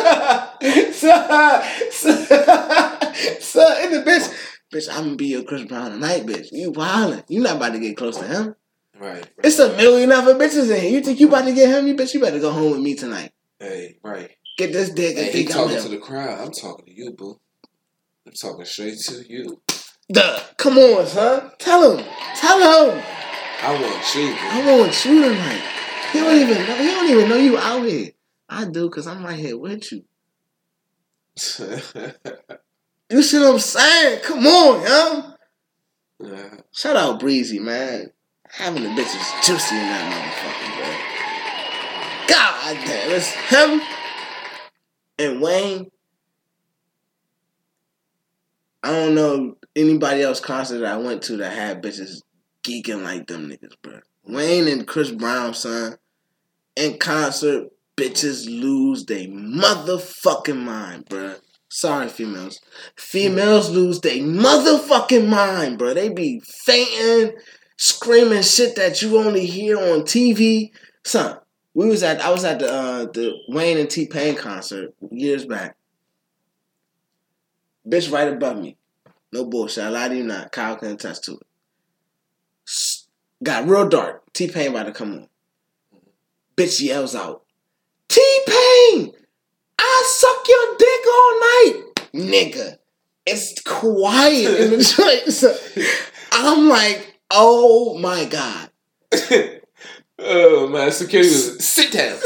so, 0.92 2.10
so, 3.40 3.82
in 3.82 3.90
the 3.90 4.04
bitch, 4.06 4.32
bitch. 4.72 4.88
I'm 4.88 5.04
gonna 5.04 5.16
be 5.16 5.26
your 5.26 5.42
Chris 5.42 5.64
Brown 5.64 5.90
tonight, 5.90 6.24
bitch. 6.24 6.52
You 6.52 6.72
wildin'. 6.72 7.24
You 7.28 7.40
not 7.40 7.56
about 7.56 7.72
to 7.72 7.80
get 7.80 7.96
close 7.96 8.16
to 8.18 8.24
him. 8.24 8.54
Right. 8.96 9.14
right. 9.14 9.30
It's 9.42 9.58
a 9.58 9.76
million 9.76 10.12
other 10.12 10.36
bitches 10.36 10.72
in 10.72 10.80
here. 10.80 10.90
You 10.90 11.00
think 11.00 11.18
you 11.18 11.26
about 11.26 11.46
to 11.46 11.52
get 11.52 11.68
him? 11.68 11.88
You 11.88 11.96
bitch. 11.96 12.14
You 12.14 12.20
better 12.20 12.38
go 12.38 12.52
home 12.52 12.70
with 12.70 12.80
me 12.80 12.94
tonight. 12.94 13.32
Hey, 13.58 13.98
right. 14.04 14.30
Get 14.56 14.72
this 14.72 14.90
dick 14.90 15.16
and 15.16 15.26
he 15.28 15.44
talking 15.46 15.80
to 15.80 15.88
the 15.88 15.98
crowd. 15.98 16.40
I'm 16.40 16.52
talking 16.52 16.84
to 16.84 16.92
you, 16.92 17.12
boo. 17.12 17.40
I'm 18.26 18.32
talking 18.32 18.64
straight 18.64 18.98
to 18.98 19.24
you. 19.28 19.60
Duh. 20.10 20.40
Come 20.56 20.78
on, 20.78 21.06
son. 21.06 21.50
Tell 21.58 21.96
him. 21.96 22.04
Tell 22.36 22.90
him. 22.90 23.02
I 23.60 23.72
want 23.72 24.14
you, 24.14 24.28
boo. 24.30 24.38
I 24.40 24.78
want 24.78 25.04
you 25.04 25.22
tonight. 25.22 25.62
He 26.12 26.18
don't 26.20 26.36
even 26.36 26.66
know. 26.66 26.74
He 26.76 26.86
don't 26.86 27.10
even 27.10 27.28
know 27.28 27.36
you 27.36 27.58
out 27.58 27.84
here. 27.84 28.12
I 28.48 28.64
do, 28.64 28.88
cause 28.88 29.06
I'm 29.06 29.24
right 29.24 29.38
here 29.38 29.58
with 29.58 29.92
you. 29.92 30.04
You 33.10 33.22
see 33.22 33.38
what 33.38 33.54
I'm 33.54 33.58
saying? 33.58 34.20
Come 34.22 34.46
on, 34.46 34.82
yo. 34.82 35.34
yeah. 36.20 36.60
Shout 36.72 36.96
out 36.96 37.18
Breezy, 37.18 37.58
man. 37.58 38.12
Having 38.50 38.82
the 38.82 38.88
bitches 38.90 39.42
juicy 39.42 39.76
in 39.76 39.80
that 39.80 40.12
motherfucker, 40.12 40.76
bro. 40.76 40.88
God 42.28 42.76
damn, 42.86 43.10
it's 43.10 43.30
him 43.30 43.80
and 45.18 45.40
Wayne. 45.40 45.90
I 48.82 48.90
don't 48.90 49.14
know 49.14 49.56
anybody 49.74 50.22
else 50.22 50.40
concert 50.40 50.84
I 50.84 50.96
went 50.96 51.22
to 51.22 51.36
that 51.38 51.52
had 51.52 51.82
bitches 51.82 52.22
geeking 52.62 53.02
like 53.02 53.26
them 53.26 53.48
niggas, 53.48 53.74
bro. 53.82 54.00
Wayne 54.24 54.68
and 54.68 54.86
Chris 54.86 55.10
Brown, 55.10 55.54
son, 55.54 55.96
in 56.76 56.98
concert, 56.98 57.68
bitches 57.96 58.46
lose 58.46 59.04
their 59.04 59.26
motherfucking 59.26 60.62
mind, 60.62 61.06
bro. 61.06 61.34
Sorry, 61.70 62.08
females. 62.08 62.60
Females 62.96 63.70
lose 63.70 64.00
their 64.00 64.18
motherfucking 64.18 65.28
mind, 65.28 65.78
bro. 65.78 65.94
They 65.94 66.08
be 66.08 66.40
fainting, 66.64 67.36
screaming 67.76 68.42
shit 68.42 68.76
that 68.76 69.02
you 69.02 69.18
only 69.18 69.44
hear 69.46 69.76
on 69.76 70.02
TV. 70.02 70.70
Son, 71.04 71.38
we 71.74 71.88
was 71.88 72.02
at 72.02 72.20
I 72.20 72.30
was 72.30 72.44
at 72.44 72.60
the 72.60 72.72
uh, 72.72 73.04
the 73.06 73.32
Wayne 73.48 73.78
and 73.78 73.90
T 73.90 74.06
Pain 74.06 74.36
concert 74.36 74.94
years 75.10 75.44
back. 75.44 75.76
Bitch 77.88 78.12
right 78.12 78.28
above 78.28 78.58
me. 78.58 78.76
No 79.32 79.44
bullshit. 79.44 79.84
I 79.84 79.88
lie 79.88 80.08
to 80.08 80.16
you 80.16 80.24
not. 80.24 80.52
Kyle 80.52 80.76
can 80.76 80.92
attest 80.92 81.24
to 81.24 81.32
it. 81.32 81.46
Got 83.42 83.68
real 83.68 83.88
dark. 83.88 84.24
T 84.32 84.48
Pain 84.48 84.70
about 84.70 84.84
to 84.84 84.92
come 84.92 85.12
on. 85.12 85.28
Bitch 86.56 86.80
yells 86.80 87.14
out, 87.14 87.44
T 88.08 88.20
Pain, 88.46 89.12
I 89.78 90.02
suck 90.06 90.48
your 90.48 90.76
dick 90.76 91.06
all 91.06 91.40
night. 91.40 91.74
Nigga, 92.32 92.78
it's 93.24 93.60
quiet 93.62 94.60
in 94.60 94.70
the 94.70 94.78
joint. 94.96 95.32
So 95.32 95.56
I'm 96.32 96.68
like, 96.68 97.20
oh 97.30 97.96
my 97.98 98.24
God. 98.24 98.70
oh 100.18 100.66
man, 100.68 100.90
security 100.90 101.28
was 101.30 101.64
sit 101.64 101.92
down. 101.92 102.18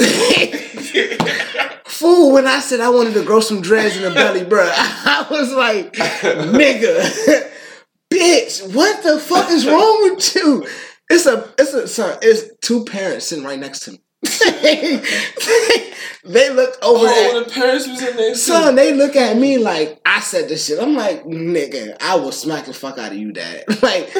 Fool, 2.02 2.32
when 2.32 2.48
I 2.48 2.58
said 2.58 2.80
I 2.80 2.90
wanted 2.90 3.14
to 3.14 3.24
grow 3.24 3.38
some 3.38 3.62
dreads 3.62 3.96
in 3.96 4.02
the 4.02 4.10
belly, 4.10 4.40
bruh, 4.44 4.68
I 4.68 5.24
was 5.30 5.52
like, 5.52 5.92
nigga, 5.92 7.48
bitch, 8.12 8.74
what 8.74 9.04
the 9.04 9.20
fuck 9.20 9.48
is 9.50 9.64
wrong 9.64 10.10
with 10.10 10.34
you? 10.34 10.66
It's 11.08 11.26
a, 11.26 11.48
it's 11.56 11.72
a, 11.72 11.86
son, 11.86 12.18
it's 12.20 12.56
two 12.60 12.84
parents 12.86 13.26
sitting 13.26 13.44
right 13.44 13.58
next 13.58 13.80
to 13.84 13.92
me. 13.92 14.02
they 16.24 16.48
look 16.50 16.78
over 16.82 17.06
oh, 17.06 17.28
at, 17.28 17.34
oh, 17.34 17.42
the 17.42 17.50
parents 17.50 17.88
was 17.88 18.00
in 18.00 18.16
there. 18.16 18.34
son, 18.36 18.76
they 18.76 18.94
look 18.94 19.16
at 19.16 19.36
me 19.36 19.58
like, 19.58 20.00
I 20.06 20.20
said 20.20 20.48
this 20.48 20.66
shit. 20.66 20.78
I'm 20.78 20.94
like, 20.94 21.24
nigga, 21.24 21.96
I 22.00 22.14
will 22.14 22.30
smack 22.30 22.66
the 22.66 22.72
fuck 22.72 22.98
out 22.98 23.10
of 23.10 23.18
you, 23.18 23.32
dad. 23.32 23.64
Like, 23.82 24.12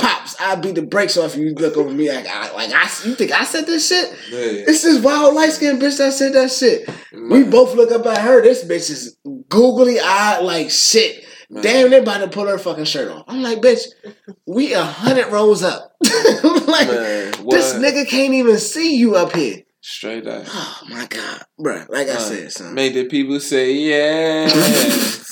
pops, 0.00 0.34
I'll 0.40 0.56
beat 0.56 0.74
the 0.74 0.82
brakes 0.82 1.16
off 1.16 1.36
you. 1.36 1.46
You 1.46 1.54
look 1.54 1.76
over 1.76 1.92
me 1.92 2.10
like, 2.10 2.26
I, 2.26 2.52
like 2.54 2.72
I, 2.72 2.82
you 3.04 3.14
think 3.14 3.30
I 3.30 3.44
said 3.44 3.66
this 3.66 3.86
shit? 3.86 4.10
Man, 4.32 4.64
It's 4.66 4.82
this 4.82 5.00
wild 5.00 5.34
light 5.34 5.52
skinned 5.52 5.80
bitch 5.80 5.98
that 5.98 6.12
said 6.12 6.32
that 6.32 6.50
shit. 6.50 6.88
We 7.12 7.44
both 7.44 7.76
look 7.76 7.92
up 7.92 8.04
at 8.06 8.18
her. 8.18 8.42
This 8.42 8.64
bitch 8.64 8.90
is 8.90 9.16
googly 9.48 10.00
eyed 10.00 10.40
like 10.42 10.70
shit. 10.70 11.24
Man. 11.48 11.62
Damn, 11.62 11.90
they 11.90 11.98
about 12.00 12.18
to 12.18 12.28
pull 12.28 12.46
her 12.46 12.58
fucking 12.58 12.84
shirt 12.86 13.08
off. 13.10 13.24
I'm 13.28 13.40
like, 13.42 13.58
bitch, 13.60 13.84
we 14.46 14.72
a 14.74 14.82
hundred 14.82 15.28
rows 15.30 15.62
up. 15.62 15.92
like 16.02 16.88
Man, 16.88 17.32
this 17.48 17.74
nigga 17.74 18.08
can't 18.08 18.34
even 18.34 18.58
see 18.58 18.96
you 18.96 19.14
up 19.14 19.32
here. 19.34 19.62
Straight 19.80 20.26
up. 20.26 20.44
Oh 20.48 20.80
my 20.88 21.06
god, 21.06 21.42
bruh. 21.60 21.88
Like 21.88 22.08
I 22.08 22.14
Uh, 22.14 22.18
said, 22.18 22.52
son. 22.52 22.74
Made 22.74 22.94
the 22.94 23.04
people 23.04 23.38
say, 23.38 23.72
yeah. 23.74 24.50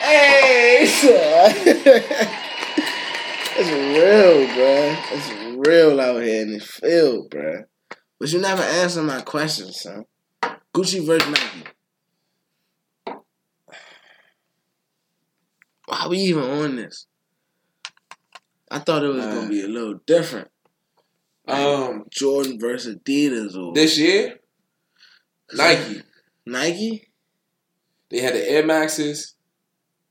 Hey, 0.00 0.86
son. 0.86 1.52
It's 3.56 3.70
real, 3.70 4.46
bruh. 4.48 4.96
It's 5.12 5.68
real 5.68 6.00
out 6.00 6.22
here 6.22 6.42
in 6.42 6.52
the 6.54 6.60
field, 6.60 7.30
bruh. 7.30 7.62
But 8.18 8.32
you 8.32 8.40
never 8.40 8.62
answer 8.62 9.02
my 9.02 9.20
question, 9.22 9.72
son. 9.72 10.04
Gucci 10.74 11.06
versus 11.06 11.28
Nike. 11.30 11.68
Why 15.94 16.08
we 16.08 16.18
even 16.18 16.42
on 16.42 16.74
this? 16.76 17.06
I 18.68 18.80
thought 18.80 19.04
it 19.04 19.08
was 19.08 19.24
Uh, 19.24 19.34
gonna 19.34 19.48
be 19.48 19.62
a 19.62 19.68
little 19.68 20.00
different. 20.06 20.48
um, 21.46 22.04
Jordan 22.10 22.58
versus 22.58 22.96
Adidas 22.96 23.54
or 23.56 23.72
this 23.74 23.96
year, 23.98 24.40
Nike. 25.52 26.02
Nike. 26.46 27.08
They 28.10 28.18
had 28.20 28.34
the 28.34 28.48
Air 28.50 28.66
Maxes. 28.66 29.34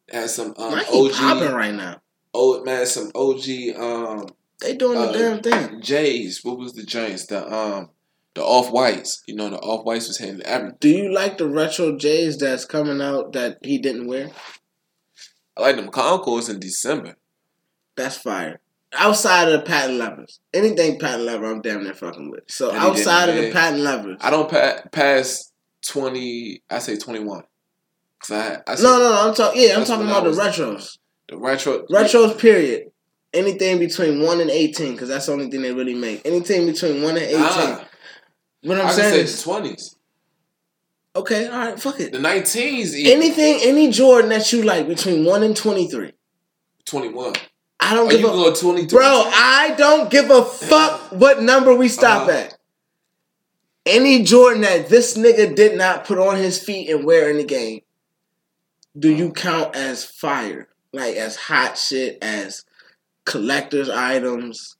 Had 0.09 0.29
some 0.29 0.53
um, 0.57 0.71
Nike 0.71 0.87
OG, 0.97 1.11
popping 1.13 1.51
right 1.53 1.73
now. 1.73 2.01
oh 2.33 2.63
man, 2.63 2.85
some 2.85 3.11
OG 3.15 3.75
um 3.77 4.27
They 4.61 4.75
doing 4.75 4.99
the 4.99 5.09
Uh, 5.09 5.11
damn 5.11 5.41
thing. 5.41 5.81
Jays. 5.81 6.41
What 6.45 6.59
was 6.59 6.73
the 6.73 6.83
J's? 6.83 7.25
The 7.27 7.51
um 7.53 7.89
the 8.35 8.43
off 8.43 8.71
whites. 8.71 9.21
You 9.27 9.35
know, 9.35 9.49
the 9.49 9.57
off 9.59 9.83
whites 9.85 10.07
was 10.07 10.17
hitting 10.17 10.41
everything. 10.43 10.77
Do 10.79 10.89
you 10.89 11.11
like 11.13 11.37
the 11.37 11.47
retro 11.49 11.97
Jays 11.97 12.37
that's 12.37 12.63
coming 12.65 13.01
out 13.01 13.33
that 13.33 13.57
he 13.63 13.79
didn't 13.79 14.07
wear? 14.07 14.29
I 15.57 15.61
like 15.61 15.75
them 15.75 15.89
Concords 15.89 16.49
in 16.49 16.59
December. 16.59 17.15
That's 17.95 18.17
fire. 18.17 18.59
Outside 18.95 19.47
of 19.47 19.59
the 19.59 19.65
patent 19.65 19.97
levers, 19.97 20.39
anything 20.53 20.99
patent 20.99 21.23
lever, 21.23 21.45
I'm 21.51 21.61
damn 21.61 21.83
near 21.83 21.93
fucking 21.95 22.29
with. 22.29 22.43
So 22.47 22.69
And 22.69 22.77
he 22.77 22.83
didn't 22.83 22.99
outside 22.99 23.29
of 23.29 23.35
the 23.35 23.51
patent 23.51 23.81
levers, 23.81 24.17
I 24.21 24.29
don't 24.29 24.49
pa- 24.49 24.81
pass 24.91 25.51
twenty. 25.85 26.61
I 26.69 26.79
say 26.79 26.97
twenty 26.97 27.19
one. 27.19 27.43
Cause 28.19 28.31
I, 28.31 28.71
I 28.71 28.75
say 28.75 28.83
no, 28.83 28.99
no, 28.99 29.09
no. 29.09 29.27
I'm 29.29 29.33
talking. 29.35 29.61
Yeah, 29.61 29.77
I'm 29.77 29.85
talking 29.85 30.05
about 30.05 30.23
the 30.23 30.31
retros. 30.31 30.97
the 31.27 31.37
retro 31.37 31.85
Retros, 31.87 32.37
period. 32.39 32.83
Anything 33.33 33.79
between 33.79 34.21
one 34.21 34.39
and 34.41 34.51
eighteen, 34.51 34.91
because 34.93 35.09
that's 35.09 35.25
the 35.25 35.31
only 35.33 35.49
thing 35.49 35.63
they 35.63 35.73
really 35.73 35.95
make. 35.95 36.21
Anything 36.23 36.67
between 36.67 37.01
one 37.01 37.17
and 37.17 37.25
eighteen. 37.25 37.39
Nah, 37.39 37.83
what 38.61 38.79
I'm 38.79 38.87
I 38.87 38.91
saying 38.91 39.13
say 39.13 39.21
is, 39.21 39.41
twenties. 39.41 39.95
Okay, 41.15 41.47
all 41.47 41.57
right, 41.57 41.79
fuck 41.79 41.99
it. 41.99 42.11
The 42.11 42.17
nineteens. 42.19 42.93
Anything, 43.05 43.59
any 43.63 43.89
Jordan 43.91 44.29
that 44.29 44.51
you 44.51 44.63
like 44.63 44.87
between 44.87 45.25
one 45.25 45.43
and 45.43 45.55
twenty 45.55 45.87
three. 45.87 46.13
Twenty 46.85 47.09
one. 47.09 47.33
I 47.79 47.93
don't 47.95 48.07
Are 48.07 48.11
give 48.11 48.21
you 48.21 48.27
a 48.29 48.31
going 48.31 48.55
twenty 48.55 48.85
three? 48.85 48.97
Bro, 48.99 49.23
I 49.33 49.75
don't 49.77 50.09
give 50.09 50.29
a 50.29 50.43
fuck 50.43 51.01
what 51.11 51.41
number 51.41 51.73
we 51.75 51.87
stop 51.87 52.27
Uh-huh. 52.27 52.37
at. 52.37 52.57
Any 53.85 54.23
Jordan 54.23 54.61
that 54.61 54.87
this 54.87 55.17
nigga 55.17 55.55
did 55.55 55.77
not 55.77 56.05
put 56.05 56.17
on 56.17 56.37
his 56.37 56.61
feet 56.63 56.89
and 56.89 57.03
wear 57.05 57.29
in 57.29 57.37
the 57.37 57.43
game, 57.43 57.81
do 58.97 59.09
you 59.09 59.25
Uh-huh. 59.25 59.33
count 59.33 59.75
as 59.75 60.05
fire? 60.05 60.69
Like 60.93 61.15
as 61.15 61.35
hot 61.35 61.77
shit, 61.77 62.17
as 62.21 62.63
collector's 63.25 63.89
items, 63.89 64.77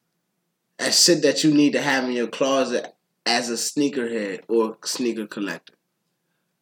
as 0.79 0.99
shit 1.01 1.21
that 1.23 1.43
you 1.43 1.53
need 1.53 1.73
to 1.73 1.81
have 1.81 2.03
in 2.05 2.11
your 2.13 2.27
closet 2.27 2.93
as 3.25 3.49
a 3.49 3.53
sneakerhead 3.53 4.41
or 4.47 4.77
sneaker 4.86 5.25
collector. 5.25 5.73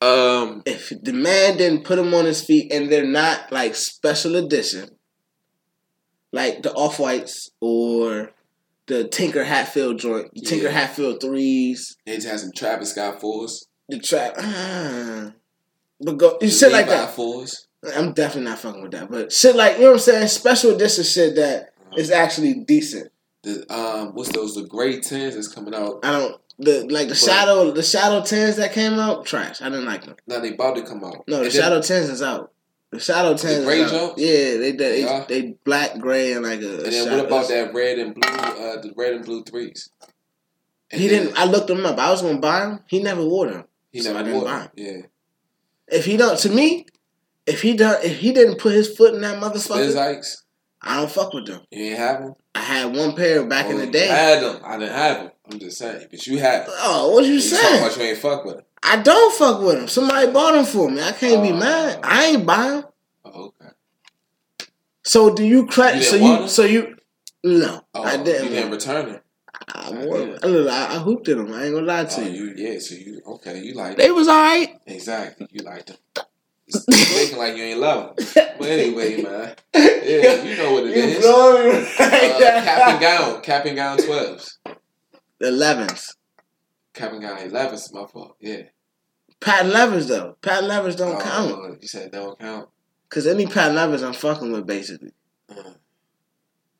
Um, 0.01 0.63
If 0.65 0.91
the 1.01 1.13
man 1.13 1.57
didn't 1.57 1.83
put 1.83 1.97
them 1.97 2.13
on 2.13 2.25
his 2.25 2.43
feet 2.43 2.71
and 2.73 2.91
they're 2.91 3.05
not 3.05 3.51
like 3.51 3.75
special 3.75 4.35
edition, 4.35 4.89
like 6.31 6.63
the 6.63 6.73
off 6.73 6.99
whites 6.99 7.51
or 7.59 8.31
the 8.87 9.07
Tinker 9.07 9.43
Hatfield 9.43 9.99
joint, 9.99 10.33
the 10.33 10.41
Tinker 10.41 10.71
Hatfield 10.71 11.21
threes, 11.21 11.97
they 12.05 12.15
just 12.15 12.27
had 12.27 12.39
some 12.39 12.51
Travis 12.55 12.91
Scott 12.91 13.21
fours. 13.21 13.67
the 13.89 13.99
trap. 13.99 14.33
Ah. 14.39 15.33
But 15.99 16.17
go 16.17 16.37
you 16.41 16.49
shit 16.49 16.71
like 16.71 16.87
that. 16.87 17.13
fours. 17.13 17.67
I'm 17.95 18.13
definitely 18.13 18.49
not 18.49 18.59
fucking 18.59 18.81
with 18.81 18.91
that. 18.91 19.09
But 19.11 19.31
shit 19.31 19.55
like 19.55 19.75
you 19.75 19.81
know 19.83 19.87
what 19.89 19.93
I'm 19.93 19.99
saying, 19.99 20.27
special 20.29 20.71
edition 20.75 21.03
shit 21.03 21.35
that 21.35 21.73
is 21.95 22.09
actually 22.09 22.55
decent. 22.55 23.11
The 23.43 23.71
um, 23.73 24.09
what's 24.15 24.29
those? 24.31 24.55
The 24.55 24.63
gray 24.63 24.99
tens 24.99 25.35
that's 25.35 25.47
coming 25.47 25.75
out. 25.75 25.99
I 26.03 26.11
don't 26.11 26.40
the 26.61 26.87
like 26.89 27.07
the 27.09 27.15
shadow 27.15 27.71
the 27.71 27.83
shadow 27.83 28.23
tens 28.23 28.55
that 28.57 28.73
came 28.73 28.93
out 28.93 29.25
trash. 29.25 29.61
I 29.61 29.69
didn't 29.69 29.85
like 29.85 30.05
them. 30.05 30.15
Now 30.27 30.39
they 30.39 30.53
about 30.53 30.75
to 30.77 30.83
come 30.83 31.03
out. 31.03 31.23
No, 31.27 31.37
the 31.37 31.43
And 31.43 31.45
then- 31.45 31.51
shadow 31.61 31.81
tens 31.81 32.09
is 32.09 32.21
out. 32.21 32.51
The 32.91 32.99
shadow 32.99 33.35
tens 33.37 33.63
gray 33.65 33.81
is 33.81 33.93
out. 33.93 34.17
Yeah, 34.17 34.57
they 34.57 34.71
they, 34.73 35.01
Yeah. 35.03 35.25
they 35.27 35.55
black 35.63 35.97
gray 35.99 36.33
and 36.33 36.43
like 36.45 36.61
a. 36.61 36.75
And 36.83 36.85
then 36.85 36.91
shadow. 37.05 37.17
what 37.17 37.25
about 37.25 37.47
that 37.47 37.73
red 37.73 37.99
and 37.99 38.13
blue? 38.13 38.29
Uh, 38.29 38.81
the 38.81 38.93
red 38.97 39.13
and 39.13 39.25
blue 39.25 39.43
threes. 39.43 39.89
And 40.91 40.99
He 41.01 41.07
then 41.07 41.25
didn't. 41.27 41.39
I 41.39 41.45
looked 41.45 41.69
him 41.69 41.85
up. 41.85 41.97
I 41.97 42.11
was 42.11 42.21
gonna 42.21 42.39
buy 42.39 42.65
him. 42.65 42.79
He 42.87 43.01
never 43.01 43.23
wore 43.25 43.47
them. 43.49 43.63
He 43.91 44.01
so 44.01 44.09
never 44.11 44.19
I 44.19 44.23
didn't 44.23 44.35
wore 44.41 44.49
buy 44.49 44.59
them. 44.59 44.69
Yeah. 44.75 45.01
If 45.87 46.05
he 46.05 46.17
don't, 46.17 46.37
to 46.39 46.49
me, 46.49 46.85
if 47.45 47.61
he 47.61 47.75
done, 47.75 47.97
if 48.03 48.17
he 48.19 48.33
didn't 48.33 48.59
put 48.59 48.73
his 48.73 48.93
foot 48.95 49.13
in 49.13 49.21
that 49.21 49.41
motherfucker, 49.41 49.89
Spizikes. 49.93 50.41
I 50.81 50.97
don't 50.97 51.11
fuck 51.11 51.33
with 51.33 51.47
them. 51.47 51.61
You 51.71 51.85
ain't 51.85 51.97
have 51.97 52.19
them. 52.21 52.33
I 52.55 52.59
had 52.59 52.95
one 52.95 53.15
pair 53.15 53.45
back 53.45 53.67
in 53.67 53.75
Oh, 53.77 53.77
the 53.85 53.87
day. 53.87 54.09
I 54.09 54.15
had 54.15 54.43
them. 54.43 54.61
I 54.65 54.77
didn't 54.77 54.95
have 54.95 55.17
them. 55.17 55.30
I'm 55.51 55.59
just 55.59 55.77
saying, 55.77 56.07
but 56.09 56.25
you 56.27 56.39
have. 56.39 56.65
Oh, 56.69 57.11
what 57.13 57.25
you 57.25 57.33
You 57.33 57.41
saying? 57.41 57.79
about 57.83 57.97
you 57.97 58.03
ain't 58.03 58.17
fuck 58.17 58.45
with 58.45 58.55
them. 58.55 58.65
I 58.83 58.97
don't 59.01 59.33
fuck 59.35 59.61
with 59.61 59.75
them. 59.75 59.87
Somebody 59.87 60.31
bought 60.31 60.53
them 60.53 60.65
for 60.65 60.89
me. 60.89 61.01
I 61.01 61.11
can't 61.11 61.43
be 61.43 61.51
Oh. 61.51 61.57
mad. 61.57 61.99
I 62.03 62.25
ain't 62.27 62.45
buy 62.45 62.67
them. 62.69 62.85
Oh, 63.25 63.45
okay. 63.59 63.71
So 65.03 65.33
do 65.33 65.43
you 65.43 65.57
You 65.57 65.67
credit? 65.67 66.03
So 66.03 66.15
you? 66.15 66.33
'em? 66.35 66.47
So 66.47 66.63
you? 66.63 66.95
No, 67.43 67.81
Oh, 67.93 68.03
I 68.03 68.17
didn't. 68.17 68.45
You 68.45 68.49
didn't 68.51 68.71
return 68.71 69.09
it. 69.09 69.23
I, 69.73 69.87
I 69.89 69.91
did. 69.91 70.43
Look, 70.45 70.69
I, 70.71 70.95
I 70.95 70.99
hooped 70.99 71.27
at 71.29 71.37
them. 71.37 71.53
I 71.53 71.65
ain't 71.65 71.73
gonna 71.73 71.85
lie 71.85 72.05
to 72.05 72.21
Oh, 72.21 72.23
you. 72.25 72.45
you 72.45 72.53
yeah. 72.55 72.79
So 72.79 72.95
you 72.95 73.21
okay? 73.25 73.59
You 73.61 73.73
like 73.73 73.97
They 73.97 74.11
was 74.11 74.27
alright. 74.27 74.79
exactly? 74.85 75.47
You 75.51 75.63
like 75.63 75.85
them. 75.87 75.97
It's 76.67 76.87
making 76.87 77.37
like 77.37 77.57
you 77.57 77.63
ain't 77.63 77.79
love 77.79 78.15
them. 78.15 78.27
But 78.57 78.69
anyway, 78.69 79.21
man. 79.21 79.55
Yeah, 80.03 80.41
you 80.43 80.57
know 80.57 80.73
what 80.73 80.85
it 80.85 80.95
you 80.97 81.03
is. 81.03 81.19
blowing 81.23 81.75
Uh, 81.75 81.85
cap 81.97 82.87
and 82.89 82.99
gown, 82.99 83.41
cap 83.41 83.65
and 83.65 83.75
gown 83.75 83.97
twelves, 83.97 84.57
The 85.41 85.47
elevens. 85.47 86.15
cap 86.93 87.11
and 87.13 87.21
gown. 87.21 87.51
My 87.51 88.05
fault. 88.05 88.35
Yeah. 88.39 88.61
Pat 89.39 89.65
levers 89.65 90.07
though. 90.07 90.37
Pat 90.41 90.63
levers 90.65 90.95
don't 90.95 91.15
Oh, 91.15 91.19
count. 91.19 91.81
You 91.81 91.87
said 91.87 92.11
don't 92.11 92.37
count. 92.39 92.69
Cause 93.09 93.25
any 93.25 93.47
Pat 93.47 93.73
levers 93.73 94.03
I'm 94.03 94.13
fucking 94.13 94.51
with 94.51 94.67
basically. 94.67 95.13
Uh, 95.49 95.71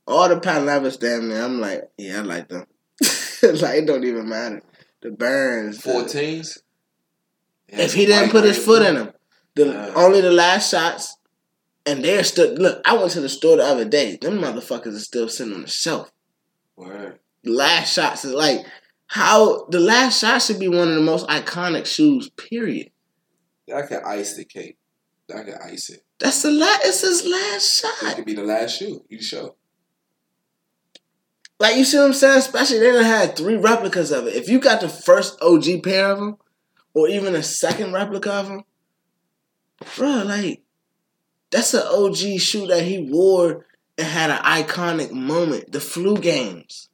All 0.07 0.29
the 0.29 0.39
Pat 0.39 0.63
levers 0.63 0.97
damn 0.97 1.27
man, 1.29 1.43
I'm 1.43 1.59
like, 1.59 1.89
yeah, 1.97 2.19
I 2.19 2.21
like 2.21 2.49
them. 2.49 2.65
like 3.01 3.77
it 3.79 3.85
don't 3.87 4.03
even 4.03 4.29
matter. 4.29 4.61
The 5.01 5.09
burns. 5.09 5.81
Fourteens. 5.81 6.59
If 7.67 7.95
he 7.95 8.05
didn't 8.05 8.29
put 8.29 8.43
his 8.43 8.63
foot 8.63 8.83
in 8.85 8.93
them. 8.95 9.11
The 9.55 9.75
Uh. 9.75 9.93
only 9.95 10.21
the 10.21 10.31
last 10.31 10.69
shots. 10.69 11.17
And 11.87 12.05
they're 12.05 12.23
still 12.23 12.53
look, 12.53 12.79
I 12.85 12.95
went 12.95 13.09
to 13.13 13.21
the 13.21 13.27
store 13.29 13.57
the 13.57 13.63
other 13.63 13.85
day. 13.85 14.17
Them 14.21 14.37
motherfuckers 14.37 14.95
are 14.95 14.99
still 14.99 15.27
sitting 15.27 15.53
on 15.55 15.63
the 15.63 15.67
shelf. 15.67 16.11
Word. 16.75 17.17
Last 17.43 17.93
shots 17.93 18.25
is 18.25 18.33
like 18.33 18.65
how 19.07 19.65
the 19.65 19.79
last 19.79 20.19
shot 20.19 20.41
should 20.41 20.59
be 20.59 20.67
one 20.67 20.87
of 20.87 20.95
the 20.95 21.01
most 21.01 21.27
iconic 21.27 21.85
shoes, 21.85 22.29
period. 22.29 22.91
I 23.73 23.81
can 23.83 24.01
ice 24.05 24.35
the 24.35 24.45
cake. 24.45 24.77
I 25.33 25.43
can 25.43 25.55
ice 25.63 25.89
it. 25.89 26.03
That's 26.19 26.41
the 26.43 26.51
last 26.51 26.85
it's 26.85 27.01
his 27.01 27.25
last 27.25 27.81
shot. 27.81 28.11
It 28.11 28.15
could 28.15 28.25
be 28.25 28.35
the 28.35 28.43
last 28.43 28.77
shoe. 28.77 29.03
You 29.09 29.21
show. 29.21 29.55
Like 31.59 31.75
you 31.75 31.85
see 31.85 31.97
what 31.97 32.07
I'm 32.07 32.13
saying? 32.13 32.39
Especially 32.39 32.79
they 32.79 32.91
done 32.91 33.03
had 33.03 33.35
three 33.35 33.55
replicas 33.55 34.11
of 34.11 34.27
it. 34.27 34.35
If 34.35 34.49
you 34.49 34.59
got 34.59 34.81
the 34.81 34.89
first 34.89 35.41
OG 35.41 35.83
pair 35.83 36.11
of 36.11 36.19
them, 36.19 36.37
or 36.93 37.07
even 37.07 37.35
a 37.35 37.43
second 37.43 37.93
replica 37.93 38.33
of 38.33 38.47
them, 38.47 38.63
bro, 39.95 40.23
like 40.25 40.63
that's 41.49 41.73
an 41.73 41.83
OG 41.85 42.39
shoe 42.39 42.67
that 42.67 42.83
he 42.83 43.09
wore 43.11 43.65
and 43.97 44.07
had 44.07 44.29
an 44.29 44.37
iconic 44.37 45.11
moment. 45.11 45.71
The 45.71 45.79
flu 45.79 46.17
games. 46.17 46.89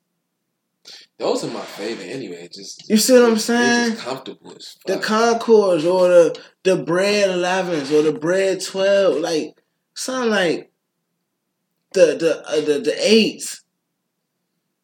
Those 1.20 1.44
are 1.44 1.48
my 1.52 1.62
favorite 1.62 2.06
anyway. 2.10 2.48
Just 2.54 2.88
You 2.90 2.98
see 2.98 3.14
what 3.14 3.24
I'm 3.32 3.40
saying? 3.40 3.96
comfortable 3.98 4.54
as 4.56 4.76
The. 4.86 5.00
Concords 5.00 5.84
or 5.86 6.08
the 6.10 6.40
the 6.64 6.76
bread 6.78 7.30
elevens 7.32 7.92
or 7.92 8.04
the 8.04 8.12
bread 8.12 8.62
twelve, 8.64 9.18
like 9.20 9.54
sound 9.96 10.30
like 10.30 10.72
the 11.94 12.06
the 12.20 12.44
uh, 12.48 12.62
the 12.62 12.80
the 12.80 12.96
eights. 13.00 13.64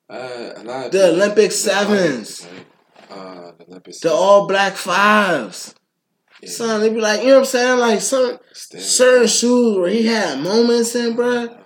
uh, 0.09 0.53
a 0.55 0.63
lot 0.63 0.91
The 0.91 0.99
people- 0.99 1.09
Olympic 1.15 1.51
sevens. 1.51 2.47
right? 2.51 2.65
Uh, 3.17 3.51
the 3.57 3.65
Olympic 3.67 3.99
The 3.99 4.11
all 4.11 4.47
black 4.47 4.75
fives. 4.75 5.75
Yeah. 6.41 6.49
Son, 6.49 6.81
they 6.81 6.89
be 6.89 6.99
like, 6.99 7.21
you 7.21 7.27
know 7.27 7.33
what 7.35 7.39
I'm 7.41 7.45
saying? 7.45 7.79
Like 7.79 8.01
some 8.01 8.37
certain 8.53 9.27
shoes 9.27 9.77
where 9.77 9.89
he 9.89 10.05
had 10.07 10.39
moments 10.39 10.95
in, 10.95 11.15
bruh. 11.15 11.57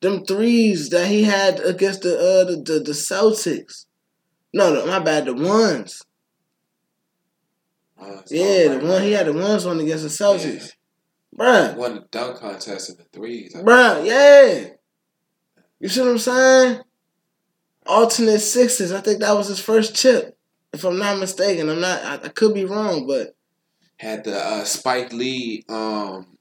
Them 0.00 0.24
threes 0.24 0.90
that 0.90 1.08
he 1.08 1.24
had 1.24 1.60
against 1.60 2.02
the 2.02 2.16
uh 2.16 2.44
the, 2.44 2.56
the, 2.56 2.78
the 2.80 2.92
Celtics. 2.92 3.86
No, 4.54 4.72
no, 4.72 4.86
my 4.86 4.98
bad, 5.00 5.26
the 5.26 5.34
ones. 5.34 6.02
uh. 8.00 8.22
Yeah, 8.30 8.68
the 8.78 8.86
one 8.86 9.02
he 9.02 9.12
had 9.12 9.26
the 9.26 9.32
ones 9.32 9.66
on 9.66 9.80
against 9.80 10.04
the 10.04 10.24
Celtics. 10.24 10.72
Bruh. 11.36 11.76
Won 11.76 11.94
the 11.96 12.00
dunk 12.10 12.38
contest 12.38 12.90
in 12.90 12.96
the 12.96 13.04
threes. 13.12 13.54
I 13.54 13.62
Bruh, 13.62 14.04
yeah. 14.06 14.70
You 15.80 15.88
see 15.88 16.00
what 16.00 16.10
I'm 16.10 16.18
saying? 16.18 16.80
Alternate 17.86 18.40
sixes. 18.40 18.92
I 18.92 19.00
think 19.00 19.20
that 19.20 19.36
was 19.36 19.48
his 19.48 19.60
first 19.60 19.94
chip. 19.94 20.36
If 20.72 20.84
I'm 20.84 20.98
not 20.98 21.18
mistaken. 21.18 21.68
I'm 21.68 21.80
not 21.80 22.02
I, 22.02 22.14
I 22.26 22.28
could 22.28 22.54
be 22.54 22.64
wrong, 22.64 23.06
but 23.06 23.34
had 23.96 24.24
the 24.24 24.36
uh, 24.36 24.64
Spike 24.64 25.12
Lee 25.12 25.64
um 25.68 26.38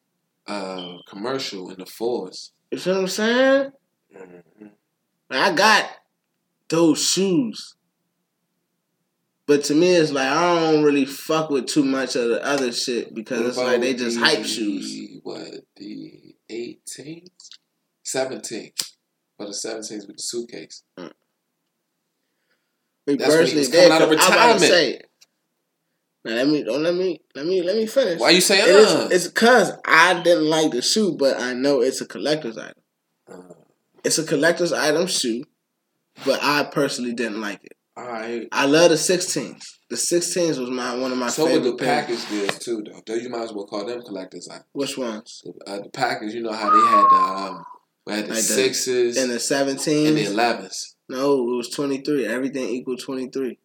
uh 0.47 0.97
commercial 1.07 1.69
in 1.71 1.79
the 1.79 1.85
fours. 1.85 2.51
You 2.71 2.77
see 2.77 2.89
what 2.91 2.99
I'm 2.99 3.07
saying? 3.07 3.71
Mhm. 4.15 4.71
I 5.29 5.51
got 5.53 5.89
those 6.69 7.03
shoes. 7.03 7.75
But 9.45 9.63
to 9.65 9.75
me, 9.75 9.95
it's 9.95 10.11
like 10.11 10.27
I 10.27 10.71
don't 10.71 10.83
really 10.83 11.05
fuck 11.05 11.49
with 11.49 11.67
too 11.67 11.83
much 11.83 12.15
of 12.17 12.27
the 12.29 12.43
other 12.45 12.71
shit 12.73 13.13
because 13.15 13.39
What 13.39 13.47
it's 13.47 13.57
like 13.57 13.81
they 13.81 13.93
just 13.93 14.17
the- 14.17 14.25
hype 14.25 14.45
shoes. 14.45 15.19
What 15.23 15.63
the 15.77 16.35
18th, 16.49 17.31
17th, 18.03 18.91
but 19.37 19.47
the 19.47 19.53
17th 19.53 20.07
with 20.07 20.17
the 20.17 20.23
suitcase. 20.23 20.83
Me 20.97 21.09
That's 23.15 23.33
when 23.35 23.47
he 23.47 23.55
was 23.55 23.69
coming 23.69 23.91
out 23.91 24.01
of 24.01 24.09
they- 24.09 24.17
I'm 24.17 24.33
about 24.33 24.59
to 24.59 24.65
retirement. 24.65 24.71
say. 24.71 25.01
Now 26.27 26.33
let 26.35 26.47
me 26.47 26.63
don't 26.63 26.83
let 26.83 26.93
me 26.93 27.21
let 27.35 27.45
me 27.45 27.61
let 27.63 27.75
me 27.77 27.85
finish. 27.87 28.19
Why 28.19 28.31
you 28.31 28.41
say 28.41 28.59
It 28.59 28.67
is, 28.67 28.87
uh? 28.93 29.07
it's 29.11 29.27
because 29.27 29.71
I 29.85 30.21
didn't 30.21 30.49
like 30.49 30.71
the 30.71 30.81
shoe, 30.81 31.15
but 31.17 31.39
I 31.39 31.53
know 31.53 31.81
it's 31.81 32.01
a 32.01 32.05
collector's 32.05 32.57
item. 32.57 32.81
Uh, 33.31 33.53
It's 34.03 34.17
a 34.17 34.23
collector's 34.25 34.73
item 34.73 35.07
shoe, 35.07 35.43
but 36.25 36.39
I 36.43 36.63
personally 36.65 37.13
didn't 37.13 37.39
like 37.41 37.63
it. 37.63 37.77
right. 37.95 38.47
I 38.51 38.65
love 38.65 38.89
the 38.89 38.97
16s. 38.97 39.63
The 39.89 39.95
16s 39.95 40.59
was 40.59 40.69
my 40.69 40.95
one 40.97 41.13
of 41.13 41.17
my 41.17 41.29
So 41.29 41.45
favorite 41.47 41.63
the 41.63 41.75
pairs. 41.77 42.05
package 42.07 42.29
deals 42.29 42.59
too, 42.59 42.83
though. 42.85 43.01
Though 43.07 43.15
you 43.15 43.29
might 43.29 43.43
as 43.43 43.53
well 43.53 43.65
call 43.65 43.85
them 43.85 44.01
collectors. 44.01 44.47
Like 44.49 44.63
Which 44.73 44.97
ones? 44.97 45.41
the, 45.45 45.53
uh, 45.71 45.79
the 45.83 45.89
package, 45.89 46.33
you 46.33 46.41
know 46.43 46.51
how 46.51 46.69
they 46.69 46.85
had 46.95 47.05
the 47.13 47.21
um, 47.53 47.65
we 48.05 48.13
had 48.13 48.25
the 48.25 48.29
Like 48.29 48.37
the- 48.37 48.43
sixes 48.43 49.15
And 49.17 49.31
the 49.31 49.35
17s 49.37 49.69
and 49.69 49.79
17s? 49.79 50.13
the 50.15 50.25
elevens. 50.33 50.95
no, 51.07 51.33
it 51.53 51.55
was 51.55 51.69
23. 51.69 52.25
Everything 52.25 52.67
equal 52.67 52.97
23. 52.97 53.57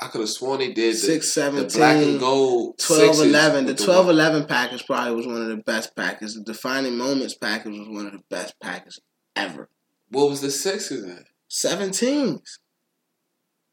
I 0.00 0.06
could 0.06 0.20
have 0.20 0.30
sworn 0.30 0.60
they 0.60 0.72
did 0.72 0.94
the, 0.94 0.98
6, 0.98 1.26
the 1.26 1.40
17, 1.40 1.78
black 1.78 1.96
and 1.96 2.20
gold 2.20 2.78
12, 2.78 3.20
11. 3.20 3.66
The 3.66 3.72
with 3.72 3.84
12, 3.84 4.06
white. 4.06 4.12
11 4.12 4.46
package 4.46 4.86
probably 4.86 5.14
was 5.16 5.26
one 5.26 5.42
of 5.42 5.48
the 5.48 5.56
best 5.56 5.96
packages. 5.96 6.34
The 6.34 6.44
Defining 6.44 6.96
Moments 6.96 7.34
package 7.34 7.76
was 7.76 7.88
one 7.88 8.06
of 8.06 8.12
the 8.12 8.22
best 8.30 8.54
packages 8.60 9.00
ever. 9.34 9.68
What 10.10 10.30
was 10.30 10.40
the 10.40 10.50
sixes 10.50 11.04
then? 11.04 11.24
17s. 11.50 12.58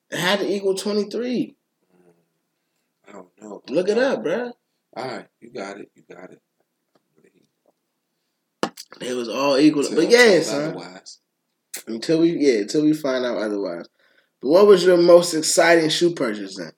It 0.09 0.19
had 0.19 0.39
to 0.39 0.51
equal 0.51 0.75
23. 0.75 1.55
I 3.07 3.11
don't 3.11 3.27
know. 3.39 3.61
Look 3.69 3.89
it 3.89 3.97
up, 3.97 4.23
bruh. 4.23 4.51
All 4.97 5.07
right, 5.07 5.27
you 5.41 5.51
got 5.51 5.77
it. 5.77 5.91
You 5.93 6.03
got 6.09 6.31
it. 6.31 6.41
It 9.01 9.13
was 9.13 9.27
all 9.27 9.57
equal. 9.57 9.83
Tell- 9.83 9.95
but 9.95 10.09
yeah, 10.09 10.39
son. 10.41 10.69
Otherwise, 10.69 11.19
Until 11.87 12.21
we 12.21 12.31
yeah, 12.37 12.61
until 12.61 12.83
we 12.83 12.93
find 12.93 13.25
out 13.25 13.37
otherwise. 13.37 13.87
What 14.45 14.67
was 14.67 14.85
your 14.85 14.97
most 14.97 15.33
exciting 15.33 15.89
shoe 15.89 16.13
purchase 16.13 16.55
then? 16.55 16.71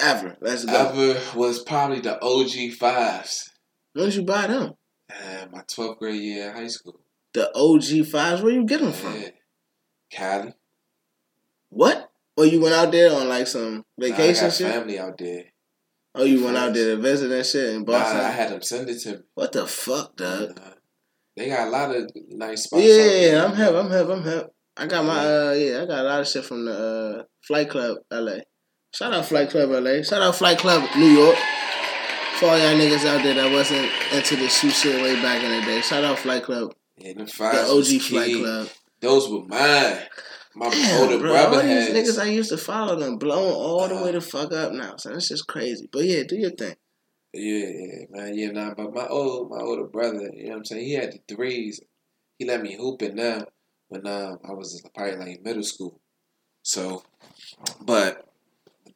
Ever. 0.00 0.34
Let's 0.40 0.64
go. 0.64 0.72
ever 0.72 1.20
was 1.38 1.62
probably 1.62 2.00
the 2.00 2.18
OG 2.22 2.72
fives. 2.78 3.50
When 3.92 4.06
did 4.06 4.14
you 4.14 4.22
buy 4.22 4.46
them? 4.46 4.72
Uh, 5.12 5.44
my 5.52 5.60
12th 5.60 5.98
grade 5.98 6.22
year 6.22 6.48
in 6.48 6.56
high 6.56 6.66
school. 6.68 7.00
The 7.34 7.54
OG 7.54 8.06
fives. 8.06 8.40
Where 8.40 8.54
you 8.54 8.64
get 8.64 8.80
them 8.80 8.92
from? 8.92 9.20
Yeah. 9.20 9.28
Cali. 10.10 10.54
What? 11.68 12.10
Or 12.38 12.46
you 12.46 12.62
went 12.62 12.74
out 12.74 12.92
there 12.92 13.12
on 13.12 13.28
like 13.28 13.46
some 13.46 13.84
Nah, 13.98 14.06
vacation 14.06 14.44
I 14.46 14.48
got 14.48 14.54
shit? 14.56 14.72
family 14.72 14.98
out 14.98 15.18
there. 15.18 15.44
Oh, 16.14 16.24
you 16.24 16.42
went 16.42 16.56
out 16.56 16.72
there 16.72 16.96
to 16.96 17.02
visit 17.02 17.28
that 17.28 17.44
shit 17.44 17.74
and 17.74 17.86
Nah. 17.86 17.94
I 17.94 18.30
had 18.30 18.52
them 18.52 18.62
send 18.62 18.88
it 18.88 19.00
to 19.00 19.10
me. 19.10 19.18
What 19.34 19.52
the 19.52 19.66
fuck, 19.66 20.16
dog? 20.16 20.58
Uh, 20.58 20.70
they 21.36 21.50
got 21.50 21.68
a 21.68 21.70
lot 21.70 21.94
of 21.94 22.10
nice 22.30 22.62
spots. 22.62 22.84
Yeah, 22.84 23.44
I'm 23.44 23.54
hip. 23.54 23.74
I'm 23.74 23.90
hip. 23.90 24.08
I'm 24.08 24.22
hip. 24.22 24.54
I 24.78 24.86
got 24.86 25.04
my 25.04 25.18
uh 25.18 25.52
yeah, 25.52 25.82
I 25.82 25.86
got 25.86 26.00
a 26.00 26.02
lot 26.04 26.20
of 26.20 26.28
shit 26.28 26.44
from 26.44 26.64
the 26.64 26.72
uh 27.20 27.22
Flight 27.46 27.68
Club 27.70 27.98
LA. 28.12 28.38
Shout 28.94 29.12
out 29.12 29.26
Flight 29.26 29.50
Club 29.50 29.70
LA. 29.70 30.02
Shout 30.02 30.22
out 30.22 30.34
Flight 30.36 30.58
Club 30.58 30.82
New 30.96 31.06
York. 31.06 31.36
For 32.38 32.46
all 32.46 32.58
y'all 32.58 32.78
niggas 32.78 33.04
out 33.04 33.22
there 33.24 33.34
that 33.34 33.50
wasn't 33.52 33.90
into 34.12 34.36
the 34.36 34.48
shoe 34.48 34.70
shit 34.70 35.02
way 35.02 35.20
back 35.20 35.42
in 35.42 35.50
the 35.60 35.66
day. 35.66 35.80
Shout 35.80 36.04
out 36.04 36.18
Flight 36.18 36.44
Club. 36.44 36.72
Yeah, 36.96 37.14
The 37.14 37.22
was 37.24 37.92
OG 37.94 38.00
Flight. 38.02 38.34
Club. 38.36 38.68
Those 39.00 39.28
were 39.28 39.44
mine. 39.46 39.98
My 40.54 40.70
Damn, 40.70 41.02
older 41.02 41.18
bro, 41.18 41.30
brother 41.30 41.56
all 41.56 41.62
these 41.62 41.88
niggas 41.90 42.20
I 42.20 42.26
used 42.26 42.50
to 42.50 42.56
follow 42.56 42.98
them 42.98 43.16
blowing 43.18 43.52
all 43.54 43.86
the 43.88 43.94
Uh-huh. 43.94 44.04
way 44.04 44.12
the 44.12 44.20
fuck 44.20 44.52
up 44.52 44.72
now. 44.72 44.94
So 44.96 45.10
that's 45.12 45.28
just 45.28 45.46
crazy. 45.46 45.88
But 45.92 46.04
yeah, 46.04 46.22
do 46.28 46.36
your 46.36 46.50
thing. 46.50 46.74
Yeah, 47.32 47.66
yeah, 47.66 48.04
man. 48.10 48.38
Yeah, 48.38 48.50
nah, 48.52 48.74
but 48.74 48.92
my 48.94 49.06
old 49.06 49.50
my 49.50 49.60
older 49.60 49.86
brother, 49.86 50.30
you 50.34 50.44
know 50.44 50.50
what 50.50 50.56
I'm 50.58 50.64
saying? 50.64 50.84
He 50.86 50.94
had 50.94 51.12
the 51.12 51.34
threes. 51.34 51.80
He 52.38 52.44
let 52.46 52.62
me 52.62 52.74
hoop 52.76 53.02
it 53.02 53.14
now 53.14 53.44
when 53.88 54.06
um, 54.06 54.38
I 54.48 54.52
was 54.52 54.82
probably 54.94 55.16
like 55.16 55.36
in 55.38 55.42
middle 55.42 55.62
school. 55.62 56.00
So, 56.62 57.02
but 57.80 58.28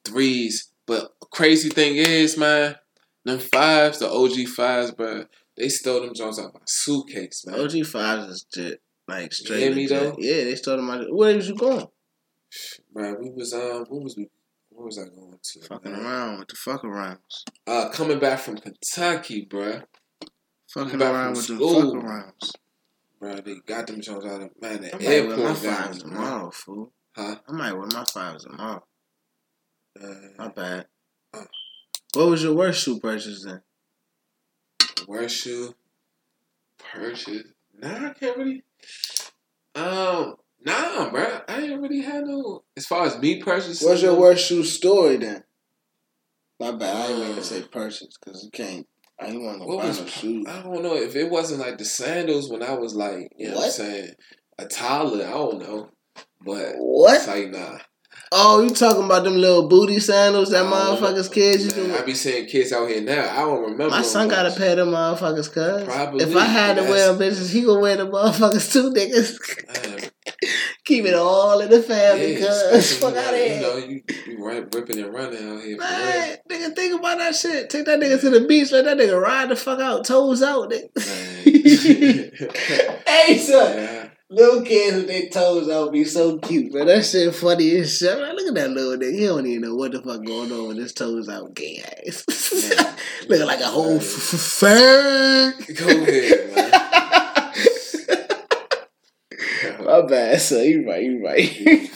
threes. 0.05 0.70
But 0.86 1.12
crazy 1.31 1.69
thing 1.69 1.97
is, 1.97 2.36
man, 2.36 2.77
them 3.24 3.39
fives, 3.39 4.01
the 4.01 4.10
OG 4.10 4.48
fives, 4.48 4.90
bro, 4.90 5.24
they 5.56 5.69
stole 5.69 6.01
them 6.01 6.14
Jones 6.14 6.39
out 6.39 6.55
my 6.55 6.60
suitcase, 6.66 7.44
man. 7.47 7.60
OG 7.60 7.86
fives 7.86 8.27
is 8.27 8.47
legit. 8.56 8.82
Like 9.09 9.32
straight. 9.32 9.60
hear 9.60 9.74
me, 9.74 9.86
though? 9.86 10.14
Yeah, 10.19 10.44
they 10.44 10.55
stole 10.55 10.77
them 10.77 10.90
out. 10.90 11.05
Where 11.12 11.35
was 11.36 11.48
you 11.48 11.56
going? 11.56 11.86
Bro, 12.93 13.16
we 13.20 13.31
was 13.31 13.52
um, 13.52 13.85
what 13.89 14.02
was 14.02 14.16
we? 14.16 14.28
Where 14.70 14.86
was 14.86 14.98
I 14.98 15.05
going 15.05 15.39
to? 15.43 15.60
Fucking 15.66 15.93
man? 15.93 16.02
around 16.02 16.39
with 16.39 16.48
the 16.48 16.55
fuck 16.55 16.82
arounds. 16.82 17.44
Uh, 17.66 17.89
coming 17.90 18.19
back 18.19 18.39
from 18.39 18.59
Kentucky, 18.59 19.47
bro. 19.48 19.82
Fucking 20.73 21.02
around 21.02 21.36
with 21.36 21.48
the 21.48 21.56
school. 21.56 21.93
fuck 21.93 22.02
arounds. 22.02 22.52
Bro, 23.23 23.36
they 23.44 23.55
got 23.65 23.86
them 23.86 24.01
Jones 24.01 24.27
out 24.27 24.43
of 24.43 24.51
man. 24.61 24.82
The 24.82 24.97
I 24.97 24.99
might 24.99 25.28
wear 25.28 25.36
my 25.36 25.43
airport 25.44 25.59
fives 25.59 26.03
tomorrow, 26.03 26.51
fool. 26.51 26.93
Huh? 27.15 27.36
I 27.49 27.53
might 27.53 27.73
wear 27.73 27.86
my 27.86 28.05
fives 28.12 28.43
tomorrow. 28.44 28.82
My 29.97 30.47
Uh, 30.47 30.49
bad. 30.49 30.86
Uh. 31.32 31.44
What 32.15 32.31
was 32.31 32.43
your 32.43 32.55
worst 32.57 32.82
shoe 32.82 32.99
purchase 32.99 33.44
then? 33.44 33.62
worst 35.07 35.36
shoe 35.36 35.73
purchase. 36.78 37.44
Nah, 37.81 38.09
I 38.09 38.12
can't 38.12 38.36
really. 38.36 38.65
Um, 39.77 40.35
nah, 40.65 41.09
bro. 41.11 41.43
I 41.47 41.61
ain't 41.61 41.81
really 41.81 42.01
had 42.01 42.24
no. 42.24 42.65
As 42.77 42.86
far 42.86 43.07
as 43.07 43.20
me 43.20 43.40
purchasing, 43.40 43.89
What's 43.89 44.03
your 44.03 44.19
worst 44.19 44.49
shoe 44.49 44.65
story 44.65 45.19
then? 45.19 45.44
My 46.59 46.73
bad. 46.73 47.12
I 47.12 47.15
mean 47.15 47.36
to 47.36 47.44
say 47.44 47.62
purchase 47.62 48.16
because 48.19 48.43
you 48.43 48.51
can't. 48.51 48.89
I 49.21 49.27
didn't 49.27 49.45
want 49.45 49.61
to 49.61 49.67
buy 49.67 49.87
was 49.87 50.01
no 50.01 50.07
shoes. 50.07 50.47
I 50.49 50.63
don't 50.63 50.83
know 50.83 50.97
if 50.97 51.15
it 51.15 51.31
wasn't 51.31 51.61
like 51.61 51.79
the 51.79 51.85
sandals 51.85 52.51
when 52.51 52.63
I 52.63 52.75
was 52.75 52.95
like, 52.95 53.29
you 53.37 53.49
know 53.49 53.57
what 53.57 53.67
I'm 53.67 53.71
saying, 53.71 54.11
a 54.59 54.67
toddler. 54.67 55.27
I 55.27 55.31
don't 55.31 55.59
know, 55.61 55.91
but 56.45 56.59
it's 56.61 56.77
What? 56.79 57.27
like 57.29 57.51
nah. 57.51 57.79
Oh, 58.35 58.63
you 58.63 58.71
talking 58.71 59.05
about 59.05 59.25
them 59.25 59.37
little 59.37 59.69
booty 59.69 60.01
sandals 60.01 60.51
that 60.51 60.65
I 60.65 60.71
don't 60.71 61.01
know. 61.03 61.09
motherfuckers 61.09 61.33
kids 61.33 61.65
used 61.65 61.77
to 61.77 61.99
I 61.99 62.03
be 62.03 62.15
seeing 62.15 62.47
kids 62.47 62.73
out 62.73 62.89
here 62.89 63.03
now. 63.03 63.29
I 63.31 63.41
don't 63.41 63.61
remember. 63.63 63.91
My 63.91 64.03
son 64.03 64.29
got 64.29 64.57
pair 64.57 64.71
of 64.73 64.77
them 64.79 64.89
motherfuckers, 64.89 65.53
cuz. 65.53 65.85
Probably, 65.85 66.25
If 66.25 66.35
I 66.35 66.45
had 66.47 66.77
to 66.77 66.83
wear 66.83 67.13
them 67.13 67.19
bitches, 67.19 67.53
he 67.53 67.63
gonna 67.63 67.81
wear 67.81 67.97
the 67.99 68.07
motherfuckers 68.07 68.73
too, 68.73 68.91
niggas. 68.91 70.12
Keep 70.93 71.06
it 71.06 71.14
all 71.14 71.59
in 71.60 71.70
the 71.70 71.82
family, 71.82 72.35
yeah, 72.39 72.47
cuz. 72.47 72.97
Fuck 73.01 73.16
out 73.16 73.32
of 73.32 73.40
You 73.40 73.47
here. 73.47 73.60
know, 73.62 73.77
you, 73.78 74.02
you 74.27 74.44
run, 74.44 74.69
ripping 74.74 74.98
and 74.98 75.14
running 75.14 75.48
out 75.51 75.62
here. 75.62 75.78
Man, 75.78 76.36
nigga, 76.51 76.77
think 76.77 77.01
about 77.01 77.16
that 77.16 77.35
shit. 77.35 77.70
Take 77.70 77.86
that 77.86 77.98
nigga 77.98 78.20
to 78.20 78.28
the 78.28 78.47
beach, 78.47 78.70
let 78.73 78.85
that 78.85 78.98
nigga 78.98 79.19
ride 79.19 79.48
the 79.48 79.56
fuck 79.56 79.81
out, 79.81 80.05
toes 80.05 80.43
out, 80.43 80.70
nigga. 80.70 80.90
Hey, 83.06 83.39
son. 83.47 83.74
yeah. 83.77 84.09
Little 84.28 84.62
kids 84.62 84.97
with 84.97 85.06
their 85.09 85.28
toes 85.31 85.70
out 85.70 85.93
be 85.93 86.05
so 86.05 86.39
cute, 86.39 86.74
man. 86.74 86.86
That 86.86 87.06
shit 87.06 87.35
funny 87.35 87.70
as 87.77 87.97
shit. 87.97 88.19
Man, 88.19 88.36
look 88.36 88.48
at 88.48 88.55
that 88.55 88.70
little 88.70 88.97
nigga. 88.98 89.19
He 89.19 89.24
don't 89.27 89.47
even 89.47 89.62
know 89.62 89.74
what 89.74 89.93
the 89.93 90.02
fuck 90.02 90.23
going 90.27 90.52
on 90.52 90.69
with 90.69 90.77
his 90.77 90.93
toes 90.93 91.28
out, 91.31 91.55
gay 91.55 91.82
ass. 92.06 92.24
Looking 93.28 93.47
like 93.47 93.60
a 93.60 93.66
whole 93.66 93.98
fag. 93.98 95.78
Go 95.78 95.89
ahead, 95.89 96.73
man. 96.73 96.82
My 99.93 100.01
bad, 100.06 100.40
son. 100.40 100.64
You 100.64 100.89
right, 100.89 101.02
you 101.02 101.23
right. 101.23 101.90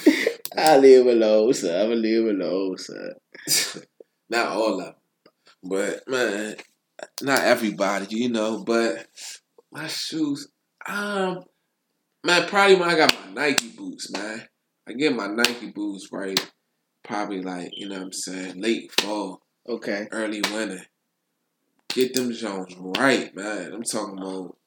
I 0.59 0.77
live 0.77 1.06
alone, 1.06 1.55
son. 1.55 1.70
I'm 1.74 1.89
gonna 1.89 1.94
leave 1.94 2.27
him 2.27 2.43
alone, 2.43 2.77
son. 2.77 3.12
not 4.28 4.48
all 4.48 4.81
of 4.81 4.85
them, 4.85 4.94
but 5.64 6.02
man, 6.06 6.56
not 7.23 7.40
everybody, 7.40 8.14
you 8.14 8.28
know. 8.28 8.62
But 8.64 9.06
my 9.73 9.86
shoes, 9.86 10.47
um, 10.86 11.44
man, 12.23 12.47
probably 12.47 12.74
when 12.77 12.90
I 12.90 12.98
got 12.98 13.14
my 13.14 13.32
Nike 13.32 13.70
boots, 13.70 14.12
man. 14.12 14.47
I 14.86 14.93
get 14.93 15.16
my 15.16 15.28
Nike 15.28 15.70
boots 15.70 16.10
right, 16.12 16.39
probably 17.02 17.40
like 17.40 17.70
you 17.73 17.89
know 17.89 17.97
what 17.97 18.05
I'm 18.05 18.12
saying, 18.12 18.60
late 18.60 18.93
fall, 19.01 19.40
Okay. 19.66 20.06
early 20.10 20.43
winter. 20.52 20.85
Get 21.89 22.12
them 22.12 22.31
Jones 22.31 22.77
right, 22.78 23.35
man. 23.35 23.73
I'm 23.73 23.85
talking 23.85 24.18
about 24.18 24.59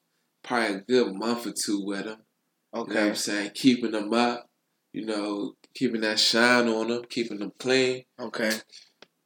probably 0.42 0.74
a 0.74 0.80
good 0.80 1.14
month 1.14 1.46
or 1.46 1.52
two 1.52 1.84
with 1.84 2.06
them. 2.06 2.18
You 2.72 2.80
know 2.80 2.84
what 2.84 2.90
Okay. 2.96 3.08
I'm 3.08 3.14
saying? 3.14 3.50
Keeping 3.54 3.90
them 3.92 4.12
up, 4.12 4.48
you 4.92 5.04
know, 5.04 5.54
keeping 5.74 6.00
that 6.02 6.18
shine 6.18 6.68
on 6.68 6.88
them, 6.88 7.02
keeping 7.08 7.38
them 7.38 7.52
clean. 7.58 8.04
Okay. 8.18 8.52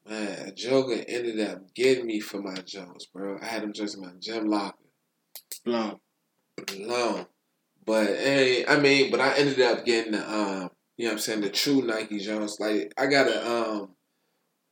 Man, 0.09 0.53
Joker 0.55 1.03
ended 1.09 1.41
up 1.41 1.75
getting 1.75 2.07
me 2.07 2.21
for 2.21 2.41
my 2.43 2.55
Jones, 2.57 3.07
bro. 3.07 3.39
I 3.41 3.47
had 3.47 3.63
them 3.63 3.73
just 3.73 3.97
in 3.97 4.03
my 4.03 4.13
gym 4.21 4.47
locker. 4.47 4.77
Long. 5.65 6.01
Long. 6.77 7.27
But 7.87 8.07
hey, 8.09 8.67
I 8.67 8.79
mean, 8.81 9.11
but 9.11 9.21
I 9.21 9.35
ended 9.37 9.61
up 9.61 9.85
getting 9.85 10.13
the 10.13 10.31
um, 10.31 10.71
you 10.97 11.05
know 11.07 11.11
what 11.11 11.13
I'm 11.13 11.19
saying, 11.19 11.41
the 11.43 11.51
true 11.51 11.83
Nike 11.83 12.19
Jones. 12.19 12.59
Like 12.61 12.93
I 12.97 13.07
got 13.07 13.29
a 13.29 13.51
um 13.51 13.91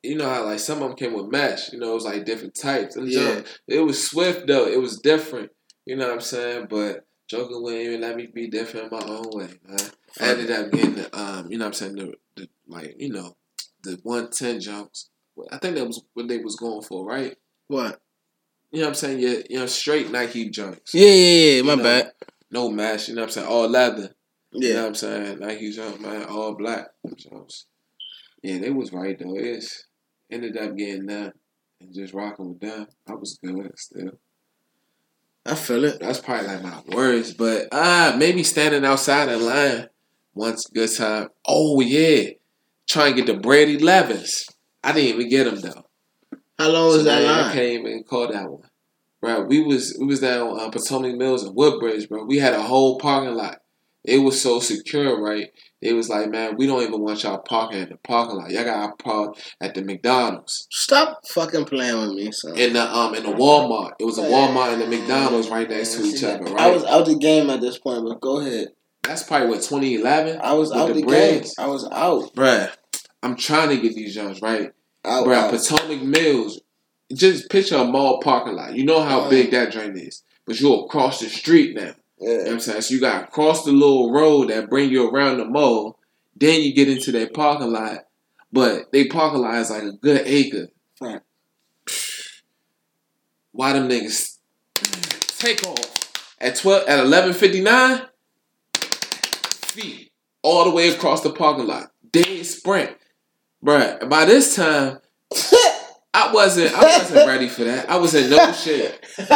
you 0.02 0.16
know 0.16 0.28
how 0.28 0.44
like 0.44 0.58
some 0.58 0.82
of 0.82 0.88
them 0.88 0.96
came 0.96 1.14
with 1.14 1.30
mesh, 1.30 1.72
you 1.72 1.78
know, 1.78 1.92
it 1.92 1.94
was 1.94 2.04
like 2.04 2.24
different 2.24 2.54
types. 2.54 2.96
And 2.96 3.08
Yeah. 3.08 3.34
Jones, 3.36 3.58
it 3.68 3.80
was 3.80 4.06
swift 4.06 4.46
though, 4.46 4.66
it 4.66 4.80
was 4.80 4.98
different. 4.98 5.50
You 5.86 5.96
know 5.96 6.06
what 6.08 6.14
I'm 6.14 6.20
saying? 6.20 6.66
But 6.70 7.06
Joker 7.32 7.58
wouldn't 7.62 7.82
even 7.82 8.02
let 8.02 8.14
me 8.14 8.26
be 8.26 8.48
different 8.48 8.92
in 8.92 8.98
my 8.98 9.06
own 9.06 9.24
way, 9.30 9.48
man. 9.66 9.78
I 10.20 10.28
ended 10.28 10.50
up 10.50 10.70
getting 10.70 10.96
the 10.96 11.18
um, 11.18 11.50
you 11.50 11.56
know 11.56 11.64
what 11.64 11.68
I'm 11.68 11.72
saying, 11.72 11.94
the, 11.96 12.14
the 12.36 12.46
like, 12.68 12.94
you 12.98 13.08
know, 13.10 13.34
the 13.82 13.98
one 14.02 14.30
ten 14.30 14.60
Jones. 14.60 15.08
I 15.50 15.56
think 15.56 15.76
that 15.76 15.86
was 15.86 16.02
what 16.12 16.28
they 16.28 16.38
was 16.38 16.56
going 16.56 16.82
for, 16.82 17.06
right? 17.06 17.34
What? 17.68 18.02
You 18.70 18.80
know 18.80 18.88
what 18.88 18.88
I'm 18.90 18.94
saying? 18.96 19.20
Yeah, 19.20 19.38
you 19.48 19.58
know, 19.60 19.64
straight 19.66 20.10
Nike 20.10 20.50
junks. 20.50 20.92
Yeah, 20.92 21.06
yeah, 21.08 21.54
yeah. 21.54 21.62
My 21.62 21.70
You 21.72 21.76
know, 21.78 21.82
bad. 21.82 22.12
No 22.50 22.68
mesh, 22.68 23.08
you 23.08 23.14
know 23.14 23.22
what 23.22 23.28
I'm 23.28 23.32
saying? 23.32 23.46
All 23.46 23.66
leather. 23.68 24.14
You 24.52 24.60
know 24.60 24.68
Yeah. 24.68 24.80
what 24.82 24.88
I'm 24.88 24.94
saying? 24.94 25.38
Nike 25.38 25.72
jump, 25.72 26.00
man, 26.02 26.24
all 26.24 26.54
black 26.54 26.88
jumps. 27.16 27.64
Yeah, 28.42 28.58
they 28.58 28.68
was 28.68 28.92
right 28.92 29.18
though. 29.18 29.36
It's 29.38 29.86
ended 30.30 30.58
up 30.58 30.76
getting 30.76 31.06
that 31.06 31.32
and 31.80 31.94
just 31.94 32.12
rocking 32.12 32.50
with 32.50 32.60
them. 32.60 32.88
I 33.08 33.14
was 33.14 33.38
good 33.42 33.72
still. 33.78 34.18
I 35.44 35.54
feel 35.54 35.84
it. 35.84 35.98
That's 36.00 36.20
probably 36.20 36.46
like 36.46 36.62
my 36.62 36.82
worst, 36.94 37.36
but 37.36 37.68
ah, 37.72 38.14
maybe 38.16 38.44
standing 38.44 38.84
outside 38.84 39.28
in 39.28 39.44
line 39.44 39.88
once 40.34 40.66
good 40.66 40.90
time. 40.94 41.28
Oh 41.46 41.80
yeah, 41.80 42.30
trying 42.88 43.16
to 43.16 43.22
get 43.22 43.26
the 43.34 43.40
Brady 43.40 43.78
Levins. 43.78 44.46
I 44.84 44.92
didn't 44.92 45.14
even 45.18 45.28
get 45.28 45.44
them 45.44 45.60
though. 45.60 45.86
How 46.58 46.68
long 46.70 46.86
was 46.88 46.96
So, 46.98 47.02
that 47.04 47.22
man, 47.22 47.30
I 47.30 47.42
line? 47.42 47.52
can't 47.54 47.86
even 47.86 48.04
call 48.04 48.30
that 48.32 48.50
one. 48.50 48.68
Bro, 49.20 49.44
we 49.44 49.62
was 49.62 49.96
we 49.98 50.06
was 50.06 50.20
down 50.20 50.58
uh, 50.60 50.68
Potomac 50.70 51.16
Mills 51.16 51.44
and 51.44 51.56
Woodbridge, 51.56 52.08
bro. 52.08 52.24
We 52.24 52.38
had 52.38 52.54
a 52.54 52.62
whole 52.62 52.98
parking 52.98 53.34
lot. 53.34 53.61
It 54.04 54.18
was 54.18 54.40
so 54.40 54.58
secure, 54.58 55.20
right? 55.20 55.52
It 55.80 55.94
was 55.94 56.08
like, 56.08 56.30
man, 56.30 56.56
we 56.56 56.66
don't 56.66 56.82
even 56.82 57.00
want 57.00 57.22
y'all 57.22 57.38
parking 57.38 57.80
at 57.80 57.88
the 57.88 57.96
parking 57.96 58.36
lot. 58.36 58.50
Y'all 58.50 58.64
got 58.64 58.98
park 58.98 59.36
at 59.60 59.74
the 59.74 59.82
McDonald's 59.82 60.66
Stop 60.70 61.26
fucking 61.28 61.64
playing 61.64 62.00
with 62.00 62.16
me, 62.16 62.32
son. 62.32 62.56
in 62.56 62.72
the 62.72 62.82
um 62.82 63.14
in 63.14 63.22
the 63.24 63.30
Walmart. 63.30 63.92
It 64.00 64.04
was 64.04 64.18
a 64.18 64.22
Walmart 64.22 64.72
and 64.72 64.82
the 64.82 64.86
McDonald's 64.86 65.48
right 65.48 65.68
next 65.68 65.96
to 65.96 66.04
each 66.04 66.22
other, 66.24 66.44
right? 66.44 66.60
I 66.60 66.70
was 66.70 66.84
out 66.84 67.06
the 67.06 67.16
game 67.16 67.50
at 67.50 67.60
this 67.60 67.78
point, 67.78 68.04
but 68.04 68.20
go 68.20 68.40
ahead. 68.40 68.68
That's 69.02 69.24
probably 69.24 69.48
what 69.48 69.62
2011, 69.62 70.40
I 70.40 70.52
was 70.52 70.72
out 70.72 70.88
the 70.88 70.94
the, 70.94 71.02
game. 71.02 71.44
I 71.58 71.66
was 71.66 71.88
out. 71.90 72.34
Bruh, 72.34 72.70
I'm 73.22 73.36
trying 73.36 73.70
to 73.70 73.80
get 73.80 73.94
these 73.94 74.14
jumps 74.14 74.40
right. 74.40 74.70
Out. 75.04 75.26
Bruh, 75.26 75.34
out. 75.34 75.50
Potomac 75.50 76.02
Mills. 76.02 76.60
Just 77.12 77.50
picture 77.50 77.76
a 77.76 77.84
mall 77.84 78.20
parking 78.20 78.54
lot. 78.54 78.74
You 78.74 78.84
know 78.84 79.02
how 79.02 79.28
big 79.28 79.50
that 79.50 79.72
drain 79.72 79.96
is, 79.96 80.22
but 80.46 80.58
you're 80.60 80.86
across 80.86 81.20
the 81.20 81.28
street 81.28 81.76
now. 81.76 81.94
You 82.22 82.28
know 82.28 82.44
what 82.44 82.52
I'm 82.52 82.60
saying? 82.60 82.82
So 82.82 82.94
you 82.94 83.00
got 83.00 83.20
to 83.20 83.26
cross 83.26 83.64
the 83.64 83.72
little 83.72 84.12
road 84.12 84.50
that 84.50 84.70
bring 84.70 84.90
you 84.90 85.10
around 85.10 85.38
the 85.38 85.44
mall. 85.44 85.98
Then 86.36 86.62
you 86.62 86.72
get 86.72 86.88
into 86.88 87.10
their 87.10 87.28
parking 87.28 87.72
lot. 87.72 88.06
But 88.52 88.92
they 88.92 89.06
parking 89.06 89.40
lot 89.40 89.56
is 89.56 89.70
like 89.70 89.82
a 89.82 89.92
good 89.92 90.22
acre. 90.24 90.68
Right. 91.00 91.20
Why 93.52 93.72
them 93.72 93.88
niggas 93.88 94.38
take 95.38 95.66
off 95.66 96.36
at 96.40 96.56
twelve 96.56 96.86
at 96.86 97.00
eleven 97.00 97.34
fifty 97.34 97.60
nine? 97.60 98.02
Feet 98.74 100.12
all 100.42 100.64
the 100.64 100.70
way 100.70 100.88
across 100.90 101.22
the 101.22 101.30
parking 101.30 101.66
lot. 101.66 101.90
Dead 102.10 102.46
sprint, 102.46 102.96
bruh. 103.64 104.08
By 104.08 104.26
this 104.26 104.54
time, 104.54 104.98
I 106.14 106.32
wasn't. 106.32 106.74
I 106.74 106.82
wasn't 106.82 107.26
ready 107.28 107.48
for 107.48 107.64
that. 107.64 107.88
I 107.88 107.96
was 107.96 108.14
in 108.14 108.30
no 108.30 108.52
shit. 108.52 109.02
I'm 109.18 109.26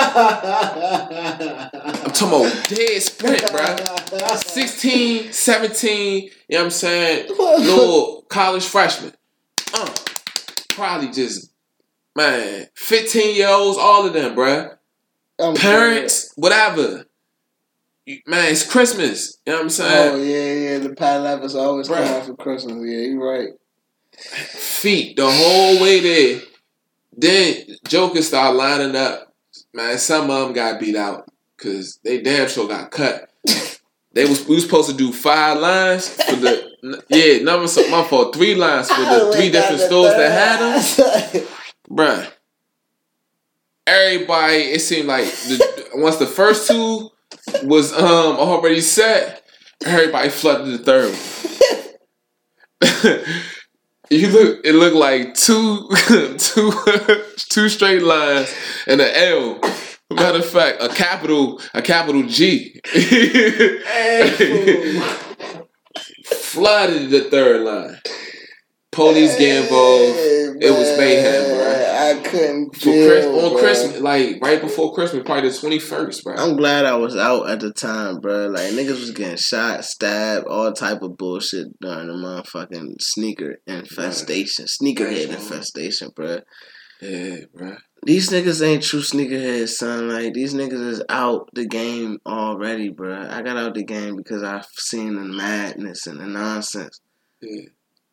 talking 2.13 2.29
about 2.29 2.69
dead 2.69 3.03
sprint, 3.03 3.43
bruh. 3.45 4.45
16, 4.45 5.33
17, 5.33 6.23
you 6.23 6.31
know 6.51 6.59
what 6.59 6.65
I'm 6.65 6.71
saying? 6.71 7.29
Little 7.31 8.27
college 8.29 8.65
freshman. 8.65 9.15
Uh, 9.73 9.91
probably 10.71 11.11
just, 11.11 11.51
man, 12.15 12.67
15 12.75 13.35
year 13.37 13.49
olds, 13.49 13.79
all 13.79 14.07
of 14.07 14.13
them, 14.13 14.35
bro. 14.35 14.71
Parents, 15.57 16.33
whatever. 16.37 17.07
Man, 18.27 18.53
it's 18.53 18.71
Christmas. 18.71 19.39
You 19.47 19.53
know 19.53 19.59
what 19.59 19.63
I'm. 19.63 19.67
Oh 19.67 19.71
saying? 19.71 20.31
yeah, 20.31 20.71
yeah. 20.71 20.79
The 20.79 20.95
Pat 20.95 21.23
Levis 21.23 21.55
always 21.57 21.89
come 21.89 21.99
out 21.99 22.27
for 22.27 22.37
Christmas. 22.37 22.75
Yeah, 22.75 22.99
you're 22.99 23.29
right. 23.29 23.49
Feet 24.17 25.17
the 25.17 25.29
whole 25.29 25.83
way 25.83 26.01
there. 26.01 26.41
Then 27.17 27.57
Jokers 27.89 28.29
start 28.29 28.55
lining 28.55 28.95
up. 28.95 29.35
Man, 29.73 29.99
some 29.99 30.31
of 30.31 30.45
them 30.45 30.53
got 30.53 30.79
beat 30.79 30.97
out 30.97 31.29
because 31.57 31.99
they 32.05 32.21
damn 32.21 32.49
sure 32.49 32.69
got 32.69 32.91
cut. 32.91 33.31
They 34.13 34.25
was 34.25 34.47
we 34.47 34.55
was 34.55 34.65
supposed 34.65 34.89
to 34.89 34.97
do 34.97 35.13
five 35.13 35.59
lines 35.59 36.09
for 36.09 36.37
the 36.37 37.03
yeah 37.11 37.43
number 37.43 37.69
so 37.69 37.87
my 37.91 38.03
fault 38.03 38.35
three 38.35 38.55
lines 38.55 38.91
for 38.91 39.03
the 39.03 39.33
three 39.35 39.51
different 39.51 39.81
stores 39.81 40.15
that 40.15 40.31
had 40.33 40.59
them, 41.35 41.47
bruh. 41.91 42.33
Everybody, 43.87 44.57
it 44.57 44.81
seemed 44.81 45.07
like 45.07 45.25
the, 45.25 45.89
once 45.95 46.17
the 46.17 46.27
first 46.27 46.67
two 46.67 47.11
was 47.65 47.93
um 47.93 48.37
already 48.37 48.81
set, 48.81 49.45
everybody 49.85 50.31
flooded 50.31 50.67
the 50.67 50.79
third 50.79 51.13
one. 53.13 53.43
you 54.11 54.29
look, 54.29 54.61
it 54.65 54.75
looked 54.75 54.97
like 54.97 55.35
two, 55.35 55.89
two, 56.39 56.73
two 57.37 57.69
straight 57.69 58.03
lines 58.03 58.53
and 58.87 59.01
an 59.01 59.11
L. 59.15 59.61
Matter 60.11 60.39
of 60.39 60.47
fact, 60.47 60.81
a 60.81 60.89
capital, 60.89 61.61
a 61.75 61.83
capital 61.83 62.23
G. 62.23 62.81
Flooded 66.25 67.11
the 67.11 67.27
third 67.31 67.63
line. 67.63 67.99
Police 68.97 69.37
getting 69.39 69.63
involved. 69.65 70.19
It 70.59 70.71
was 70.71 70.97
mayhem, 70.97 71.45
bruh. 71.45 71.77
I 71.97 72.23
couldn't 72.23 72.75
For 72.75 72.81
feel, 72.81 73.09
Chris, 73.09 73.27
on 73.27 73.33
bruh. 73.33 73.59
Christmas, 73.59 74.01
like 74.01 74.39
right 74.41 74.61
before 74.61 74.95
Christmas, 74.95 75.23
probably 75.25 75.51
the 75.51 75.59
twenty 75.59 75.79
first, 75.79 76.25
bro. 76.25 76.35
I'm 76.35 76.57
glad 76.57 76.87
I 76.87 76.97
was 76.97 77.15
out 77.15 77.51
at 77.51 77.61
the 77.61 77.73
time, 77.73 78.21
bro. 78.21 78.47
Like 78.47 78.73
niggas 78.73 78.99
was 79.01 79.11
getting 79.11 79.37
shot, 79.37 79.85
stabbed, 79.85 80.47
all 80.47 80.73
type 80.73 81.03
of 81.03 81.19
bullshit 81.19 81.79
during 81.79 82.07
the 82.09 82.15
motherfucking 82.15 82.95
sneaker 83.01 83.57
infestation, 83.67 84.65
sneakerhead 84.65 85.29
infestation, 85.29 86.09
bro. 86.17 86.39
Yeah, 87.03 87.37
bro. 87.55 87.77
These 88.05 88.31
niggas 88.31 88.67
ain't 88.67 88.83
true 88.83 89.01
sneakerheads, 89.01 89.71
son. 89.71 90.09
Like 90.09 90.33
these 90.33 90.55
niggas 90.55 90.89
is 90.89 91.03
out 91.11 91.51
the 91.53 91.67
game 91.67 92.19
already, 92.25 92.89
bro. 92.89 93.29
I 93.29 93.43
got 93.43 93.59
out 93.59 93.75
the 93.75 93.85
game 93.85 94.17
because 94.17 94.43
I've 94.43 94.65
seen 94.79 95.17
the 95.17 95.23
madness 95.23 96.07
and 96.07 96.19
the 96.21 96.27
nonsense. 96.27 97.01
Yeah, 97.43 97.67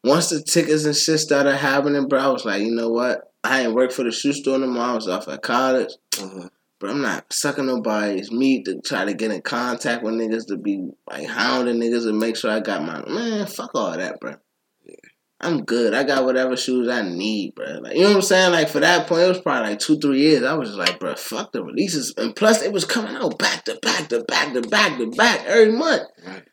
Once 0.04 0.30
the 0.30 0.42
tickets 0.42 0.86
and 0.86 0.96
shit 0.96 1.20
started 1.20 1.56
happening, 1.56 2.08
bro, 2.08 2.20
I 2.20 2.28
was 2.28 2.46
like, 2.46 2.62
you 2.62 2.72
know 2.72 2.90
what? 2.90 3.34
I 3.44 3.62
ain't 3.62 3.74
work 3.74 3.92
for 3.92 4.04
the 4.04 4.12
shoe 4.12 4.34
store 4.34 4.58
no 4.58 4.68
more. 4.68 4.84
I 4.84 4.94
was 4.96 5.08
off 5.08 5.28
at 5.28 5.42
college. 5.42 5.94
uh-huh. 6.20 6.50
But 6.80 6.90
I'm 6.90 7.02
not 7.02 7.32
sucking 7.32 7.66
nobody's 7.66 8.30
meat 8.30 8.66
to 8.66 8.82
try 8.82 9.06
to 9.06 9.14
get 9.14 9.32
in 9.32 9.42
contact 9.42 10.04
with 10.04 10.16
niggas 10.16 10.48
to 10.48 10.58
be 10.58 10.90
like 11.10 11.28
hounding 11.28 11.80
niggas 11.80 12.06
and 12.06 12.20
make 12.20 12.36
sure 12.36 12.52
I 12.52 12.60
got 12.60 12.84
my 12.84 13.02
man. 13.08 13.48
Fuck 13.48 13.72
all 13.74 13.96
that, 13.96 14.20
bro. 14.20 14.36
Yeah. 14.84 14.96
I'm 15.40 15.64
good. 15.64 15.94
I 15.94 16.04
got 16.04 16.26
whatever 16.26 16.58
shoes 16.58 16.90
I 16.90 17.02
need, 17.02 17.56
bro. 17.56 17.80
Like 17.82 17.96
you 17.96 18.02
know 18.02 18.10
what 18.10 18.16
I'm 18.18 18.22
saying? 18.24 18.52
Like 18.52 18.68
for 18.68 18.82
that 18.82 19.08
point, 19.08 19.22
it 19.22 19.30
was 19.30 19.40
probably 19.40 19.70
like 19.70 19.80
two, 19.80 19.98
three 19.98 20.20
years. 20.20 20.44
I 20.44 20.56
was 20.56 20.70
just 20.70 20.80
like, 20.80 21.00
bro, 21.00 21.16
fuck 21.16 21.54
the 21.54 21.64
releases. 21.64 22.14
And 22.18 22.36
plus, 22.36 22.62
it 22.62 22.74
was 22.74 22.84
coming 22.84 23.16
out 23.16 23.40
back 23.40 23.64
to 23.64 23.80
back 23.82 24.10
to 24.10 24.22
back 24.26 24.52
to 24.54 24.62
back 24.62 24.98
to 24.98 25.10
back 25.12 25.46
every 25.46 25.72
month, 25.72 26.04
right. 26.28 26.44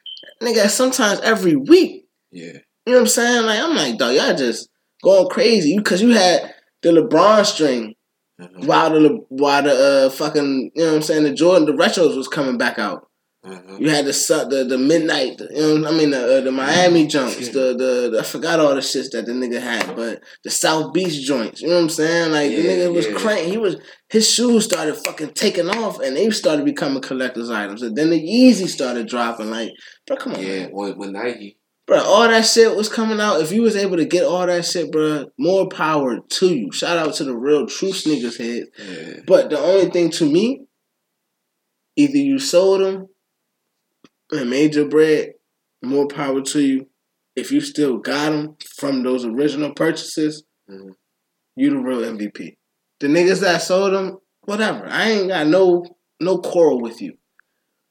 nigga. 0.40 0.68
Sometimes 0.68 1.18
every 1.22 1.56
week. 1.56 2.06
Yeah, 2.30 2.58
You 2.90 2.96
know 2.96 3.02
what 3.02 3.08
I'm 3.10 3.12
saying? 3.12 3.46
Like 3.46 3.60
I'm 3.60 3.76
like, 3.76 3.98
dog, 3.98 4.16
y'all 4.16 4.34
just 4.34 4.68
going 5.00 5.28
crazy 5.28 5.78
because 5.78 6.02
you 6.02 6.10
had 6.10 6.52
the 6.82 6.88
LeBron 6.88 7.46
string 7.46 7.94
uh-huh. 8.40 8.66
while 8.66 8.90
the 8.90 9.24
while 9.28 9.62
the 9.62 10.06
uh, 10.06 10.10
fucking 10.10 10.72
you 10.74 10.82
know 10.82 10.88
what 10.88 10.96
I'm 10.96 11.02
saying 11.02 11.22
the 11.22 11.32
Jordan 11.32 11.66
the 11.66 11.72
retros 11.80 12.16
was 12.16 12.26
coming 12.26 12.58
back 12.58 12.80
out. 12.80 13.06
Uh-huh. 13.44 13.76
You 13.78 13.90
had 13.90 14.06
the 14.06 14.46
the 14.50 14.64
the 14.64 14.76
midnight, 14.76 15.38
the, 15.38 15.50
you 15.54 15.78
know 15.78 15.88
I 15.88 15.92
mean 15.92 16.10
the 16.10 16.38
uh, 16.38 16.40
the 16.40 16.50
Miami 16.50 17.06
jumps, 17.06 17.36
the, 17.50 17.76
the 17.78 18.10
the 18.10 18.18
I 18.18 18.24
forgot 18.24 18.58
all 18.58 18.74
the 18.74 18.80
shits 18.80 19.12
that 19.12 19.24
the 19.24 19.34
nigga 19.34 19.62
had, 19.62 19.94
but 19.94 20.20
the 20.42 20.50
South 20.50 20.92
Beach 20.92 21.24
joints. 21.24 21.62
You 21.62 21.68
know 21.68 21.76
what 21.76 21.82
I'm 21.82 21.90
saying? 21.90 22.32
Like 22.32 22.50
the 22.50 22.64
nigga 22.64 22.92
was 22.92 23.06
yeah. 23.06 23.14
crank. 23.14 23.46
He 23.46 23.56
was 23.56 23.76
his 24.08 24.28
shoes 24.28 24.64
started 24.64 24.96
fucking 24.96 25.34
taking 25.34 25.70
off, 25.70 26.00
and 26.00 26.16
they 26.16 26.28
started 26.30 26.64
becoming 26.64 27.02
collectors 27.02 27.50
items. 27.50 27.82
And 27.82 27.96
then 27.96 28.10
the 28.10 28.20
Yeezy 28.20 28.66
started 28.66 29.06
dropping. 29.06 29.52
Like, 29.52 29.70
bro, 30.08 30.16
come 30.16 30.34
on, 30.34 30.42
yeah. 30.42 30.66
man. 30.66 30.70
With 30.72 31.10
Nike, 31.10 31.59
bro. 31.90 32.02
All 32.04 32.28
that 32.28 32.46
shit 32.46 32.76
was 32.76 32.88
coming 32.88 33.20
out. 33.20 33.40
If 33.40 33.50
you 33.50 33.62
was 33.62 33.74
able 33.74 33.96
to 33.96 34.04
get 34.04 34.24
all 34.24 34.46
that 34.46 34.64
shit, 34.64 34.92
bro, 34.92 35.26
more 35.38 35.68
power 35.68 36.20
to 36.20 36.54
you. 36.54 36.70
Shout 36.72 36.96
out 36.96 37.14
to 37.14 37.24
the 37.24 37.36
real 37.36 37.66
true 37.66 37.92
sneakers 37.92 38.38
heads. 38.38 38.68
yeah, 38.78 39.20
But 39.26 39.50
the 39.50 39.58
only 39.58 39.90
thing 39.90 40.10
to 40.12 40.30
me, 40.30 40.66
either 41.96 42.16
you 42.16 42.38
sold 42.38 42.80
them 42.80 43.08
and 44.30 44.48
made 44.48 44.76
your 44.76 44.88
bread, 44.88 45.32
more 45.82 46.06
power 46.06 46.40
to 46.40 46.60
you. 46.60 46.86
If 47.34 47.50
you 47.50 47.60
still 47.60 47.98
got 47.98 48.30
them 48.30 48.56
from 48.76 49.02
those 49.02 49.24
original 49.24 49.72
purchases, 49.74 50.44
Mhm. 50.68 50.94
You 51.56 51.70
the 51.70 51.78
real 51.78 52.04
MVP. 52.04 52.56
The 53.00 53.08
niggas 53.08 53.40
that 53.40 53.58
sold 53.58 53.92
them, 53.92 54.18
whatever. 54.42 54.86
I 54.86 55.10
ain't 55.10 55.28
got 55.28 55.46
no 55.48 55.84
no 56.20 56.38
quarrel 56.38 56.80
with 56.80 57.02
you. 57.02 57.14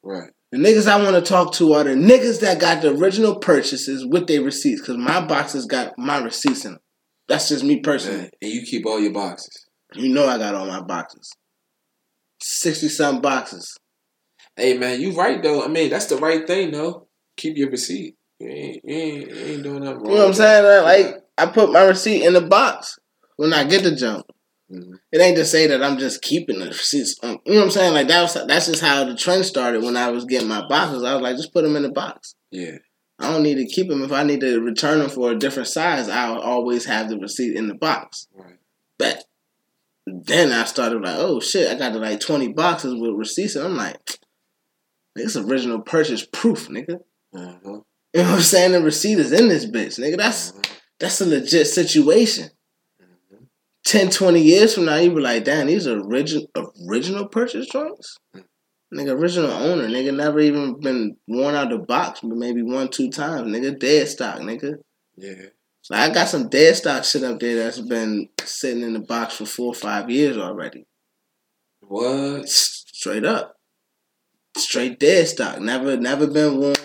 Right. 0.02 0.32
The 0.52 0.58
niggas 0.58 0.88
I 0.88 1.04
want 1.04 1.16
to 1.16 1.22
talk 1.22 1.54
to 1.54 1.74
are 1.74 1.84
the 1.84 1.92
niggas 1.92 2.40
that 2.42 2.60
got 2.60 2.82
the 2.82 2.96
original 2.96 3.36
purchases 3.36 4.06
with 4.06 4.28
their 4.28 4.42
receipts, 4.42 4.82
because 4.82 4.98
my 4.98 5.24
boxes 5.24 5.66
got 5.66 5.94
my 5.98 6.18
receipts 6.18 6.66
in 6.66 6.72
them. 6.72 6.82
That's 7.28 7.50
just 7.50 7.64
me 7.64 7.82
personally. 7.82 8.22
Man, 8.22 8.30
and 8.42 8.52
you 8.52 8.64
keep 8.64 8.88
all 8.88 9.00
your 9.00 9.14
boxes. 9.14 9.68
You 9.94 10.10
know 10.10 10.28
I 10.28 10.40
got 10.40 10.56
all 10.56 10.66
my 10.66 10.82
boxes. 10.82 11.32
Sixty 12.42 12.90
something 12.90 13.22
boxes. 13.22 13.78
Hey 14.56 14.78
man, 14.78 15.00
you 15.00 15.12
right 15.12 15.42
though. 15.42 15.64
I 15.64 15.68
mean, 15.68 15.90
that's 15.90 16.08
the 16.08 16.18
right 16.18 16.48
thing 16.48 16.72
though. 16.72 17.08
Keep 17.38 17.58
your 17.58 17.70
receipt. 17.70 18.16
You 18.40 18.50
ain't, 18.50 18.82
you 18.84 18.96
ain't, 18.96 19.30
you 19.30 19.46
ain't 19.46 19.64
doing 19.64 19.84
nothing 19.84 19.98
wrong. 20.00 20.06
You 20.06 20.16
know 20.16 20.22
what 20.22 20.28
I'm 20.30 20.34
saying? 20.34 20.84
Like 20.84 21.24
I 21.38 21.46
put 21.46 21.72
my 21.72 21.84
receipt 21.84 22.24
in 22.24 22.34
the 22.34 22.42
box 22.42 22.98
when 23.36 23.54
I 23.54 23.66
get 23.66 23.84
the 23.84 23.96
jump. 23.96 24.26
Mhm. 24.72 25.00
It 25.12 25.20
ain't 25.22 25.38
to 25.38 25.46
say 25.46 25.68
that 25.68 25.84
I'm 25.84 25.98
just 25.98 26.22
keeping 26.22 26.60
the 26.60 26.68
receipts. 26.68 27.16
Um, 27.24 27.40
you 27.46 27.54
know 27.54 27.60
what 27.60 27.66
I'm 27.66 27.72
saying? 27.72 27.94
Like 27.94 28.08
that 28.08 28.22
was 28.22 28.34
that's 28.48 28.68
just 28.68 28.82
how 28.82 29.04
the 29.04 29.16
trend 29.16 29.46
started 29.46 29.84
when 29.84 29.98
I 29.98 30.10
was 30.12 30.26
getting 30.26 30.48
my 30.48 30.68
boxes. 30.68 31.04
I 31.04 31.14
was 31.14 31.24
like, 31.24 31.36
just 31.38 31.54
put 31.54 31.64
them 31.64 31.76
in 31.76 31.84
the 31.84 31.92
box. 31.92 32.36
Yeah. 32.52 32.78
I 33.18 33.32
don't 33.32 33.44
need 33.44 33.56
to 33.56 33.66
keep 33.66 33.90
them. 33.90 34.04
If 34.04 34.12
I 34.12 34.24
need 34.24 34.40
to 34.42 34.62
return 34.62 35.00
them 35.00 35.10
for 35.10 35.32
a 35.32 35.38
different 35.38 35.68
size, 35.68 36.08
I'll 36.08 36.40
always 36.40 36.86
have 36.86 37.10
the 37.10 37.18
receipt 37.18 37.56
in 37.58 37.68
the 37.68 37.74
box. 37.76 38.28
Right. 38.34 38.58
But 38.98 39.26
then 40.06 40.52
I 40.52 40.64
started 40.66 41.02
like, 41.02 41.18
oh 41.18 41.40
shit, 41.40 41.70
I 41.70 41.78
got 41.78 41.94
to 41.94 42.00
like 42.00 42.20
20 42.20 42.54
boxes 42.54 42.94
with 42.96 43.12
receipts. 43.16 43.56
And 43.56 43.66
I'm 43.66 43.76
like, 43.76 44.20
this 45.16 45.36
original 45.36 45.82
purchase 45.82 46.26
proof, 46.26 46.70
nigga. 46.70 47.00
Uh-huh. 47.34 47.82
You 48.14 48.22
know 48.24 48.30
what 48.30 48.36
I'm 48.38 48.42
saying? 48.42 48.72
The 48.72 48.82
receipt 48.82 49.20
is 49.20 49.32
in 49.32 49.50
this 49.50 49.66
bitch, 49.66 50.00
nigga. 50.00 50.18
That's 50.18 50.52
Uh-huh. 50.52 50.62
that's 51.00 51.22
a 51.22 51.26
legit 51.26 51.68
situation. 51.68 52.50
Mhm. 53.90 54.02
10, 54.02 54.10
20 54.12 54.42
years 54.42 54.76
from 54.76 54.86
now, 54.86 54.98
you 54.98 55.14
be 55.14 55.22
like, 55.22 55.44
damn, 55.46 55.68
these 55.68 55.88
are 55.88 56.00
original 56.00 56.48
original 56.88 57.28
purchase 57.28 57.68
joints? 57.68 58.18
Nigga, 58.94 59.12
original 59.12 59.52
owner, 59.52 59.88
nigga, 59.88 60.16
never 60.16 60.40
even 60.40 60.80
been 60.80 61.16
worn 61.28 61.54
out 61.56 61.72
of 61.72 61.80
the 61.80 61.86
box, 61.86 62.22
but 62.22 62.38
maybe 62.38 62.64
one, 62.64 62.90
two 62.90 63.10
times, 63.10 63.48
nigga. 63.48 63.80
Dead 63.80 64.08
stock, 64.08 64.40
nigga. 64.40 64.76
Yeah. 65.16 65.50
Like 65.90 66.12
I 66.12 66.14
got 66.14 66.28
some 66.28 66.50
dead 66.50 66.76
stock 66.76 67.04
shit 67.04 67.24
up 67.24 67.40
there 67.40 67.56
that's 67.56 67.80
been 67.80 68.30
sitting 68.44 68.84
in 68.84 68.94
the 68.94 69.00
box 69.00 69.36
for 69.38 69.46
four 69.46 69.68
or 69.68 69.74
five 69.74 70.10
years 70.10 70.38
already. 70.38 70.86
What? 71.82 72.48
Straight 72.48 73.26
up. 73.26 73.56
Straight 74.56 75.00
dead 75.00 75.28
stock. 75.28 75.60
Never 75.60 75.98
never 75.98 76.28
been 76.28 76.58
worn. 76.58 76.76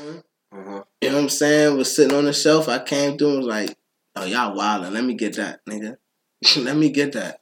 Uh-huh. 0.52 0.84
You 1.00 1.08
know 1.10 1.16
what 1.16 1.22
I'm 1.22 1.28
saying? 1.28 1.76
Was 1.76 1.94
sitting 1.94 2.16
on 2.16 2.24
the 2.24 2.32
shelf. 2.32 2.68
I 2.68 2.78
came 2.78 3.18
through 3.18 3.28
and 3.30 3.38
was 3.38 3.46
like, 3.46 3.76
oh 4.16 4.24
y'all 4.24 4.56
wildin'. 4.56 4.92
Let 4.92 5.04
me 5.04 5.14
get 5.14 5.36
that, 5.36 5.60
nigga. 5.68 5.96
Let 6.56 6.76
me 6.76 6.90
get 6.90 7.12
that. 7.12 7.38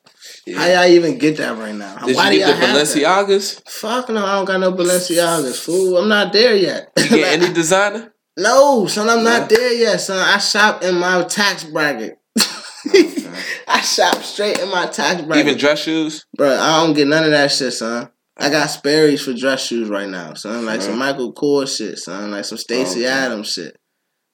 Yeah. 0.46 0.58
How 0.58 0.66
y'all 0.66 0.90
even 0.92 1.18
get 1.18 1.36
that 1.38 1.56
right 1.58 1.74
now? 1.74 1.98
Did 1.98 2.16
Why 2.16 2.30
you 2.30 2.40
do 2.40 2.46
get 2.46 2.58
y'all 2.58 2.74
the? 2.74 2.80
Balenciagas? 2.80 3.68
Fuck 3.70 4.08
no, 4.08 4.24
I 4.24 4.34
don't 4.36 4.44
got 4.44 4.60
no 4.60 4.72
Balenciagas, 4.72 5.60
fool. 5.64 5.98
I'm 5.98 6.08
not 6.08 6.32
there 6.32 6.54
yet. 6.56 6.90
You 6.98 7.08
get 7.08 7.42
any 7.42 7.52
designer? 7.52 8.12
no, 8.36 8.86
son, 8.86 9.08
I'm 9.08 9.22
not 9.24 9.50
No? 9.50 9.56
there 9.56 9.72
yet, 9.74 9.98
son. 9.98 10.18
I 10.18 10.38
shop 10.38 10.82
in 10.82 10.96
my 10.96 11.22
tax 11.24 11.64
bracket. 11.64 12.18
I 13.68 13.80
shop 13.82 14.16
straight 14.22 14.58
in 14.58 14.68
my 14.70 14.86
tax 14.86 15.22
bracket. 15.22 15.46
Even 15.46 15.58
dress 15.58 15.82
shoes? 15.82 16.26
Bro, 16.36 16.54
I 16.58 16.84
don't 16.84 16.94
get 16.94 17.06
none 17.08 17.24
of 17.24 17.30
that 17.30 17.50
shit, 17.52 17.72
son. 17.72 18.10
I 18.36 18.50
got 18.50 18.66
Sperry's 18.70 19.22
for 19.24 19.34
dress 19.34 19.66
shoes 19.66 19.88
right 19.88 20.08
now, 20.08 20.34
son. 20.34 20.64
Like 20.64 20.82
some 20.82 20.94
uh-huh. 21.00 21.12
Michael 21.12 21.34
Kors 21.34 21.76
shit, 21.76 21.98
son. 21.98 22.30
Like 22.30 22.44
some 22.44 22.58
Stacy 22.58 23.00
Okay. 23.00 23.08
Adams 23.08 23.52
shit. 23.52 23.76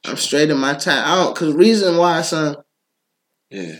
I'm 0.06 0.16
straight 0.16 0.48
in 0.50 0.56
my 0.58 0.72
tax. 0.74 0.88
I 1.06 1.16
don't, 1.16 1.36
cause 1.36 1.52
reason 1.52 1.96
why, 1.96 2.22
son. 2.22 2.56
Yeah. 3.50 3.78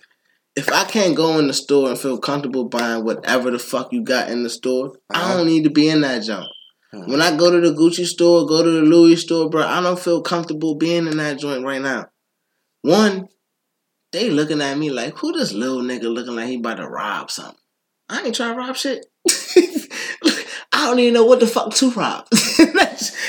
If 0.58 0.72
I 0.72 0.84
can't 0.84 1.14
go 1.16 1.38
in 1.38 1.46
the 1.46 1.52
store 1.54 1.88
and 1.88 1.96
feel 1.98 2.18
comfortable 2.18 2.64
buying 2.68 3.04
whatever 3.04 3.50
the 3.52 3.60
fuck 3.60 3.92
you 3.92 4.02
got 4.02 4.28
in 4.28 4.42
the 4.42 4.50
store, 4.50 4.94
I 5.08 5.20
Uh-huh. 5.20 5.36
don't 5.36 5.46
need 5.46 5.62
to 5.64 5.70
be 5.70 5.88
in 5.88 6.00
that 6.00 6.24
junk. 6.24 6.46
Hmm. 6.92 7.10
When 7.10 7.22
I 7.22 7.36
go 7.36 7.50
to 7.50 7.60
the 7.60 7.72
Gucci 7.76 8.04
store, 8.06 8.44
go 8.44 8.64
to 8.64 8.70
the 8.70 8.82
Louis 8.82 9.14
store, 9.16 9.48
bro, 9.48 9.62
I 9.62 9.80
don't 9.80 10.00
feel 10.00 10.20
comfortable 10.20 10.74
being 10.74 11.06
in 11.06 11.18
that 11.18 11.38
joint 11.38 11.64
right 11.64 11.80
now. 11.80 12.06
One, 12.82 13.28
they 14.10 14.30
looking 14.30 14.60
at 14.60 14.76
me 14.78 14.90
like, 14.90 15.16
who 15.18 15.32
this 15.32 15.52
little 15.52 15.82
nigga 15.82 16.12
looking 16.12 16.34
like 16.34 16.48
he 16.48 16.56
about 16.56 16.78
to 16.78 16.88
rob 16.88 17.30
something? 17.30 17.54
I 18.08 18.22
ain't 18.22 18.34
trying 18.34 18.54
to 18.54 18.58
rob 18.58 18.74
shit. 18.76 19.06
I 20.72 20.86
don't 20.86 20.98
even 20.98 21.14
know 21.14 21.24
what 21.24 21.38
the 21.40 21.46
fuck 21.46 21.72
to 21.74 21.90
rob. 21.92 22.26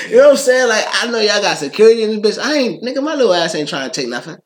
You 0.08 0.16
know 0.16 0.24
what 0.24 0.30
I'm 0.30 0.36
saying? 0.38 0.68
Like, 0.68 0.84
I 0.88 1.06
know 1.08 1.20
y'all 1.20 1.40
got 1.40 1.58
security 1.58 2.02
in 2.02 2.20
this 2.20 2.38
bitch. 2.38 2.42
I 2.42 2.54
ain't, 2.56 2.82
nigga, 2.82 3.00
my 3.00 3.14
little 3.14 3.32
ass 3.32 3.54
ain't 3.54 3.68
trying 3.68 3.88
to 3.88 4.00
take 4.00 4.08
nothing. 4.08 4.38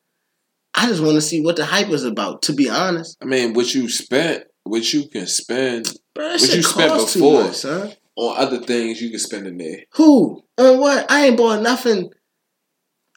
I 0.75 0.87
just 0.87 1.01
want 1.01 1.15
to 1.15 1.21
see 1.21 1.41
what 1.41 1.55
the 1.55 1.65
hype 1.65 1.89
is 1.89 2.03
about, 2.03 2.41
to 2.43 2.53
be 2.53 2.69
honest. 2.69 3.17
I 3.21 3.25
mean, 3.25 3.53
what 3.53 3.73
you 3.73 3.87
spent, 3.89 4.43
what 4.63 4.93
you 4.93 5.07
can 5.07 5.25
spend 5.27 5.87
Bro, 6.13 6.29
What 6.31 6.41
you 6.55 6.61
spent 6.63 6.93
before? 6.93 7.43
much, 7.45 7.55
son. 7.55 7.93
on 8.15 8.37
other 8.37 8.59
things, 8.59 9.01
you 9.01 9.09
can 9.09 9.19
spend 9.19 9.47
in 9.47 9.57
there. 9.57 9.83
Who? 9.93 10.43
On 10.57 10.79
what? 10.79 11.09
I 11.11 11.27
ain't 11.27 11.37
bought 11.37 11.61
nothing 11.61 12.09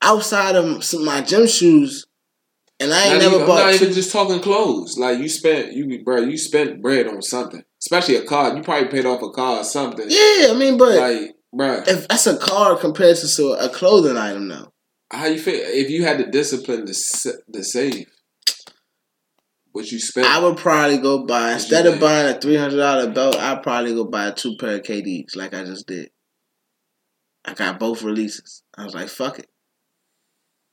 outside 0.02 0.56
of 0.56 0.85
some, 0.85 1.05
my 1.05 1.20
gym 1.22 1.47
shoes, 1.47 2.06
and 2.80 2.93
I 2.93 3.05
ain't 3.05 3.12
Not 3.14 3.18
never 3.22 3.28
even, 3.36 3.40
I'm 3.43 3.47
bought. 3.47 3.59
not 3.66 3.74
two- 3.74 3.85
even 3.85 3.94
just 3.94 4.12
talking 4.12 4.40
clothes. 4.40 4.97
Like 4.98 5.18
you 5.18 5.28
spent, 5.28 5.72
you 5.72 6.02
bro, 6.05 6.18
you 6.20 6.36
spent 6.39 6.80
bread 6.82 7.06
on 7.09 7.22
something, 7.22 7.62
especially 7.80 8.16
a 8.16 8.24
car. 8.24 8.56
You 8.56 8.62
probably 8.62 8.89
paid 8.89 9.06
off 9.06 9.22
a 9.22 9.30
car 9.30 9.59
or 9.60 9.64
something. 9.64 10.06
yeah, 10.09 10.48
I 10.51 10.55
mean, 10.56 10.76
but 10.78 10.97
Like, 10.98 11.36
bro, 11.52 11.82
if 11.86 12.06
that's 12.09 12.26
a 12.26 12.36
car 12.36 12.76
compared 12.76 13.16
to 13.16 13.26
so 13.28 13.55
a 13.59 13.68
clothing 13.68 14.16
item, 14.16 14.48
though. 14.48 14.72
How 15.10 15.26
you 15.26 15.39
feel 15.39 15.55
if 15.56 15.90
you 15.90 16.05
had 16.05 16.18
the 16.18 16.24
discipline 16.26 16.86
to 16.86 16.94
to 17.52 17.64
save 17.64 18.06
what 19.72 19.90
you 19.90 19.98
spent? 19.98 20.26
I 20.26 20.39
would 20.43 20.56
probably 20.56 20.98
go 20.98 21.24
buy 21.26 21.52
instead 21.52 21.86
of 21.86 22.01
buying 22.01 22.35
a 22.35 22.40
three 22.40 22.56
hundred 22.56 22.78
dollar 22.78 23.10
belt. 23.10 23.36
I'd 23.36 23.62
probably 23.62 23.94
go 23.94 24.05
buy 24.05 24.30
two 24.32 24.56
pair 24.59 24.76
of 24.76 24.82
KDs, 24.82 25.36
like 25.36 25.55
I 25.55 25.64
just 25.64 25.86
did. 25.86 26.10
I 27.44 27.55
got 27.55 27.78
both 27.78 28.02
releases. 28.02 28.62
I 28.76 28.85
was 28.85 28.94
like, 28.94 29.09
fuck 29.09 29.39
it. 29.39 29.47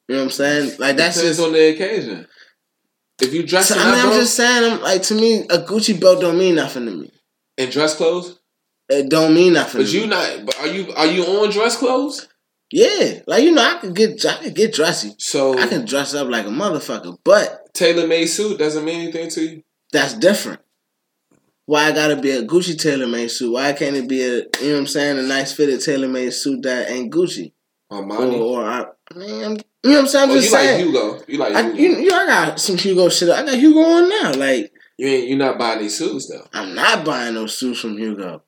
You 0.07 0.15
know 0.15 0.21
what 0.21 0.25
I'm 0.25 0.31
saying? 0.31 0.79
Like 0.79 0.97
that's 0.97 1.21
just. 1.21 1.39
on 1.39 1.51
the 1.53 1.73
occasion. 1.73 2.27
If 3.21 3.33
you 3.33 3.47
dress 3.47 3.69
So, 3.69 3.75
I 3.79 3.85
mean, 3.85 3.93
I'm 3.95 4.07
bro, 4.09 4.17
just 4.17 4.35
saying. 4.35 4.73
I'm 4.73 4.81
like 4.81 5.03
to 5.03 5.15
me, 5.15 5.41
a 5.49 5.59
Gucci 5.59 5.99
belt 5.99 6.19
don't 6.19 6.37
mean 6.37 6.55
nothing 6.55 6.85
to 6.85 6.91
me. 6.91 7.11
in 7.57 7.69
dress 7.69 7.95
clothes, 7.95 8.39
It 8.89 9.09
don't 9.09 9.33
mean 9.33 9.53
nothing. 9.53 9.81
but 9.81 9.91
you 9.93 10.01
me. 10.01 10.07
not. 10.07 10.45
But 10.45 10.59
are 10.59 10.67
you 10.67 10.91
are 10.95 11.05
you 11.05 11.23
on 11.23 11.49
dress 11.49 11.77
clothes? 11.77 12.27
Yeah, 12.76 13.22
like 13.26 13.41
you 13.41 13.53
know, 13.53 13.61
I 13.61 13.80
can 13.80 13.93
get 13.93 14.26
I 14.26 14.35
could 14.43 14.53
get 14.53 14.73
dressy. 14.73 15.15
So 15.18 15.57
I 15.57 15.65
can 15.65 15.85
dress 15.85 16.14
up 16.14 16.27
like 16.27 16.45
a 16.45 16.49
motherfucker, 16.49 17.18
but 17.23 17.73
tailor 17.73 18.06
made 18.06 18.26
suit 18.26 18.60
doesn't 18.60 18.84
mean 18.84 18.99
anything 18.99 19.30
to 19.30 19.41
you. 19.41 19.64
that's 19.93 20.14
different. 20.14 20.60
Why 21.68 21.85
I 21.85 21.93
gotta 21.93 22.18
be 22.18 22.31
a 22.31 22.43
Gucci 22.43 22.77
tailor 22.77 23.07
made 23.07 23.31
suit? 23.31 23.53
Why 23.53 23.72
can't 23.72 23.95
it 23.95 24.10
be 24.10 24.23
a 24.23 24.34
you 24.34 24.43
know 24.64 24.73
what 24.73 24.80
I'm 24.80 24.88
saying 24.88 25.18
a 25.18 25.22
nice 25.22 25.53
fitted 25.53 25.80
tailor 25.80 26.10
made 26.10 26.34
suit 26.34 26.64
that 26.64 26.91
ain't 26.91 27.14
Gucci 27.14 27.53
or 27.89 28.03
Armani. 28.03 28.41
or 28.41 28.65
I, 28.65 28.85
I 29.10 29.18
mean, 29.18 29.43
I'm, 29.45 29.52
you 29.52 29.57
know 29.85 29.91
what 29.91 29.99
I'm 29.99 30.07
saying? 30.07 30.30
I'm 30.30 30.35
oh, 30.35 30.41
just 30.41 30.52
you 30.52 30.57
like. 30.57 30.80
Hugo. 30.80 31.22
You 31.30 31.38
like 31.38 31.56
I, 31.56 31.61
Hugo. 31.61 31.77
you, 31.77 31.89
you, 32.07 32.11
I 32.11 32.26
got 32.26 32.60
some 32.60 32.77
Hugo 32.77 33.07
shit. 33.07 33.30
I 33.30 33.45
got 33.45 33.57
Hugo 33.57 33.80
on 33.80 34.10
now. 34.10 34.34
Like 34.34 34.73
you 34.97 35.07
ain't 35.07 35.30
you 35.30 35.38
not 35.38 35.57
buying 35.57 35.80
these 35.80 35.97
suits 35.97 36.27
though. 36.27 36.45
I'm 36.52 36.76
not 36.76 37.06
buying 37.06 37.35
those 37.35 37.57
suits 37.57 37.80
from 37.80 37.97
Hugo. 37.97 38.43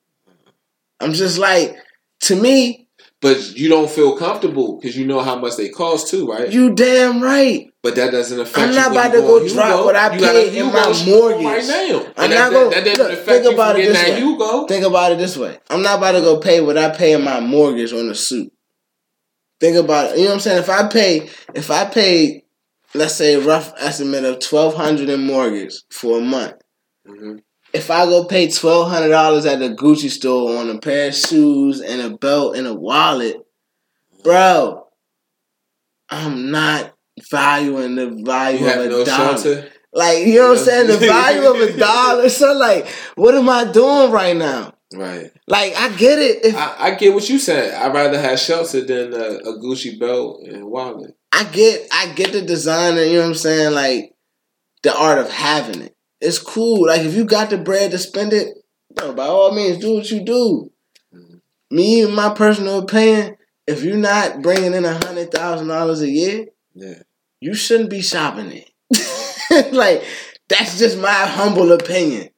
I'm 0.99 1.13
just 1.13 1.37
like, 1.37 1.77
to 2.23 2.35
me, 2.35 2.86
But 3.19 3.57
you 3.57 3.67
don't 3.67 3.89
feel 3.89 4.15
comfortable 4.15 4.77
because 4.79 4.95
you 4.95 5.03
know 5.07 5.21
how 5.21 5.39
much 5.39 5.55
they 5.57 5.69
cost 5.69 6.07
too, 6.09 6.27
right? 6.27 6.51
you 6.51 6.75
damn 6.75 7.19
right. 7.21 7.65
but 7.81 7.95
that 7.95 8.11
doesn't 8.11 8.39
affect 8.39 8.59
I'm 8.59 8.75
not 8.75 8.91
about 8.91 9.11
to 9.13 9.21
go 9.21 9.39
go 9.39 9.47
drop 9.53 9.67
Hugo. 9.71 9.85
what 9.85 9.95
I 9.95 10.09
paid 10.09 10.47
in 10.49 10.53
Hugo 10.65 10.71
my 10.71 11.05
mortgage. 11.07 11.45
right 11.45 11.65
now. 11.65 11.99
I'm 11.99 12.05
And 12.05 12.15
not 12.15 12.29
that, 12.29 12.51
gonna- 12.51 12.69
that, 12.69 12.83
that 12.83 12.85
doesn't 12.85 13.03
look, 13.03 13.11
affect 13.13 13.27
think 13.27 13.43
you 13.45 13.51
about 13.53 13.79
it 13.79 13.85
this 13.87 14.03
way. 14.09 14.19
Hugo. 14.19 14.67
Think 14.67 14.85
about 14.85 15.11
it 15.13 15.17
this 15.17 15.35
way. 15.37 15.57
I'm 15.71 15.81
not 15.81 15.97
about 15.97 16.11
to 16.11 16.21
go 16.21 16.39
pay 16.39 16.61
what 16.61 16.77
I 16.77 16.95
pay 16.95 17.13
in 17.13 17.23
my 17.23 17.39
mortgage 17.39 17.91
on 17.91 18.07
a 18.07 18.13
suit. 18.15 18.53
Think 19.59 19.77
about 19.77 20.11
it. 20.11 20.17
You 20.19 20.25
know 20.25 20.29
what 20.29 20.33
I'm 20.35 20.39
saying? 20.41 20.59
If 20.59 20.69
I 20.69 20.87
pay, 20.87 21.29
if 21.55 21.71
I 21.71 21.85
pay, 21.85 22.43
let's 22.93 23.15
say 23.15 23.33
a 23.33 23.39
rough 23.41 23.73
estimate 23.79 24.25
of 24.25 24.39
twelve 24.39 24.75
hundred 24.75 25.09
in 25.09 25.25
mortgage 25.25 25.73
for 25.89 26.19
a 26.19 26.21
month. 26.21 26.53
Mhm. 27.09 27.39
If 27.77 27.91
I 27.91 28.05
go 28.05 28.25
pay 28.25 28.49
twelve 28.49 28.89
hundred 28.89 29.09
dollars 29.09 29.45
at 29.45 29.59
the 29.59 29.69
Gucci 29.69 30.09
store 30.09 30.57
on 30.59 30.69
a 30.69 30.79
pair 30.79 31.09
of 31.09 31.15
shoes 31.15 31.79
and 31.81 32.01
a 32.01 32.17
belt 32.17 32.55
and 32.57 32.65
a 32.67 32.73
wallet, 32.73 33.37
bro, 34.23 34.87
I'm 36.09 36.51
not 36.51 36.93
valuing 37.29 37.95
the 37.95 38.09
value 38.23 38.59
You 38.65 38.71
of 38.71 38.79
a 38.79 38.89
no 38.89 39.05
dollar. 39.05 39.37
shelter. 39.37 39.69
Like 39.93 40.25
you 40.25 40.35
know 40.35 40.49
what 40.49 40.59
I'm 40.59 40.65
saying? 40.65 40.87
The 40.87 40.97
value 41.07 41.49
of 41.49 41.61
a 41.61 41.77
dollar. 41.77 42.29
So 42.29 42.53
like, 42.53 42.87
what 43.15 43.35
am 43.35 43.49
I 43.49 43.71
doing 43.71 44.11
right 44.11 44.35
now? 44.35 44.73
Right. 44.93 45.31
Like 45.47 45.75
I 45.75 45.89
get 45.95 46.19
it. 46.19 46.45
If 46.45 46.55
I, 46.55 46.75
I 46.79 46.95
get 46.95 47.13
what 47.13 47.29
you 47.29 47.39
said. 47.39 47.73
I'd 47.73 47.93
rather 47.93 48.19
have 48.19 48.39
shelter 48.39 48.85
than 48.85 49.13
a, 49.13 49.49
a 49.49 49.59
Gucci 49.59 49.99
belt 49.99 50.43
and 50.47 50.65
wallet. 50.65 51.15
I 51.31 51.43
get 51.45 51.87
I 51.91 52.13
get 52.13 52.31
the 52.31 52.41
designer, 52.41 53.01
you 53.03 53.15
know 53.15 53.21
what 53.21 53.27
I'm 53.29 53.35
saying? 53.35 53.73
Like 53.73 54.13
the 54.83 54.97
art 54.97 55.19
of 55.19 55.29
having 55.29 55.81
it. 55.81 55.96
It's 56.21 56.39
cool. 56.39 56.87
Like 56.87 57.01
if 57.01 57.13
you 57.15 57.25
got 57.25 57.49
the 57.49 57.57
bread 57.57 57.91
to 57.91 57.97
spend 57.97 58.33
it, 58.33 58.57
bro, 58.95 59.13
by 59.13 59.25
all 59.27 59.53
means 59.53 59.77
do 59.77 59.95
what 59.95 60.09
you 60.09 60.21
do. 60.23 60.71
Mhm. 61.13 61.41
Me 61.71 62.01
in 62.01 62.11
my 62.13 62.33
personal 62.33 62.79
opinion, 62.79 63.37
if 63.67 63.83
you're 63.83 63.97
not 63.97 64.41
bringing 64.41 64.73
in 64.73 64.85
a 64.85 64.93
hundred 65.05 65.31
thousand 65.31 65.67
dollars 65.67 66.01
a 66.01 66.09
year, 66.09 66.47
Yeah. 66.73 67.01
you 67.39 67.53
shouldn't 67.53 67.89
be 67.89 68.01
shopping 68.01 68.51
it. 68.51 69.73
like 69.73 70.03
That's 70.49 70.79
just 70.79 70.97
my 70.97 71.11
humble 71.11 71.71
opinion. 71.73 72.29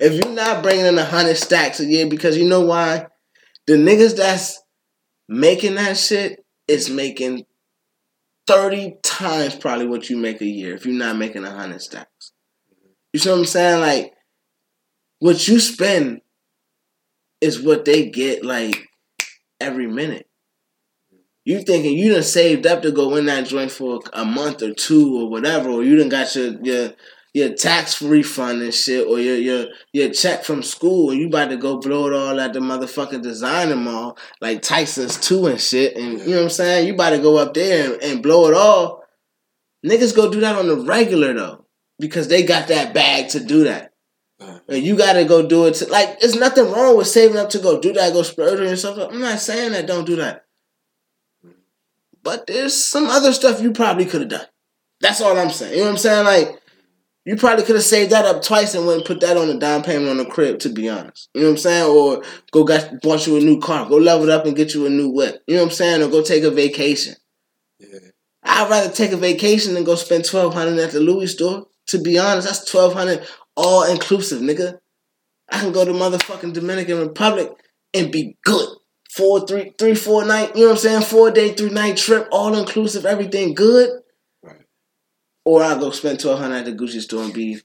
If 0.00 0.14
you're 0.14 0.32
not 0.34 0.62
bringing 0.62 0.86
in 0.86 0.96
a 0.98 1.04
hundred 1.04 1.36
stacks 1.36 1.80
a 1.80 1.84
year, 1.84 2.06
because 2.06 2.36
you 2.36 2.48
know 2.48 2.62
why, 2.62 3.08
the 3.66 3.74
niggas 3.74 4.16
that's 4.16 4.62
making 5.28 5.74
that 5.74 5.96
shit 5.98 6.44
is 6.66 6.88
making 6.88 7.44
thirty 8.46 8.96
times 9.02 9.54
probably 9.54 9.86
what 9.86 10.08
you 10.08 10.16
make 10.16 10.40
a 10.40 10.46
year. 10.46 10.74
If 10.74 10.86
you're 10.86 10.94
not 10.94 11.16
making 11.16 11.44
a 11.44 11.50
hundred 11.50 11.82
stacks, 11.82 12.07
you 13.12 13.20
see 13.20 13.30
what 13.30 13.38
I'm 13.38 13.44
saying? 13.44 13.80
Like 13.80 14.14
what 15.20 15.48
you 15.48 15.58
spend 15.60 16.20
is 17.40 17.60
what 17.60 17.84
they 17.84 18.08
get 18.08 18.44
like 18.44 18.88
every 19.60 19.86
minute. 19.86 20.26
You 21.44 21.62
thinking 21.62 21.96
you 21.96 22.12
done 22.12 22.22
saved 22.22 22.66
up 22.66 22.82
to 22.82 22.92
go 22.92 23.16
in 23.16 23.26
that 23.26 23.46
joint 23.46 23.70
for 23.70 24.00
a 24.12 24.24
month 24.24 24.62
or 24.62 24.74
two 24.74 25.18
or 25.18 25.30
whatever, 25.30 25.70
or 25.70 25.82
you 25.82 25.96
done 25.96 26.10
got 26.10 26.34
your 26.36 26.60
your 26.62 26.92
your 27.32 27.54
tax 27.54 28.02
refund 28.02 28.62
and 28.62 28.74
shit, 28.74 29.06
or 29.06 29.18
your 29.18 29.36
your 29.36 29.66
your 29.92 30.10
check 30.10 30.44
from 30.44 30.62
school, 30.62 31.10
and 31.10 31.18
you 31.18 31.28
about 31.28 31.48
to 31.48 31.56
go 31.56 31.78
blow 31.78 32.06
it 32.06 32.12
all 32.12 32.38
at 32.38 32.52
the 32.52 32.60
motherfucking 32.60 33.22
designer 33.22 33.76
mall 33.76 34.18
like 34.40 34.60
Tyson's 34.60 35.18
two 35.18 35.46
and 35.46 35.60
shit, 35.60 35.96
and 35.96 36.20
you 36.20 36.30
know 36.30 36.36
what 36.36 36.42
I'm 36.42 36.50
saying? 36.50 36.86
You 36.86 36.94
about 36.94 37.10
to 37.10 37.18
go 37.18 37.38
up 37.38 37.54
there 37.54 37.94
and, 37.94 38.02
and 38.02 38.22
blow 38.22 38.48
it 38.48 38.54
all. 38.54 39.04
Niggas 39.86 40.14
go 40.14 40.30
do 40.30 40.40
that 40.40 40.56
on 40.56 40.66
the 40.66 40.76
regular 40.76 41.32
though, 41.32 41.57
because 41.98 42.28
they 42.28 42.42
got 42.42 42.68
that 42.68 42.94
bag 42.94 43.28
to 43.30 43.40
do 43.40 43.64
that. 43.64 43.92
And 44.68 44.84
you 44.84 44.96
gotta 44.96 45.24
go 45.24 45.46
do 45.46 45.66
it. 45.66 45.74
To, 45.74 45.86
like, 45.86 46.20
there's 46.20 46.36
nothing 46.36 46.70
wrong 46.70 46.96
with 46.96 47.08
saving 47.08 47.36
up 47.36 47.50
to 47.50 47.58
go 47.58 47.80
do 47.80 47.92
that, 47.94 48.12
go 48.12 48.22
splurge 48.22 48.60
on 48.60 48.66
yourself. 48.66 49.12
I'm 49.12 49.20
not 49.20 49.40
saying 49.40 49.72
that 49.72 49.86
don't 49.86 50.04
do 50.04 50.16
that. 50.16 50.44
But 52.22 52.46
there's 52.46 52.74
some 52.74 53.06
other 53.06 53.32
stuff 53.32 53.60
you 53.60 53.72
probably 53.72 54.04
could 54.04 54.20
have 54.20 54.30
done. 54.30 54.46
That's 55.00 55.20
all 55.20 55.36
I'm 55.36 55.50
saying. 55.50 55.72
You 55.72 55.78
know 55.78 55.84
what 55.84 55.90
I'm 55.92 55.98
saying? 55.98 56.24
Like, 56.24 56.60
you 57.24 57.36
probably 57.36 57.64
could 57.64 57.76
have 57.76 57.84
saved 57.84 58.12
that 58.12 58.24
up 58.24 58.42
twice 58.42 58.74
and 58.74 58.86
went 58.86 58.98
and 58.98 59.06
put 59.06 59.20
that 59.20 59.36
on 59.36 59.50
a 59.50 59.58
down 59.58 59.82
payment 59.82 60.08
on 60.08 60.16
the 60.16 60.24
crib, 60.24 60.60
to 60.60 60.68
be 60.68 60.88
honest. 60.88 61.28
You 61.34 61.42
know 61.42 61.48
what 61.48 61.52
I'm 61.52 61.58
saying? 61.58 61.90
Or 61.90 62.22
go 62.52 62.64
got 62.64 63.02
bought 63.02 63.26
you 63.26 63.36
a 63.36 63.40
new 63.40 63.60
car. 63.60 63.88
Go 63.88 63.96
level 63.96 64.28
it 64.28 64.32
up 64.32 64.46
and 64.46 64.56
get 64.56 64.74
you 64.74 64.86
a 64.86 64.90
new 64.90 65.10
whip. 65.10 65.42
You 65.46 65.56
know 65.56 65.62
what 65.62 65.70
I'm 65.70 65.74
saying? 65.74 66.02
Or 66.02 66.08
go 66.08 66.22
take 66.22 66.44
a 66.44 66.50
vacation. 66.50 67.14
yeah. 67.78 67.98
I'd 68.42 68.70
rather 68.70 68.90
take 68.90 69.12
a 69.12 69.16
vacation 69.16 69.74
than 69.74 69.84
go 69.84 69.94
spend 69.94 70.24
twelve 70.24 70.54
hundred 70.54 70.78
at 70.78 70.92
the 70.92 71.00
Louis 71.00 71.26
store. 71.26 71.66
To 71.88 71.98
be 71.98 72.18
honest, 72.18 72.46
that's 72.46 72.70
twelve 72.70 72.92
hundred 72.92 73.26
all 73.56 73.84
inclusive, 73.84 74.40
nigga. 74.40 74.78
I 75.50 75.60
can 75.60 75.72
go 75.72 75.84
to 75.84 75.92
motherfucking 75.92 76.52
Dominican 76.52 77.00
Republic 77.00 77.50
and 77.94 78.12
be 78.12 78.36
good. 78.44 78.68
Four, 79.10 79.46
three, 79.46 79.72
three, 79.78 79.94
four 79.94 80.24
night, 80.24 80.54
you 80.54 80.62
know 80.62 80.68
what 80.68 80.72
I'm 80.72 80.78
saying? 80.78 81.02
Four 81.02 81.30
day, 81.30 81.54
three 81.54 81.70
night 81.70 81.96
trip, 81.96 82.28
all 82.30 82.56
inclusive, 82.56 83.06
everything 83.06 83.54
good. 83.54 84.00
Right. 84.42 84.60
Or 85.44 85.62
I'll 85.62 85.78
go 85.78 85.90
spend 85.90 86.20
twelve 86.20 86.38
hundred 86.38 86.56
at 86.56 86.64
the 86.66 86.72
Gucci 86.72 87.00
store 87.00 87.24
and 87.24 87.32
be 87.32 87.60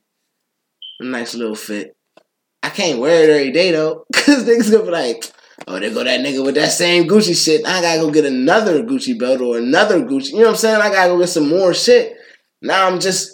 a 1.00 1.04
nice 1.04 1.36
little 1.36 1.56
fit. 1.56 1.96
I 2.64 2.70
can't 2.70 3.00
wear 3.00 3.24
it 3.24 3.30
every 3.30 3.52
day 3.52 3.72
though, 3.72 4.06
cause 4.14 4.46
niggas 4.46 4.72
gonna 4.72 4.86
be 4.86 4.92
like, 4.92 5.26
oh, 5.68 5.80
there 5.80 5.94
go 5.94 6.04
that 6.04 6.22
nigga 6.22 6.44
with 6.44 6.56
that 6.56 6.72
same 6.72 7.08
Gucci 7.08 7.36
shit. 7.36 7.68
I 7.68 7.82
gotta 7.82 8.00
go 8.00 8.10
get 8.10 8.26
another 8.26 8.84
Gucci 8.84 9.20
belt 9.20 9.42
or 9.42 9.58
another 9.58 10.00
Gucci. 10.00 10.32
You 10.32 10.40
know 10.40 10.44
what 10.46 10.50
I'm 10.52 10.56
saying? 10.56 10.82
I 10.82 10.90
gotta 10.90 11.10
go 11.10 11.20
get 11.20 11.28
some 11.28 11.50
more 11.50 11.74
shit. 11.74 12.16
Now 12.62 12.88
I'm 12.88 13.02
just 13.02 13.33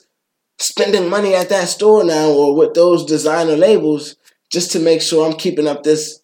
spending 0.59 1.09
money 1.09 1.33
at 1.33 1.49
that 1.49 1.67
store 1.69 2.03
now 2.03 2.29
or 2.29 2.55
with 2.55 2.73
those 2.73 3.05
designer 3.05 3.55
labels 3.55 4.15
just 4.51 4.71
to 4.71 4.79
make 4.79 5.01
sure 5.01 5.25
I'm 5.25 5.37
keeping 5.37 5.67
up 5.67 5.83
this 5.83 6.19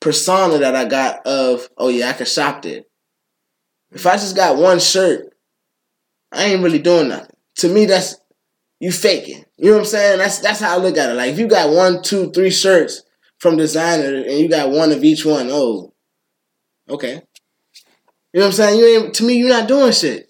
persona 0.00 0.58
that 0.58 0.74
I 0.74 0.84
got 0.84 1.26
of, 1.26 1.68
oh 1.76 1.88
yeah, 1.88 2.08
I 2.08 2.12
can 2.14 2.26
shop 2.26 2.62
there. 2.62 2.82
If 3.92 4.06
I 4.06 4.12
just 4.12 4.36
got 4.36 4.56
one 4.56 4.80
shirt, 4.80 5.34
I 6.32 6.44
ain't 6.44 6.62
really 6.62 6.78
doing 6.80 7.08
nothing. 7.08 7.36
To 7.56 7.68
me, 7.72 7.86
that's 7.86 8.16
you 8.80 8.90
faking. 8.90 9.44
You 9.56 9.66
know 9.66 9.72
what 9.72 9.78
I'm 9.80 9.86
saying? 9.86 10.18
That's 10.18 10.38
that's 10.40 10.60
how 10.60 10.74
I 10.74 10.78
look 10.78 10.96
at 10.96 11.10
it. 11.10 11.14
Like 11.14 11.32
if 11.32 11.38
you 11.38 11.46
got 11.46 11.70
one, 11.70 12.02
two, 12.02 12.32
three 12.32 12.50
shirts 12.50 13.02
from 13.38 13.56
designer 13.56 14.16
and 14.16 14.38
you 14.38 14.48
got 14.48 14.70
one 14.70 14.90
of 14.90 15.04
each 15.04 15.24
one, 15.24 15.48
oh, 15.50 15.92
okay. 16.88 17.22
You 18.32 18.40
know 18.40 18.46
what 18.46 18.46
I'm 18.46 18.52
saying? 18.52 18.78
You 18.80 18.86
ain't 18.86 19.14
to 19.14 19.24
me, 19.24 19.34
you're 19.34 19.48
not 19.48 19.68
doing 19.68 19.92
shit. 19.92 20.28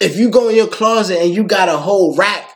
If 0.00 0.16
you 0.16 0.30
go 0.30 0.48
in 0.48 0.56
your 0.56 0.66
closet 0.66 1.18
and 1.22 1.32
you 1.32 1.44
got 1.44 1.68
a 1.68 1.76
whole 1.76 2.16
rack 2.16 2.49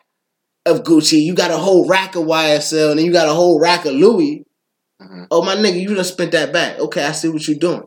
of 0.66 0.82
Gucci, 0.82 1.22
you 1.22 1.34
got 1.34 1.50
a 1.50 1.56
whole 1.58 1.86
rack 1.86 2.14
of 2.16 2.24
YSL, 2.24 2.90
and 2.90 2.98
then 2.98 3.06
you 3.06 3.12
got 3.12 3.28
a 3.28 3.32
whole 3.34 3.60
rack 3.60 3.84
of 3.84 3.92
Louis. 3.94 4.44
Mhm. 5.00 5.26
Oh 5.30 5.42
my 5.42 5.56
nigga, 5.56 5.80
you 5.80 5.94
just 5.94 6.12
spent 6.12 6.32
that 6.32 6.52
back. 6.52 6.78
Okay, 6.78 7.04
I 7.04 7.12
see 7.12 7.28
what 7.28 7.46
you're 7.46 7.58
doing. 7.58 7.82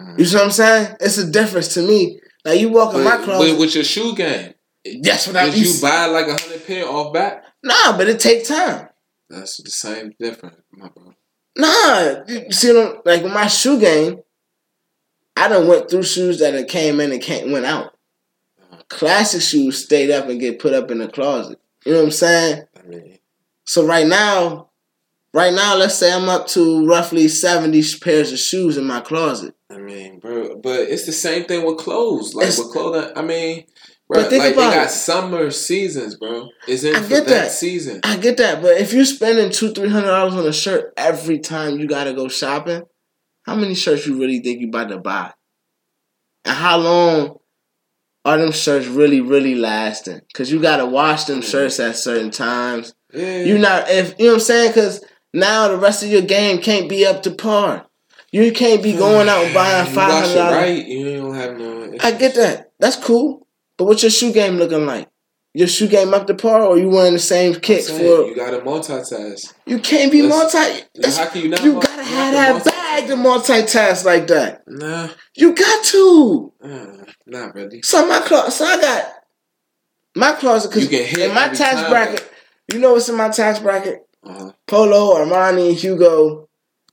Mhm. 0.00 0.18
You 0.18 0.24
see 0.24 0.36
what 0.36 0.44
I'm 0.44 0.50
saying? 0.50 0.96
It's 1.00 1.18
a 1.18 1.26
difference 1.30 1.74
to 1.74 1.82
me. 1.82 2.20
Like 2.44 2.60
you 2.60 2.68
walk 2.70 2.94
in 2.94 3.04
my 3.04 3.16
closet. 3.18 3.52
but 3.52 3.58
with 3.58 3.74
your 3.74 3.84
shoe 3.84 4.14
game, 4.14 4.54
that's 5.02 5.26
what 5.26 5.36
I 5.36 5.46
did 5.50 5.56
you 5.58 5.80
buy 5.80 6.06
like 6.06 6.26
a 6.26 6.36
hundred 6.40 6.66
pair 6.66 6.86
off 6.86 7.12
back? 7.12 7.44
Nah, 7.62 7.96
but 7.96 8.08
it 8.08 8.20
take 8.20 8.46
time. 8.46 8.88
That's 9.30 9.62
the 9.62 9.70
same 9.70 10.12
difference, 10.20 10.56
my 10.72 10.88
bro. 10.88 11.14
Nah, 11.56 12.24
you 12.28 12.50
see 12.52 12.72
what 12.72 12.86
I'm, 12.96 13.00
like 13.04 13.22
with 13.22 13.32
my 13.32 13.46
shoe 13.46 13.78
game, 13.80 14.18
I 15.36 15.48
done 15.48 15.66
went 15.68 15.88
through 15.90 16.02
shoes 16.02 16.38
that 16.40 16.52
had 16.54 16.68
came 16.68 17.00
in 17.00 17.12
and 17.12 17.22
came 17.22 17.50
went 17.52 17.64
out. 17.64 17.93
Classic 18.88 19.40
shoes 19.40 19.84
stayed 19.84 20.10
up 20.10 20.28
and 20.28 20.40
get 20.40 20.58
put 20.58 20.74
up 20.74 20.90
in 20.90 20.98
the 20.98 21.08
closet. 21.08 21.58
You 21.84 21.92
know 21.92 21.98
what 21.98 22.04
I'm 22.06 22.10
saying? 22.12 22.62
I 22.78 22.86
mean, 22.86 23.18
So 23.64 23.86
right 23.86 24.06
now, 24.06 24.70
right 25.32 25.52
now, 25.52 25.76
let's 25.76 25.94
say 25.96 26.12
I'm 26.12 26.28
up 26.28 26.46
to 26.48 26.86
roughly 26.86 27.28
70 27.28 27.82
pairs 28.00 28.32
of 28.32 28.38
shoes 28.38 28.76
in 28.76 28.84
my 28.84 29.00
closet. 29.00 29.54
I 29.70 29.78
mean, 29.78 30.18
bro, 30.20 30.56
but 30.56 30.80
it's 30.80 31.06
the 31.06 31.12
same 31.12 31.44
thing 31.44 31.64
with 31.66 31.78
clothes. 31.78 32.34
Like 32.34 32.44
It's- 32.48 32.58
with 32.58 32.70
clothing, 32.72 33.10
I 33.16 33.22
mean, 33.22 33.64
bro, 34.08 34.22
But 34.22 34.30
think 34.30 34.42
like 34.44 34.52
about 34.54 34.70
they 34.70 34.76
got 34.76 34.86
it. 34.86 34.90
summer 34.90 35.50
seasons, 35.50 36.14
bro. 36.16 36.48
It's 36.68 36.84
in 36.84 36.94
I 36.94 37.02
for 37.02 37.08
get 37.08 37.26
that, 37.26 37.30
that. 37.44 37.52
season. 37.52 38.00
I 38.04 38.16
get 38.16 38.36
that, 38.36 38.62
but 38.62 38.76
if 38.78 38.92
you're 38.92 39.04
spending 39.04 39.50
two, 39.50 39.72
three 39.72 39.88
hundred 39.88 40.06
dollars 40.08 40.34
on 40.34 40.46
a 40.46 40.52
shirt 40.52 40.92
every 40.96 41.38
time 41.40 41.78
you 41.80 41.86
gotta 41.88 42.12
go 42.12 42.28
shopping, 42.28 42.82
how 43.42 43.54
many 43.56 43.74
shirts 43.74 44.06
you 44.06 44.18
really 44.18 44.38
think 44.40 44.60
you 44.60 44.68
about 44.68 44.88
to 44.90 44.98
buy? 44.98 45.32
And 46.44 46.54
how 46.56 46.76
long 46.78 47.38
are 48.24 48.38
them 48.38 48.52
shirts 48.52 48.86
really, 48.86 49.20
really 49.20 49.54
lasting? 49.54 50.22
Cause 50.32 50.50
you 50.50 50.60
gotta 50.60 50.86
wash 50.86 51.24
them 51.24 51.40
mm. 51.40 51.50
shirts 51.50 51.78
at 51.80 51.96
certain 51.96 52.30
times. 52.30 52.94
Yeah, 53.12 53.42
You 53.42 53.58
not 53.58 53.88
if 53.88 54.18
you 54.18 54.26
know 54.26 54.32
what 54.32 54.34
I'm 54.36 54.40
saying? 54.40 54.72
Cause 54.72 55.04
now 55.32 55.68
the 55.68 55.76
rest 55.76 56.02
of 56.02 56.10
your 56.10 56.22
game 56.22 56.60
can't 56.60 56.88
be 56.88 57.06
up 57.06 57.22
to 57.24 57.30
par. 57.30 57.86
You 58.32 58.50
can't 58.52 58.82
be 58.82 58.94
going 58.94 59.28
out 59.28 59.44
and 59.44 59.54
buying 59.54 59.92
five 59.92 60.24
hundred 60.24 60.40
right. 60.40 60.86
You 60.86 61.18
don't 61.18 61.34
have 61.34 61.58
no. 61.58 61.96
I 62.00 62.12
get 62.12 62.34
that. 62.34 62.72
That's 62.80 62.96
cool. 62.96 63.46
But 63.76 63.86
what's 63.86 64.02
your 64.02 64.10
shoe 64.10 64.32
game 64.32 64.56
looking 64.56 64.86
like? 64.86 65.08
Your 65.56 65.68
shoe 65.68 65.86
game 65.86 66.12
up 66.12 66.26
to 66.26 66.34
par, 66.34 66.62
or 66.62 66.76
you 66.78 66.88
wearing 66.88 67.12
the 67.12 67.20
same 67.20 67.54
kicks 67.54 67.86
saying, 67.86 68.00
for? 68.00 68.28
you 68.28 68.34
got 68.34 68.50
to 68.50 68.58
multitask. 68.58 69.54
You 69.66 69.78
can't 69.78 70.10
be 70.10 70.22
multi. 70.22 70.58
How 70.58 71.26
can 71.26 71.42
you 71.42 71.48
not? 71.48 71.62
you 71.62 71.74
gotta 71.74 72.02
you 72.02 72.02
have 72.02 72.34
have 72.34 72.64
that 72.64 72.73
to 73.00 73.06
bag 73.06 73.08
to 73.08 73.16
multitask 73.16 74.04
like 74.04 74.26
that. 74.28 74.62
Nah, 74.66 75.08
You 75.34 75.54
got 75.54 75.84
to. 75.86 76.52
uh, 76.62 76.86
not 77.26 77.54
really. 77.54 77.82
So 77.82 78.06
my 78.06 78.20
closet. 78.20 78.52
So 78.52 78.64
I 78.64 78.80
got 78.80 79.12
my 80.16 80.32
closet 80.32 80.70
because 80.72 81.18
in 81.18 81.34
my 81.34 81.48
tax 81.48 81.80
time. 81.80 81.90
bracket. 81.90 82.30
You 82.72 82.78
know 82.78 82.92
what's 82.92 83.08
in 83.08 83.16
my 83.16 83.28
tax 83.28 83.58
bracket? 83.58 84.06
Uh-huh. 84.24 84.52
Polo, 84.66 85.14
Armani, 85.16 85.74
Hugo. 85.74 86.48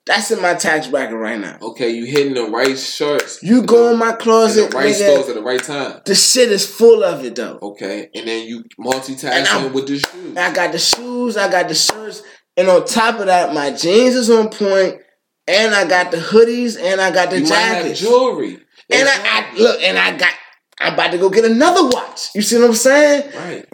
That's 0.06 0.32
in 0.32 0.41
my 0.41 0.56
tax 0.56 0.88
bracket 0.88 1.15
right 1.15 1.40
now. 1.40 1.57
Okay, 1.61 1.91
you 1.91 2.06
hitting 2.06 2.34
the 2.34 2.45
right 2.49 2.78
shirts. 2.78 3.41
You 3.44 3.61
go 3.64 3.91
in 3.91 3.99
my 3.99 4.14
closet, 4.14 4.72
the 4.72 4.78
right 4.78 4.88
nigga. 4.94 5.14
stores 5.14 5.30
at 5.30 5.36
the 5.36 5.44
right 5.44 5.64
time. 5.64 6.02
The 6.06 6.15
shit 6.15 6.52
is 6.52 6.65
full 6.65 7.03
of 7.03 7.23
it 7.23 7.36
though. 7.36 7.60
Okay, 7.61 8.10
and 8.15 8.28
then 8.28 8.48
you 8.48 8.64
multitasking 8.80 9.72
with 9.73 9.88
the 9.88 9.99
shoes. 9.99 10.36
I 10.38 10.52
got 10.53 10.72
the 10.72 10.80
shoes, 10.80 11.38
I 11.38 11.52
got 11.52 11.68
the 11.69 11.76
shirts, 11.76 12.23
and 12.57 12.68
on 12.68 12.86
top 12.86 13.19
of 13.19 13.28
that, 13.28 13.53
my 13.53 13.69
jeans 13.72 14.15
is 14.15 14.30
on 14.32 14.49
point, 14.49 14.99
and 15.47 15.73
I 15.73 15.88
got 15.88 16.11
the 16.11 16.18
hoodies, 16.18 16.80
and 16.80 17.01
I 17.01 17.11
got 17.11 17.30
the 17.30 17.39
you 17.39 17.45
jackets. 17.45 17.99
jewelry. 17.99 18.59
And 18.89 19.07
I, 19.07 19.13
I 19.23 19.57
look, 19.57 19.81
and 19.81 19.97
I 19.97 20.18
got, 20.18 20.34
I'm 20.80 20.93
about 20.93 21.11
to 21.11 21.18
go 21.18 21.30
get 21.30 21.45
another 21.45 21.88
watch. 21.89 22.30
You 22.35 22.41
see 22.41 22.57
what 22.59 22.65
I'm 22.65 22.73
saying? 22.73 23.31
right. 23.35 23.65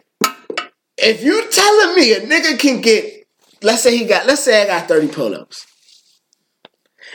If 0.99 1.23
you 1.23 1.49
telling 1.51 1.95
me 1.95 2.13
a 2.13 2.21
nigga 2.21 2.59
can 2.59 2.81
get, 2.81 3.27
let's 3.61 3.83
say 3.83 3.95
he 3.97 4.05
got, 4.05 4.25
let's 4.25 4.43
say 4.43 4.63
I 4.63 4.65
got 4.65 4.87
30 4.87 5.09
polos. 5.09 5.65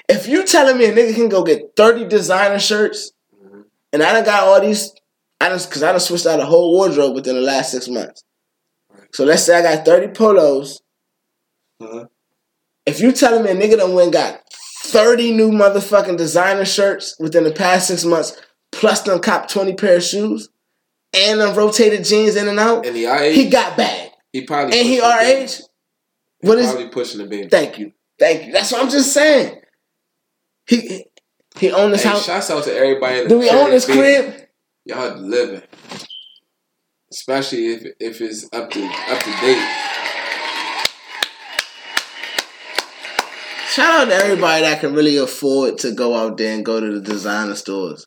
If 0.09 0.29
you 0.29 0.45
telling 0.45 0.79
me 0.79 0.85
a 0.87 0.93
nigga 0.93 1.15
can 1.15 1.29
go 1.29 1.43
get 1.43 1.73
30 1.77 2.07
designer 2.07 2.59
shirts, 2.59 3.13
Mhm. 3.45 3.65
and 3.93 4.03
I 4.03 4.13
done 4.13 4.25
got 4.25 4.45
all 4.45 4.61
these, 4.61 4.93
I 5.41 5.49
just 5.49 5.69
because 5.69 5.83
I 5.83 5.91
done 5.93 6.01
switched 6.01 6.27
out 6.27 6.39
a 6.41 6.45
whole 6.45 6.73
wardrobe 6.73 7.15
within 7.15 7.35
the 7.35 7.41
last 7.41 7.73
six 7.73 7.89
months. 7.89 8.23
So 9.13 9.25
let's 9.25 9.43
say 9.45 9.57
I 9.59 9.63
got 9.63 9.85
30 9.85 10.09
polos. 10.09 10.81
Uh-huh. 11.81 12.07
If 12.87 13.01
you 13.01 13.13
telling 13.13 13.43
me 13.45 13.51
a 13.51 13.55
nigga 13.55 13.79
done 13.79 13.95
went 13.95 14.13
got 14.13 14.42
30 14.85 15.33
new 15.33 15.51
motherfucking 15.51 16.17
designer 16.19 16.65
shirts 16.65 17.17
within 17.19 17.45
the 17.45 17.53
past 17.53 17.89
six 17.89 18.05
months, 18.05 18.37
plus 18.73 19.03
them 19.03 19.21
cop 19.21 19.49
20 19.49 19.75
pair 19.75 19.97
of 19.97 20.03
shoes, 20.03 20.49
and 21.15 21.41
them 21.41 21.55
rotated 21.57 22.05
jeans 22.05 22.37
in 22.37 22.49
and 22.49 22.59
out, 22.59 22.85
And 22.87 22.97
the 22.97 23.07
RH, 23.07 23.33
he 23.35 23.49
got 23.49 23.77
bag. 23.77 24.11
he 24.33 24.43
probably 24.43 24.79
And 24.79 24.89
he 24.89 24.97
pushing 24.99 25.01
the 25.01 25.07
our 25.07 25.21
beam. 25.21 25.43
age? 25.43 25.61
What 26.41 26.59
He 26.59 26.65
is 26.65 26.71
probably 26.73 26.89
pushing 26.89 27.21
the 27.21 27.27
beam. 27.27 27.49
thank 27.49 27.79
you. 27.79 27.93
Thank 28.19 28.47
you. 28.47 28.53
That's 28.53 28.73
what 28.73 28.83
I'm 28.83 28.91
just 28.91 29.13
saying. 29.13 29.61
He 30.67 30.81
he, 30.81 31.05
he 31.59 31.71
owned 31.73 31.93
his 31.93 32.03
Hey, 32.03 32.09
house. 32.11 32.25
shouts 32.27 32.51
out 32.51 32.65
to 32.65 32.75
everybody 32.77 33.27
Do 33.29 33.39
we 33.39 33.49
own 33.51 33.57
Cherry 33.67 33.73
his 33.73 33.85
Beam. 33.87 33.97
crib? 33.97 34.35
Y'all 34.85 35.17
living. 35.19 35.63
especially 37.13 37.67
if 37.75 37.85
if 38.01 38.21
it's 38.21 38.45
up 38.53 38.71
to 38.71 38.85
up 38.85 39.19
to 39.23 39.31
date. 39.41 39.69
Shout 43.73 44.03
out 44.03 44.05
to 44.11 44.15
everybody 44.15 44.61
that 44.61 44.81
can 44.81 44.93
really 44.93 45.17
afford 45.17 45.79
to 45.79 45.93
go 45.93 46.15
out 46.15 46.37
there 46.37 46.55
and 46.55 46.63
go 46.63 46.79
to 46.79 46.93
the 46.93 47.01
designer 47.01 47.55
stores 47.55 48.07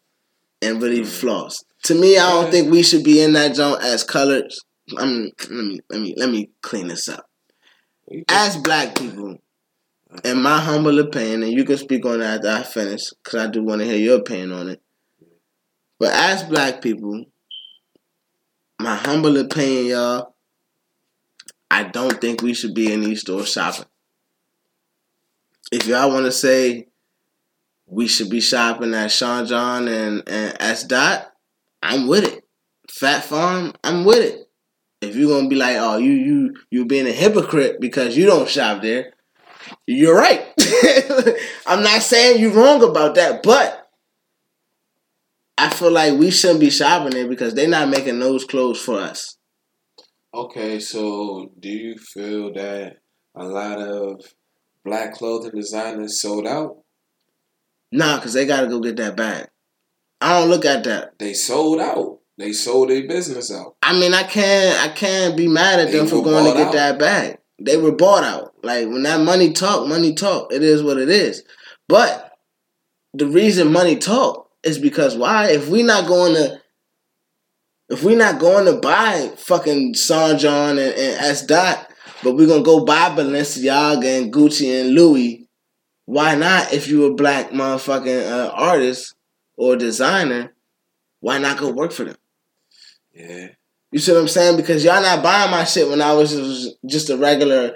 and 0.61 0.79
really 0.79 1.01
mm. 1.01 1.07
floss. 1.07 1.63
To 1.85 1.95
me, 1.95 2.19
I 2.19 2.29
don't 2.29 2.51
think 2.51 2.69
we 2.69 2.83
should 2.83 3.03
be 3.03 3.19
in 3.19 3.33
that 3.33 3.55
zone 3.55 3.79
as 3.81 4.03
colored. 4.03 4.51
I 4.95 5.05
mean, 5.07 5.31
let 5.49 5.65
me 5.65 5.79
let 5.89 6.01
me 6.01 6.13
let 6.17 6.29
me 6.29 6.51
clean 6.61 6.89
this 6.89 7.09
up. 7.09 7.27
As 8.29 8.57
black 8.57 8.93
people, 8.93 9.39
in 10.23 10.39
my 10.39 10.59
humble 10.59 10.99
opinion, 10.99 11.41
and 11.41 11.51
you 11.51 11.63
can 11.63 11.77
speak 11.77 12.05
on 12.05 12.19
that 12.19 12.45
after 12.45 12.49
I 12.51 12.61
finish, 12.61 13.09
because 13.09 13.39
I 13.39 13.47
do 13.47 13.63
want 13.63 13.81
to 13.81 13.87
hear 13.87 13.97
your 13.97 14.19
opinion 14.19 14.51
on 14.51 14.69
it. 14.69 14.83
But 15.97 16.13
as 16.13 16.43
black 16.43 16.83
people, 16.83 17.25
my 18.79 18.95
humble 18.95 19.35
opinion, 19.37 19.87
y'all, 19.87 20.35
I 21.71 21.85
don't 21.85 22.21
think 22.21 22.43
we 22.43 22.53
should 22.53 22.75
be 22.75 22.93
in 22.93 23.01
these 23.01 23.21
stores 23.21 23.51
shopping. 23.51 23.85
If 25.71 25.87
y'all 25.87 26.09
want 26.09 26.25
to 26.25 26.31
say 26.31 26.87
we 27.87 28.07
should 28.07 28.29
be 28.29 28.41
shopping 28.41 28.93
at 28.93 29.11
Sean 29.11 29.45
John 29.45 29.87
and, 29.87 30.23
and 30.27 30.57
S 30.59 30.83
Dot, 30.83 31.31
I'm 31.81 32.07
with 32.07 32.23
it. 32.23 32.43
Phat 32.89 33.23
Farm, 33.23 33.73
I'm 33.83 34.05
with 34.05 34.19
it. 34.19 34.49
If 35.01 35.15
you're 35.15 35.29
gonna 35.29 35.49
be 35.49 35.55
like, 35.55 35.75
oh, 35.77 35.97
you 35.97 36.11
you 36.11 36.53
you 36.69 36.85
being 36.85 37.07
a 37.07 37.11
hypocrite 37.11 37.79
because 37.79 38.17
you 38.17 38.25
don't 38.25 38.49
shop 38.49 38.81
there, 38.81 39.13
you're 39.85 40.15
right. 40.15 40.41
I'm 41.67 41.83
not 41.83 42.01
saying 42.01 42.41
you're 42.41 42.51
wrong 42.51 42.83
about 42.83 43.15
that, 43.15 43.43
but 43.43 43.89
I 45.57 45.69
feel 45.69 45.91
like 45.91 46.17
we 46.17 46.31
shouldn't 46.31 46.59
be 46.59 46.69
shopping 46.69 47.11
there 47.11 47.27
because 47.27 47.53
they're 47.53 47.67
not 47.67 47.89
making 47.89 48.19
those 48.19 48.45
clothes 48.45 48.81
for 48.81 48.99
us. 48.99 49.37
Okay, 50.33 50.79
so 50.79 51.51
do 51.59 51.69
you 51.69 51.95
feel 51.97 52.53
that 52.53 52.97
a 53.35 53.45
lot 53.45 53.79
of 53.79 54.21
black 54.85 55.13
clothing 55.15 55.51
designers 55.55 56.21
sold 56.21 56.47
out? 56.47 56.77
Nah, 57.91 58.17
because 58.17 58.33
they 58.33 58.45
gotta 58.45 58.67
go 58.67 58.79
get 58.79 58.95
that 58.97 59.17
bag. 59.17 59.47
I 60.21 60.39
don't 60.39 60.49
look 60.49 60.63
at 60.65 60.83
that. 60.85 61.19
They 61.19 61.33
sold 61.33 61.79
out. 61.81 62.19
They 62.37 62.51
sold 62.53 62.89
their 62.89 63.07
business 63.07 63.51
out. 63.51 63.75
I 63.81 63.93
mean, 63.99 64.13
I 64.13 64.23
can't 64.23 64.79
I 64.89 64.93
can't 64.93 65.35
be 65.35 65.47
mad 65.47 65.79
at 65.79 65.91
They 65.91 65.97
them 65.97 66.07
for 66.07 66.23
going 66.23 66.45
to 66.45 66.53
get 66.57 66.67
out. 66.67 66.73
that 66.73 66.99
bag. 66.99 67.37
They 67.61 67.77
were 67.77 67.93
bought 67.93 68.23
out. 68.23 68.53
Like 68.63 68.87
when 68.87 69.03
that 69.03 69.21
money 69.21 69.53
talk, 69.53 69.87
money 69.87 70.13
talk. 70.13 70.51
It 70.51 70.61
is 70.63 70.83
what 70.83 70.97
it 70.97 71.09
is. 71.09 71.43
But 71.87 72.31
the 73.13 73.27
reason 73.27 73.71
money 73.71 73.95
talk 73.95 74.49
is 74.63 74.77
because 74.79 75.15
why? 75.15 75.51
If 75.51 75.69
we 75.69 75.83
not 75.83 76.07
going 76.07 76.33
to 76.35 76.61
if 77.87 78.03
we 78.03 78.15
not 78.15 78.39
going 78.39 78.65
to 78.65 78.79
buy 78.81 79.31
fucking 79.37 79.93
Sean 79.93 80.37
John 80.37 80.71
and, 80.71 80.93
and 80.93 81.21
S 81.25 81.45
Dot, 81.45 81.89
but 82.25 82.35
we're 82.35 82.47
gonna 82.47 82.63
go 82.63 82.83
buy 82.83 83.09
Balenciaga 83.15 84.19
and 84.19 84.33
Gucci 84.33 84.81
and 84.81 84.95
Louis, 84.95 85.47
why 86.05 86.33
not? 86.33 86.73
If 86.73 86.87
you 86.87 87.05
a 87.05 87.13
black 87.13 87.51
motherfucking 87.51 88.31
uh, 88.31 88.49
artist 88.51 89.13
or 89.57 89.75
designer, 89.75 90.51
why 91.19 91.37
not 91.37 91.59
go 91.59 91.71
work 91.71 91.91
for 91.91 92.03
them? 92.05 92.15
Yeah. 93.13 93.49
You 93.91 93.99
see 93.99 94.11
what 94.11 94.21
I'm 94.21 94.27
saying? 94.27 94.57
Because 94.57 94.83
y'all 94.83 95.03
not 95.03 95.21
buying 95.21 95.51
my 95.51 95.65
shit 95.65 95.87
when 95.87 96.01
I 96.01 96.13
was 96.13 96.31
just, 96.31 96.77
just 96.83 97.09
a 97.11 97.17
regular 97.17 97.75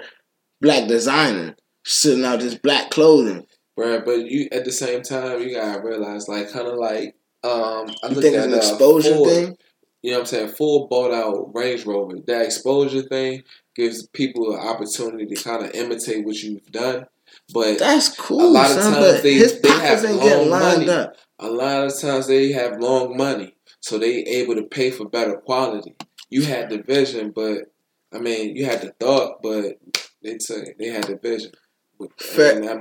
black 0.60 0.88
designer 0.88 1.54
sitting 1.84 2.24
out 2.24 2.40
this 2.40 2.56
black 2.56 2.90
clothing. 2.90 3.46
Bruh, 3.78 4.04
but 4.04 4.18
you 4.18 4.48
at 4.50 4.64
the 4.64 4.72
same 4.72 5.02
time 5.02 5.40
you 5.42 5.54
gotta 5.54 5.80
realize 5.80 6.26
like 6.26 6.52
kinda 6.52 6.74
like 6.74 7.14
um 7.44 7.86
I 8.02 8.08
You 8.08 8.20
think 8.20 8.34
it's 8.34 8.46
an 8.46 8.54
uh, 8.54 8.56
exposure 8.56 9.14
Ford. 9.14 9.30
thing? 9.30 9.56
You 10.02 10.10
know 10.10 10.16
what 10.18 10.20
I'm 10.22 10.26
saying? 10.26 10.48
Full 10.48 10.88
bought 10.88 11.12
out 11.12 11.54
Range 11.54 11.86
Rover. 11.86 12.16
That 12.26 12.46
exposure 12.46 13.02
thing 13.02 13.44
gives 13.74 14.06
people 14.08 14.52
an 14.54 14.60
opportunity 14.60 15.26
to 15.26 15.42
kind 15.42 15.64
of 15.64 15.70
imitate 15.74 16.24
what 16.24 16.36
you've 16.42 16.66
done. 16.72 17.06
But 17.54 17.78
That's 17.78 18.08
cool, 18.16 18.42
A 18.42 18.48
lot 18.48 18.70
of 18.70 18.82
son, 18.82 18.92
times 18.94 19.22
they- 19.22 19.34
his 19.34 19.60
they 19.60 19.68
have 19.68 20.02
long 20.04 20.48
lined 20.50 20.86
money. 20.86 20.88
up. 20.90 21.16
a 21.38 21.48
lot 21.48 21.84
of 21.84 21.98
times 21.98 22.26
they 22.26 22.52
have 22.52 22.80
long 22.80 23.16
money, 23.16 23.54
so 23.80 23.98
they 23.98 24.18
able 24.24 24.56
to 24.56 24.62
pay 24.62 24.90
for 24.90 25.08
better 25.08 25.36
quality. 25.36 25.94
You 26.28 26.42
had 26.42 26.70
the 26.70 26.82
vision, 26.82 27.30
but 27.34 27.72
I 28.12 28.18
mean, 28.18 28.56
you 28.56 28.64
had 28.64 28.82
the 28.82 28.92
thought, 28.98 29.40
but 29.42 29.78
they 30.22 30.36
took 30.38 30.64
they 30.78 30.88
had 30.88 31.04
the 31.04 31.16
vision. 31.16 31.52
And 32.00 32.10
And 32.36 32.68
I'm 32.68 32.80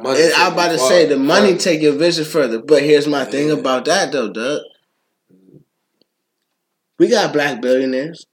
about 0.53 0.69
to 0.71 0.79
say 0.79 1.05
the 1.05 1.17
money 1.17 1.57
take 1.57 1.81
your 1.81 1.93
vision 1.93 2.23
further. 2.25 2.59
But 2.61 2.83
here's 2.83 3.05
my 3.07 3.25
thing 3.25 3.51
about 3.51 3.85
that 3.85 4.11
though, 4.11 4.31
Doug. 4.31 4.61
Mm-hmm. 5.31 5.57
We 6.97 7.07
got 7.09 7.33
black 7.33 7.61
billionaires, 7.61 8.25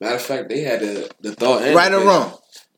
Matter 0.00 0.16
of 0.16 0.22
fact, 0.22 0.48
they 0.48 0.60
had 0.60 0.80
the 0.80 1.10
the 1.20 1.34
thought. 1.34 1.62
right 1.74 1.92
or 1.92 2.04
wrong. 2.04 2.36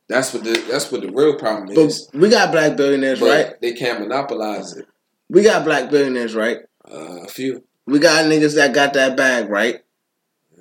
That's 0.09 0.33
what 0.33 0.43
the 0.43 0.53
that's 0.69 0.91
what 0.91 1.01
the 1.01 1.11
real 1.11 1.37
problem 1.37 1.69
is. 1.77 2.07
But 2.11 2.19
we 2.19 2.29
got 2.29 2.51
black 2.51 2.75
billionaires, 2.75 3.19
But 3.19 3.29
right? 3.29 3.61
they 3.61 3.73
can't 3.73 3.99
monopolize 4.01 4.75
it. 4.75 4.85
We 5.29 5.43
got 5.43 5.63
black 5.63 5.89
billionaires, 5.89 6.35
right? 6.35 6.57
Uh, 6.89 7.21
a 7.23 7.27
few. 7.27 7.63
We 7.87 7.99
got 7.99 8.25
niggas 8.25 8.55
that 8.55 8.73
got 8.73 8.93
that 8.93 9.15
bag, 9.15 9.49
right? 9.49 9.79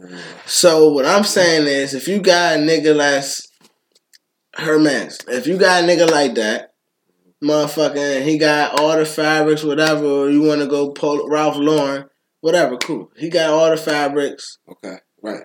Mm. 0.00 0.18
So 0.46 0.92
what 0.92 1.04
I'm 1.06 1.24
saying 1.24 1.66
is, 1.66 1.94
if 1.94 2.06
you 2.06 2.20
got 2.20 2.56
a 2.56 2.58
nigga 2.58 2.96
that's 2.96 3.48
Hermes, 4.54 5.18
if 5.28 5.46
you 5.46 5.56
got 5.58 5.82
a 5.82 5.86
nigga 5.86 6.08
like 6.10 6.34
that, 6.36 6.74
motherfucking, 7.42 8.22
he 8.24 8.38
got 8.38 8.78
all 8.80 8.96
the 8.96 9.04
fabrics, 9.04 9.64
whatever. 9.64 10.04
Or 10.04 10.30
you 10.30 10.42
want 10.42 10.60
to 10.60 10.66
go 10.66 10.90
pull 10.90 11.28
Ralph 11.28 11.56
Lauren, 11.56 12.06
whatever, 12.40 12.76
cool. 12.76 13.10
He 13.16 13.28
got 13.28 13.50
all 13.50 13.70
the 13.70 13.76
fabrics. 13.76 14.58
Okay, 14.68 14.96
right. 15.22 15.42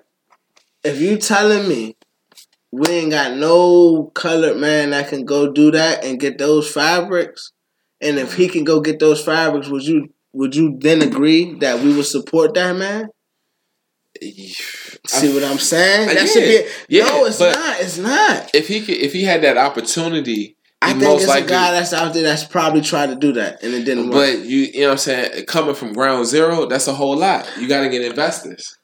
If 0.86 1.00
you 1.00 1.16
telling 1.18 1.68
me 1.68 1.96
we 2.72 2.88
ain't 2.88 3.10
got 3.10 3.36
no 3.36 4.10
colored 4.14 4.56
man 4.58 4.90
that 4.90 5.08
can 5.08 5.24
go 5.24 5.52
do 5.52 5.70
that 5.72 6.04
and 6.04 6.20
get 6.20 6.38
those 6.38 6.70
fabrics, 6.70 7.52
and 8.00 8.18
if 8.18 8.34
he 8.34 8.48
can 8.48 8.64
go 8.64 8.80
get 8.80 8.98
those 8.98 9.22
fabrics, 9.24 9.68
would 9.68 9.84
you 9.84 10.08
would 10.32 10.54
you 10.54 10.76
then 10.80 11.02
agree 11.02 11.54
that 11.60 11.80
we 11.80 11.94
would 11.96 12.06
support 12.06 12.54
that 12.54 12.76
man? 12.76 13.08
See 15.06 15.32
what 15.34 15.44
I'm 15.44 15.58
saying? 15.58 16.08
Uh, 16.08 16.14
That 16.14 16.26
yeah, 16.26 16.32
should 16.32 16.40
be. 16.40 16.66
yeah, 16.88 17.04
no, 17.04 17.24
it's 17.26 17.40
not. 17.40 17.80
It's 17.80 17.98
not. 17.98 18.50
If 18.54 18.68
he 18.68 18.80
could, 18.80 18.96
if 18.96 19.12
he 19.12 19.24
had 19.24 19.42
that 19.42 19.56
opportunity, 19.56 20.56
I 20.82 20.90
think 20.90 21.02
most 21.04 21.22
it's 21.22 21.28
likely. 21.28 21.46
a 21.46 21.48
guy 21.48 21.70
that's 21.72 21.92
out 21.92 22.12
there 22.14 22.22
that's 22.22 22.44
probably 22.44 22.80
tried 22.80 23.08
to 23.08 23.16
do 23.16 23.32
that 23.34 23.62
and 23.62 23.72
it 23.74 23.84
didn't 23.84 24.04
work. 24.10 24.12
But 24.12 24.46
you, 24.46 24.60
you 24.60 24.80
know 24.80 24.86
what 24.88 24.92
I'm 24.92 24.98
saying? 24.98 25.46
Coming 25.46 25.74
from 25.74 25.92
ground 25.92 26.26
zero, 26.26 26.66
that's 26.66 26.86
a 26.88 26.94
whole 26.94 27.16
lot. 27.16 27.50
You 27.58 27.68
got 27.68 27.82
to 27.82 27.88
get 27.88 28.02
investors, 28.02 28.76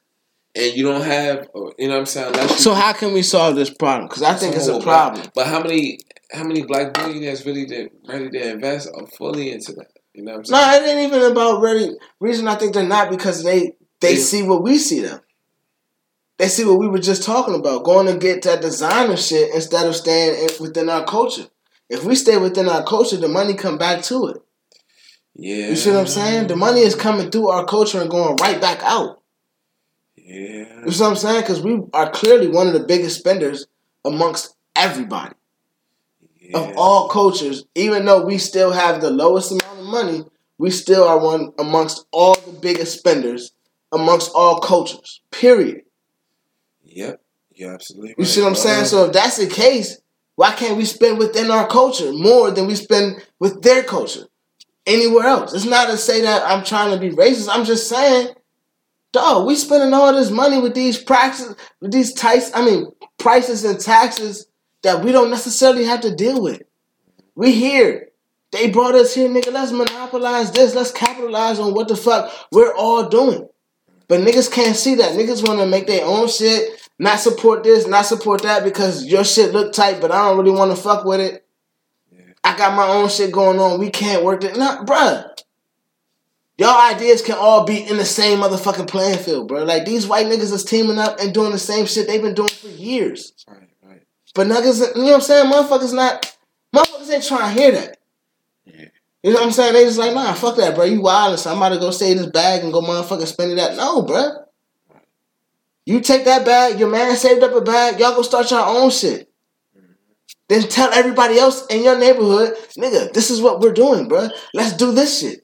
and 0.55 0.73
you 0.75 0.83
don't 0.83 1.01
have, 1.01 1.49
or, 1.53 1.73
you 1.77 1.87
know 1.87 1.95
what 1.95 1.99
I'm 2.01 2.05
saying? 2.05 2.47
So 2.49 2.73
how 2.73 2.93
can 2.93 3.13
we 3.13 3.23
solve 3.23 3.55
this 3.55 3.69
problem? 3.69 4.07
Because 4.07 4.23
I 4.23 4.35
think 4.35 4.55
it's 4.55 4.67
a 4.67 4.79
problem. 4.79 5.23
lot. 5.23 5.31
But 5.33 5.47
how 5.47 5.61
many, 5.61 5.99
how 6.31 6.43
many 6.43 6.63
black 6.63 6.93
billionaires 6.93 7.45
really 7.45 7.65
did 7.65 7.89
ready 8.07 8.29
to 8.29 8.51
invest 8.51 8.89
or 8.93 9.07
fully 9.17 9.51
into 9.51 9.73
that? 9.73 9.87
You 10.13 10.23
know 10.23 10.33
what 10.33 10.37
I'm 10.39 10.45
saying? 10.45 10.83
No, 10.83 10.89
it 10.91 10.97
ain't 10.97 11.13
even 11.13 11.31
about 11.31 11.61
ready. 11.61 11.89
Reason 12.19 12.47
I 12.47 12.55
think 12.55 12.73
they're 12.73 12.87
not 12.87 13.09
because 13.09 13.43
they 13.43 13.73
they 13.99 14.15
Yeah. 14.15 14.21
see 14.23 14.43
what 14.43 14.61
we 14.61 14.77
see 14.77 14.99
them. 14.99 15.21
They 16.37 16.47
see 16.49 16.65
what 16.65 16.77
we 16.77 16.87
were 16.87 16.99
just 16.99 17.23
talking 17.23 17.55
about, 17.55 17.83
going 17.83 18.07
to 18.07 18.17
get 18.17 18.41
that 18.43 18.61
designer 18.61 19.15
shit 19.17 19.53
instead 19.55 19.87
of 19.87 19.95
staying 19.95 20.49
within 20.59 20.89
our 20.89 21.05
culture. 21.05 21.47
If 21.89 22.03
we 22.03 22.15
stay 22.15 22.37
within 22.37 22.67
our 22.67 22.83
culture, 22.83 23.17
the 23.17 23.27
money 23.27 23.53
come 23.53 23.77
back 23.77 24.01
to 24.03 24.27
it. 24.27 24.37
yeah. 25.35 25.69
You 25.69 25.75
see 25.75 25.91
what 25.91 25.99
I'm 25.99 26.07
saying? 26.07 26.47
The 26.47 26.55
money 26.55 26.81
is 26.81 26.95
coming 26.95 27.31
through 27.31 27.49
our 27.49 27.65
culture 27.65 28.01
and 28.01 28.09
going 28.09 28.35
right 28.37 28.59
back 28.59 28.81
out. 28.83 29.21
Yeah. 30.25 30.85
You 30.85 30.91
see 30.91 31.03
what 31.03 31.09
I'm 31.09 31.15
saying? 31.15 31.41
Because 31.41 31.61
we 31.61 31.81
are 31.93 32.09
clearly 32.09 32.47
one 32.47 32.67
of 32.67 32.73
the 32.73 32.85
biggest 32.85 33.19
spenders 33.19 33.67
amongst 34.05 34.55
everybody 34.75 35.35
yeah. 36.39 36.57
of 36.57 36.77
all 36.77 37.09
cultures. 37.09 37.65
Even 37.75 38.05
though 38.05 38.25
we 38.25 38.37
still 38.37 38.71
have 38.71 39.01
the 39.01 39.11
lowest 39.11 39.51
amount 39.51 39.79
of 39.79 39.85
money, 39.85 40.23
we 40.57 40.69
still 40.69 41.03
are 41.03 41.19
one 41.19 41.51
amongst 41.59 42.05
all 42.11 42.35
the 42.35 42.57
biggest 42.61 42.97
spenders 42.97 43.51
amongst 43.91 44.31
all 44.33 44.59
cultures. 44.59 45.21
Period. 45.31 45.81
Yep. 46.83 47.21
You're 47.53 47.73
absolutely 47.73 48.09
right. 48.09 48.19
You 48.19 48.25
see 48.25 48.41
what 48.41 48.49
I'm 48.49 48.55
saying? 48.55 48.85
So 48.85 49.05
if 49.05 49.13
that's 49.13 49.37
the 49.37 49.47
case, 49.47 49.99
why 50.35 50.51
can't 50.53 50.77
we 50.77 50.85
spend 50.85 51.19
within 51.19 51.51
our 51.51 51.67
culture 51.67 52.11
more 52.11 52.49
than 52.49 52.65
we 52.67 52.75
spend 52.75 53.23
with 53.39 53.61
their 53.61 53.83
culture 53.83 54.25
anywhere 54.85 55.27
else? 55.27 55.53
It's 55.53 55.65
not 55.65 55.89
to 55.89 55.97
say 55.97 56.21
that 56.21 56.43
I'm 56.47 56.63
trying 56.63 56.91
to 56.91 56.99
be 56.99 57.15
racist. 57.15 57.49
I'm 57.51 57.65
just 57.65 57.87
saying, 57.87 58.33
dog, 59.13 59.47
we 59.47 59.55
spending 59.55 59.93
all 59.93 60.11
this 60.11 60.29
money 60.29 60.59
with 60.59 60.73
these 60.73 61.01
practices, 61.01 61.55
with 61.79 61.93
these 61.93 62.13
tights, 62.13 62.51
I 62.53 62.65
mean, 62.65 62.87
prices 63.17 63.63
and 63.63 63.79
taxes 63.79 64.47
that 64.81 65.05
we 65.05 65.13
don't 65.13 65.29
necessarily 65.29 65.85
have 65.85 66.01
to 66.01 66.13
deal 66.13 66.41
with. 66.41 66.61
We 67.35 67.53
here. 67.53 68.09
They 68.51 68.69
brought 68.69 68.95
us 68.95 69.15
here, 69.15 69.29
nigga. 69.29 69.51
Let's 69.51 69.71
monopolize 69.71 70.51
this. 70.51 70.75
Let's 70.75 70.91
capitalize 70.91 71.59
on 71.59 71.73
what 71.73 71.87
the 71.87 71.95
fuck 71.95 72.31
we're 72.51 72.75
all 72.75 73.07
doing. 73.07 73.47
But 74.07 74.21
niggas 74.21 74.51
can't 74.51 74.75
see 74.75 74.95
that. 74.95 75.13
Niggas 75.13 75.47
want 75.47 75.59
to 75.59 75.65
make 75.65 75.87
their 75.87 76.05
own 76.05 76.27
shit, 76.27 76.87
not 76.99 77.19
support 77.19 77.63
this, 77.63 77.87
not 77.87 78.05
support 78.05 78.43
that 78.43 78.63
because 78.63 79.05
your 79.05 79.23
shit 79.23 79.53
look 79.53 79.73
tight, 79.73 80.01
but 80.01 80.11
I 80.11 80.27
don't 80.27 80.37
really 80.37 80.55
want 80.55 80.75
to 80.75 80.77
fuck 80.77 81.05
with 81.05 81.19
it. 81.19 81.47
Yeah. 82.11 82.33
I 82.43 82.55
got 82.57 82.75
my 82.75 82.87
own 82.87 83.09
shit 83.09 83.31
going 83.31 83.59
on. 83.59 83.79
We 83.79 83.89
can't 83.89 84.23
work 84.23 84.43
it. 84.43 84.55
Nah, 84.55 84.83
bruh. 84.83 85.32
Y'all 86.57 86.93
ideas 86.93 87.23
can 87.23 87.35
all 87.35 87.65
be 87.65 87.77
in 87.77 87.97
the 87.97 88.05
same 88.05 88.39
motherfucking 88.39 88.87
playing 88.87 89.17
field, 89.17 89.47
bro. 89.47 89.63
Like 89.63 89.85
these 89.85 90.05
white 90.05 90.27
niggas 90.27 90.53
is 90.53 90.63
teaming 90.63 90.99
up 90.99 91.19
and 91.19 91.33
doing 91.33 91.51
the 91.51 91.57
same 91.57 91.87
shit 91.87 92.07
they've 92.07 92.21
been 92.21 92.35
doing 92.35 92.49
for 92.49 92.67
years. 92.67 93.33
Right, 93.47 93.69
right. 93.83 94.01
But 94.35 94.47
niggas, 94.47 94.95
you 94.95 95.01
know 95.01 95.07
what 95.07 95.15
I'm 95.15 95.21
saying? 95.21 95.51
Motherfuckers 95.51 95.93
not, 95.93 96.37
motherfuckers 96.75 97.11
ain't 97.11 97.23
trying 97.23 97.55
to 97.55 97.59
hear 97.59 97.71
that. 97.71 97.97
Yeah. 98.65 98.85
You 99.23 99.31
know 99.31 99.39
what 99.39 99.47
I'm 99.47 99.51
saying? 99.51 99.73
They 99.73 99.83
just 99.85 99.97
like, 99.97 100.13
nah, 100.13 100.33
fuck 100.33 100.57
that, 100.57 100.75
bro. 100.75 100.85
You 100.85 101.01
wild 101.01 101.39
so 101.39 101.49
I'm 101.49 101.57
about 101.57 101.69
to 101.69 101.79
go 101.79 101.89
save 101.89 102.17
this 102.17 102.27
bag 102.27 102.63
and 102.63 102.71
go 102.71 102.81
motherfucking 102.81 103.25
spend 103.25 103.53
it 103.53 103.59
out. 103.59 103.75
No, 103.75 104.03
bro. 104.03 104.43
You 105.85 106.01
take 106.01 106.25
that 106.25 106.45
bag, 106.45 106.79
your 106.79 106.89
man 106.89 107.15
saved 107.17 107.43
up 107.43 107.53
a 107.53 107.61
bag, 107.61 107.99
y'all 107.99 108.15
go 108.15 108.21
start 108.21 108.51
your 108.51 108.65
own 108.65 108.89
shit. 108.91 109.29
Mm-hmm. 109.75 109.91
Then 110.49 110.61
tell 110.63 110.93
everybody 110.93 111.37
else 111.37 111.65
in 111.65 111.83
your 111.83 111.97
neighborhood, 111.97 112.53
nigga, 112.77 113.11
this 113.11 113.31
is 113.31 113.41
what 113.41 113.59
we're 113.59 113.73
doing, 113.73 114.07
bro. 114.07 114.29
Let's 114.53 114.77
do 114.77 114.91
this 114.93 115.19
shit. 115.19 115.42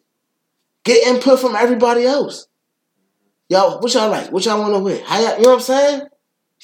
Get 0.90 1.06
input 1.06 1.40
from 1.40 1.56
everybody 1.56 2.04
else. 2.04 2.48
Y'all, 3.48 3.80
what 3.80 3.94
y'all 3.94 4.10
like? 4.10 4.32
What 4.32 4.44
y'all 4.44 4.60
want 4.60 4.74
to 4.74 4.80
wear? 4.80 5.00
How 5.06 5.22
y'all, 5.22 5.38
you 5.38 5.44
know 5.44 5.50
what 5.50 5.56
I'm 5.58 5.62
saying? 5.62 6.02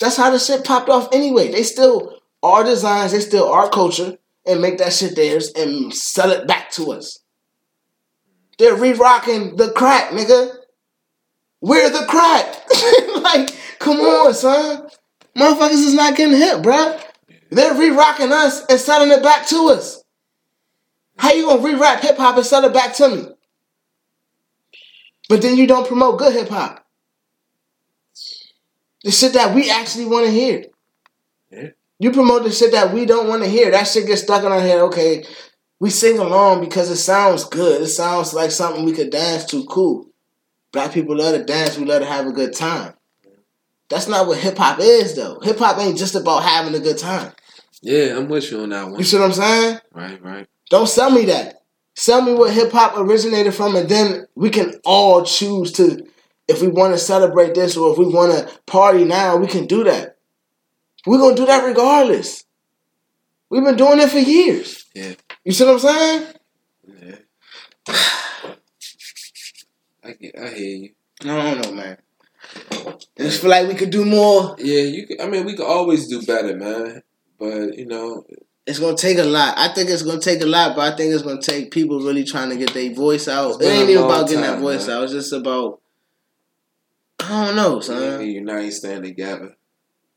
That's 0.01 0.17
how 0.17 0.31
the 0.31 0.39
shit 0.39 0.65
popped 0.65 0.89
off 0.89 1.09
anyway. 1.13 1.51
They 1.51 1.61
still 1.61 2.17
are 2.41 2.63
designs, 2.63 3.11
they 3.11 3.19
still 3.19 3.47
are 3.47 3.69
culture, 3.69 4.17
and 4.43 4.63
make 4.63 4.79
that 4.79 4.93
shit 4.93 5.15
theirs 5.15 5.51
and 5.55 5.93
sell 5.93 6.31
it 6.31 6.47
back 6.47 6.71
to 6.71 6.91
us. 6.93 7.19
They're 8.57 8.75
re-rocking 8.75 9.57
the 9.57 9.69
crack, 9.69 10.09
nigga. 10.09 10.55
We're 11.61 11.91
the 11.91 12.07
crack. 12.07 12.65
like, 13.21 13.55
come 13.77 13.99
on, 13.99 14.33
son. 14.33 14.87
Motherfuckers 15.37 15.73
is 15.73 15.93
not 15.93 16.17
getting 16.17 16.35
hit, 16.35 16.63
bruh. 16.63 16.99
They're 17.51 17.77
re-rocking 17.77 18.33
us 18.33 18.65
and 18.71 18.79
selling 18.79 19.11
it 19.11 19.21
back 19.21 19.45
to 19.49 19.67
us. 19.67 20.03
How 21.15 21.31
you 21.31 21.45
gonna 21.45 21.61
re-rap 21.61 22.01
hip 22.01 22.17
hop 22.17 22.37
and 22.37 22.45
sell 22.45 22.65
it 22.65 22.73
back 22.73 22.95
to 22.95 23.09
me? 23.09 23.34
But 25.29 25.41
then 25.41 25.57
you 25.57 25.67
don't 25.67 25.87
promote 25.87 26.19
good 26.19 26.33
hip 26.33 26.49
hop. 26.49 26.85
The 29.03 29.11
shit 29.11 29.33
that 29.33 29.53
we 29.53 29.69
actually 29.69 30.05
want 30.05 30.25
to 30.25 30.31
hear. 30.31 30.65
Yeah. 31.51 31.69
You 31.99 32.11
promote 32.11 32.43
the 32.43 32.51
shit 32.51 32.71
that 32.71 32.93
we 32.93 33.05
don't 33.05 33.27
want 33.27 33.43
to 33.43 33.49
hear. 33.49 33.71
That 33.71 33.87
shit 33.87 34.07
gets 34.07 34.23
stuck 34.23 34.43
in 34.43 34.51
our 34.51 34.59
head. 34.59 34.79
Okay, 34.81 35.23
we 35.79 35.89
sing 35.89 36.17
along 36.17 36.61
because 36.61 36.89
it 36.89 36.97
sounds 36.97 37.45
good. 37.45 37.81
It 37.81 37.87
sounds 37.87 38.33
like 38.33 38.51
something 38.51 38.83
we 38.83 38.93
could 38.93 39.11
dance 39.11 39.45
to. 39.45 39.63
Cool. 39.65 40.09
Black 40.71 40.91
people 40.91 41.15
love 41.15 41.35
to 41.35 41.43
dance. 41.43 41.77
We 41.77 41.85
love 41.85 42.01
to 42.01 42.07
have 42.07 42.27
a 42.27 42.31
good 42.31 42.53
time. 42.53 42.95
That's 43.89 44.07
not 44.07 44.27
what 44.27 44.39
hip 44.39 44.57
hop 44.57 44.79
is, 44.79 45.15
though. 45.15 45.39
Hip 45.41 45.59
hop 45.59 45.77
ain't 45.79 45.97
just 45.97 46.15
about 46.15 46.43
having 46.43 46.75
a 46.75 46.79
good 46.79 46.97
time. 46.97 47.31
Yeah, 47.81 48.17
I'm 48.17 48.27
with 48.27 48.51
you 48.51 48.61
on 48.61 48.69
that 48.69 48.87
one. 48.87 48.97
You 48.97 49.03
see 49.03 49.17
what 49.17 49.25
I'm 49.25 49.33
saying? 49.33 49.79
Right, 49.93 50.21
right. 50.23 50.47
Don't 50.69 50.89
sell 50.89 51.11
me 51.11 51.25
that. 51.25 51.61
Sell 51.95 52.21
me 52.21 52.33
what 52.33 52.53
hip 52.53 52.71
hop 52.71 52.97
originated 52.97 53.53
from, 53.53 53.75
and 53.75 53.87
then 53.87 54.27
we 54.35 54.49
can 54.49 54.79
all 54.83 55.23
choose 55.23 55.71
to, 55.73 56.05
if 56.47 56.61
we 56.61 56.67
want 56.67 56.93
to 56.93 56.99
celebrate 56.99 57.55
this 57.55 57.77
or 57.77 57.93
if 57.93 57.97
we 57.97 58.05
want 58.05 58.33
to 58.33 58.59
party 58.65 59.05
now, 59.05 59.37
we 59.37 59.47
can 59.47 59.65
do 59.65 59.83
that. 59.85 60.17
We're 61.05 61.19
gonna 61.19 61.35
do 61.35 61.45
that 61.45 61.63
regardless. 61.63 62.43
We've 63.49 63.63
been 63.63 63.77
doing 63.77 63.99
it 63.99 64.09
for 64.09 64.17
years. 64.19 64.85
Yeah. 64.93 65.13
You 65.43 65.51
see 65.51 65.63
what 65.63 65.73
I'm 65.73 65.79
saying? 65.79 66.33
Yeah. 67.01 67.15
I 70.03 70.11
get, 70.13 70.37
I 70.39 70.47
hear 70.49 70.77
you. 70.77 70.89
I 71.21 71.25
don't 71.25 71.61
know, 71.61 71.71
man. 71.71 71.97
I 72.71 72.95
just 73.17 73.41
feel 73.41 73.49
like 73.49 73.67
we 73.67 73.75
could 73.75 73.89
do 73.89 74.05
more. 74.05 74.55
Yeah, 74.59 74.81
you. 74.81 75.07
Could, 75.07 75.21
I 75.21 75.27
mean, 75.27 75.45
we 75.45 75.55
could 75.55 75.65
always 75.65 76.07
do 76.07 76.21
better, 76.23 76.55
man. 76.55 77.01
But 77.39 77.77
you 77.77 77.85
know, 77.85 78.25
It's 78.67 78.79
gonna 78.79 78.97
take 78.97 79.19
a 79.19 79.23
lot. 79.23 79.53
I 79.57 79.67
think 79.73 79.89
it's 79.89 80.01
gonna 80.01 80.19
take 80.19 80.41
a 80.41 80.45
lot, 80.47 80.75
but 80.75 80.91
I 80.93 80.95
think 80.97 81.13
it's 81.13 81.21
gonna 81.23 81.41
take 81.41 81.69
people 81.71 81.99
really 81.99 82.23
trying 82.23 82.49
to 82.49 82.55
get 82.55 82.73
their 82.73 82.91
voice 82.93 83.27
out. 83.27 83.55
It's 83.55 83.63
It 83.63 83.67
ain't 83.67 83.89
even 83.89 84.03
about 84.05 84.27
getting 84.27 84.41
that 84.41 84.59
voice 84.59 84.87
man. 84.87 84.97
out. 84.97 85.03
It's 85.03 85.13
just 85.13 85.33
about 85.33 85.81
I 87.19 87.45
don't 87.45 87.55
know, 87.55 87.79
son. 87.79 88.19
can 88.19 88.27
unite, 88.27 88.73
stand 88.73 89.03
together. 89.03 89.55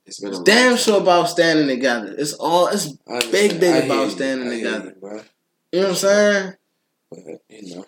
It's 0.07 0.20
been 0.20 0.31
a 0.31 0.37
long 0.37 0.45
Damn 0.45 0.69
time. 0.70 0.77
sure 0.79 1.01
about 1.01 1.29
standing 1.29 1.69
together. 1.69 2.15
It's 2.16 2.33
all 2.35 2.69
it's 2.69 2.89
big 3.31 3.61
big 3.61 3.85
about 3.85 4.11
standing 4.11 4.51
hear 4.51 4.57
together. 4.65 4.95
you, 5.01 5.09
you 5.73 5.81
know 5.81 5.89
what 5.89 5.89
I'm 5.91 5.95
saying? 5.95 6.53
But 7.11 7.19
you 7.51 7.77
know. 7.77 7.85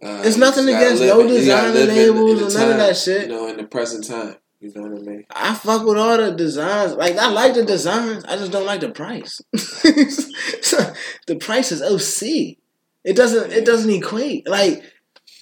Uh, 0.00 0.22
It's 0.24 0.36
nothing 0.36 0.68
against 0.68 1.02
no 1.02 1.20
you 1.22 1.28
designer 1.28 1.72
labels 1.86 2.54
or 2.54 2.58
none 2.58 2.70
of 2.72 2.76
that 2.76 2.96
shit. 2.96 3.22
You 3.22 3.28
know, 3.28 3.48
in 3.48 3.56
the 3.56 3.64
present 3.64 4.06
time. 4.06 4.36
You 4.60 4.72
know 4.74 4.82
what 4.88 5.00
I 5.00 5.04
mean? 5.04 5.24
I 5.30 5.54
fuck 5.54 5.84
with 5.86 5.96
all 5.98 6.16
the 6.18 6.32
designs. 6.32 6.94
Like 6.94 7.16
I 7.16 7.30
like 7.30 7.54
the 7.54 7.64
designs. 7.64 8.24
I 8.24 8.36
just 8.36 8.50
don't 8.50 8.66
like 8.66 8.80
the 8.80 8.90
price. 8.90 9.40
the 9.52 11.36
price 11.40 11.70
is 11.72 11.82
OC. 11.82 12.56
It 13.04 13.14
doesn't 13.14 13.52
it 13.52 13.64
doesn't 13.64 13.90
equate. 13.90 14.48
Like 14.48 14.82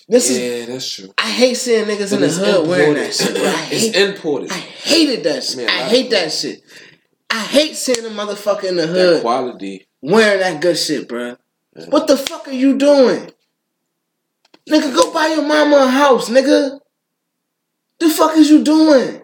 this 0.09 0.31
is 0.31 0.39
yeah, 0.39 0.67
that's 0.73 0.91
true. 0.91 1.09
I 1.19 1.31
hate 1.31 1.55
seeing 1.55 1.87
niggas 1.87 2.13
in 2.13 2.21
But 2.21 2.21
the 2.21 2.27
it's 2.27 2.37
hood 2.37 2.69
wearing 2.69 2.95
that 2.95 3.15
shit. 3.15 3.33
bro. 3.35 3.43
I 3.45 3.69
it's 3.73 3.97
imported. 3.97 4.51
I 4.53 4.55
hated 4.57 5.25
that 5.25 5.43
shit. 5.43 5.57
Man, 5.59 5.69
I 5.71 5.85
I- 5.85 5.89
hate 5.89 6.11
that 6.11 6.31
shit. 6.33 6.61
I 7.31 7.41
hate 7.41 7.75
seeing 7.75 8.07
a 8.07 8.11
motherfucker 8.11 8.65
in 8.65 8.77
the 8.77 8.87
that 8.87 8.93
hood 8.93 9.21
quality. 9.23 9.87
wearing 10.01 10.41
that 10.41 10.61
good 10.61 10.77
shit, 10.79 11.09
bro. 11.09 11.37
Yeah. 11.75 11.87
What 11.89 12.07
the 12.07 12.17
fuck 12.17 12.47
are 12.49 12.53
you 12.53 12.79
doing? 12.79 13.31
Nigga, 14.71 14.95
go 14.95 15.13
buy 15.13 15.29
your 15.29 15.43
mama 15.47 15.77
a 15.85 15.89
house, 15.89 16.29
nigga. 16.29 16.81
The 17.99 18.11
fuck 18.11 18.37
is 18.37 18.51
you 18.51 18.63
doing? 18.63 19.23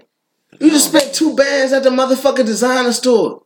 You 0.61 0.71
just 0.71 0.89
spent 0.89 1.15
two 1.15 1.35
bands 1.35 1.73
at 1.73 1.83
the 1.83 1.91
motherfucking 1.91 2.47
designer 2.47 2.93
store. 2.93 3.43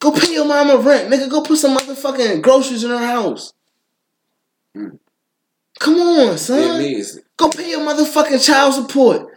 Go 0.00 0.10
pay 0.10 0.32
your 0.32 0.46
mama 0.46 0.78
rent, 0.78 1.12
nigga. 1.12 1.30
Go 1.30 1.42
put 1.42 1.58
some 1.58 1.76
motherfucking 1.76 2.42
groceries 2.42 2.82
in 2.82 2.90
her 2.90 2.98
house. 2.98 3.52
Mm. 4.76 4.98
Come 5.78 5.94
on, 5.94 6.38
son. 6.38 6.82
Go 7.36 7.50
pay 7.50 7.70
your 7.70 7.80
motherfucking 7.80 8.44
child 8.44 8.74
support. 8.74 9.28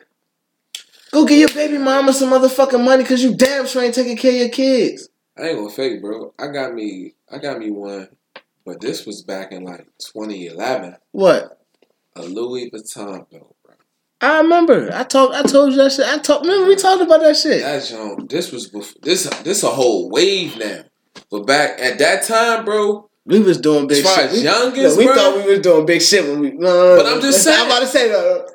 Go 1.11 1.25
get 1.25 1.39
your 1.39 1.49
baby 1.49 1.77
mama 1.77 2.13
some 2.13 2.31
motherfucking 2.31 2.83
money 2.83 3.03
because 3.03 3.23
you 3.23 3.35
damn 3.35 3.65
sure 3.67 3.83
ain't 3.83 3.95
taking 3.95 4.17
care 4.17 4.31
of 4.31 4.37
your 4.37 4.49
kids. 4.49 5.09
I 5.37 5.49
ain't 5.49 5.57
gonna 5.57 5.69
fake, 5.69 6.01
bro. 6.01 6.33
I 6.37 6.47
got 6.47 6.73
me. 6.73 7.13
I 7.31 7.37
got 7.37 7.59
me 7.59 7.71
one, 7.71 8.09
but 8.65 8.81
this 8.81 9.05
was 9.05 9.23
back 9.23 9.51
in 9.51 9.63
like 9.63 9.87
2011. 9.99 10.97
What? 11.11 11.59
A 12.15 12.21
Louis 12.21 12.69
Vuitton 12.71 13.29
belt. 13.29 13.54
I 14.21 14.39
remember. 14.41 14.89
I 14.93 15.03
told 15.03 15.33
I 15.33 15.43
told 15.43 15.71
you 15.71 15.77
that 15.77 15.91
shit. 15.91 16.05
I 16.05 16.17
talked. 16.19 16.45
remember 16.45 16.67
we 16.67 16.75
talked 16.75 17.01
about 17.01 17.21
that 17.21 17.35
shit. 17.35 17.61
That 17.61 17.85
joint. 17.85 18.29
This 18.29 18.51
was 18.51 18.67
before. 18.69 18.93
This 19.01 19.25
this 19.43 19.63
a 19.63 19.67
whole 19.69 20.09
wave 20.09 20.57
now. 20.57 20.83
But 21.29 21.45
back 21.45 21.79
at 21.79 21.97
that 21.99 22.23
time, 22.23 22.65
bro. 22.65 23.09
We 23.27 23.39
was 23.39 23.57
doing 23.59 23.87
big 23.87 24.05
shit. 24.05 24.31
We- 24.31 24.39
youngest, 24.41 24.97
we 24.97 25.05
bro. 25.05 25.15
thought 25.15 25.37
we 25.37 25.49
was 25.51 25.59
doing 25.59 25.85
big 25.85 26.01
shit 26.01 26.23
when 26.27 26.39
we. 26.41 26.51
No, 26.51 26.95
But 26.97 27.07
I'm 27.07 27.21
just 27.21 27.43
saying. 27.43 27.59
I'm 27.59 27.65
about 27.67 27.79
to 27.79 27.87
say 27.87 28.09
no. 28.09 28.47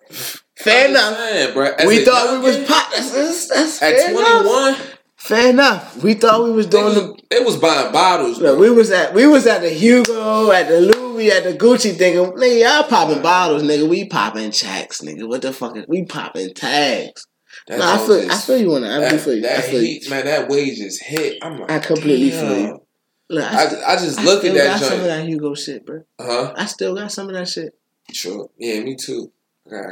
Fair 0.57 0.89
enough. 0.91 1.17
saying, 1.17 1.55
bro. 1.55 1.73
As 1.73 1.87
we 1.87 2.05
thought 2.05 2.39
we 2.39 2.47
was 2.47 2.57
pop. 2.69 2.93
That's, 2.93 3.11
that's, 3.13 3.49
that's 3.49 3.83
at 3.83 3.95
fair 3.97 4.11
enough. 4.11 4.90
21. 5.27 5.43
Fair 5.43 5.51
enough. 5.51 6.03
We 6.03 6.15
thought 6.15 6.45
we 6.45 6.51
was 6.53 6.67
They 6.69 6.81
doing 6.81 6.95
the. 6.95 7.13
was, 7.13 7.21
they 7.31 7.41
was 7.41 7.57
buying 7.57 7.93
bottles. 7.93 8.39
Look, 8.41 8.59
we 8.59 8.71
was 8.71 8.91
at 8.91 9.15
we 9.15 9.27
was 9.27 9.47
at 9.47 9.61
the 9.63 9.71
Hugo, 9.71 10.51
at 10.51 10.69
the 10.69 10.81
Louis, 10.81 11.31
at 11.31 11.45
the 11.45 11.53
Gucci 11.55 11.97
thinking, 11.97 12.33
nigga, 12.37 12.61
y'all 12.63 12.89
popping 12.89 13.23
bottles, 13.23 13.63
nigga. 13.63 13.89
We 13.89 14.07
popping 14.09 14.51
checks, 14.51 15.01
nigga. 15.03 15.29
What 15.29 15.43
the 15.43 15.53
fuck 15.53 15.77
is 15.77 15.85
we 15.89 16.05
popping 16.05 16.55
tags? 16.55 17.27
That 17.67 17.79
No, 17.79 17.85
I 17.85 17.99
joint 17.99 18.07
feel 18.07 18.33
I 18.33 18.37
feel 18.39 18.59
you 18.59 18.75
on 18.75 18.83
that. 18.83 19.03
I 19.13 19.19
feel 19.19 19.35
you. 19.35 19.41
I 19.41 19.49
that 19.49 19.65
feel 19.65 19.81
you. 19.83 19.87
heat, 19.87 20.11
man, 20.11 20.25
that 20.25 20.49
wage 20.49 20.79
just 20.79 21.03
hit. 21.03 21.39
I'm 21.43 21.59
like, 21.59 21.71
I 21.71 21.79
completely 21.81 22.31
damn. 22.31 22.47
feel 22.49 22.59
you. 22.61 22.83
Look, 23.29 23.45
I, 23.45 23.65
I, 23.65 23.93
I 23.93 23.97
just 23.97 24.19
I 24.19 24.25
look 24.25 24.41
still 24.41 24.53
at 24.53 24.59
that 24.59 24.81
got 24.81 24.81
some 24.81 24.93
of 24.95 24.99
joint. 25.01 25.07
that 25.09 25.27
Hugo 25.29 25.55
shit, 25.55 25.87
bro. 25.87 26.03
Huh? 26.21 26.55
I 26.57 26.67
still 26.67 26.95
got 26.97 27.13
some 27.13 27.29
of 27.29 27.35
that 27.35 27.49
shit. 27.49 27.75
Sure. 28.13 28.51
Yeah, 28.59 28.81
me 28.81 28.97
too. 28.97 29.31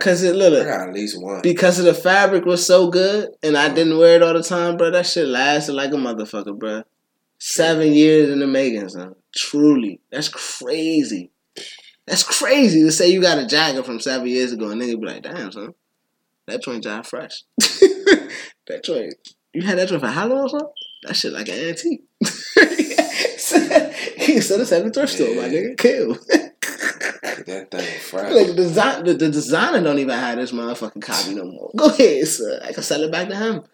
Cause 0.00 0.22
it 0.22 0.34
look, 0.34 0.66
at 0.66 0.92
least 0.92 1.22
one. 1.22 1.40
because 1.42 1.78
of 1.78 1.84
the 1.84 1.94
fabric 1.94 2.44
was 2.44 2.66
so 2.66 2.90
good, 2.90 3.30
and 3.42 3.56
I 3.56 3.66
uh-huh. 3.66 3.74
didn't 3.74 3.98
wear 3.98 4.16
it 4.16 4.22
all 4.22 4.34
the 4.34 4.42
time, 4.42 4.76
bro. 4.76 4.90
That 4.90 5.06
shit 5.06 5.28
lasted 5.28 5.74
like 5.74 5.92
a 5.92 5.96
motherfucker, 5.96 6.58
bro. 6.58 6.82
Seven 7.38 7.92
years 7.92 8.30
in 8.30 8.40
the 8.40 8.46
making, 8.46 8.88
son. 8.88 9.14
Truly, 9.36 10.00
that's 10.10 10.28
crazy. 10.28 11.30
That's 12.06 12.24
crazy 12.24 12.82
to 12.82 12.90
say 12.90 13.08
you 13.08 13.20
got 13.20 13.38
a 13.38 13.46
jacket 13.46 13.84
from 13.86 14.00
seven 14.00 14.26
years 14.26 14.52
ago, 14.52 14.70
and 14.70 14.80
nigga 14.80 15.00
be 15.00 15.06
like, 15.06 15.22
"Damn, 15.22 15.52
son, 15.52 15.74
that 16.46 16.62
joint 16.62 16.82
job 16.82 17.06
fresh." 17.06 17.44
that 17.58 18.80
joint, 18.82 19.14
you 19.52 19.62
had 19.62 19.78
that 19.78 19.88
joint 19.88 20.00
for 20.00 20.08
how 20.08 20.26
long, 20.26 20.48
son? 20.48 20.62
That 21.04 21.14
shit 21.14 21.32
like 21.32 21.48
an 21.48 21.68
antique. 21.68 22.02
he 24.16 24.40
said 24.40 24.60
it's 24.60 24.72
at 24.72 24.82
the 24.84 24.90
thrift 24.92 25.12
store, 25.12 25.34
my 25.36 25.48
nigga. 25.48 25.76
Kill. 25.78 26.18
that 27.48 27.70
thing. 27.70 28.34
Like 28.34 28.46
the 28.48 28.54
design, 28.54 29.04
the, 29.04 29.14
the 29.14 29.30
designer 29.30 29.82
don't 29.82 29.98
even 29.98 30.18
have 30.18 30.36
this 30.36 30.52
motherfucking 30.52 31.02
copy 31.02 31.34
no 31.34 31.44
more. 31.44 31.70
Go 31.76 31.86
ahead, 31.86 32.26
sir. 32.26 32.60
I 32.64 32.72
can 32.72 32.82
sell 32.82 33.02
it 33.02 33.12
back 33.12 33.28
to 33.28 33.36
him. 33.36 33.64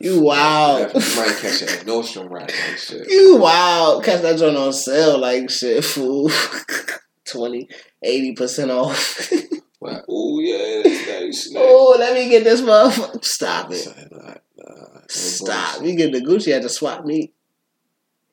You 0.00 0.22
wow. 0.22 0.78
You 0.78 0.84
might 0.84 1.36
catch 1.40 1.62
it 1.62 1.72
at 1.72 1.86
Nordstrom 1.86 2.30
right 2.30 2.50
and 2.50 2.78
shit. 2.78 3.06
you 3.10 3.36
wow. 3.36 4.00
Catch 4.02 4.22
that 4.22 4.38
joint 4.38 4.56
on 4.56 4.72
sale 4.72 5.18
like 5.18 5.50
shit, 5.50 5.84
fool. 5.84 6.30
20, 7.26 7.68
80% 8.04 8.70
off. 8.70 9.32
Oh 9.84 10.38
yeah, 10.38 10.80
that's 10.84 11.50
nice. 11.50 11.54
oh, 11.56 11.96
let 11.98 12.14
me 12.14 12.28
get 12.28 12.44
this 12.44 12.60
motherfucker. 12.60 13.24
Stop 13.24 13.72
it. 13.72 13.88
Nah, 14.12 14.34
nah, 14.56 15.00
Stop. 15.08 15.82
You 15.82 15.96
get 15.96 16.12
the 16.12 16.20
Gucci 16.20 16.52
at 16.52 16.62
the 16.62 16.68
swap 16.68 17.04
meet. 17.04 17.34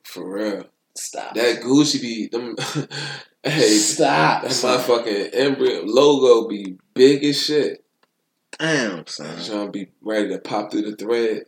For 0.03 0.31
real. 0.31 0.65
Stop. 0.95 1.33
That 1.33 1.61
Gucci 1.61 1.99
be 1.99 2.27
them. 2.27 2.55
Hey, 3.43 3.77
Stop. 3.77 4.43
that 4.43 4.51
son. 4.51 4.79
motherfucking 4.79 5.29
embryo 5.33 5.83
logo 5.85 6.47
be 6.47 6.77
big 6.93 7.23
as 7.23 7.41
shit. 7.41 7.83
Damn, 8.57 9.07
son. 9.07 9.43
Trying 9.43 9.65
to 9.67 9.71
be 9.71 9.87
ready 10.01 10.29
to 10.29 10.39
pop 10.39 10.71
through 10.71 10.83
the 10.83 10.95
thread. 10.95 11.43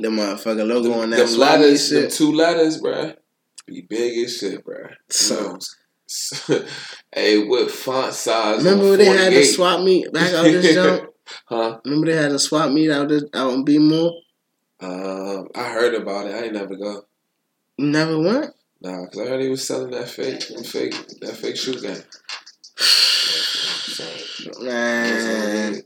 The 0.00 0.08
motherfucking 0.08 0.66
logo 0.66 0.92
on 1.00 1.10
that 1.10 1.26
them 1.26 1.38
letters, 1.38 1.90
them 1.90 2.02
shit. 2.02 2.12
two 2.12 2.32
letters, 2.32 2.80
bruh, 2.80 3.16
be 3.66 3.82
big 3.82 4.24
as 4.24 4.36
shit, 4.36 4.64
bruh. 4.64 4.92
So, 5.08 5.58
hey, 7.14 7.44
what 7.44 7.70
font 7.70 8.12
size? 8.14 8.58
remember 8.64 8.90
when 8.90 8.98
they 8.98 9.06
had 9.06 9.32
the 9.32 9.44
swap 9.44 9.82
meet 9.82 10.12
back 10.12 10.32
out 10.34 10.44
this 10.44 10.74
jump? 10.74 11.04
Huh? 11.44 11.78
Remember 11.84 12.06
they 12.06 12.16
had 12.16 12.32
a 12.32 12.38
swap 12.38 12.70
meet 12.72 12.90
out 12.90 13.08
this 13.10 13.22
out 13.34 13.52
in 13.52 13.62
B 13.62 13.76
More? 13.76 14.14
Um, 14.80 15.48
I 15.54 15.68
heard 15.68 15.94
about 15.94 16.26
it. 16.26 16.34
I 16.34 16.44
ain't 16.44 16.54
never 16.54 16.74
go. 16.74 17.02
Never 17.76 18.18
went? 18.18 18.54
Nah, 18.80 19.06
cause 19.06 19.18
I 19.20 19.28
heard 19.28 19.42
he 19.42 19.48
was 19.48 19.66
selling 19.66 19.90
that 19.90 20.08
fake, 20.08 20.42
fake, 20.64 20.94
that 21.20 21.34
fake 21.34 21.56
shoe 21.56 21.80
game. 21.80 22.02
Man. 24.64 25.82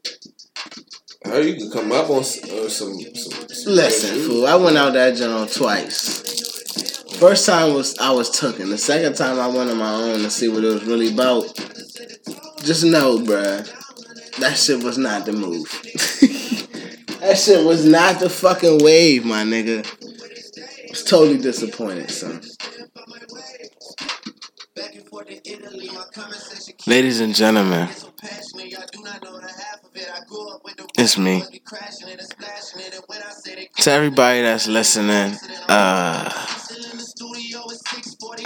I 1.24 1.28
heard 1.28 1.46
you 1.46 1.56
could 1.56 1.72
come 1.72 1.92
up 1.92 2.10
on 2.10 2.18
uh, 2.18 2.22
some, 2.22 2.68
some, 2.68 3.48
some. 3.48 3.72
Listen, 3.72 4.28
fool, 4.28 4.46
I 4.46 4.56
went 4.56 4.76
out 4.76 4.92
that 4.92 5.16
jump 5.16 5.50
twice. 5.50 6.20
First 7.18 7.46
time 7.46 7.72
was 7.72 7.96
I 7.98 8.10
was 8.10 8.30
tucking. 8.30 8.68
The 8.68 8.76
second 8.76 9.14
time 9.14 9.38
I 9.38 9.46
went 9.46 9.70
on 9.70 9.78
my 9.78 9.94
own 9.94 10.18
to 10.18 10.30
see 10.30 10.48
what 10.48 10.64
it 10.64 10.74
was 10.74 10.84
really 10.84 11.14
about. 11.14 11.44
Just 12.62 12.84
know, 12.84 13.18
bruh, 13.18 13.66
that 14.40 14.58
shit 14.58 14.82
was 14.82 14.98
not 14.98 15.24
the 15.24 15.32
move. 15.32 15.64
that 17.20 17.38
shit 17.38 17.64
was 17.64 17.86
not 17.86 18.20
the 18.20 18.28
fucking 18.28 18.84
wave, 18.84 19.24
my 19.24 19.44
nigga. 19.44 19.86
I 19.86 20.90
was 20.90 21.04
totally 21.04 21.38
disappointed, 21.38 22.10
son. 22.10 22.42
Ladies 26.86 27.20
and 27.20 27.34
gentlemen, 27.34 27.88
it's 30.98 31.18
me. 31.18 31.42
To 33.78 33.90
everybody 33.90 34.42
that's 34.42 34.68
listening, 34.68 35.36
uh, 35.68 36.30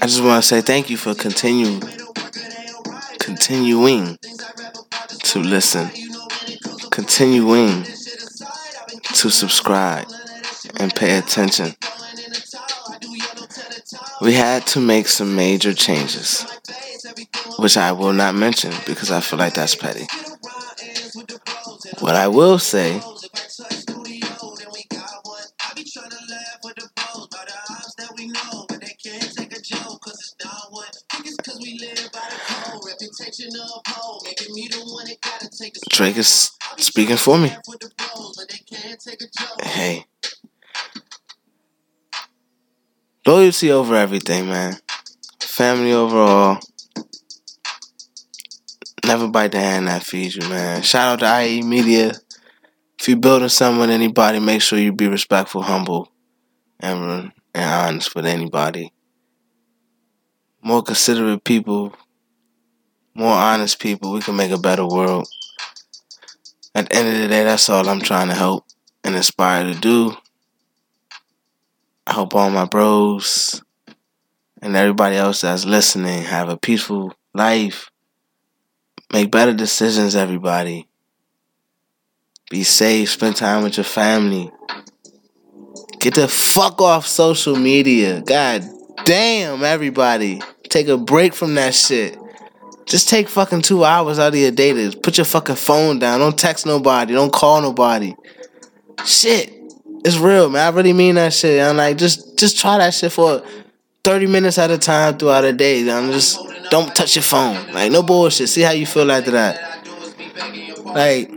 I 0.00 0.06
just 0.06 0.22
want 0.22 0.42
to 0.42 0.48
say 0.48 0.62
thank 0.62 0.88
you 0.88 0.96
for 0.96 1.14
continue, 1.14 1.80
continuing 3.18 4.16
to 5.24 5.38
listen, 5.38 5.90
continuing 6.90 7.82
to 7.82 9.30
subscribe 9.30 10.06
and 10.78 10.94
pay 10.94 11.18
attention. 11.18 11.74
We 14.20 14.32
had 14.32 14.66
to 14.68 14.80
make 14.80 15.08
some 15.08 15.36
major 15.36 15.74
changes, 15.74 16.46
which 17.58 17.76
I 17.76 17.92
will 17.92 18.12
not 18.12 18.34
mention 18.34 18.72
because 18.86 19.10
I 19.10 19.20
feel 19.20 19.38
like 19.38 19.54
that's 19.54 19.74
petty. 19.74 20.06
What 22.00 22.14
I 22.14 22.28
will 22.28 22.58
say 22.58 23.00
Drake 35.90 36.16
is 36.16 36.50
speaking 36.78 37.16
for 37.16 37.38
me. 37.38 37.50
Hey. 39.62 40.04
Loyalty 43.26 43.72
over 43.72 43.96
everything, 43.96 44.46
man. 44.46 44.76
Family 45.40 45.92
overall. 45.92 46.60
Never 49.04 49.26
bite 49.26 49.50
the 49.50 49.58
hand 49.58 49.88
that 49.88 50.04
feeds 50.04 50.36
you, 50.36 50.48
man. 50.48 50.82
Shout 50.82 51.24
out 51.24 51.40
to 51.40 51.44
IE 51.44 51.62
Media. 51.62 52.12
If 53.00 53.08
you're 53.08 53.18
building 53.18 53.50
with 53.78 53.90
anybody, 53.90 54.38
make 54.38 54.62
sure 54.62 54.78
you 54.78 54.92
be 54.92 55.08
respectful, 55.08 55.62
humble, 55.62 56.12
and, 56.78 57.32
and 57.52 57.88
honest 57.88 58.14
with 58.14 58.26
anybody. 58.26 58.92
More 60.62 60.82
considerate 60.82 61.42
people, 61.42 61.94
more 63.12 63.34
honest 63.34 63.80
people, 63.80 64.12
we 64.12 64.20
can 64.20 64.36
make 64.36 64.52
a 64.52 64.58
better 64.58 64.86
world. 64.86 65.26
At 66.76 66.90
the 66.90 66.96
end 66.96 67.08
of 67.08 67.22
the 67.22 67.28
day, 67.28 67.42
that's 67.42 67.68
all 67.68 67.88
I'm 67.88 68.00
trying 68.00 68.28
to 68.28 68.34
help 68.34 68.66
and 69.02 69.16
inspire 69.16 69.64
to 69.64 69.74
do. 69.78 70.16
I 72.06 72.12
hope 72.12 72.34
all 72.34 72.50
my 72.50 72.66
bros 72.66 73.62
and 74.62 74.76
everybody 74.76 75.16
else 75.16 75.40
that's 75.40 75.64
listening 75.64 76.22
have 76.22 76.48
a 76.48 76.56
peaceful 76.56 77.14
life. 77.34 77.90
Make 79.12 79.30
better 79.30 79.52
decisions, 79.52 80.14
everybody. 80.14 80.88
Be 82.48 82.62
safe, 82.62 83.10
spend 83.10 83.36
time 83.36 83.64
with 83.64 83.76
your 83.76 83.84
family. 83.84 84.50
Get 85.98 86.14
the 86.14 86.28
fuck 86.28 86.80
off 86.80 87.06
social 87.06 87.56
media. 87.56 88.22
God 88.22 88.62
damn, 89.04 89.64
everybody. 89.64 90.40
Take 90.68 90.86
a 90.86 90.96
break 90.96 91.34
from 91.34 91.54
that 91.56 91.74
shit. 91.74 92.16
Just 92.86 93.08
take 93.08 93.28
fucking 93.28 93.62
two 93.62 93.84
hours 93.84 94.20
out 94.20 94.32
of 94.32 94.38
your 94.38 94.52
day 94.52 94.72
to 94.72 94.96
put 94.98 95.18
your 95.18 95.24
fucking 95.24 95.56
phone 95.56 95.98
down. 95.98 96.20
Don't 96.20 96.38
text 96.38 96.66
nobody. 96.66 97.14
Don't 97.14 97.32
call 97.32 97.60
nobody. 97.60 98.14
Shit. 99.04 99.55
It's 100.06 100.16
real, 100.18 100.48
man. 100.48 100.72
I 100.72 100.76
really 100.76 100.92
mean 100.92 101.16
that 101.16 101.32
shit. 101.32 101.60
I'm 101.60 101.76
like, 101.76 101.98
just 101.98 102.38
just 102.38 102.56
try 102.60 102.78
that 102.78 102.94
shit 102.94 103.10
for 103.10 103.42
30 104.04 104.28
minutes 104.28 104.56
at 104.56 104.70
a 104.70 104.78
time 104.78 105.18
throughout 105.18 105.40
the 105.40 105.52
day. 105.52 105.80
I'm 105.90 106.12
just 106.12 106.38
don't 106.70 106.94
touch 106.94 107.16
your 107.16 107.24
phone. 107.24 107.72
Like 107.72 107.90
no 107.90 108.04
bullshit. 108.04 108.48
See 108.48 108.60
how 108.60 108.70
you 108.70 108.86
feel 108.86 109.10
after 109.10 109.32
that. 109.32 109.84
Like 110.84 111.28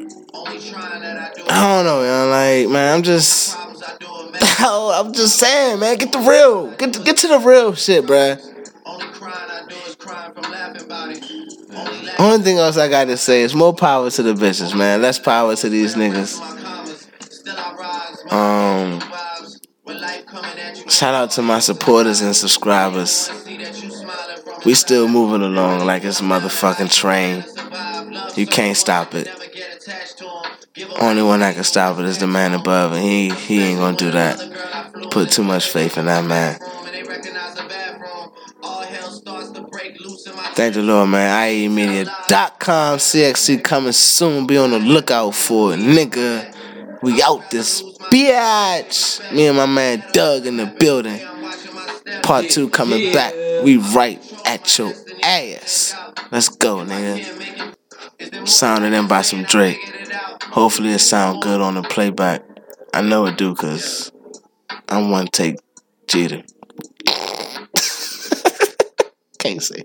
I 1.50 1.84
don't 1.84 1.84
know, 1.84 2.02
man. 2.02 2.30
Like, 2.30 2.72
man, 2.72 2.94
I'm 2.94 3.02
just 3.02 3.58
oh, 4.62 5.04
I'm 5.04 5.14
just 5.14 5.40
saying, 5.40 5.80
man, 5.80 5.98
get 5.98 6.12
the 6.12 6.20
real. 6.20 6.70
Get 6.76 6.94
to, 6.94 7.00
get 7.00 7.18
to 7.18 7.28
the 7.28 7.40
real 7.40 7.74
shit, 7.74 8.06
bruh. 8.06 8.40
Only 12.20 12.44
thing 12.44 12.60
else 12.60 12.78
I 12.78 12.88
got 12.88 13.06
to 13.06 13.18
say 13.18 13.42
is 13.42 13.56
more 13.56 13.74
power 13.74 14.12
to 14.12 14.22
the 14.22 14.36
bitches, 14.36 14.78
man. 14.78 15.02
Less 15.02 15.18
power 15.18 15.56
to 15.56 15.70
these 15.70 15.96
niggas. 15.96 16.60
Um, 18.32 19.02
shout 20.88 21.16
out 21.16 21.32
to 21.32 21.42
my 21.42 21.60
supporters 21.60 22.22
and 22.22 22.36
subscribers. 22.36 23.30
We 24.66 24.74
still 24.74 25.08
moving 25.08 25.42
along 25.42 25.86
like 25.86 26.04
it's 26.04 26.20
a 26.20 26.24
motherfucking 26.24 26.94
train. 26.94 27.44
You 28.36 28.46
can't 28.46 28.78
stop 28.78 29.16
it. 29.16 29.28
Only 31.00 31.24
one 31.24 31.40
that 31.40 31.56
can 31.56 31.64
stop 31.64 31.98
it 32.00 32.06
is 32.06 32.20
the 32.20 32.28
man 32.28 32.54
above, 32.54 32.94
and 32.94 33.04
he 33.04 33.30
he 33.30 33.62
ain't 33.62 33.80
gonna 33.80 33.98
do 33.98 34.12
that. 34.12 35.10
Put 35.12 35.32
too 35.32 35.44
much 35.44 35.70
faith 35.70 35.98
in 35.98 36.06
that 36.06 36.26
man. 36.26 36.60
Thank 40.56 40.74
the 40.74 40.84
Lord, 40.84 41.10
man. 41.10 41.50
IEmedia.com, 41.50 42.98
CXC 43.00 43.64
coming 43.64 43.94
soon. 43.94 44.46
Be 44.46 44.58
on 44.58 44.72
the 44.72 44.80
lookout 44.80 45.34
for 45.34 45.74
it, 45.74 45.80
nigga. 45.80 46.54
We 47.02 47.22
out 47.22 47.50
this 47.50 47.82
bitch. 48.12 49.34
Me 49.34 49.48
and 49.48 49.58
my 49.58 49.66
man 49.66 50.04
Doug 50.12 50.46
in 50.46 50.58
the 50.58 50.66
building. 50.66 51.20
Part 52.24 52.50
two 52.50 52.70
coming 52.70 53.14
back. 53.14 53.34
We 53.64 53.78
right 53.78 54.22
at 54.46 54.78
your 54.78 54.94
ass. 55.24 55.96
Let's 56.32 56.50
go, 56.50 56.78
nigga. 56.78 57.76
Sounded 58.48 58.94
in 58.94 59.08
by 59.08 59.22
some 59.22 59.44
Drake. 59.44 59.78
Hopefully 60.44 60.90
it 60.90 61.00
sound 61.00 61.42
good 61.42 61.62
on 61.62 61.76
the 61.76 61.84
playback. 61.84 62.44
I 62.94 63.02
know 63.02 63.26
it 63.28 63.38
do, 63.38 63.56
cause 63.56 64.12
I'm 64.90 65.10
one 65.10 65.28
take 65.28 65.56
Jeter. 66.08 66.44
Can't 69.40 69.64
say. 69.64 69.84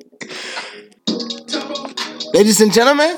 Ladies 2.33 2.61
and 2.61 2.73
gentlemen. 2.73 3.17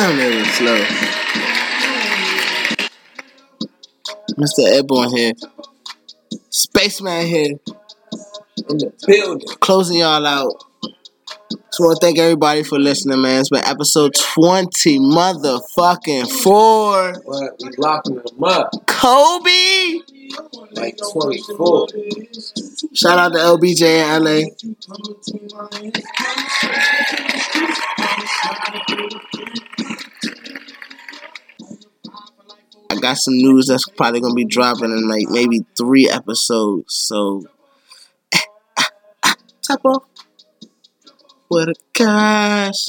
I'm 0.00 0.16
really 0.16 0.44
slow. 0.44 0.78
Mr. 4.38 4.60
Airborne 4.64 5.10
here. 5.10 5.32
Spaceman 6.50 7.26
here. 7.26 7.58
In 8.68 8.78
the 8.78 8.92
building. 9.08 9.48
Closing 9.58 9.98
y'all 9.98 10.24
out. 10.24 10.52
Just 11.50 11.80
want 11.80 12.00
to 12.00 12.06
thank 12.06 12.16
everybody 12.16 12.62
for 12.62 12.78
listening, 12.78 13.20
man. 13.20 13.40
It's 13.40 13.50
been 13.50 13.64
episode 13.64 14.14
20, 14.14 15.00
motherfucking 15.00 16.30
four. 16.44 17.14
What? 17.24 17.54
We 17.60 17.70
locking 17.78 18.14
them 18.16 18.44
up 18.44 18.70
Kobe! 18.86 19.98
like 20.72 20.96
24. 21.12 21.88
Shout 22.94 23.18
out 23.18 23.32
to 23.32 23.38
LBJ 23.38 23.82
in 23.82 24.22
LA. 24.22 24.42
Got 33.00 33.16
some 33.16 33.34
news 33.34 33.66
that's 33.66 33.88
probably 33.88 34.20
gonna 34.20 34.34
be 34.34 34.44
dropping 34.44 34.90
in 34.90 35.08
like 35.08 35.26
maybe 35.28 35.64
three 35.76 36.08
episodes. 36.08 36.94
So 36.94 37.44
top 39.62 39.84
off 39.84 40.04
for 41.48 41.66
the 41.66 41.74
cash. 41.92 42.88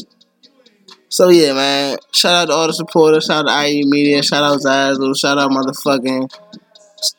So 1.09 1.29
yeah, 1.29 1.53
man. 1.53 1.97
Shout 2.11 2.35
out 2.35 2.45
to 2.45 2.53
all 2.53 2.67
the 2.67 2.73
supporters. 2.73 3.25
Shout 3.25 3.47
out 3.47 3.63
to 3.63 3.67
IE 3.67 3.83
Media. 3.85 4.21
Shout 4.21 4.43
out 4.43 4.59
Zazzle. 4.59 5.17
Shout 5.17 5.39
out 5.39 5.51
motherfucking 5.51 6.29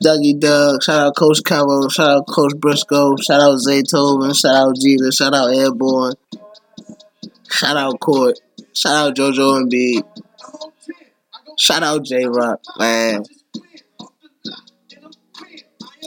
Dougie 0.02 0.38
Doug. 0.38 0.82
Shout 0.82 1.06
out 1.06 1.16
Coach 1.16 1.42
Cabo. 1.44 1.88
Shout 1.88 2.08
out 2.08 2.26
Coach 2.28 2.52
Briscoe. 2.56 3.16
Shout 3.16 3.40
out 3.40 3.58
Zaytoven. 3.58 4.38
Shout 4.38 4.54
out 4.54 4.76
Jeter. 4.76 5.10
Shout 5.10 5.34
out 5.34 5.52
Airborne. 5.52 6.14
Shout 7.50 7.76
out 7.76 7.98
Court. 7.98 8.38
Shout 8.72 8.94
out 8.94 9.16
JoJo 9.16 9.56
and 9.56 9.70
B. 9.70 10.02
Shout 11.60 11.82
out 11.82 12.02
J 12.06 12.24
Rock, 12.24 12.60
man. 12.78 13.22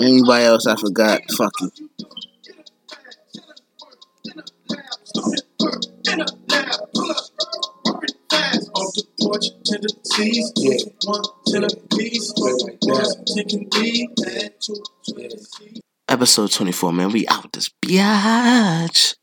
Anybody 0.01 0.45
else 0.45 0.65
I 0.65 0.75
forgot? 0.75 1.21
Fuck 1.38 1.53
you. 1.61 1.71
Yeah. 10.57 10.77
Episode 16.09 16.51
24, 16.51 16.93
man. 16.93 17.11
We 17.11 17.27
out 17.27 17.53
this 17.53 17.69
biatch. 17.85 19.15